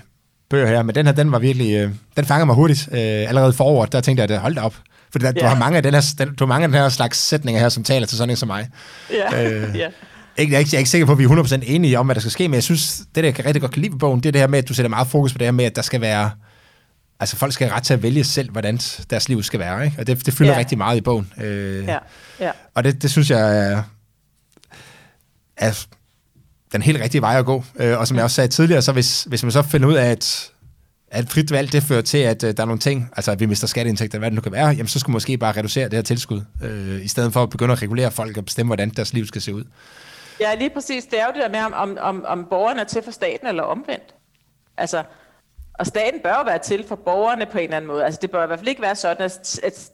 bøger 0.50 0.66
her, 0.66 0.82
men 0.82 0.94
den 0.94 1.06
her, 1.06 1.12
den 1.12 1.32
var 1.32 1.38
virkelig, 1.38 1.74
øh, 1.74 1.90
den 2.16 2.24
fangede 2.24 2.46
mig 2.46 2.54
hurtigt. 2.54 2.88
Øh, 2.92 2.98
allerede 2.98 3.52
forover, 3.52 3.86
der 3.86 4.00
tænkte 4.00 4.22
jeg, 4.22 4.30
at 4.30 4.40
hold 4.40 4.54
da 4.54 4.60
op. 4.60 4.76
For 5.12 5.18
der, 5.18 5.32
ja. 5.36 5.40
du 5.40 5.46
har 5.46 5.54
mange 5.54 5.76
af 5.76 5.82
den 5.82 5.94
her, 5.94 6.14
den, 6.18 6.34
du 6.34 6.44
har 6.44 6.46
mange 6.46 6.64
af 6.64 6.68
den 6.68 6.80
her 6.80 6.88
slags 6.88 7.18
sætninger 7.18 7.60
her, 7.60 7.68
som 7.68 7.84
taler 7.84 8.06
til 8.06 8.18
sådan 8.18 8.30
en 8.30 8.36
som 8.36 8.46
mig. 8.46 8.68
Ja. 9.10 9.44
Øh, 9.44 9.76
ja. 9.78 9.88
Ikke, 10.38 10.52
jeg, 10.52 10.56
er 10.56 10.58
ikke, 10.58 10.70
jeg 10.72 10.76
er 10.76 10.78
ikke 10.78 10.90
sikker 10.90 11.06
på, 11.06 11.12
at 11.12 11.18
vi 11.18 11.24
er 11.24 11.28
100% 11.28 11.60
enige 11.62 11.98
om, 11.98 12.06
hvad 12.06 12.14
der 12.14 12.20
skal 12.20 12.30
ske, 12.30 12.48
men 12.48 12.54
jeg 12.54 12.62
synes, 12.62 12.96
det 12.98 13.14
der 13.14 13.22
jeg 13.22 13.34
kan 13.34 13.44
rigtig 13.44 13.60
godt 13.60 13.72
kan 13.72 13.82
lide 13.82 13.92
på 13.92 13.98
bogen, 13.98 14.20
det 14.20 14.28
er 14.28 14.32
det 14.32 14.40
her 14.40 14.48
med, 14.48 14.58
at 14.58 14.68
du 14.68 14.74
sætter 14.74 14.90
meget 14.90 15.08
fokus 15.08 15.32
på 15.32 15.38
det 15.38 15.46
her 15.46 15.52
med, 15.52 15.64
at 15.64 15.76
der 15.76 15.82
skal 15.82 16.00
være, 16.00 16.30
altså 17.20 17.36
folk 17.36 17.52
skal 17.52 17.66
have 17.68 17.76
ret 17.76 17.82
til 17.82 17.94
at 17.94 18.02
vælge 18.02 18.24
selv, 18.24 18.50
hvordan 18.50 18.76
deres 19.10 19.28
liv 19.28 19.42
skal 19.42 19.60
være, 19.60 19.84
ikke? 19.84 19.96
og 19.98 20.06
det, 20.06 20.26
det 20.26 20.34
fylder 20.34 20.52
ja. 20.52 20.58
rigtig 20.58 20.78
meget 20.78 20.96
i 20.96 21.00
bogen. 21.00 21.32
Øh, 21.42 21.84
ja. 21.84 21.98
Ja. 22.40 22.50
Og 22.74 22.84
det, 22.84 23.02
det 23.02 23.10
synes 23.10 23.30
jeg 23.30 23.58
er, 23.58 23.82
er 25.56 25.86
den 26.72 26.82
helt 26.82 27.00
rigtige 27.00 27.20
vej 27.20 27.38
at 27.38 27.44
gå. 27.44 27.64
Øh, 27.76 27.98
og 27.98 28.08
som 28.08 28.16
jeg 28.16 28.24
også 28.24 28.34
sagde 28.34 28.48
tidligere, 28.48 28.82
så 28.82 28.92
hvis, 28.92 29.24
hvis 29.24 29.42
man 29.42 29.52
så 29.52 29.62
finder 29.62 29.88
ud 29.88 29.94
af, 29.94 30.10
at 30.10 30.50
at 31.16 31.28
frit 31.28 31.50
valg, 31.50 31.72
det 31.72 31.82
fører 31.82 32.02
til, 32.02 32.18
at 32.18 32.44
øh, 32.44 32.56
der 32.56 32.62
er 32.62 32.66
nogle 32.66 32.80
ting, 32.80 33.10
altså 33.16 33.32
at 33.32 33.40
vi 33.40 33.46
mister 33.46 33.66
skatteindtægter, 33.66 34.18
hvad 34.18 34.30
det 34.30 34.34
nu 34.34 34.40
kan 34.40 34.52
være, 34.52 34.66
jamen 34.66 34.88
så 34.88 34.98
skulle 34.98 35.12
man 35.12 35.16
måske 35.16 35.38
bare 35.38 35.52
reducere 35.52 35.84
det 35.84 35.92
her 35.92 36.02
tilskud, 36.02 36.42
øh, 36.64 37.04
i 37.04 37.08
stedet 37.08 37.32
for 37.32 37.42
at 37.42 37.50
begynde 37.50 37.72
at 37.72 37.82
regulere 37.82 38.10
folk 38.10 38.36
og 38.36 38.44
bestemme, 38.44 38.68
hvordan 38.68 38.90
deres 38.90 39.12
liv 39.12 39.26
skal 39.26 39.42
se 39.42 39.54
ud. 39.54 39.64
Ja, 40.40 40.54
lige 40.54 40.70
præcis. 40.70 41.04
Det 41.04 41.20
er 41.20 41.24
jo 41.26 41.32
det 41.34 41.42
der 41.42 41.48
med, 41.48 41.74
om, 41.74 41.96
om, 42.00 42.24
om 42.26 42.46
borgerne 42.50 42.80
er 42.80 42.84
til 42.84 43.02
for 43.02 43.10
staten 43.10 43.46
eller 43.46 43.62
omvendt. 43.62 44.14
Altså, 44.76 45.02
og 45.78 45.86
staten 45.86 46.20
bør 46.20 46.34
jo 46.38 46.42
være 46.46 46.58
til 46.58 46.84
for 46.88 46.96
borgerne 46.96 47.46
på 47.46 47.58
en 47.58 47.64
eller 47.64 47.76
anden 47.76 47.88
måde. 47.88 48.04
Altså 48.04 48.18
det 48.22 48.30
bør 48.30 48.44
i 48.44 48.46
hvert 48.46 48.58
fald 48.58 48.68
ikke 48.68 48.82
være 48.82 48.96
sådan, 48.96 49.24
at, 49.24 49.60
at, 49.62 49.90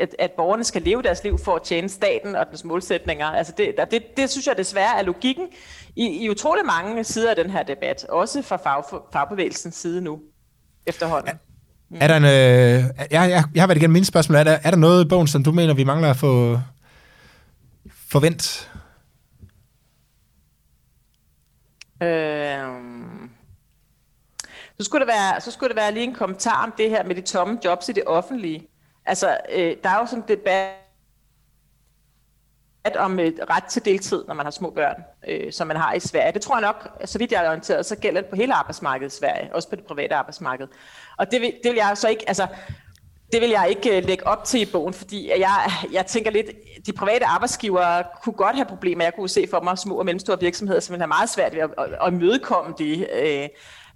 at, 0.00 0.14
at 0.18 0.30
borgerne 0.30 0.64
skal 0.64 0.82
leve 0.82 1.02
deres 1.02 1.24
liv 1.24 1.38
for 1.38 1.56
at 1.56 1.62
tjene 1.62 1.88
staten 1.88 2.36
og 2.36 2.46
dens 2.50 2.64
målsætninger. 2.64 3.26
Altså 3.26 3.52
det, 3.56 3.74
det, 3.90 4.02
det 4.16 4.30
synes 4.30 4.46
jeg 4.46 4.58
desværre 4.58 4.98
er 4.98 5.02
logikken 5.02 5.46
i, 5.96 6.06
i 6.06 6.30
utrolig 6.30 6.66
mange 6.66 7.04
sider 7.04 7.30
af 7.30 7.36
den 7.36 7.50
her 7.50 7.62
debat. 7.62 8.04
Også 8.08 8.42
fra 8.42 8.56
fag, 8.56 9.00
fagbevægelsens 9.12 9.74
side 9.74 10.00
nu 10.00 10.20
efterhånden. 10.86 11.38
Mm. 11.88 11.98
Er 12.00 12.06
der 12.06 12.16
en, 12.16 12.24
øh, 12.24 12.30
jeg, 12.30 13.08
jeg, 13.10 13.44
jeg 13.54 13.62
har 13.62 13.66
været 13.66 13.76
igennem 13.76 13.92
mine 13.92 14.04
spørgsmål. 14.04 14.36
Er 14.36 14.44
der, 14.44 14.58
er 14.62 14.70
der 14.70 14.78
noget 14.78 15.04
i 15.04 15.08
bogen, 15.08 15.26
som 15.26 15.44
du 15.44 15.52
mener, 15.52 15.74
vi 15.74 15.84
mangler 15.84 16.10
at 16.10 16.16
få 16.16 16.60
forvent? 18.10 18.70
Øh, 22.02 22.62
så, 24.78 24.84
skulle 24.84 25.06
det 25.06 25.14
være, 25.14 25.40
så 25.40 25.50
skulle 25.50 25.68
det 25.68 25.76
være 25.76 25.92
lige 25.92 26.04
en 26.04 26.14
kommentar 26.14 26.64
om 26.64 26.72
det 26.78 26.90
her 26.90 27.04
med 27.04 27.14
de 27.14 27.20
tomme 27.20 27.58
jobs 27.64 27.88
i 27.88 27.92
det 27.92 28.02
offentlige. 28.06 28.68
Altså, 29.06 29.36
øh, 29.52 29.76
der 29.82 29.90
er 29.90 29.98
jo 29.98 30.06
sådan 30.06 30.22
en 30.22 30.28
debat 30.28 30.81
om 32.96 33.18
et 33.18 33.40
ret 33.50 33.64
til 33.64 33.84
deltid, 33.84 34.24
når 34.28 34.34
man 34.34 34.46
har 34.46 34.50
små 34.50 34.70
børn, 34.70 35.04
øh, 35.28 35.52
som 35.52 35.66
man 35.66 35.76
har 35.76 35.94
i 35.94 36.00
Sverige. 36.00 36.32
Det 36.32 36.42
tror 36.42 36.56
jeg 36.56 36.62
nok, 36.62 36.88
så 37.04 37.18
vidt 37.18 37.32
jeg 37.32 37.44
er 37.44 37.48
orienteret, 37.48 37.86
så 37.86 37.96
gælder 37.96 38.20
det 38.20 38.30
på 38.30 38.36
hele 38.36 38.54
arbejdsmarkedet 38.54 39.12
i 39.12 39.16
Sverige, 39.16 39.54
også 39.54 39.68
på 39.68 39.76
det 39.76 39.84
private 39.84 40.14
arbejdsmarked. 40.14 40.66
Og 41.18 41.30
det 41.30 41.40
vil, 41.40 41.52
det 41.62 41.70
vil 41.70 41.76
jeg 41.76 41.92
så 41.94 42.08
ikke, 42.08 42.24
altså, 42.28 42.46
det 43.32 43.40
vil 43.40 43.50
jeg 43.50 43.66
ikke 43.68 43.96
øh, 43.96 44.04
lægge 44.04 44.26
op 44.26 44.44
til 44.44 44.60
i 44.60 44.66
bogen, 44.72 44.94
fordi 44.94 45.28
jeg, 45.28 45.70
jeg 45.92 46.06
tænker 46.06 46.30
lidt, 46.30 46.46
de 46.86 46.92
private 46.92 47.26
arbejdsgivere 47.26 48.04
kunne 48.22 48.32
godt 48.32 48.56
have 48.56 48.66
problemer. 48.66 49.04
Jeg 49.04 49.14
kunne 49.14 49.28
se 49.28 49.46
for 49.50 49.60
mig 49.60 49.78
små 49.78 49.98
og 49.98 50.04
mellemstore 50.04 50.40
virksomheder, 50.40 50.80
som 50.80 50.92
vil 50.92 51.00
have 51.00 51.08
meget 51.08 51.28
svært 51.28 51.54
ved 51.54 51.60
at, 51.60 51.70
at, 51.78 52.06
at 52.06 52.12
mødekomme 52.12 52.74
det. 52.78 53.08
Øh, 53.12 53.48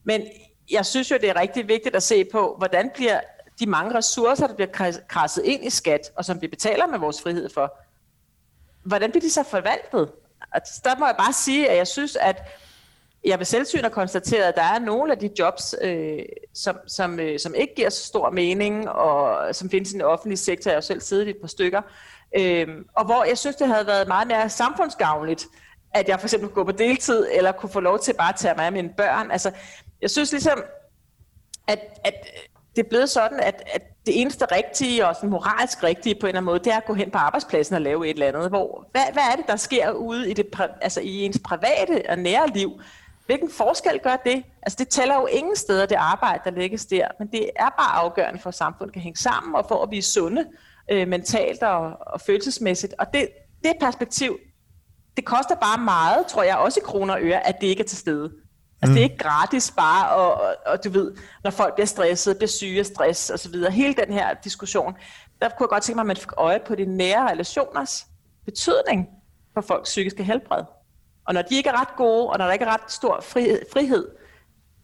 men 0.04 0.22
jeg 0.70 0.86
synes 0.86 1.10
jo, 1.10 1.16
det 1.20 1.28
er 1.28 1.40
rigtig 1.40 1.68
vigtigt 1.68 1.96
at 1.96 2.02
se 2.02 2.24
på, 2.24 2.54
hvordan 2.58 2.90
bliver 2.94 3.20
de 3.60 3.66
mange 3.66 3.94
ressourcer, 3.94 4.46
der 4.46 4.54
bliver 4.54 4.98
krasset 5.08 5.44
ind 5.44 5.64
i 5.64 5.70
skat, 5.70 6.00
og 6.16 6.24
som 6.24 6.42
vi 6.42 6.48
betaler 6.48 6.86
med 6.86 6.98
vores 6.98 7.22
frihed 7.22 7.48
for, 7.54 7.72
hvordan 8.86 9.10
bliver 9.10 9.20
de 9.20 9.30
så 9.30 9.42
forvaltet? 9.42 10.12
Og 10.54 10.60
der 10.84 10.98
må 10.98 11.06
jeg 11.06 11.14
bare 11.18 11.32
sige, 11.32 11.70
at 11.70 11.76
jeg 11.76 11.86
synes, 11.86 12.16
at 12.16 12.42
jeg 13.24 13.38
ved 13.38 13.46
selvsyn 13.46 13.82
har 13.82 13.88
konstateret, 13.88 14.42
at 14.42 14.54
der 14.54 14.62
er 14.62 14.78
nogle 14.78 15.12
af 15.12 15.18
de 15.18 15.30
jobs, 15.38 15.74
øh, 15.82 16.18
som, 16.54 16.76
som, 16.86 17.20
øh, 17.20 17.38
som 17.38 17.54
ikke 17.54 17.74
giver 17.74 17.90
så 17.90 18.04
stor 18.04 18.30
mening, 18.30 18.88
og 18.88 19.54
som 19.54 19.70
findes 19.70 19.90
i 19.90 19.92
den 19.92 20.02
offentlige 20.02 20.38
sektor. 20.38 20.70
Jeg 20.70 20.76
har 20.76 20.80
selv 20.80 21.00
siddet 21.00 21.26
i 21.26 21.30
et 21.30 21.36
par 21.40 21.48
stykker. 21.48 21.82
Øh, 22.38 22.68
og 22.96 23.04
hvor 23.04 23.24
jeg 23.24 23.38
synes, 23.38 23.56
det 23.56 23.68
havde 23.68 23.86
været 23.86 24.08
meget 24.08 24.28
mere 24.28 24.50
samfundsgavnligt, 24.50 25.46
at 25.94 26.08
jeg 26.08 26.20
for 26.20 26.26
eksempel 26.26 26.48
kunne 26.48 26.64
gå 26.64 26.72
på 26.72 26.78
deltid, 26.78 27.26
eller 27.32 27.52
kunne 27.52 27.70
få 27.70 27.80
lov 27.80 27.98
til 27.98 28.14
bare 28.14 28.28
at 28.28 28.36
tage 28.36 28.54
mig 28.56 28.66
af 28.66 28.72
mine 28.72 28.90
børn. 28.96 29.30
Altså, 29.30 29.50
jeg 30.02 30.10
synes 30.10 30.32
ligesom, 30.32 30.62
at, 31.68 31.78
at 32.04 32.14
det 32.76 32.84
er 32.84 32.88
blevet 32.88 33.10
sådan, 33.10 33.40
at, 33.40 33.62
at 33.74 33.82
det 34.06 34.20
eneste 34.20 34.44
rigtige, 34.44 35.06
og 35.06 35.16
sådan 35.16 35.30
moralsk 35.30 35.82
rigtige 35.82 36.14
på 36.14 36.26
en 36.26 36.28
eller 36.28 36.38
anden 36.38 36.44
måde, 36.44 36.58
det 36.58 36.72
er 36.72 36.76
at 36.76 36.84
gå 36.84 36.94
hen 36.94 37.10
på 37.10 37.18
arbejdspladsen 37.18 37.74
og 37.74 37.82
lave 37.82 38.08
et 38.08 38.10
eller 38.10 38.28
andet. 38.28 38.48
Hvor, 38.48 38.88
hvad, 38.92 39.02
hvad 39.12 39.22
er 39.32 39.36
det, 39.36 39.46
der 39.46 39.56
sker 39.56 39.90
ude 39.90 40.30
i, 40.30 40.34
det, 40.34 40.46
altså 40.80 41.00
i 41.00 41.22
ens 41.22 41.38
private 41.44 42.02
og 42.08 42.18
nære 42.18 42.48
liv? 42.48 42.80
Hvilken 43.26 43.50
forskel 43.50 44.00
gør 44.02 44.16
det? 44.16 44.42
Altså 44.62 44.76
det 44.78 44.88
tæller 44.88 45.14
jo 45.14 45.26
ingen 45.26 45.56
steder, 45.56 45.86
det 45.86 45.94
arbejde, 45.94 46.40
der 46.44 46.50
lægges 46.50 46.86
der, 46.86 47.08
men 47.18 47.28
det 47.28 47.50
er 47.56 47.68
bare 47.68 48.04
afgørende 48.04 48.40
for, 48.40 48.48
at 48.48 48.54
samfundet 48.54 48.92
kan 48.92 49.02
hænge 49.02 49.18
sammen, 49.18 49.54
og 49.54 49.64
for 49.68 49.82
at 49.82 49.90
vi 49.90 49.98
er 49.98 50.02
sunde 50.02 50.46
øh, 50.90 51.08
mentalt 51.08 51.62
og, 51.62 51.92
og 52.00 52.20
følelsesmæssigt. 52.20 52.94
Og 52.98 53.06
det, 53.12 53.28
det 53.64 53.72
perspektiv, 53.80 54.38
det 55.16 55.24
koster 55.24 55.54
bare 55.54 55.78
meget, 55.78 56.26
tror 56.26 56.42
jeg, 56.42 56.56
også 56.56 56.80
i 56.80 56.86
kroner 56.86 57.14
og 57.14 57.22
øre, 57.22 57.46
at 57.46 57.60
det 57.60 57.66
ikke 57.66 57.82
er 57.82 57.86
til 57.86 57.98
stede. 57.98 58.32
Altså 58.82 58.90
mm. 58.90 58.94
det 58.94 59.00
er 59.00 59.04
ikke 59.04 59.18
gratis 59.18 59.70
bare, 59.76 60.10
og, 60.10 60.34
og, 60.34 60.54
og 60.66 60.84
du 60.84 60.90
ved, 60.90 61.12
når 61.44 61.50
folk 61.50 61.74
bliver 61.74 61.86
stresset, 61.86 62.36
bliver 62.36 62.48
syge 62.48 62.78
af 62.78 62.86
stress 62.86 63.30
osv. 63.30 63.54
Hele 63.70 63.94
den 63.94 64.12
her 64.12 64.34
diskussion, 64.44 64.94
der 65.42 65.48
kunne 65.48 65.64
jeg 65.64 65.68
godt 65.68 65.82
tænke 65.82 65.96
mig, 65.96 66.02
at 66.02 66.06
man 66.06 66.16
fik 66.16 66.30
øje 66.36 66.60
på 66.66 66.74
de 66.74 66.84
nære 66.84 67.30
relationers 67.30 68.06
betydning 68.44 69.06
for 69.54 69.60
folks 69.60 69.88
psykiske 69.88 70.24
helbred. 70.24 70.62
Og 71.26 71.34
når 71.34 71.42
de 71.42 71.56
ikke 71.56 71.68
er 71.68 71.80
ret 71.80 71.96
gode, 71.96 72.28
og 72.28 72.38
når 72.38 72.44
der 72.44 72.52
ikke 72.52 72.64
er 72.64 72.72
ret 72.72 72.92
stor 72.92 73.20
frihed, 73.20 73.60
frihed 73.72 74.06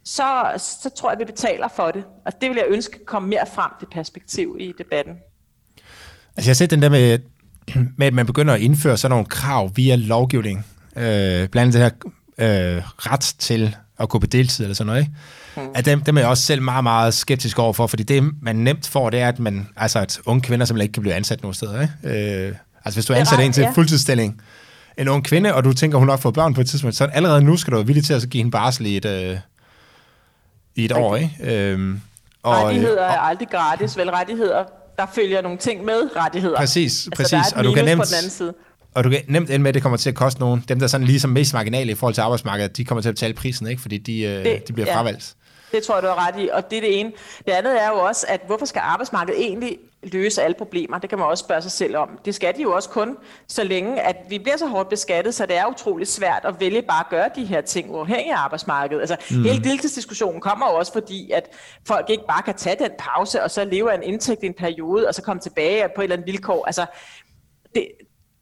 så, 0.04 0.52
så 0.58 0.90
tror 0.96 1.10
jeg, 1.10 1.20
at 1.20 1.28
vi 1.28 1.32
betaler 1.32 1.68
for 1.76 1.90
det. 1.90 2.04
Og 2.26 2.32
det 2.40 2.48
vil 2.50 2.56
jeg 2.56 2.66
ønske 2.68 3.04
komme 3.04 3.28
mere 3.28 3.46
frem 3.54 3.70
til 3.80 3.86
perspektiv 3.92 4.56
i 4.60 4.72
debatten. 4.78 5.14
Altså 6.36 6.48
jeg 6.48 6.50
har 6.50 6.54
set 6.54 6.70
den 6.70 6.82
der 6.82 6.88
med, 6.88 7.18
med 7.98 8.06
at 8.06 8.14
man 8.14 8.26
begynder 8.26 8.54
at 8.54 8.60
indføre 8.60 8.96
sådan 8.96 9.10
nogle 9.10 9.26
krav 9.26 9.70
via 9.74 9.96
lovgivning. 9.96 10.66
Øh, 10.96 11.02
blandt 11.48 11.56
andet 11.56 11.74
det 11.74 11.82
her 11.82 11.90
øh, 12.38 12.82
ret 12.98 13.34
til 13.38 13.76
at 13.98 14.08
gå 14.08 14.18
på 14.18 14.26
deltid 14.26 14.64
eller 14.64 14.74
sådan 14.74 14.86
noget, 14.86 15.00
ikke? 15.00 15.12
Mm. 15.56 15.72
At 15.74 15.84
dem, 15.84 16.00
dem 16.00 16.16
er 16.16 16.20
jeg 16.20 16.28
også 16.28 16.42
selv 16.42 16.62
meget, 16.62 16.84
meget 16.84 17.14
skeptisk 17.14 17.58
overfor, 17.58 17.86
fordi 17.86 18.02
det, 18.02 18.42
man 18.42 18.56
nemt 18.56 18.88
får, 18.88 19.10
det 19.10 19.20
er, 19.20 19.28
at 19.28 19.38
man, 19.38 19.68
altså 19.76 19.98
at 19.98 20.20
unge 20.26 20.42
kvinder 20.42 20.66
simpelthen 20.66 20.84
ikke 20.84 20.92
kan 20.92 21.02
blive 21.02 21.14
ansat 21.14 21.42
nogen 21.42 21.54
steder, 21.54 21.80
ikke? 21.80 22.46
Øh, 22.48 22.54
altså 22.84 22.96
hvis 22.96 23.06
du 23.06 23.12
ansætter 23.12 23.44
en 23.44 23.52
til 23.52 23.62
ja. 23.62 23.70
fuldtidsstilling, 23.70 24.42
en 24.98 25.08
ung 25.08 25.24
kvinde, 25.24 25.54
og 25.54 25.64
du 25.64 25.72
tænker, 25.72 25.98
hun 25.98 26.06
nok 26.06 26.20
får 26.20 26.30
børn 26.30 26.54
på 26.54 26.60
et 26.60 26.66
tidspunkt, 26.66 26.96
så 26.96 27.04
allerede 27.04 27.42
nu 27.42 27.56
skal 27.56 27.70
du 27.70 27.76
være 27.76 27.86
villig 27.86 28.04
til 28.04 28.14
at 28.14 28.26
give 28.30 28.40
hende 28.40 28.50
barsel 28.50 28.86
i 28.86 28.96
et, 28.96 29.04
øh, 29.04 29.38
i 30.74 30.84
et 30.84 30.92
okay. 30.92 31.02
år, 31.02 31.16
ikke? 31.16 31.36
Øhm, 31.40 32.00
og, 32.42 32.54
rettigheder 32.54 33.02
er 33.02 33.18
aldrig 33.18 33.48
gratis, 33.48 33.96
vel 33.96 34.10
rettigheder, 34.10 34.64
der 34.98 35.06
følger 35.14 35.42
nogle 35.42 35.58
ting 35.58 35.84
med 35.84 36.16
rettigheder. 36.16 36.56
Præcis, 36.56 37.06
altså, 37.06 37.10
præcis. 37.34 37.52
og 37.52 37.64
du 37.64 37.72
kan 37.72 37.84
nemt, 37.84 38.14
Og 38.94 39.04
du 39.04 39.10
kan 39.10 39.20
nemt 39.28 39.50
ende 39.50 39.62
med, 39.62 39.68
at 39.68 39.74
det 39.74 39.82
kommer 39.82 39.96
til 39.96 40.10
at 40.10 40.16
koste 40.16 40.40
nogen. 40.40 40.64
Dem, 40.68 40.78
der 40.78 40.84
er 40.86 40.88
sådan 40.88 41.06
ligesom 41.06 41.30
mest 41.30 41.54
marginale 41.54 41.92
i 41.92 41.94
forhold 41.94 42.14
til 42.14 42.20
arbejdsmarkedet, 42.20 42.76
de 42.76 42.84
kommer 42.84 43.02
til 43.02 43.08
at 43.08 43.14
betale 43.14 43.34
prisen, 43.34 43.66
ikke? 43.66 43.82
fordi 43.82 43.98
de, 43.98 44.22
øh, 44.22 44.44
det, 44.44 44.68
de 44.68 44.72
bliver 44.72 44.86
ja. 44.86 44.96
fravalgt. 44.96 45.36
Det 45.72 45.82
tror 45.82 45.94
jeg, 45.94 46.02
du 46.02 46.08
har 46.08 46.28
ret 46.28 46.44
i, 46.44 46.48
og 46.52 46.70
det 46.70 46.76
er 46.76 46.80
det 46.80 47.00
ene. 47.00 47.12
Det 47.46 47.52
andet 47.52 47.82
er 47.82 47.88
jo 47.88 47.94
også, 47.94 48.26
at 48.28 48.40
hvorfor 48.46 48.66
skal 48.66 48.80
arbejdsmarkedet 48.84 49.40
egentlig 49.40 49.78
løse 50.02 50.42
alle 50.42 50.54
problemer? 50.54 50.98
Det 50.98 51.10
kan 51.10 51.18
man 51.18 51.28
også 51.28 51.44
spørge 51.44 51.62
sig 51.62 51.70
selv 51.70 51.96
om. 51.96 52.08
Det 52.24 52.34
skal 52.34 52.56
de 52.56 52.62
jo 52.62 52.72
også 52.72 52.88
kun, 52.88 53.16
så 53.48 53.64
længe 53.64 54.00
at 54.00 54.16
vi 54.28 54.38
bliver 54.38 54.56
så 54.56 54.66
hårdt 54.66 54.88
beskattet, 54.88 55.34
så 55.34 55.46
det 55.46 55.56
er 55.56 55.66
utroligt 55.66 56.10
svært 56.10 56.44
at 56.44 56.54
vælge 56.60 56.82
bare 56.82 57.00
at 57.00 57.10
gøre 57.10 57.30
de 57.36 57.44
her 57.44 57.60
ting 57.60 57.90
uafhængig 57.90 58.32
af 58.32 58.38
arbejdsmarkedet. 58.38 59.00
Altså, 59.00 59.16
mm. 59.30 59.42
hele 59.42 59.64
deltidsdiskussionen 59.64 60.40
kommer 60.40 60.66
jo 60.70 60.78
også 60.78 60.92
fordi, 60.92 61.30
at 61.30 61.48
folk 61.86 62.10
ikke 62.10 62.24
bare 62.28 62.42
kan 62.42 62.54
tage 62.54 62.76
den 62.78 62.90
pause, 62.98 63.42
og 63.42 63.50
så 63.50 63.64
leve 63.64 63.92
af 63.92 63.96
en 63.96 64.02
indtægt 64.02 64.42
i 64.42 64.46
en 64.46 64.54
periode, 64.54 65.08
og 65.08 65.14
så 65.14 65.22
komme 65.22 65.40
tilbage 65.40 65.88
på 65.94 66.00
et 66.00 66.04
eller 66.04 66.16
andet 66.16 66.26
vilkår. 66.26 66.66
Altså, 66.66 66.86
det, 67.74 67.88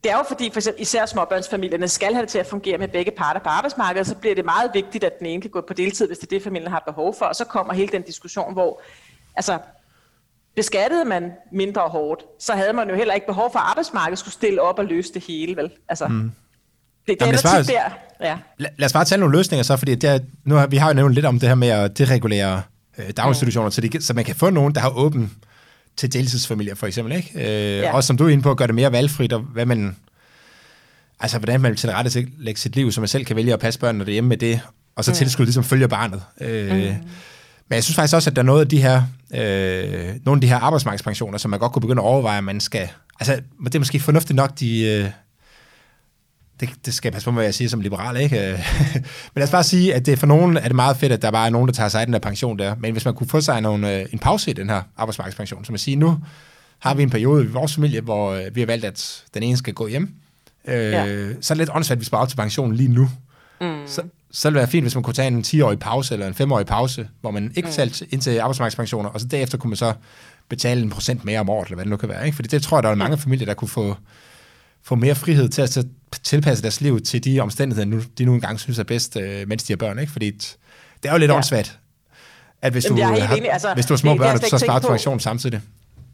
det 0.05 0.13
er 0.13 0.17
jo 0.17 0.25
fordi, 0.29 0.51
for 0.53 0.61
eksempel 0.61 0.83
især 0.83 1.07
småbørnsfamilierne 1.07 1.89
skal 1.89 2.15
have 2.15 2.23
det 2.23 2.29
til 2.29 2.39
at 2.39 2.47
fungere 2.47 2.79
med 2.79 2.89
begge 2.89 3.11
parter 3.11 3.41
på 3.41 3.49
arbejdsmarkedet, 3.49 4.07
så 4.07 4.15
bliver 4.15 4.35
det 4.35 4.45
meget 4.45 4.71
vigtigt, 4.75 5.05
at 5.05 5.19
den 5.19 5.27
ene 5.27 5.43
kan 5.43 5.51
gå 5.51 5.61
på 5.69 5.75
deltid, 5.75 6.07
hvis 6.07 6.19
det 6.19 6.27
er 6.27 6.37
det, 6.37 6.43
familien 6.43 6.71
har 6.71 6.83
behov 6.87 7.15
for, 7.19 7.25
og 7.25 7.37
så 7.37 7.45
kommer 7.45 7.73
hele 7.73 7.93
den 7.93 8.03
diskussion, 8.03 8.53
hvor 8.53 8.81
altså, 9.37 9.59
beskattede 10.57 11.05
man 11.05 11.33
mindre 11.53 11.83
hårdt, 11.83 12.23
så 12.39 12.53
havde 12.53 12.73
man 12.73 12.89
jo 12.89 12.95
heller 12.95 13.15
ikke 13.15 13.27
behov 13.27 13.53
for, 13.53 13.59
at 13.59 13.65
arbejdsmarkedet 13.69 14.19
skulle 14.19 14.35
stille 14.35 14.63
op 14.63 14.79
og 14.79 14.85
løse 14.85 15.15
det 15.15 15.25
hele, 15.25 15.57
vel? 15.57 15.71
Altså, 15.89 16.09
mm. 16.09 16.33
Det, 17.07 17.21
det 17.21 17.27
Jamen, 17.27 17.35
er 17.35 17.63
tit 17.63 17.69
der. 17.69 17.91
Ja. 18.21 18.39
Lad, 18.59 18.71
lad 18.79 18.87
os 18.87 18.93
bare 18.93 19.05
tage 19.05 19.19
nogle 19.19 19.39
løsninger 19.39 19.63
så, 19.63 19.77
fordi 19.77 19.95
det 19.95 20.11
er, 20.11 20.19
nu 20.45 20.55
har, 20.55 20.67
vi 20.67 20.77
har 20.77 20.89
jo 20.89 20.95
nævnt 20.95 21.15
lidt 21.15 21.27
om 21.27 21.39
det 21.39 21.49
her 21.49 21.57
med 21.57 21.69
at 21.69 21.99
deregulere 21.99 22.63
øh, 22.99 23.11
daginstitutioner, 23.17 23.69
mm. 23.69 23.73
så, 23.73 23.81
de, 23.81 24.03
så 24.03 24.15
man 24.15 24.25
kan 24.25 24.35
få 24.35 24.51
nogen, 24.51 24.75
der 24.75 24.81
har 24.81 24.91
åben 24.91 25.33
til 25.97 26.13
deltidsfamilier 26.13 26.75
for 26.75 26.87
eksempel, 26.87 27.17
ikke? 27.17 27.31
Øh, 27.35 27.79
ja. 27.79 27.93
Også 27.93 28.07
som 28.07 28.17
du 28.17 28.25
er 28.25 28.29
inde 28.29 28.43
på, 28.43 28.51
at 28.51 28.57
gøre 28.57 28.67
det 28.67 28.75
mere 28.75 28.93
valgfrit, 28.93 29.33
og 29.33 29.41
hvad 29.41 29.67
man, 29.67 29.97
altså 31.21 31.39
hvordan 31.39 31.61
man 31.61 31.77
til 31.77 31.91
rette 31.91 32.27
lægge 32.39 32.61
sit 32.61 32.77
liv, 32.77 32.93
så 32.93 33.01
man 33.01 33.09
selv 33.09 33.25
kan 33.25 33.37
vælge 33.37 33.53
at 33.53 33.61
passe 33.61 33.81
børnene 33.81 34.05
derhjemme 34.05 34.29
med 34.29 34.37
det, 34.37 34.61
og 34.97 35.05
så 35.05 35.11
mm. 35.11 35.15
tilskud 35.15 35.45
ligesom 35.45 35.65
følger 35.65 35.87
barnet. 35.87 36.23
Øh, 36.41 36.73
mm. 36.73 36.95
Men 37.69 37.75
jeg 37.75 37.85
synes 37.85 37.97
faktisk 37.97 38.15
også, 38.15 38.31
at 38.31 38.37
der 38.37 38.43
er 38.43 38.47
noget 38.47 38.61
af 38.61 38.69
de 38.69 38.83
her, 38.83 39.03
øh, 39.35 40.15
nogle 40.25 40.37
af 40.37 40.41
de 40.41 40.47
her 40.47 40.57
arbejdsmarkedspensioner, 40.57 41.39
som 41.39 41.51
man 41.51 41.61
godt 41.61 41.73
kunne 41.73 41.81
begynde 41.81 42.03
at 42.03 42.07
overveje, 42.07 42.39
at 42.39 42.45
man 42.45 42.61
skal, 42.61 42.89
altså 43.21 43.41
det 43.65 43.75
er 43.75 43.79
måske 43.79 44.01
fornuftigt 44.01 44.37
nok, 44.37 44.61
de, 44.61 44.83
øh, 44.83 45.11
det, 46.61 46.71
det 46.87 46.95
skal 46.95 47.09
jeg 47.09 47.13
passe 47.13 47.25
på, 47.25 47.33
hvad 47.33 47.45
jeg 47.45 47.55
siger 47.55 47.69
som 47.69 47.81
liberal, 47.81 48.17
ikke? 48.17 48.37
Men 49.35 49.37
lad 49.37 49.45
os 49.45 49.51
bare 49.51 49.65
sige, 49.65 49.95
at 49.95 50.07
det 50.07 50.19
for 50.19 50.27
nogen 50.27 50.57
er 50.57 50.63
det 50.63 50.75
meget 50.75 50.97
fedt, 50.97 51.13
at 51.13 51.23
der 51.23 51.31
bare 51.31 51.47
er 51.47 51.51
nogen, 51.51 51.69
der 51.69 51.75
tager 51.75 51.89
sig 51.89 52.01
af 52.01 52.07
den 52.07 52.13
der 52.13 52.19
pension 52.19 52.59
der. 52.59 52.75
Men 52.79 52.93
hvis 52.93 53.05
man 53.05 53.15
kunne 53.15 53.29
få 53.29 53.41
sig 53.41 53.61
nogle, 53.61 53.95
øh, 53.95 54.07
en 54.13 54.19
pause 54.19 54.51
i 54.51 54.55
den 54.55 54.71
her 54.71 54.83
arbejdsmarkedspension, 54.97 55.65
som 55.65 55.73
man 55.73 55.79
siger, 55.79 55.99
nu 55.99 56.19
har 56.79 56.95
vi 56.95 57.03
en 57.03 57.11
periode 57.11 57.45
i 57.45 57.47
vores 57.47 57.75
familie, 57.75 58.01
hvor 58.01 58.33
øh, 58.33 58.43
vi 58.55 58.61
har 58.61 58.67
valgt, 58.67 58.85
at 58.85 59.25
den 59.35 59.43
ene 59.43 59.57
skal 59.57 59.75
gå 59.75 59.87
hjem. 59.87 60.15
Øh, 60.69 60.75
ja. 60.75 61.07
Så 61.41 61.55
er 61.55 61.55
det 61.55 61.57
lidt 61.57 61.71
åndssvagt, 61.75 61.97
at 61.97 62.01
vi 62.01 62.05
sparer 62.05 62.23
op 62.23 62.29
til 62.29 62.37
pensionen 62.37 62.77
lige 62.77 62.89
nu. 62.89 63.11
Mm. 63.61 63.83
Så, 63.87 64.03
så 64.31 64.49
ville 64.49 64.55
det 64.55 64.63
være 64.63 64.71
fint, 64.71 64.85
hvis 64.85 64.95
man 64.95 65.03
kunne 65.03 65.15
tage 65.15 65.29
en 65.29 65.45
10-årig 65.47 65.79
pause, 65.79 66.15
eller 66.15 66.27
en 66.27 66.35
5-årig 66.35 66.67
pause, 66.67 67.09
hvor 67.21 67.31
man 67.31 67.53
ikke 67.57 67.69
betalte 67.69 68.05
mm. 68.05 68.09
ind 68.13 68.21
til 68.21 68.39
arbejdsmarkedspensioner, 68.39 69.09
og 69.09 69.21
så 69.21 69.27
derefter 69.27 69.59
kunne 69.59 69.69
man 69.69 69.77
så 69.77 69.93
betale 70.49 70.83
en 70.83 70.91
procent 70.91 71.25
mere 71.25 71.41
om 71.41 71.51
året, 71.51 71.67
eller 71.67 71.77
hvad 71.77 71.85
det 71.85 71.91
nu 71.91 71.97
kan 71.97 72.09
være. 72.09 72.27
Ikke? 72.27 72.37
Fordi 72.37 72.49
det 72.49 72.63
tror 72.63 72.77
jeg, 72.77 72.83
der 72.83 72.89
er 72.89 72.95
mange 72.95 73.19
familier, 73.19 73.47
der 73.47 73.55
kunne 73.55 73.69
få, 73.69 73.97
få 74.85 74.95
mere 74.95 75.15
frihed 75.15 75.49
til 75.49 75.63
at 75.63 75.79
tilpasse 76.23 76.63
deres 76.63 76.81
liv 76.81 77.01
til 77.01 77.25
de 77.25 77.41
omstændigheder, 77.41 78.03
de 78.19 78.25
nu 78.25 78.35
engang 78.35 78.61
synes 78.61 78.79
er 78.79 78.85
bedst, 78.85 79.17
øh, 79.17 79.49
mens 79.49 79.63
de 79.63 79.73
har 79.73 79.77
børn. 79.77 79.99
Ikke? 79.99 80.13
Fordi 80.13 80.31
det 80.31 81.09
er 81.09 81.13
jo 81.13 81.19
lidt 81.19 81.31
ja. 81.31 81.37
åndssvagt, 81.37 81.79
at 82.63 82.73
hvis, 82.73 82.85
Jamen, 82.85 82.99
du, 82.99 83.21
har, 83.21 83.37
enig. 83.37 83.53
Altså, 83.53 83.75
hvis 83.75 83.87
du 83.87 83.93
har 83.93 83.99
små 83.99 84.17
børn, 84.17 84.41
så 84.41 84.59
sparer 84.59 84.81
du 84.81 84.89
pension 84.89 85.21
samtidig. 85.21 85.61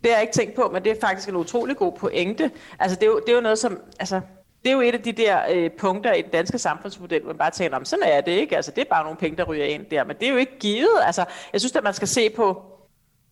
Det 0.03 0.11
har 0.11 0.17
jeg 0.17 0.23
ikke 0.23 0.35
tænkt 0.35 0.55
på, 0.55 0.71
men 0.73 0.85
det 0.85 0.93
er 0.93 0.97
faktisk 1.01 1.29
en 1.29 1.37
utrolig 1.37 1.77
god 1.77 1.93
pointe. 1.99 2.51
Altså, 2.79 2.95
det 2.95 3.03
er 3.03 3.07
jo, 3.07 3.21
det 3.27 3.33
er 3.33 3.37
jo 3.37 3.41
noget, 3.41 3.59
som... 3.59 3.81
Altså, 4.01 4.21
det 4.65 4.71
er 4.71 4.73
jo 4.73 4.81
et 4.81 4.95
af 4.95 5.03
de 5.03 5.13
der 5.13 5.39
øh, 5.53 5.71
punkter 5.79 6.13
i 6.13 6.23
den 6.23 6.31
danske 6.31 6.59
samfundsmodel, 6.59 7.23
hvor 7.23 7.33
man 7.33 7.39
bare 7.39 7.51
tænker, 7.51 7.79
sådan 7.85 8.05
er 8.09 8.21
det 8.21 8.33
ikke. 8.33 8.57
Altså, 8.57 8.73
det 8.77 8.81
er 8.81 8.85
bare 8.91 9.05
nogle 9.05 9.19
penge, 9.19 9.37
der 9.37 9.45
ryger 9.45 9.65
ind 9.65 9.87
der. 9.91 10.05
Men 10.05 10.17
det 10.21 10.27
er 10.29 10.31
jo 10.31 10.37
ikke 10.37 10.59
givet. 10.61 10.99
Altså, 11.07 11.25
jeg 11.53 11.61
synes, 11.61 11.77
at 11.77 11.85
man 11.85 11.95
skal 11.95 12.09
se 12.09 12.31
på, 12.37 12.63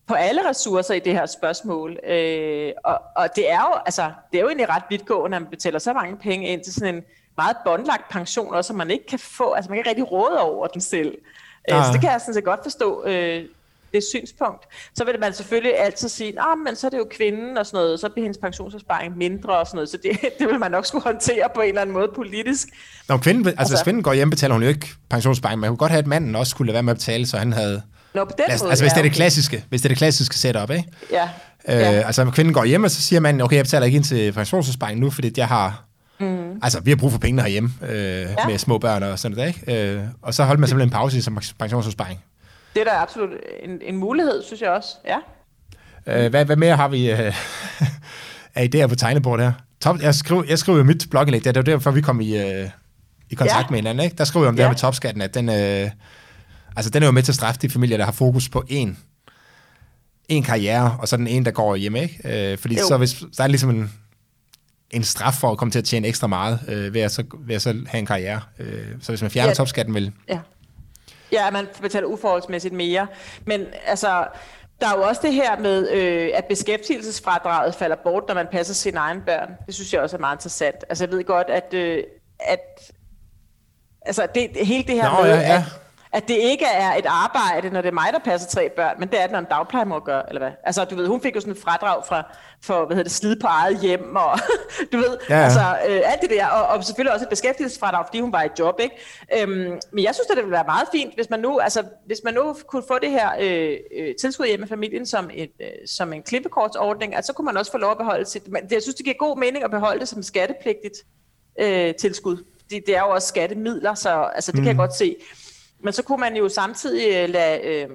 på 0.06 0.14
alle 0.14 0.48
ressourcer 0.48 0.94
i 0.94 0.98
det 0.98 1.12
her 1.12 1.26
spørgsmål. 1.26 1.98
Øh, 2.08 2.72
og, 2.84 3.00
og 3.16 3.28
det 3.36 3.50
er 3.50 3.60
jo 3.60 3.78
altså, 3.86 4.12
det 4.32 4.38
er 4.38 4.42
jo 4.42 4.48
egentlig 4.48 4.68
ret 4.68 4.82
vidtgående, 4.90 5.36
at 5.36 5.42
man 5.42 5.50
betaler 5.50 5.78
så 5.78 5.92
mange 5.92 6.16
penge 6.16 6.48
ind 6.48 6.64
til 6.64 6.74
sådan 6.74 6.94
en 6.94 7.02
meget 7.36 7.56
båndlagt 7.64 8.08
pension, 8.10 8.54
også, 8.54 8.68
som 8.68 8.76
man 8.76 8.90
ikke 8.90 9.06
kan 9.06 9.18
få, 9.18 9.52
altså 9.52 9.70
man 9.70 9.76
kan 9.76 9.80
ikke 9.80 9.90
rigtig 9.90 10.12
råde 10.12 10.40
over 10.40 10.66
den 10.66 10.80
selv. 10.80 11.18
Ja. 11.68 11.78
Øh, 11.78 11.84
så 11.84 11.92
det 11.92 12.00
kan 12.00 12.10
jeg 12.10 12.20
sådan 12.20 12.34
set 12.34 12.44
godt 12.44 12.60
forstå, 12.62 13.04
øh, 13.04 13.44
det 13.94 14.04
synspunkt. 14.04 14.64
Så 14.94 15.04
vil 15.04 15.20
man 15.20 15.32
selvfølgelig 15.32 15.78
altid 15.78 16.08
sige, 16.08 16.40
ah, 16.40 16.58
men 16.58 16.76
så 16.76 16.86
er 16.86 16.90
det 16.90 16.98
jo 16.98 17.06
kvinden 17.10 17.58
og 17.58 17.66
sådan 17.66 17.78
noget, 17.78 18.00
så 18.00 18.08
bliver 18.08 18.24
hendes 18.24 18.38
pensionsopsparing 18.38 19.16
mindre 19.16 19.58
og 19.58 19.66
sådan 19.66 19.76
noget, 19.76 19.88
så 19.88 19.96
det, 19.96 20.10
det 20.38 20.46
vil 20.48 20.58
man 20.58 20.70
nok 20.70 20.86
skulle 20.86 21.04
håndtere 21.04 21.48
på 21.54 21.60
en 21.60 21.68
eller 21.68 21.80
anden 21.80 21.94
måde 21.94 22.08
politisk. 22.14 22.68
Når 23.08 23.16
kvinden, 23.16 23.46
altså, 23.46 23.60
altså 23.60 23.74
hvis 23.74 23.82
kvinden 23.82 24.02
går 24.02 24.12
hjem, 24.12 24.30
betaler 24.30 24.54
hun 24.54 24.62
jo 24.62 24.68
ikke 24.68 24.88
pensionsopsparing, 25.10 25.56
men 25.56 25.60
man 25.60 25.70
kunne 25.70 25.78
godt 25.78 25.90
have, 25.90 25.98
at 25.98 26.06
manden 26.06 26.36
også 26.36 26.50
skulle 26.50 26.66
lade 26.66 26.74
være 26.74 26.82
med 26.82 26.90
at 26.90 26.96
betale, 26.96 27.26
så 27.26 27.36
han 27.36 27.52
havde 27.52 27.82
Nå, 28.14 28.24
på 28.24 28.30
den 28.36 28.44
altså, 28.48 28.64
måde, 28.64 28.72
altså 28.72 28.84
hvis 28.84 28.92
det 28.92 28.98
er 28.98 29.02
det 29.02 29.12
klassiske, 29.12 29.64
hvis 29.68 29.80
det 29.80 29.86
er 29.86 29.88
det 29.88 29.98
klassiske 29.98 30.36
setup, 30.36 30.70
ikke? 30.70 30.88
Ja. 31.12 31.28
Øh, 31.68 31.80
ja. 31.80 31.82
Altså 31.82 32.30
kvinden 32.30 32.54
går 32.54 32.64
hjem, 32.64 32.84
og 32.84 32.90
så 32.90 33.02
siger 33.02 33.20
man, 33.20 33.40
okay, 33.40 33.56
jeg 33.56 33.64
betaler 33.64 33.86
ikke 33.86 33.96
ind 33.96 34.04
til 34.04 34.32
pensionsopsparing 34.32 35.00
nu, 35.00 35.10
fordi 35.10 35.32
jeg 35.36 35.48
har 35.48 35.84
Mm. 36.18 36.60
Altså, 36.62 36.80
vi 36.80 36.90
har 36.90 36.96
brug 36.96 37.12
for 37.12 37.18
pengene 37.18 37.42
herhjemme 37.42 37.70
øh, 37.82 37.96
ja. 37.98 38.46
med 38.48 38.58
små 38.58 38.78
børn 38.78 39.02
og 39.02 39.18
sådan 39.18 39.36
noget, 39.36 39.48
ikke? 39.48 39.92
Øh, 39.92 40.02
og 40.22 40.34
så 40.34 40.44
holder 40.44 40.60
man 40.60 40.68
simpelthen 40.68 40.88
en 40.88 40.92
pause 40.92 41.22
som 41.22 41.38
pensionsopsparing. 41.58 42.24
Det 42.74 42.80
er 42.80 42.84
da 42.84 42.90
absolut 42.90 43.30
en, 43.62 43.78
en 43.82 43.96
mulighed, 43.96 44.42
synes 44.42 44.60
jeg 44.60 44.70
også, 44.70 44.88
ja. 45.06 45.16
Uh, 46.06 46.30
hvad, 46.30 46.44
hvad 46.44 46.56
mere 46.56 46.76
har 46.76 46.88
vi 46.88 47.12
uh, 47.12 47.18
af 48.54 48.68
idéer 48.74 48.86
på 48.86 48.94
tegnebordet 48.94 49.46
her? 49.46 49.52
Top, 49.80 50.02
jeg, 50.02 50.14
skriver, 50.14 50.42
jeg 50.48 50.58
skriver 50.58 50.78
jo 50.78 50.84
mit 50.84 51.06
blogindlæg, 51.10 51.44
det 51.44 51.56
er 51.56 51.62
derfor, 51.62 51.90
vi 51.90 52.00
kom 52.00 52.20
i, 52.20 52.36
uh, 52.36 52.68
i 53.30 53.34
kontakt 53.34 53.66
ja. 53.66 53.70
med 53.70 53.78
hinanden. 53.78 54.04
Ikke? 54.04 54.16
Der 54.16 54.24
skriver 54.24 54.44
jeg 54.44 54.48
om 54.48 54.54
ja. 54.54 54.62
det 54.62 54.66
her 54.66 54.72
med 54.72 54.78
topskatten, 54.78 55.22
at 55.22 55.34
den, 55.34 55.48
uh, 55.48 55.90
altså, 56.76 56.90
den 56.90 57.02
er 57.02 57.06
jo 57.06 57.12
med 57.12 57.22
til 57.22 57.32
at 57.32 57.36
straffe 57.36 57.60
de 57.60 57.70
familier, 57.70 57.96
der 57.96 58.04
har 58.04 58.12
fokus 58.12 58.48
på 58.48 58.64
én 58.70 58.94
en 60.28 60.42
karriere, 60.42 60.96
og 61.00 61.08
så 61.08 61.16
den 61.16 61.26
ene, 61.26 61.44
der 61.44 61.50
går 61.50 61.76
hjemme, 61.76 62.02
ikke? 62.02 62.52
Øh, 62.52 62.58
fordi 62.58 62.78
jo. 62.78 62.86
så 62.88 62.96
hvis 62.96 63.22
der 63.36 63.44
er 63.44 63.48
ligesom 63.48 63.70
en, 63.70 63.92
en 64.90 65.04
straf 65.04 65.34
for 65.34 65.50
at 65.50 65.58
komme 65.58 65.72
til 65.72 65.78
at 65.78 65.84
tjene 65.84 66.08
ekstra 66.08 66.26
meget, 66.26 66.60
øh, 66.68 66.94
ved, 66.94 67.00
at 67.00 67.12
så, 67.12 67.24
ved 67.38 67.54
at 67.54 67.62
så 67.62 67.84
have 67.86 67.98
en 67.98 68.06
karriere. 68.06 68.40
Øh, 68.58 68.86
så 69.00 69.12
hvis 69.12 69.22
man 69.22 69.30
fjerner 69.30 69.48
ja. 69.48 69.54
topskatten, 69.54 69.94
vil... 69.94 70.12
Ja. 70.28 70.40
ja, 71.32 71.50
man 71.50 71.66
betaler 71.82 72.06
uforholdsmæssigt 72.06 72.74
mere. 72.74 73.06
Men 73.46 73.60
altså, 73.86 74.26
der 74.80 74.86
er 74.86 74.96
jo 74.96 75.02
også 75.02 75.20
det 75.24 75.32
her 75.34 75.58
med, 75.58 75.90
øh, 75.90 76.30
at 76.34 76.44
beskæftigelsesfradraget 76.44 77.74
falder 77.74 77.96
bort, 78.04 78.24
når 78.28 78.34
man 78.34 78.46
passer 78.52 78.74
sine 78.74 78.98
egne 78.98 79.22
børn. 79.26 79.50
Det 79.66 79.74
synes 79.74 79.92
jeg 79.92 80.00
også 80.00 80.16
er 80.16 80.20
meget 80.20 80.36
interessant. 80.36 80.76
Altså, 80.88 81.04
jeg 81.04 81.12
ved 81.12 81.24
godt, 81.24 81.46
at, 81.50 81.74
øh, 81.74 82.02
at 82.40 82.92
altså, 84.02 84.26
det, 84.34 84.66
hele 84.66 84.84
det 84.86 84.94
her 84.94 85.16
Nå, 85.16 85.22
med, 85.22 85.30
ja, 85.30 85.40
ja. 85.40 85.56
at 85.56 85.83
at 86.14 86.28
det 86.28 86.34
ikke 86.34 86.64
er 86.64 86.94
et 86.94 87.06
arbejde, 87.06 87.70
når 87.70 87.80
det 87.80 87.88
er 87.88 87.92
mig, 87.92 88.08
der 88.12 88.18
passer 88.18 88.48
tre 88.48 88.70
børn, 88.76 88.96
men 88.98 89.08
det 89.08 89.18
er 89.18 89.22
det, 89.22 89.32
når 89.32 89.38
en 89.38 89.44
dagplejemor 89.50 89.98
gør, 89.98 90.22
eller 90.28 90.40
hvad? 90.40 90.50
Altså, 90.64 90.84
du 90.84 90.96
ved, 90.96 91.06
hun 91.06 91.20
fik 91.20 91.34
jo 91.34 91.40
sådan 91.40 91.52
et 91.52 91.60
fradrag 91.60 92.04
fra, 92.08 92.36
for, 92.62 92.86
hvad 92.86 92.96
hedder 92.96 93.08
det, 93.08 93.12
slid 93.12 93.36
på 93.40 93.46
eget 93.46 93.80
hjem, 93.80 94.16
og 94.16 94.38
du 94.92 94.96
ved, 94.96 95.18
ja, 95.28 95.36
ja. 95.36 95.44
altså, 95.44 95.60
øh, 95.88 96.00
alt 96.04 96.22
det 96.22 96.30
der, 96.30 96.46
og, 96.46 96.66
og 96.66 96.84
selvfølgelig 96.84 97.12
også 97.12 97.24
et 97.24 97.30
beskæftigelsesfradrag, 97.30 98.06
fordi 98.06 98.20
hun 98.20 98.32
var 98.32 98.42
i 98.42 98.48
job, 98.58 98.80
ikke? 98.80 98.96
Øhm, 99.38 99.80
men 99.92 100.04
jeg 100.04 100.14
synes, 100.14 100.26
at 100.30 100.36
det 100.36 100.44
ville 100.44 100.56
være 100.56 100.64
meget 100.66 100.88
fint, 100.92 101.14
hvis 101.14 101.30
man 101.30 101.40
nu, 101.40 101.58
altså, 101.58 101.82
hvis 102.06 102.20
man 102.24 102.34
nu 102.34 102.56
kunne 102.66 102.82
få 102.88 102.98
det 102.98 103.10
her 103.10 103.30
øh, 103.40 103.76
øh, 103.98 104.14
tilskud 104.20 104.46
hjemme 104.46 104.62
med 104.62 104.68
familien 104.68 105.06
som, 105.06 105.30
et, 105.34 105.50
øh, 105.60 105.66
som 105.86 106.12
en 106.12 106.22
klippekortsordning, 106.22 107.16
altså, 107.16 107.26
så 107.26 107.32
kunne 107.32 107.46
man 107.46 107.56
også 107.56 107.72
få 107.72 107.78
lov 107.78 107.90
at 107.90 107.98
beholde 107.98 108.26
sit, 108.26 108.48
men 108.48 108.62
jeg 108.70 108.82
synes, 108.82 108.94
det 108.94 109.04
giver 109.04 109.16
god 109.18 109.38
mening 109.38 109.64
at 109.64 109.70
beholde 109.70 110.00
det 110.00 110.08
som 110.08 110.22
skattepligtigt 110.22 110.98
øh, 111.60 111.94
tilskud. 111.94 112.36
Det, 112.70 112.82
det 112.86 112.96
er 112.96 113.00
jo 113.00 113.08
også 113.08 113.28
skattemidler, 113.28 113.94
så 113.94 114.30
altså, 114.34 114.52
det 114.52 114.58
mm. 114.58 114.62
kan 114.62 114.66
jeg 114.66 114.74
mm. 114.74 114.78
godt 114.78 114.94
se. 114.94 115.16
Men 115.84 115.92
så 115.92 116.02
kunne 116.02 116.20
man 116.20 116.36
jo 116.36 116.48
samtidig 116.48 117.14
øh, 117.16 117.28
lade, 117.28 117.60
øh, 117.64 117.88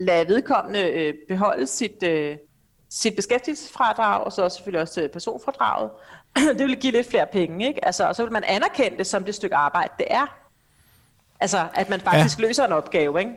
lade 0.00 0.28
vedkommende 0.28 0.80
øh, 0.80 1.14
beholde 1.28 1.66
sit, 1.66 2.02
øh, 2.02 2.36
sit 2.90 3.16
beskæftigelsesfradrag, 3.16 4.24
og 4.24 4.32
så 4.32 4.48
selvfølgelig 4.48 4.80
også 4.80 5.00
øh, 5.02 5.08
personfradraget. 5.08 5.90
det 6.56 6.58
ville 6.58 6.76
give 6.76 6.92
lidt 6.92 7.10
flere 7.10 7.26
penge, 7.32 7.68
ikke? 7.68 7.84
Altså, 7.84 8.08
og 8.08 8.16
så 8.16 8.22
vil 8.22 8.32
man 8.32 8.44
anerkende 8.44 8.98
det 8.98 9.06
som 9.06 9.24
det 9.24 9.34
stykke 9.34 9.56
arbejde, 9.56 9.92
det 9.98 10.06
er. 10.10 10.38
Altså, 11.40 11.66
at 11.74 11.88
man 11.88 12.00
faktisk 12.00 12.38
ja. 12.38 12.46
løser 12.46 12.66
en 12.66 12.72
opgave, 12.72 13.20
ikke? 13.20 13.32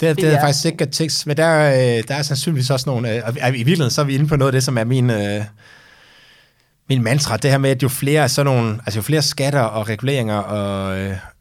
Det, 0.00 0.16
det, 0.16 0.16
det 0.16 0.34
er 0.34 0.40
faktisk 0.40 0.66
ikke 0.66 0.86
tekst, 0.86 1.26
men 1.26 1.36
der, 1.36 1.70
øh, 1.72 2.04
der 2.08 2.14
er 2.14 2.22
sandsynligvis 2.22 2.70
også 2.70 2.90
nogle, 2.90 3.24
og 3.24 3.32
i 3.32 3.50
virkeligheden 3.50 3.90
så 3.90 4.00
er 4.00 4.04
vi 4.04 4.14
inde 4.14 4.26
på 4.26 4.36
noget 4.36 4.48
af 4.48 4.52
det, 4.52 4.62
som 4.62 4.78
er 4.78 4.84
min, 4.84 5.10
min 6.90 7.02
mantra, 7.02 7.36
det 7.36 7.50
her 7.50 7.58
med, 7.58 7.70
at 7.70 7.82
jo 7.82 7.88
flere, 7.88 8.28
sådan 8.28 8.52
nogle, 8.52 8.80
altså 8.86 8.98
jo 8.98 9.02
flere 9.02 9.22
skatter 9.22 9.60
og 9.60 9.88
reguleringer 9.88 10.36
og, 10.36 10.96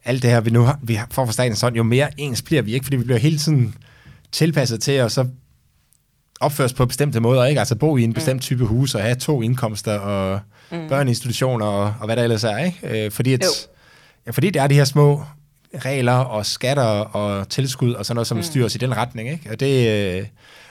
alt 0.06 0.24
det 0.24 0.30
her, 0.30 0.42
vi 0.42 0.50
nu 0.50 0.62
har, 0.62 0.80
vi 0.84 1.00
får 1.12 1.26
fra 1.26 1.32
statens 1.32 1.62
hånd, 1.62 1.76
jo 1.76 1.84
mere 1.84 2.10
ens 2.18 2.42
bliver 2.42 2.62
vi 2.62 2.74
ikke, 2.74 2.84
fordi 2.84 2.98
vi 2.98 3.04
bliver 3.04 3.20
hele 3.20 3.38
tiden 3.38 3.76
tilpasset 4.32 4.82
til 4.82 4.92
at 4.92 5.12
så 5.12 5.26
opføres 6.40 6.74
på 6.74 6.86
bestemte 6.86 7.20
måder, 7.20 7.46
ikke? 7.46 7.60
Altså 7.60 7.76
bo 7.76 7.98
i 7.98 8.04
en 8.04 8.10
mm. 8.10 8.14
bestemt 8.14 8.42
type 8.42 8.66
hus 8.66 8.96
og 8.96 9.02
have 9.02 9.16
to 9.16 9.42
indkomster 9.42 10.00
og 10.00 10.40
mm. 10.72 10.90
børneinstitutioner 10.90 11.66
og, 11.66 11.94
og 12.00 12.06
hvad 12.06 12.16
der 12.16 12.24
ellers 12.24 12.44
er, 12.44 12.58
ikke? 12.58 13.06
Øh, 13.06 13.12
fordi, 13.12 13.34
at, 13.34 13.44
ja, 14.26 14.32
fordi 14.32 14.50
det 14.50 14.62
er 14.62 14.68
de 14.68 14.76
her 14.76 14.86
små 14.86 15.24
regler 15.86 16.14
og 16.14 16.46
skatter 16.46 16.84
og 16.84 17.50
tilskud 17.50 17.94
og 17.94 18.06
sådan 18.06 18.16
noget, 18.16 18.28
som 18.28 18.38
mm. 18.38 18.44
styrer 18.44 18.66
os 18.66 18.76
i 18.76 18.78
den 18.78 18.98
retning, 18.98 19.30
ikke? 19.30 19.50
Og 19.52 19.60
det, 19.60 19.90
øh, 20.18 20.26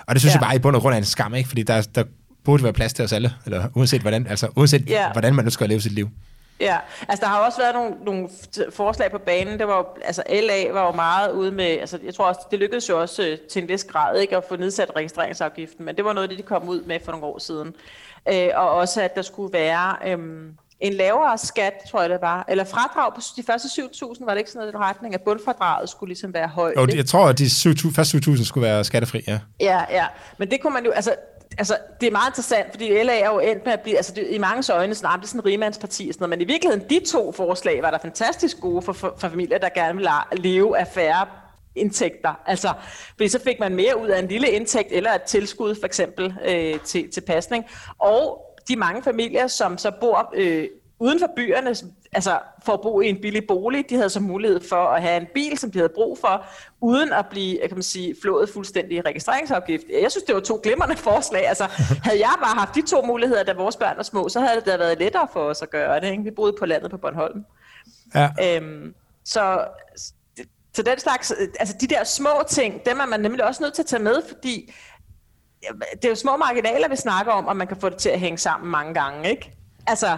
og 0.06 0.14
det 0.14 0.20
synes 0.20 0.34
ja. 0.34 0.38
jeg 0.38 0.46
bare 0.46 0.56
i 0.56 0.58
bund 0.58 0.76
og 0.76 0.82
grund 0.82 0.94
er 0.94 0.98
en 0.98 1.04
skam, 1.04 1.34
ikke? 1.34 1.48
Fordi 1.48 1.62
der, 1.62 1.86
der 1.94 2.04
burde 2.48 2.64
være 2.64 2.72
plads 2.72 2.92
til 2.92 3.04
os 3.04 3.12
alle, 3.12 3.34
eller 3.44 3.68
uanset 3.74 4.00
hvordan, 4.00 4.26
altså 4.26 4.48
uanset 4.56 4.84
yeah. 4.90 5.12
hvordan 5.12 5.34
man 5.34 5.44
nu 5.44 5.50
skal 5.50 5.68
leve 5.68 5.80
sit 5.80 5.92
liv. 5.92 6.08
Ja, 6.60 6.76
altså 7.08 7.20
der 7.20 7.26
har 7.26 7.38
også 7.38 7.58
været 7.58 7.74
nogle, 7.74 7.94
nogle 8.04 8.28
forslag 8.72 9.10
på 9.10 9.18
banen. 9.18 9.58
Det 9.58 9.68
var 9.68 9.76
jo, 9.76 9.86
altså 10.04 10.22
LA 10.30 10.72
var 10.72 10.86
jo 10.86 10.92
meget 10.92 11.32
ude 11.32 11.52
med, 11.52 11.64
altså 11.64 11.98
jeg 12.04 12.14
tror 12.14 12.24
også, 12.24 12.40
det 12.50 12.58
lykkedes 12.58 12.88
jo 12.88 13.00
også 13.00 13.22
øh, 13.22 13.38
til 13.38 13.62
en 13.62 13.68
vis 13.68 13.84
grad 13.84 14.20
ikke 14.20 14.36
at 14.36 14.44
få 14.48 14.56
nedsat 14.56 14.90
registreringsafgiften, 14.96 15.84
men 15.84 15.96
det 15.96 16.04
var 16.04 16.12
noget, 16.12 16.30
det 16.30 16.38
de 16.38 16.42
kom 16.42 16.68
ud 16.68 16.82
med 16.82 16.98
for 17.04 17.12
nogle 17.12 17.26
år 17.26 17.38
siden. 17.38 17.74
Øh, 18.32 18.48
og 18.54 18.70
også 18.70 19.02
at 19.02 19.14
der 19.14 19.22
skulle 19.22 19.52
være 19.52 19.96
øhm, 20.06 20.54
en 20.80 20.92
lavere 20.92 21.38
skat, 21.38 21.72
tror 21.90 22.00
jeg 22.00 22.10
det 22.10 22.18
var, 22.20 22.44
eller 22.48 22.64
fradrag 22.64 23.14
på 23.14 23.20
de 23.36 23.42
første 23.42 23.82
7.000, 23.82 24.24
var 24.24 24.32
det 24.32 24.38
ikke 24.38 24.50
sådan 24.50 24.60
noget 24.60 24.74
i 24.74 24.76
retning, 24.76 25.14
at 25.14 25.20
bundfradraget 25.20 25.88
skulle 25.88 26.08
ligesom 26.08 26.34
være 26.34 26.48
højt? 26.48 26.76
Jo, 26.76 26.86
jeg 26.96 27.06
tror, 27.06 27.28
at 27.28 27.38
de 27.38 27.50
7, 27.50 27.70
første 27.94 28.18
7.000 28.18 28.44
skulle 28.44 28.66
være 28.68 28.84
skattefri, 28.84 29.24
ja. 29.26 29.38
Ja, 29.60 29.80
ja, 29.90 30.06
men 30.38 30.50
det 30.50 30.60
kunne 30.60 30.74
man 30.74 30.84
jo, 30.84 30.90
altså 30.90 31.14
altså, 31.58 31.76
det 32.00 32.06
er 32.06 32.10
meget 32.10 32.30
interessant, 32.30 32.70
fordi 32.70 33.02
LA 33.02 33.18
er 33.18 33.30
jo 33.30 33.38
endt 33.38 33.64
med 33.64 33.72
at 33.72 33.80
blive, 33.80 33.96
altså 33.96 34.12
det, 34.14 34.26
i 34.30 34.38
mange 34.38 34.72
øjne, 34.72 34.94
sådan, 34.94 35.10
ah, 35.10 35.18
det 35.18 35.24
er 35.24 35.28
sådan 35.28 35.40
en 35.40 35.46
rimandsparti 35.46 36.12
sådan 36.12 36.22
noget, 36.22 36.30
men 36.38 36.40
i 36.40 36.44
virkeligheden, 36.44 36.90
de 36.90 37.00
to 37.06 37.32
forslag 37.32 37.82
var 37.82 37.90
der 37.90 37.98
fantastisk 37.98 38.60
gode 38.60 38.82
for, 38.82 38.92
for, 38.92 39.14
for 39.18 39.28
familier, 39.28 39.58
der 39.58 39.68
gerne 39.68 39.98
vil 39.98 40.08
leve 40.32 40.78
af 40.78 40.86
færre 40.86 41.26
indtægter. 41.74 42.40
Altså, 42.46 42.72
fordi 43.10 43.28
så 43.28 43.40
fik 43.44 43.60
man 43.60 43.74
mere 43.74 44.00
ud 44.00 44.08
af 44.08 44.18
en 44.18 44.28
lille 44.28 44.50
indtægt, 44.50 44.88
eller 44.92 45.10
et 45.10 45.22
tilskud 45.22 45.74
for 45.74 45.86
eksempel 45.86 46.34
øh, 46.44 46.80
til, 46.80 47.10
til 47.10 47.20
pasning. 47.20 47.64
Og 47.98 48.44
de 48.68 48.76
mange 48.76 49.02
familier, 49.02 49.46
som 49.46 49.78
så 49.78 49.92
bor 50.00 50.32
øh, 50.34 50.68
uden 51.00 51.20
for 51.20 51.28
byerne, 51.36 51.74
altså 52.12 52.38
for 52.64 52.72
at 52.72 52.80
bo 52.80 53.00
i 53.00 53.08
en 53.08 53.20
billig 53.20 53.46
bolig, 53.48 53.90
de 53.90 53.96
havde 53.96 54.10
så 54.10 54.20
mulighed 54.20 54.60
for 54.68 54.84
at 54.88 55.02
have 55.02 55.20
en 55.20 55.26
bil, 55.34 55.58
som 55.58 55.70
de 55.70 55.78
havde 55.78 55.92
brug 55.94 56.18
for, 56.18 56.44
uden 56.80 57.12
at 57.12 57.26
blive, 57.30 57.58
kan 57.68 57.76
man 57.76 57.82
sige, 57.82 58.14
flået 58.22 58.50
fuldstændig 58.50 58.96
i 58.96 59.00
registreringsafgift. 59.00 59.84
Jeg 60.02 60.10
synes, 60.10 60.24
det 60.24 60.34
var 60.34 60.40
to 60.40 60.60
glimrende 60.62 60.96
forslag. 61.10 61.48
Altså, 61.48 61.64
havde 62.02 62.18
jeg 62.18 62.34
bare 62.42 62.54
haft 62.58 62.74
de 62.74 62.82
to 62.82 63.02
muligheder, 63.02 63.42
da 63.42 63.52
vores 63.52 63.76
børn 63.76 63.96
var 63.96 64.02
små, 64.02 64.28
så 64.28 64.40
havde 64.40 64.56
det 64.56 64.66
da 64.66 64.76
været 64.76 64.98
lettere 64.98 65.28
for 65.32 65.40
os 65.40 65.62
at 65.62 65.70
gøre 65.70 66.00
det. 66.00 66.10
Ikke? 66.10 66.22
Vi 66.22 66.30
boede 66.30 66.52
på 66.58 66.66
landet 66.66 66.90
på 66.90 66.96
Bornholm. 66.96 67.44
Ja. 68.14 68.28
Øhm, 68.42 68.94
så, 69.24 69.64
så 70.74 70.82
den 70.82 70.98
slags, 70.98 71.32
altså 71.60 71.76
de 71.80 71.86
der 71.86 72.04
små 72.04 72.30
ting, 72.48 72.86
dem 72.86 73.00
er 73.00 73.06
man 73.06 73.20
nemlig 73.20 73.44
også 73.44 73.62
nødt 73.62 73.74
til 73.74 73.82
at 73.82 73.86
tage 73.86 74.02
med, 74.02 74.22
fordi 74.28 74.74
det 75.92 76.04
er 76.04 76.08
jo 76.08 76.14
små 76.14 76.36
marginaler, 76.36 76.88
vi 76.88 76.96
snakker 76.96 77.32
om, 77.32 77.46
og 77.46 77.56
man 77.56 77.66
kan 77.66 77.76
få 77.80 77.88
det 77.88 77.98
til 77.98 78.08
at 78.08 78.20
hænge 78.20 78.38
sammen 78.38 78.70
mange 78.70 78.94
gange, 78.94 79.30
ikke? 79.30 79.52
Altså, 79.86 80.16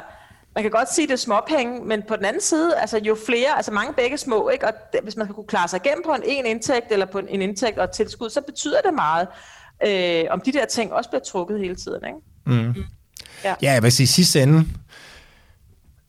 man 0.54 0.64
kan 0.64 0.70
godt 0.70 0.94
sige, 0.94 1.06
det 1.06 1.12
er 1.12 1.16
småpenge, 1.16 1.84
men 1.84 2.02
på 2.08 2.16
den 2.16 2.24
anden 2.24 2.42
side, 2.42 2.76
altså 2.76 2.98
jo 2.98 3.16
flere, 3.26 3.56
altså 3.56 3.72
mange 3.72 3.94
begge 3.94 4.18
små, 4.18 4.48
ikke? 4.48 4.66
og 4.66 4.72
hvis 5.02 5.16
man 5.16 5.26
skal 5.26 5.34
kunne 5.34 5.46
klare 5.46 5.68
sig 5.68 5.80
igennem 5.84 6.02
på 6.06 6.12
en, 6.12 6.22
en 6.24 6.46
indtægt, 6.46 6.86
eller 6.90 7.06
på 7.06 7.18
en, 7.18 7.28
en 7.28 7.42
indtægt 7.42 7.78
og 7.78 7.84
et 7.84 7.90
tilskud, 7.90 8.30
så 8.30 8.40
betyder 8.40 8.80
det 8.80 8.94
meget, 8.94 9.28
øh, 9.86 10.24
om 10.30 10.40
de 10.40 10.52
der 10.52 10.66
ting 10.66 10.92
også 10.92 11.10
bliver 11.10 11.22
trukket 11.22 11.58
hele 11.60 11.76
tiden. 11.76 12.00
Ikke? 12.06 12.18
Mm. 12.46 12.66
Mm. 12.66 12.84
Ja. 13.44 13.54
ja, 13.62 13.72
jeg 13.72 13.82
vil 13.82 13.92
sige, 13.92 14.06
sidste 14.06 14.42
ende, 14.42 14.66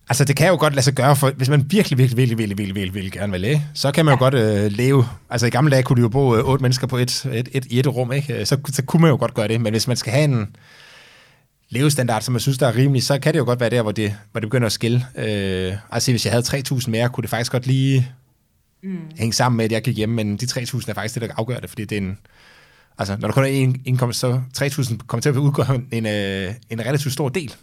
altså 0.09 0.25
det 0.25 0.35
kan 0.35 0.47
jo 0.47 0.57
godt 0.59 0.73
lade 0.73 0.83
sig 0.83 0.93
gøre, 0.93 1.15
for 1.15 1.31
hvis 1.31 1.49
man 1.49 1.65
virkelig, 1.71 1.97
virkelig, 1.97 2.17
virkelig, 2.17 2.37
virkelig, 2.37 2.57
virkelig, 2.57 2.75
virkelig, 2.75 2.93
virkelig 2.93 3.11
gerne 3.11 3.31
vil 3.31 3.41
læge, 3.41 3.65
så 3.75 3.91
kan 3.91 4.05
man 4.05 4.11
jo 4.11 4.25
ja. 4.25 4.29
godt 4.29 4.33
øh, 4.33 4.71
leve, 4.71 5.05
altså 5.29 5.47
i 5.47 5.49
gamle 5.49 5.71
dage 5.71 5.83
kunne 5.83 5.97
du 5.97 6.01
jo 6.01 6.09
bo 6.09 6.35
øh, 6.35 6.43
otte 6.43 6.61
mennesker 6.61 6.87
på 6.87 6.97
et, 6.97 7.25
et, 7.25 7.49
et, 7.51 7.65
i 7.65 7.79
et 7.79 7.87
rum, 7.87 8.11
ikke? 8.11 8.45
Så, 8.45 8.57
så 8.67 8.83
kunne 8.85 9.01
man 9.01 9.09
jo 9.09 9.17
godt 9.17 9.33
gøre 9.33 9.47
det, 9.47 9.61
men 9.61 9.73
hvis 9.73 9.87
man 9.87 9.97
skal 9.97 10.13
have 10.13 10.23
en, 10.23 10.55
levestandard, 11.71 12.21
som 12.21 12.33
jeg 12.33 12.41
synes, 12.41 12.57
der 12.57 12.67
er 12.67 12.75
rimelig, 12.75 13.03
så 13.03 13.19
kan 13.19 13.33
det 13.33 13.39
jo 13.39 13.45
godt 13.45 13.59
være 13.59 13.69
der, 13.69 13.81
hvor 13.81 13.91
det, 13.91 14.15
hvor 14.31 14.39
det 14.39 14.49
begynder 14.49 14.65
at 14.65 14.71
skille. 14.71 15.05
Øh, 15.15 15.73
altså 15.91 16.11
hvis 16.11 16.25
jeg 16.25 16.33
havde 16.33 16.63
3.000 16.71 16.89
mere, 16.89 17.09
kunne 17.09 17.21
det 17.21 17.29
faktisk 17.29 17.51
godt 17.51 17.67
lige 17.67 18.11
mm. 18.83 18.99
hænge 19.17 19.33
sammen 19.33 19.57
med, 19.57 19.65
at 19.65 19.71
jeg 19.71 19.81
gik 19.81 19.97
hjemme, 19.97 20.15
men 20.15 20.37
de 20.37 20.45
3.000 20.45 20.89
er 20.89 20.93
faktisk 20.93 21.15
det, 21.15 21.29
der 21.29 21.35
afgør 21.37 21.59
det, 21.59 21.69
fordi 21.69 21.85
det 21.85 21.97
er 21.97 22.01
en, 22.01 22.17
altså 22.97 23.17
når 23.19 23.27
der 23.27 23.33
kun 23.33 23.43
er 23.43 23.47
en 23.47 23.81
indkomst, 23.85 24.19
så 24.19 24.41
3.000 24.57 24.97
kommer 25.07 25.21
til 25.21 25.29
at 25.29 25.35
udgøre 25.35 25.81
en, 25.91 26.05
øh, 26.05 26.53
en 26.69 26.85
relativt 26.85 27.13
stor 27.13 27.29
del 27.29 27.55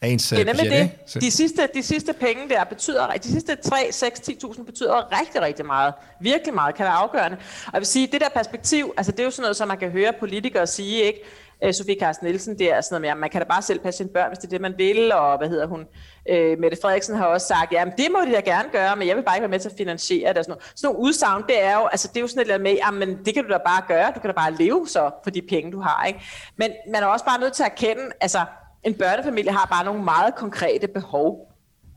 af 0.00 0.08
ens 0.08 0.28
det 0.28 0.40
er 0.40 0.52
budget, 0.52 0.70
det. 0.70 0.90
Så. 1.06 1.18
De 1.20 1.30
sidste, 1.30 1.68
de 1.74 1.82
sidste 1.82 2.12
penge 2.12 2.48
der 2.48 2.64
betyder, 2.64 3.06
de 3.06 3.28
sidste 3.32 3.56
3, 3.64 3.76
6, 3.90 4.20
10.000 4.20 4.64
betyder 4.64 5.20
rigtig, 5.20 5.40
rigtig 5.42 5.66
meget. 5.66 5.94
Virkelig 6.20 6.54
meget, 6.54 6.74
kan 6.74 6.84
være 6.84 6.94
afgørende. 6.94 7.36
Og 7.66 7.72
jeg 7.72 7.80
vil 7.80 7.86
sige, 7.86 8.08
det 8.12 8.20
der 8.20 8.28
perspektiv, 8.34 8.92
altså 8.96 9.12
det 9.12 9.20
er 9.20 9.24
jo 9.24 9.30
sådan 9.30 9.42
noget, 9.42 9.56
som 9.56 9.68
man 9.68 9.78
kan 9.78 9.90
høre 9.90 10.12
politikere 10.20 10.66
sige, 10.66 11.02
ikke? 11.02 11.20
Øh, 11.64 11.74
Sofie 11.74 12.00
Carsten 12.00 12.26
Nielsen, 12.26 12.58
det 12.58 12.72
er 12.72 12.80
sådan 12.80 12.94
noget 12.94 13.00
med, 13.00 13.08
at 13.08 13.16
man 13.16 13.30
kan 13.30 13.40
da 13.40 13.46
bare 13.46 13.62
selv 13.62 13.80
passe 13.80 13.98
sine 13.98 14.10
børn, 14.10 14.28
hvis 14.28 14.38
det 14.38 14.46
er 14.46 14.50
det, 14.50 14.60
man 14.60 14.74
vil, 14.76 15.12
og 15.12 15.38
hvad 15.38 15.48
hedder 15.48 15.66
hun, 15.66 15.86
øh, 16.28 16.58
Mette 16.58 16.78
Frederiksen 16.82 17.16
har 17.16 17.26
også 17.26 17.46
sagt, 17.46 17.72
ja, 17.72 17.84
det 17.98 18.08
må 18.12 18.18
de 18.26 18.32
da 18.32 18.40
gerne 18.40 18.68
gøre, 18.72 18.96
men 18.96 19.08
jeg 19.08 19.16
vil 19.16 19.22
bare 19.22 19.36
ikke 19.36 19.42
være 19.42 19.50
med 19.50 19.60
til 19.60 19.68
at 19.68 19.74
finansiere 19.76 20.28
det. 20.28 20.38
Og 20.38 20.44
sådan 20.44 20.52
noget. 20.52 20.72
Sådan 20.76 20.94
nogle 20.94 21.06
udsagn, 21.06 21.42
det 21.48 21.62
er 21.62 21.74
jo, 21.78 21.86
altså 21.86 22.08
det 22.08 22.16
er 22.16 22.20
jo 22.20 22.26
sådan 22.26 22.50
et 22.50 22.60
med, 22.60 22.76
jamen 22.86 23.18
det 23.24 23.34
kan 23.34 23.44
du 23.44 23.50
da 23.50 23.58
bare 23.66 23.82
gøre, 23.88 24.12
du 24.14 24.20
kan 24.20 24.30
da 24.30 24.34
bare 24.34 24.54
leve 24.54 24.88
så 24.88 25.10
for 25.22 25.30
de 25.30 25.42
penge, 25.42 25.72
du 25.72 25.80
har, 25.80 26.04
ikke? 26.04 26.20
Men 26.56 26.70
man 26.92 27.02
er 27.02 27.06
også 27.06 27.24
bare 27.24 27.40
nødt 27.40 27.52
til 27.52 27.62
at 27.62 27.72
erkende, 27.72 28.02
altså 28.20 28.38
en 28.82 28.94
børnefamilie 28.94 29.52
har 29.52 29.66
bare 29.66 29.84
nogle 29.84 30.04
meget 30.04 30.34
konkrete 30.34 30.88
behov, 30.88 31.48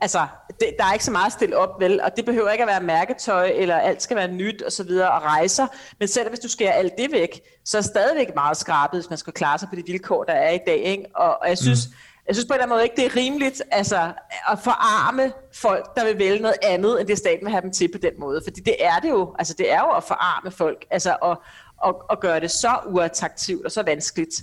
altså, 0.01 0.27
det, 0.59 0.69
der 0.79 0.85
er 0.85 0.93
ikke 0.93 1.05
så 1.05 1.11
meget 1.11 1.25
at 1.25 1.31
stille 1.31 1.57
op, 1.57 1.79
vel? 1.79 2.01
Og 2.01 2.17
det 2.17 2.25
behøver 2.25 2.49
ikke 2.49 2.63
at 2.63 2.67
være 2.67 2.81
mærketøj, 2.81 3.51
eller 3.55 3.75
alt 3.75 4.01
skal 4.01 4.17
være 4.17 4.27
nyt 4.27 4.61
og 4.61 4.71
så 4.71 4.83
videre, 4.83 5.11
og 5.11 5.23
rejser. 5.23 5.67
Men 5.99 6.07
selv 6.07 6.29
hvis 6.29 6.39
du 6.39 6.47
skærer 6.47 6.73
alt 6.73 6.93
det 6.97 7.11
væk, 7.11 7.41
så 7.65 7.77
er 7.77 7.81
det 7.81 7.89
stadigvæk 7.89 8.35
meget 8.35 8.57
skrabet, 8.57 8.99
hvis 8.99 9.09
man 9.09 9.17
skal 9.17 9.33
klare 9.33 9.59
sig 9.59 9.69
på 9.69 9.75
de 9.75 9.83
vilkår, 9.87 10.23
der 10.23 10.33
er 10.33 10.51
i 10.51 10.59
dag, 10.67 10.77
ikke? 10.77 11.05
Og, 11.15 11.41
og 11.41 11.49
jeg 11.49 11.57
synes, 11.57 11.87
mm. 11.87 11.95
Jeg 12.27 12.35
synes 12.35 12.45
på 12.45 12.53
en 12.53 12.55
eller 12.55 12.63
anden 12.63 12.75
måde 12.75 12.83
ikke, 12.83 12.95
det 12.95 13.05
er 13.05 13.15
rimeligt 13.15 13.61
altså, 13.71 14.11
at 14.51 14.59
forarme 14.59 15.33
folk, 15.53 15.95
der 15.95 16.05
vil 16.05 16.19
vælge 16.19 16.39
noget 16.39 16.57
andet, 16.63 16.99
end 16.99 17.07
det 17.07 17.17
staten 17.17 17.45
vil 17.45 17.51
have 17.51 17.61
dem 17.61 17.71
til 17.71 17.91
på 17.91 17.97
den 17.97 18.11
måde. 18.19 18.41
Fordi 18.45 18.61
det 18.61 18.75
er 18.79 18.99
det 18.99 19.09
jo. 19.09 19.35
Altså, 19.39 19.53
det 19.57 19.71
er 19.71 19.79
jo 19.79 19.89
at 19.89 20.03
forarme 20.03 20.51
folk. 20.51 20.85
Altså, 20.91 21.17
og, 21.21 21.41
at, 21.85 21.95
at 22.11 22.19
gøre 22.19 22.39
det 22.39 22.51
så 22.51 22.79
uattraktivt 22.87 23.65
og 23.65 23.71
så 23.71 23.83
vanskeligt. 23.83 24.41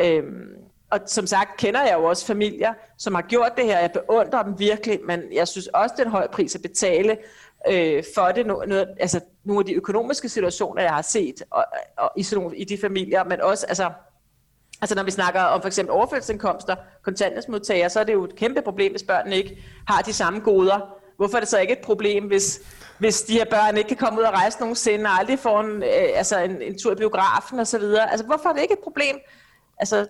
Øhm, 0.00 0.48
og 0.90 1.00
som 1.06 1.26
sagt 1.26 1.56
kender 1.56 1.82
jeg 1.82 1.94
jo 1.94 2.04
også 2.04 2.26
familier, 2.26 2.72
som 2.98 3.14
har 3.14 3.22
gjort 3.22 3.52
det 3.56 3.64
her. 3.64 3.78
Jeg 3.78 3.92
beundrer 3.92 4.42
dem 4.42 4.58
virkelig, 4.58 5.00
men 5.04 5.22
jeg 5.32 5.48
synes 5.48 5.66
også, 5.66 5.94
det 5.96 6.02
er 6.02 6.06
en 6.06 6.10
høj 6.10 6.26
pris 6.26 6.54
at 6.54 6.62
betale 6.62 7.16
øh, 7.70 8.04
for 8.14 8.26
det. 8.26 8.46
Noget, 8.46 8.88
altså, 9.00 9.20
nogle 9.44 9.60
af 9.60 9.66
de 9.66 9.74
økonomiske 9.74 10.28
situationer, 10.28 10.82
jeg 10.82 10.92
har 10.92 11.02
set 11.02 11.42
og, 11.50 11.64
og 11.98 12.10
i, 12.16 12.22
sådan 12.22 12.42
nogle, 12.42 12.56
i 12.56 12.64
de 12.64 12.78
familier, 12.78 13.24
men 13.24 13.40
også 13.40 13.66
altså, 13.66 13.90
Altså 14.80 14.94
når 14.94 15.02
vi 15.02 15.10
snakker 15.10 15.40
om 15.40 15.60
for 15.60 15.66
eksempel 15.66 15.92
overførselsindkomster, 15.92 16.76
kontanthjælpsmodtagere, 17.02 17.90
så 17.90 18.00
er 18.00 18.04
det 18.04 18.12
jo 18.12 18.24
et 18.24 18.36
kæmpe 18.36 18.62
problem, 18.62 18.92
hvis 18.92 19.02
børnene 19.02 19.36
ikke 19.36 19.64
har 19.88 20.02
de 20.02 20.12
samme 20.12 20.40
goder. 20.40 20.80
Hvorfor 21.16 21.36
er 21.36 21.40
det 21.40 21.48
så 21.48 21.58
ikke 21.58 21.72
et 21.72 21.84
problem, 21.84 22.24
hvis, 22.24 22.60
hvis 22.98 23.22
de 23.22 23.32
her 23.32 23.44
børn 23.44 23.76
ikke 23.76 23.88
kan 23.88 23.96
komme 23.96 24.20
ud 24.20 24.24
og 24.24 24.32
rejse 24.32 24.60
nogensinde, 24.60 25.04
og 25.04 25.10
aldrig 25.10 25.38
får 25.38 25.60
en, 25.60 25.82
øh, 25.82 26.08
altså 26.14 26.38
en, 26.38 26.62
en 26.62 26.78
tur 26.78 26.92
i 26.92 26.94
biografen 26.94 27.60
osv.? 27.60 27.82
Altså 27.82 28.26
hvorfor 28.26 28.48
er 28.48 28.52
det 28.52 28.62
ikke 28.62 28.72
et 28.72 28.84
problem? 28.84 29.16
Altså 29.78 30.06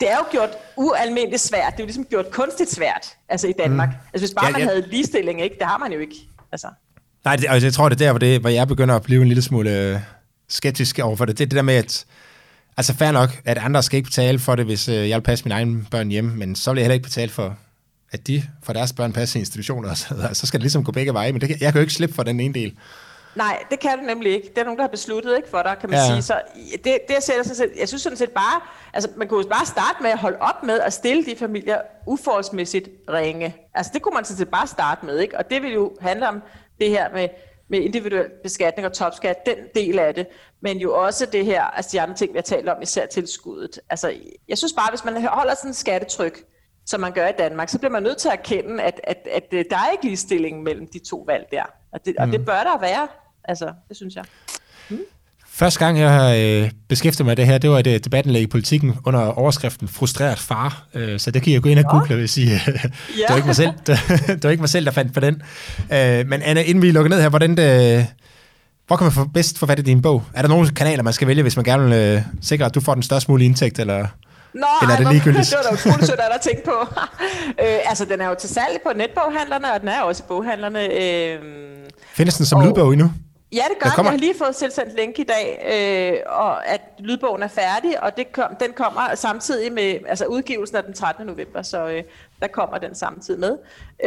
det 0.00 0.10
er 0.10 0.16
jo 0.16 0.24
gjort 0.30 0.50
ualmindeligt 0.76 1.42
svært. 1.42 1.72
Det 1.72 1.80
er 1.80 1.84
jo 1.84 1.86
ligesom 1.86 2.04
gjort 2.04 2.30
kunstigt 2.30 2.70
svært 2.70 3.16
altså 3.28 3.46
i 3.46 3.52
Danmark. 3.58 3.88
Mm. 3.88 3.94
Altså 4.12 4.26
hvis 4.26 4.34
bare 4.34 4.46
ja, 4.46 4.52
man 4.52 4.60
ja. 4.60 4.66
havde 4.66 4.88
ligestilling, 4.90 5.42
ikke? 5.42 5.56
det 5.58 5.66
har 5.66 5.78
man 5.78 5.92
jo 5.92 5.98
ikke. 5.98 6.14
Altså. 6.52 6.68
Nej, 7.24 7.36
det, 7.36 7.46
altså, 7.48 7.66
jeg 7.66 7.72
tror, 7.74 7.88
det 7.88 8.00
er 8.00 8.04
der, 8.04 8.12
hvor, 8.12 8.18
det, 8.18 8.40
hvor 8.40 8.50
jeg 8.50 8.68
begynder 8.68 8.96
at 8.96 9.02
blive 9.02 9.22
en 9.22 9.28
lille 9.28 9.42
smule 9.42 9.70
øh, 9.70 10.00
skeptisk 10.48 10.98
overfor 10.98 11.24
det. 11.24 11.38
Det 11.38 11.44
er 11.44 11.48
det 11.48 11.56
der 11.56 11.62
med, 11.62 11.74
at 11.74 12.06
altså 12.76 12.94
fair 12.94 13.12
nok, 13.12 13.30
at 13.44 13.58
andre 13.58 13.82
skal 13.82 13.96
ikke 13.96 14.06
betale 14.06 14.38
for 14.38 14.54
det, 14.54 14.64
hvis 14.64 14.88
øh, 14.88 15.08
jeg 15.08 15.16
vil 15.16 15.22
passe 15.24 15.44
mine 15.44 15.54
egne 15.54 15.86
børn 15.90 16.08
hjemme, 16.08 16.36
men 16.36 16.56
så 16.56 16.72
vil 16.72 16.78
jeg 16.78 16.84
heller 16.84 16.94
ikke 16.94 17.04
betale 17.04 17.30
for, 17.30 17.56
at 18.12 18.26
de 18.26 18.42
får 18.62 18.72
deres 18.72 18.92
børn 18.92 19.12
passe 19.12 19.38
i 19.38 19.40
institutioner. 19.40 19.94
Så, 19.94 20.28
så 20.32 20.46
skal 20.46 20.60
det 20.60 20.62
ligesom 20.62 20.84
gå 20.84 20.92
begge 20.92 21.14
veje, 21.14 21.32
men 21.32 21.40
det, 21.40 21.48
jeg 21.48 21.72
kan 21.72 21.74
jo 21.74 21.80
ikke 21.80 21.92
slippe 21.92 22.14
for 22.14 22.22
den 22.22 22.40
ene 22.40 22.54
del. 22.54 22.76
Nej, 23.36 23.64
det 23.70 23.80
kan 23.80 23.98
du 23.98 24.04
nemlig 24.04 24.32
ikke. 24.32 24.48
Det 24.48 24.58
er 24.58 24.64
nogen, 24.64 24.76
der 24.78 24.82
har 24.82 24.88
besluttet 24.88 25.36
ikke 25.36 25.48
for 25.48 25.62
dig, 25.62 25.76
kan 25.80 25.90
man 25.90 25.98
ja. 25.98 26.06
sige. 26.06 26.22
Så 26.22 26.40
det, 26.84 26.98
det 27.08 27.22
sætter 27.22 27.42
sig 27.42 27.56
selv, 27.56 27.72
jeg 27.78 27.88
synes 27.88 28.02
sådan 28.02 28.16
set 28.16 28.30
bare, 28.30 28.60
altså 28.92 29.10
man 29.16 29.28
kunne 29.28 29.48
bare 29.48 29.66
starte 29.66 30.02
med 30.02 30.10
at 30.10 30.18
holde 30.18 30.38
op 30.40 30.62
med 30.62 30.80
at 30.80 30.92
stille 30.92 31.26
de 31.26 31.36
familier 31.36 31.80
uforholdsmæssigt 32.06 32.88
ringe. 33.08 33.56
Altså 33.74 33.92
det 33.94 34.02
kunne 34.02 34.14
man 34.14 34.24
sådan 34.24 34.38
set 34.38 34.48
bare 34.48 34.66
starte 34.66 35.06
med, 35.06 35.18
ikke? 35.18 35.38
Og 35.38 35.50
det 35.50 35.62
vil 35.62 35.72
jo 35.72 35.96
handle 36.00 36.28
om 36.28 36.42
det 36.80 36.90
her 36.90 37.12
med, 37.12 37.28
med 37.68 37.78
individuel 37.78 38.26
beskatning 38.42 38.86
og 38.86 38.92
topskat, 38.92 39.46
den 39.46 39.56
del 39.74 39.98
af 39.98 40.14
det, 40.14 40.26
men 40.60 40.78
jo 40.78 40.94
også 40.94 41.26
det 41.26 41.44
her, 41.44 41.62
altså 41.62 41.90
de 41.92 42.00
andre 42.00 42.14
ting, 42.14 42.32
vi 42.32 42.38
har 42.38 42.42
talt 42.42 42.68
om, 42.68 42.82
især 42.82 43.06
tilskuddet. 43.06 43.80
Altså, 43.90 44.14
jeg 44.48 44.58
synes 44.58 44.72
bare, 44.72 44.90
hvis 44.90 45.04
man 45.04 45.26
holder 45.26 45.54
sådan 45.54 45.70
et 45.70 45.76
skattetryk, 45.76 46.44
som 46.86 47.00
man 47.00 47.12
gør 47.12 47.28
i 47.28 47.32
Danmark, 47.38 47.68
så 47.68 47.78
bliver 47.78 47.92
man 47.92 48.02
nødt 48.02 48.18
til 48.18 48.28
at 48.28 48.38
erkende, 48.38 48.82
at, 48.82 49.00
at, 49.04 49.28
at, 49.30 49.54
at 49.54 49.66
der 49.70 49.76
er 49.76 49.90
ikke 49.92 50.04
ligestilling 50.04 50.62
mellem 50.62 50.86
de 50.92 50.98
to 50.98 51.24
valg 51.26 51.46
der. 51.50 51.62
Og 51.92 52.04
det, 52.04 52.14
mm. 52.18 52.22
og 52.22 52.28
det 52.32 52.46
bør 52.46 52.62
der 52.62 52.78
være. 52.78 53.08
Altså, 53.48 53.72
det 53.88 53.96
synes 53.96 54.14
jeg. 54.14 54.24
Mm. 54.90 54.98
Første 55.52 55.84
gang, 55.84 55.98
jeg 55.98 56.10
har 56.10 56.34
øh, 56.38 56.70
beskæftiget 56.88 57.26
mig 57.26 57.30
med 57.30 57.36
det 57.36 57.46
her, 57.46 57.58
det 57.58 57.70
var 57.70 57.78
et 57.78 57.86
øh, 57.86 58.00
debattenlæg 58.04 58.42
i 58.42 58.46
politikken 58.46 58.94
under 59.04 59.20
overskriften 59.20 59.88
Frustreret 59.88 60.38
far. 60.38 60.86
Øh, 60.94 61.20
så 61.20 61.30
det 61.30 61.42
kan 61.42 61.52
jeg 61.52 61.62
gå 61.62 61.68
ind 61.68 61.78
og 61.78 61.84
google, 61.90 62.16
hvis 62.16 62.38
I, 62.38 62.44
ja. 62.44 62.60
det, 62.66 62.90
var 63.28 63.36
ikke 63.36 63.46
mig 63.46 63.56
selv, 63.56 63.70
det, 63.86 63.98
det 64.28 64.44
var 64.44 64.50
ikke 64.50 64.60
mig 64.60 64.68
selv, 64.68 64.84
der 64.86 64.90
fandt 64.92 65.14
på 65.14 65.20
den. 65.20 65.42
Øh, 65.92 66.26
men 66.26 66.42
Anna, 66.42 66.62
inden 66.62 66.82
vi 66.82 66.90
lukker 66.90 67.08
ned 67.08 67.20
her, 67.20 67.28
hvordan 67.28 67.56
det, 67.56 68.06
hvor 68.86 68.96
kan 68.96 69.04
man 69.04 69.12
få 69.12 69.24
bedst 69.24 69.58
få 69.58 69.66
fat 69.66 69.78
i 69.78 69.82
din 69.82 70.02
bog? 70.02 70.24
Er 70.34 70.42
der 70.42 70.48
nogle 70.48 70.70
kanaler, 70.70 71.02
man 71.02 71.12
skal 71.12 71.28
vælge, 71.28 71.42
hvis 71.42 71.56
man 71.56 71.64
gerne 71.64 71.84
vil 71.84 71.92
øh, 71.92 72.22
sikre, 72.42 72.64
at 72.64 72.74
du 72.74 72.80
får 72.80 72.94
den 72.94 73.02
størst 73.02 73.28
mulige 73.28 73.46
indtægt, 73.46 73.78
eller, 73.78 74.06
Nå, 74.54 74.66
eller 74.82 74.94
er 74.94 74.98
det 74.98 75.08
ligegyldigt? 75.12 75.46
det 75.50 75.56
var 75.56 75.70
da 75.70 75.74
utroligt 75.74 76.06
sødt, 76.06 76.20
at 76.20 76.30
der 76.32 76.50
tænkt 76.50 76.64
på. 76.64 76.74
øh, 77.62 77.78
altså, 77.88 78.04
den 78.04 78.20
er 78.20 78.28
jo 78.28 78.34
til 78.40 78.48
salg 78.48 78.78
på 78.86 78.92
netboghandlerne, 78.96 79.72
og 79.72 79.80
den 79.80 79.88
er 79.88 80.00
også 80.00 80.22
i 80.22 80.28
boghandlerne. 80.28 80.80
Øh, 81.02 81.38
Findes 82.14 82.36
den 82.36 82.46
som 82.46 82.58
og, 82.60 82.66
lydbog 82.66 82.92
endnu? 82.92 83.12
Ja, 83.56 83.62
det 83.70 83.78
gør 83.82 83.90
kommer... 83.90 84.10
Jeg 84.10 84.18
har 84.18 84.18
lige 84.18 84.38
fået 84.38 84.56
tilsendt 84.56 84.96
link 84.96 85.18
i 85.18 85.22
dag, 85.22 85.46
øh, 85.72 86.36
og 86.36 86.66
at 86.66 86.80
lydbogen 86.98 87.42
er 87.42 87.48
færdig, 87.48 88.02
og 88.02 88.16
det 88.16 88.32
kom, 88.32 88.56
den 88.60 88.72
kommer 88.72 89.14
samtidig 89.14 89.72
med 89.72 89.98
altså 90.08 90.24
udgivelsen 90.26 90.76
af 90.76 90.84
den 90.84 90.94
13. 90.94 91.26
november, 91.26 91.62
så 91.62 91.88
øh, 91.88 92.02
der 92.40 92.46
kommer 92.46 92.78
den 92.78 92.94
samtidig 92.94 93.40
med. 93.40 93.58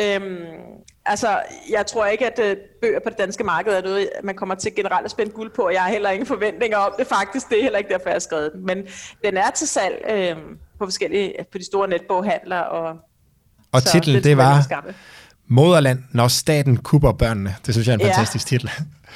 Øhm, 0.01 0.37
altså, 1.05 1.41
jeg 1.69 1.85
tror 1.85 2.05
ikke, 2.05 2.25
at 2.25 2.39
øh, 2.39 2.57
bøger 2.81 2.99
på 2.99 3.09
det 3.09 3.17
danske 3.17 3.43
marked 3.43 3.73
er 3.73 3.81
noget, 3.81 4.09
man 4.23 4.35
kommer 4.35 4.55
til 4.55 4.75
generelt 4.75 5.05
at 5.05 5.11
spænde 5.11 5.31
guld 5.31 5.51
på, 5.55 5.61
og 5.61 5.73
jeg 5.73 5.81
har 5.81 5.89
heller 5.89 6.09
ingen 6.09 6.27
forventninger 6.27 6.77
om 6.77 6.93
det 6.99 7.07
faktisk. 7.07 7.49
Det 7.49 7.57
er 7.59 7.63
heller 7.63 7.79
ikke 7.79 7.89
derfor, 7.89 8.09
jeg 8.09 8.15
har 8.15 8.19
skrevet 8.19 8.51
den. 8.53 8.65
Men 8.65 8.77
den 9.23 9.37
er 9.37 9.49
til 9.49 9.67
salg 9.67 9.95
øh, 10.09 10.35
på 10.79 10.85
forskellige, 10.85 11.33
på 11.51 11.57
de 11.57 11.65
store 11.65 11.87
netboghandler. 11.87 12.59
Og, 12.59 12.95
og 13.71 13.83
titlen, 13.83 14.15
det, 14.15 14.23
det 14.23 14.37
var 14.37 14.83
Moderland, 15.47 16.03
når 16.11 16.27
staten 16.27 16.77
kupper 16.77 17.11
børnene. 17.11 17.55
Det 17.65 17.73
synes 17.73 17.87
jeg 17.87 17.93
er 17.93 17.97
en 17.97 18.01
ja. 18.01 18.07
fantastisk 18.07 18.47
titel. 18.47 18.71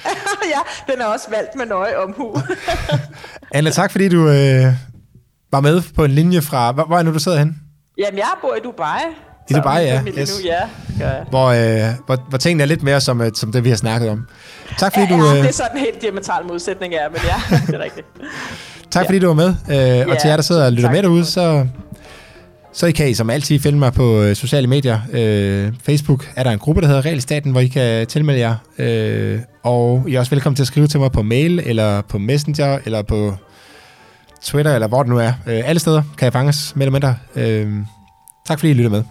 ja, 0.55 0.91
den 0.93 1.01
er 1.01 1.05
også 1.05 1.29
valgt 1.29 1.55
med 1.55 1.65
nøje 1.65 1.97
omhu. 1.97 2.35
Anne, 3.55 3.71
tak 3.71 3.91
fordi 3.91 4.09
du 4.09 4.29
øh, 4.29 4.65
var 5.51 5.59
med 5.59 5.81
på 5.95 6.05
en 6.05 6.11
linje 6.11 6.41
fra... 6.41 6.71
Hvor, 6.71 6.83
hvor 6.83 6.97
er 6.97 7.03
nu, 7.03 7.13
du 7.13 7.19
sidder 7.19 7.37
hen? 7.37 7.55
Jamen, 7.97 8.17
jeg 8.17 8.27
bor 8.41 8.55
i 8.55 8.59
Dubai. 8.63 8.99
I 9.49 9.53
Dubai, 9.53 9.83
ja. 9.83 10.01
Yes. 10.19 10.39
Nu, 10.43 10.49
ja, 10.49 10.61
jeg. 10.99 11.25
Hvor, 11.29 11.47
øh, 11.47 11.93
hvor, 12.05 12.17
hvor 12.29 12.37
tingene 12.37 12.63
er 12.63 12.67
lidt 12.67 12.83
mere 12.83 13.01
som, 13.01 13.21
øh, 13.21 13.31
som 13.35 13.51
det, 13.51 13.63
vi 13.63 13.69
har 13.69 13.75
snakket 13.75 14.09
om. 14.09 14.27
Tak 14.77 14.93
fordi 14.93 15.13
ja, 15.13 15.19
du... 15.19 15.25
Øh... 15.25 15.35
det 15.35 15.47
er 15.47 15.51
sådan 15.51 15.77
en 15.77 15.83
helt 15.83 16.01
diametral 16.01 16.45
modsætning, 16.45 16.93
ja, 16.93 17.09
men 17.09 17.19
ja, 17.23 17.57
det 17.67 17.75
er 17.75 17.83
rigtigt. 17.83 18.07
tak 18.91 19.05
fordi 19.05 19.17
ja. 19.17 19.21
du 19.21 19.27
var 19.27 19.33
med. 19.33 19.47
Øh, 19.47 20.07
og 20.07 20.13
ja, 20.13 20.19
til 20.19 20.27
jer, 20.27 20.35
der 20.35 20.43
sidder 20.43 20.65
og 20.65 20.71
lytter 20.71 20.91
med 20.91 21.03
derude, 21.03 21.25
så 21.25 21.67
så 22.73 22.85
I 22.85 22.91
kan 22.91 23.09
I 23.09 23.13
som 23.13 23.29
altid 23.29 23.59
finde 23.59 23.79
mig 23.79 23.93
på 23.93 24.21
øh, 24.21 24.35
sociale 24.35 24.67
medier. 24.67 24.99
Øh, 25.11 25.73
Facebook 25.83 26.31
er 26.35 26.43
der 26.43 26.51
en 26.51 26.59
gruppe, 26.59 26.81
der 26.81 26.87
hedder 26.87 27.05
Realstaten, 27.05 27.51
hvor 27.51 27.61
I 27.61 27.67
kan 27.67 28.07
tilmelde 28.07 28.39
jer. 28.39 28.55
Øh, 28.77 29.39
og 29.63 30.05
I 30.07 30.15
er 30.15 30.19
også 30.19 30.29
velkommen 30.29 30.55
til 30.55 30.63
at 30.63 30.67
skrive 30.67 30.87
til 30.87 30.99
mig 30.99 31.11
på 31.11 31.21
mail, 31.21 31.61
eller 31.65 32.01
på 32.01 32.17
Messenger, 32.17 32.79
eller 32.85 33.01
på 33.01 33.35
Twitter, 34.41 34.75
eller 34.75 34.87
hvor 34.87 35.03
det 35.03 35.09
nu 35.09 35.17
er. 35.17 35.33
Øh, 35.47 35.69
alle 35.69 35.79
steder 35.79 36.03
kan 36.17 36.25
jeg 36.25 36.33
fanges 36.33 36.75
med 36.75 36.85
eller 36.85 36.91
mindre. 36.91 37.15
Øh, 37.35 37.73
tak 38.47 38.59
fordi 38.59 38.71
I 38.71 38.73
lytter 38.73 38.89
med. 38.89 39.03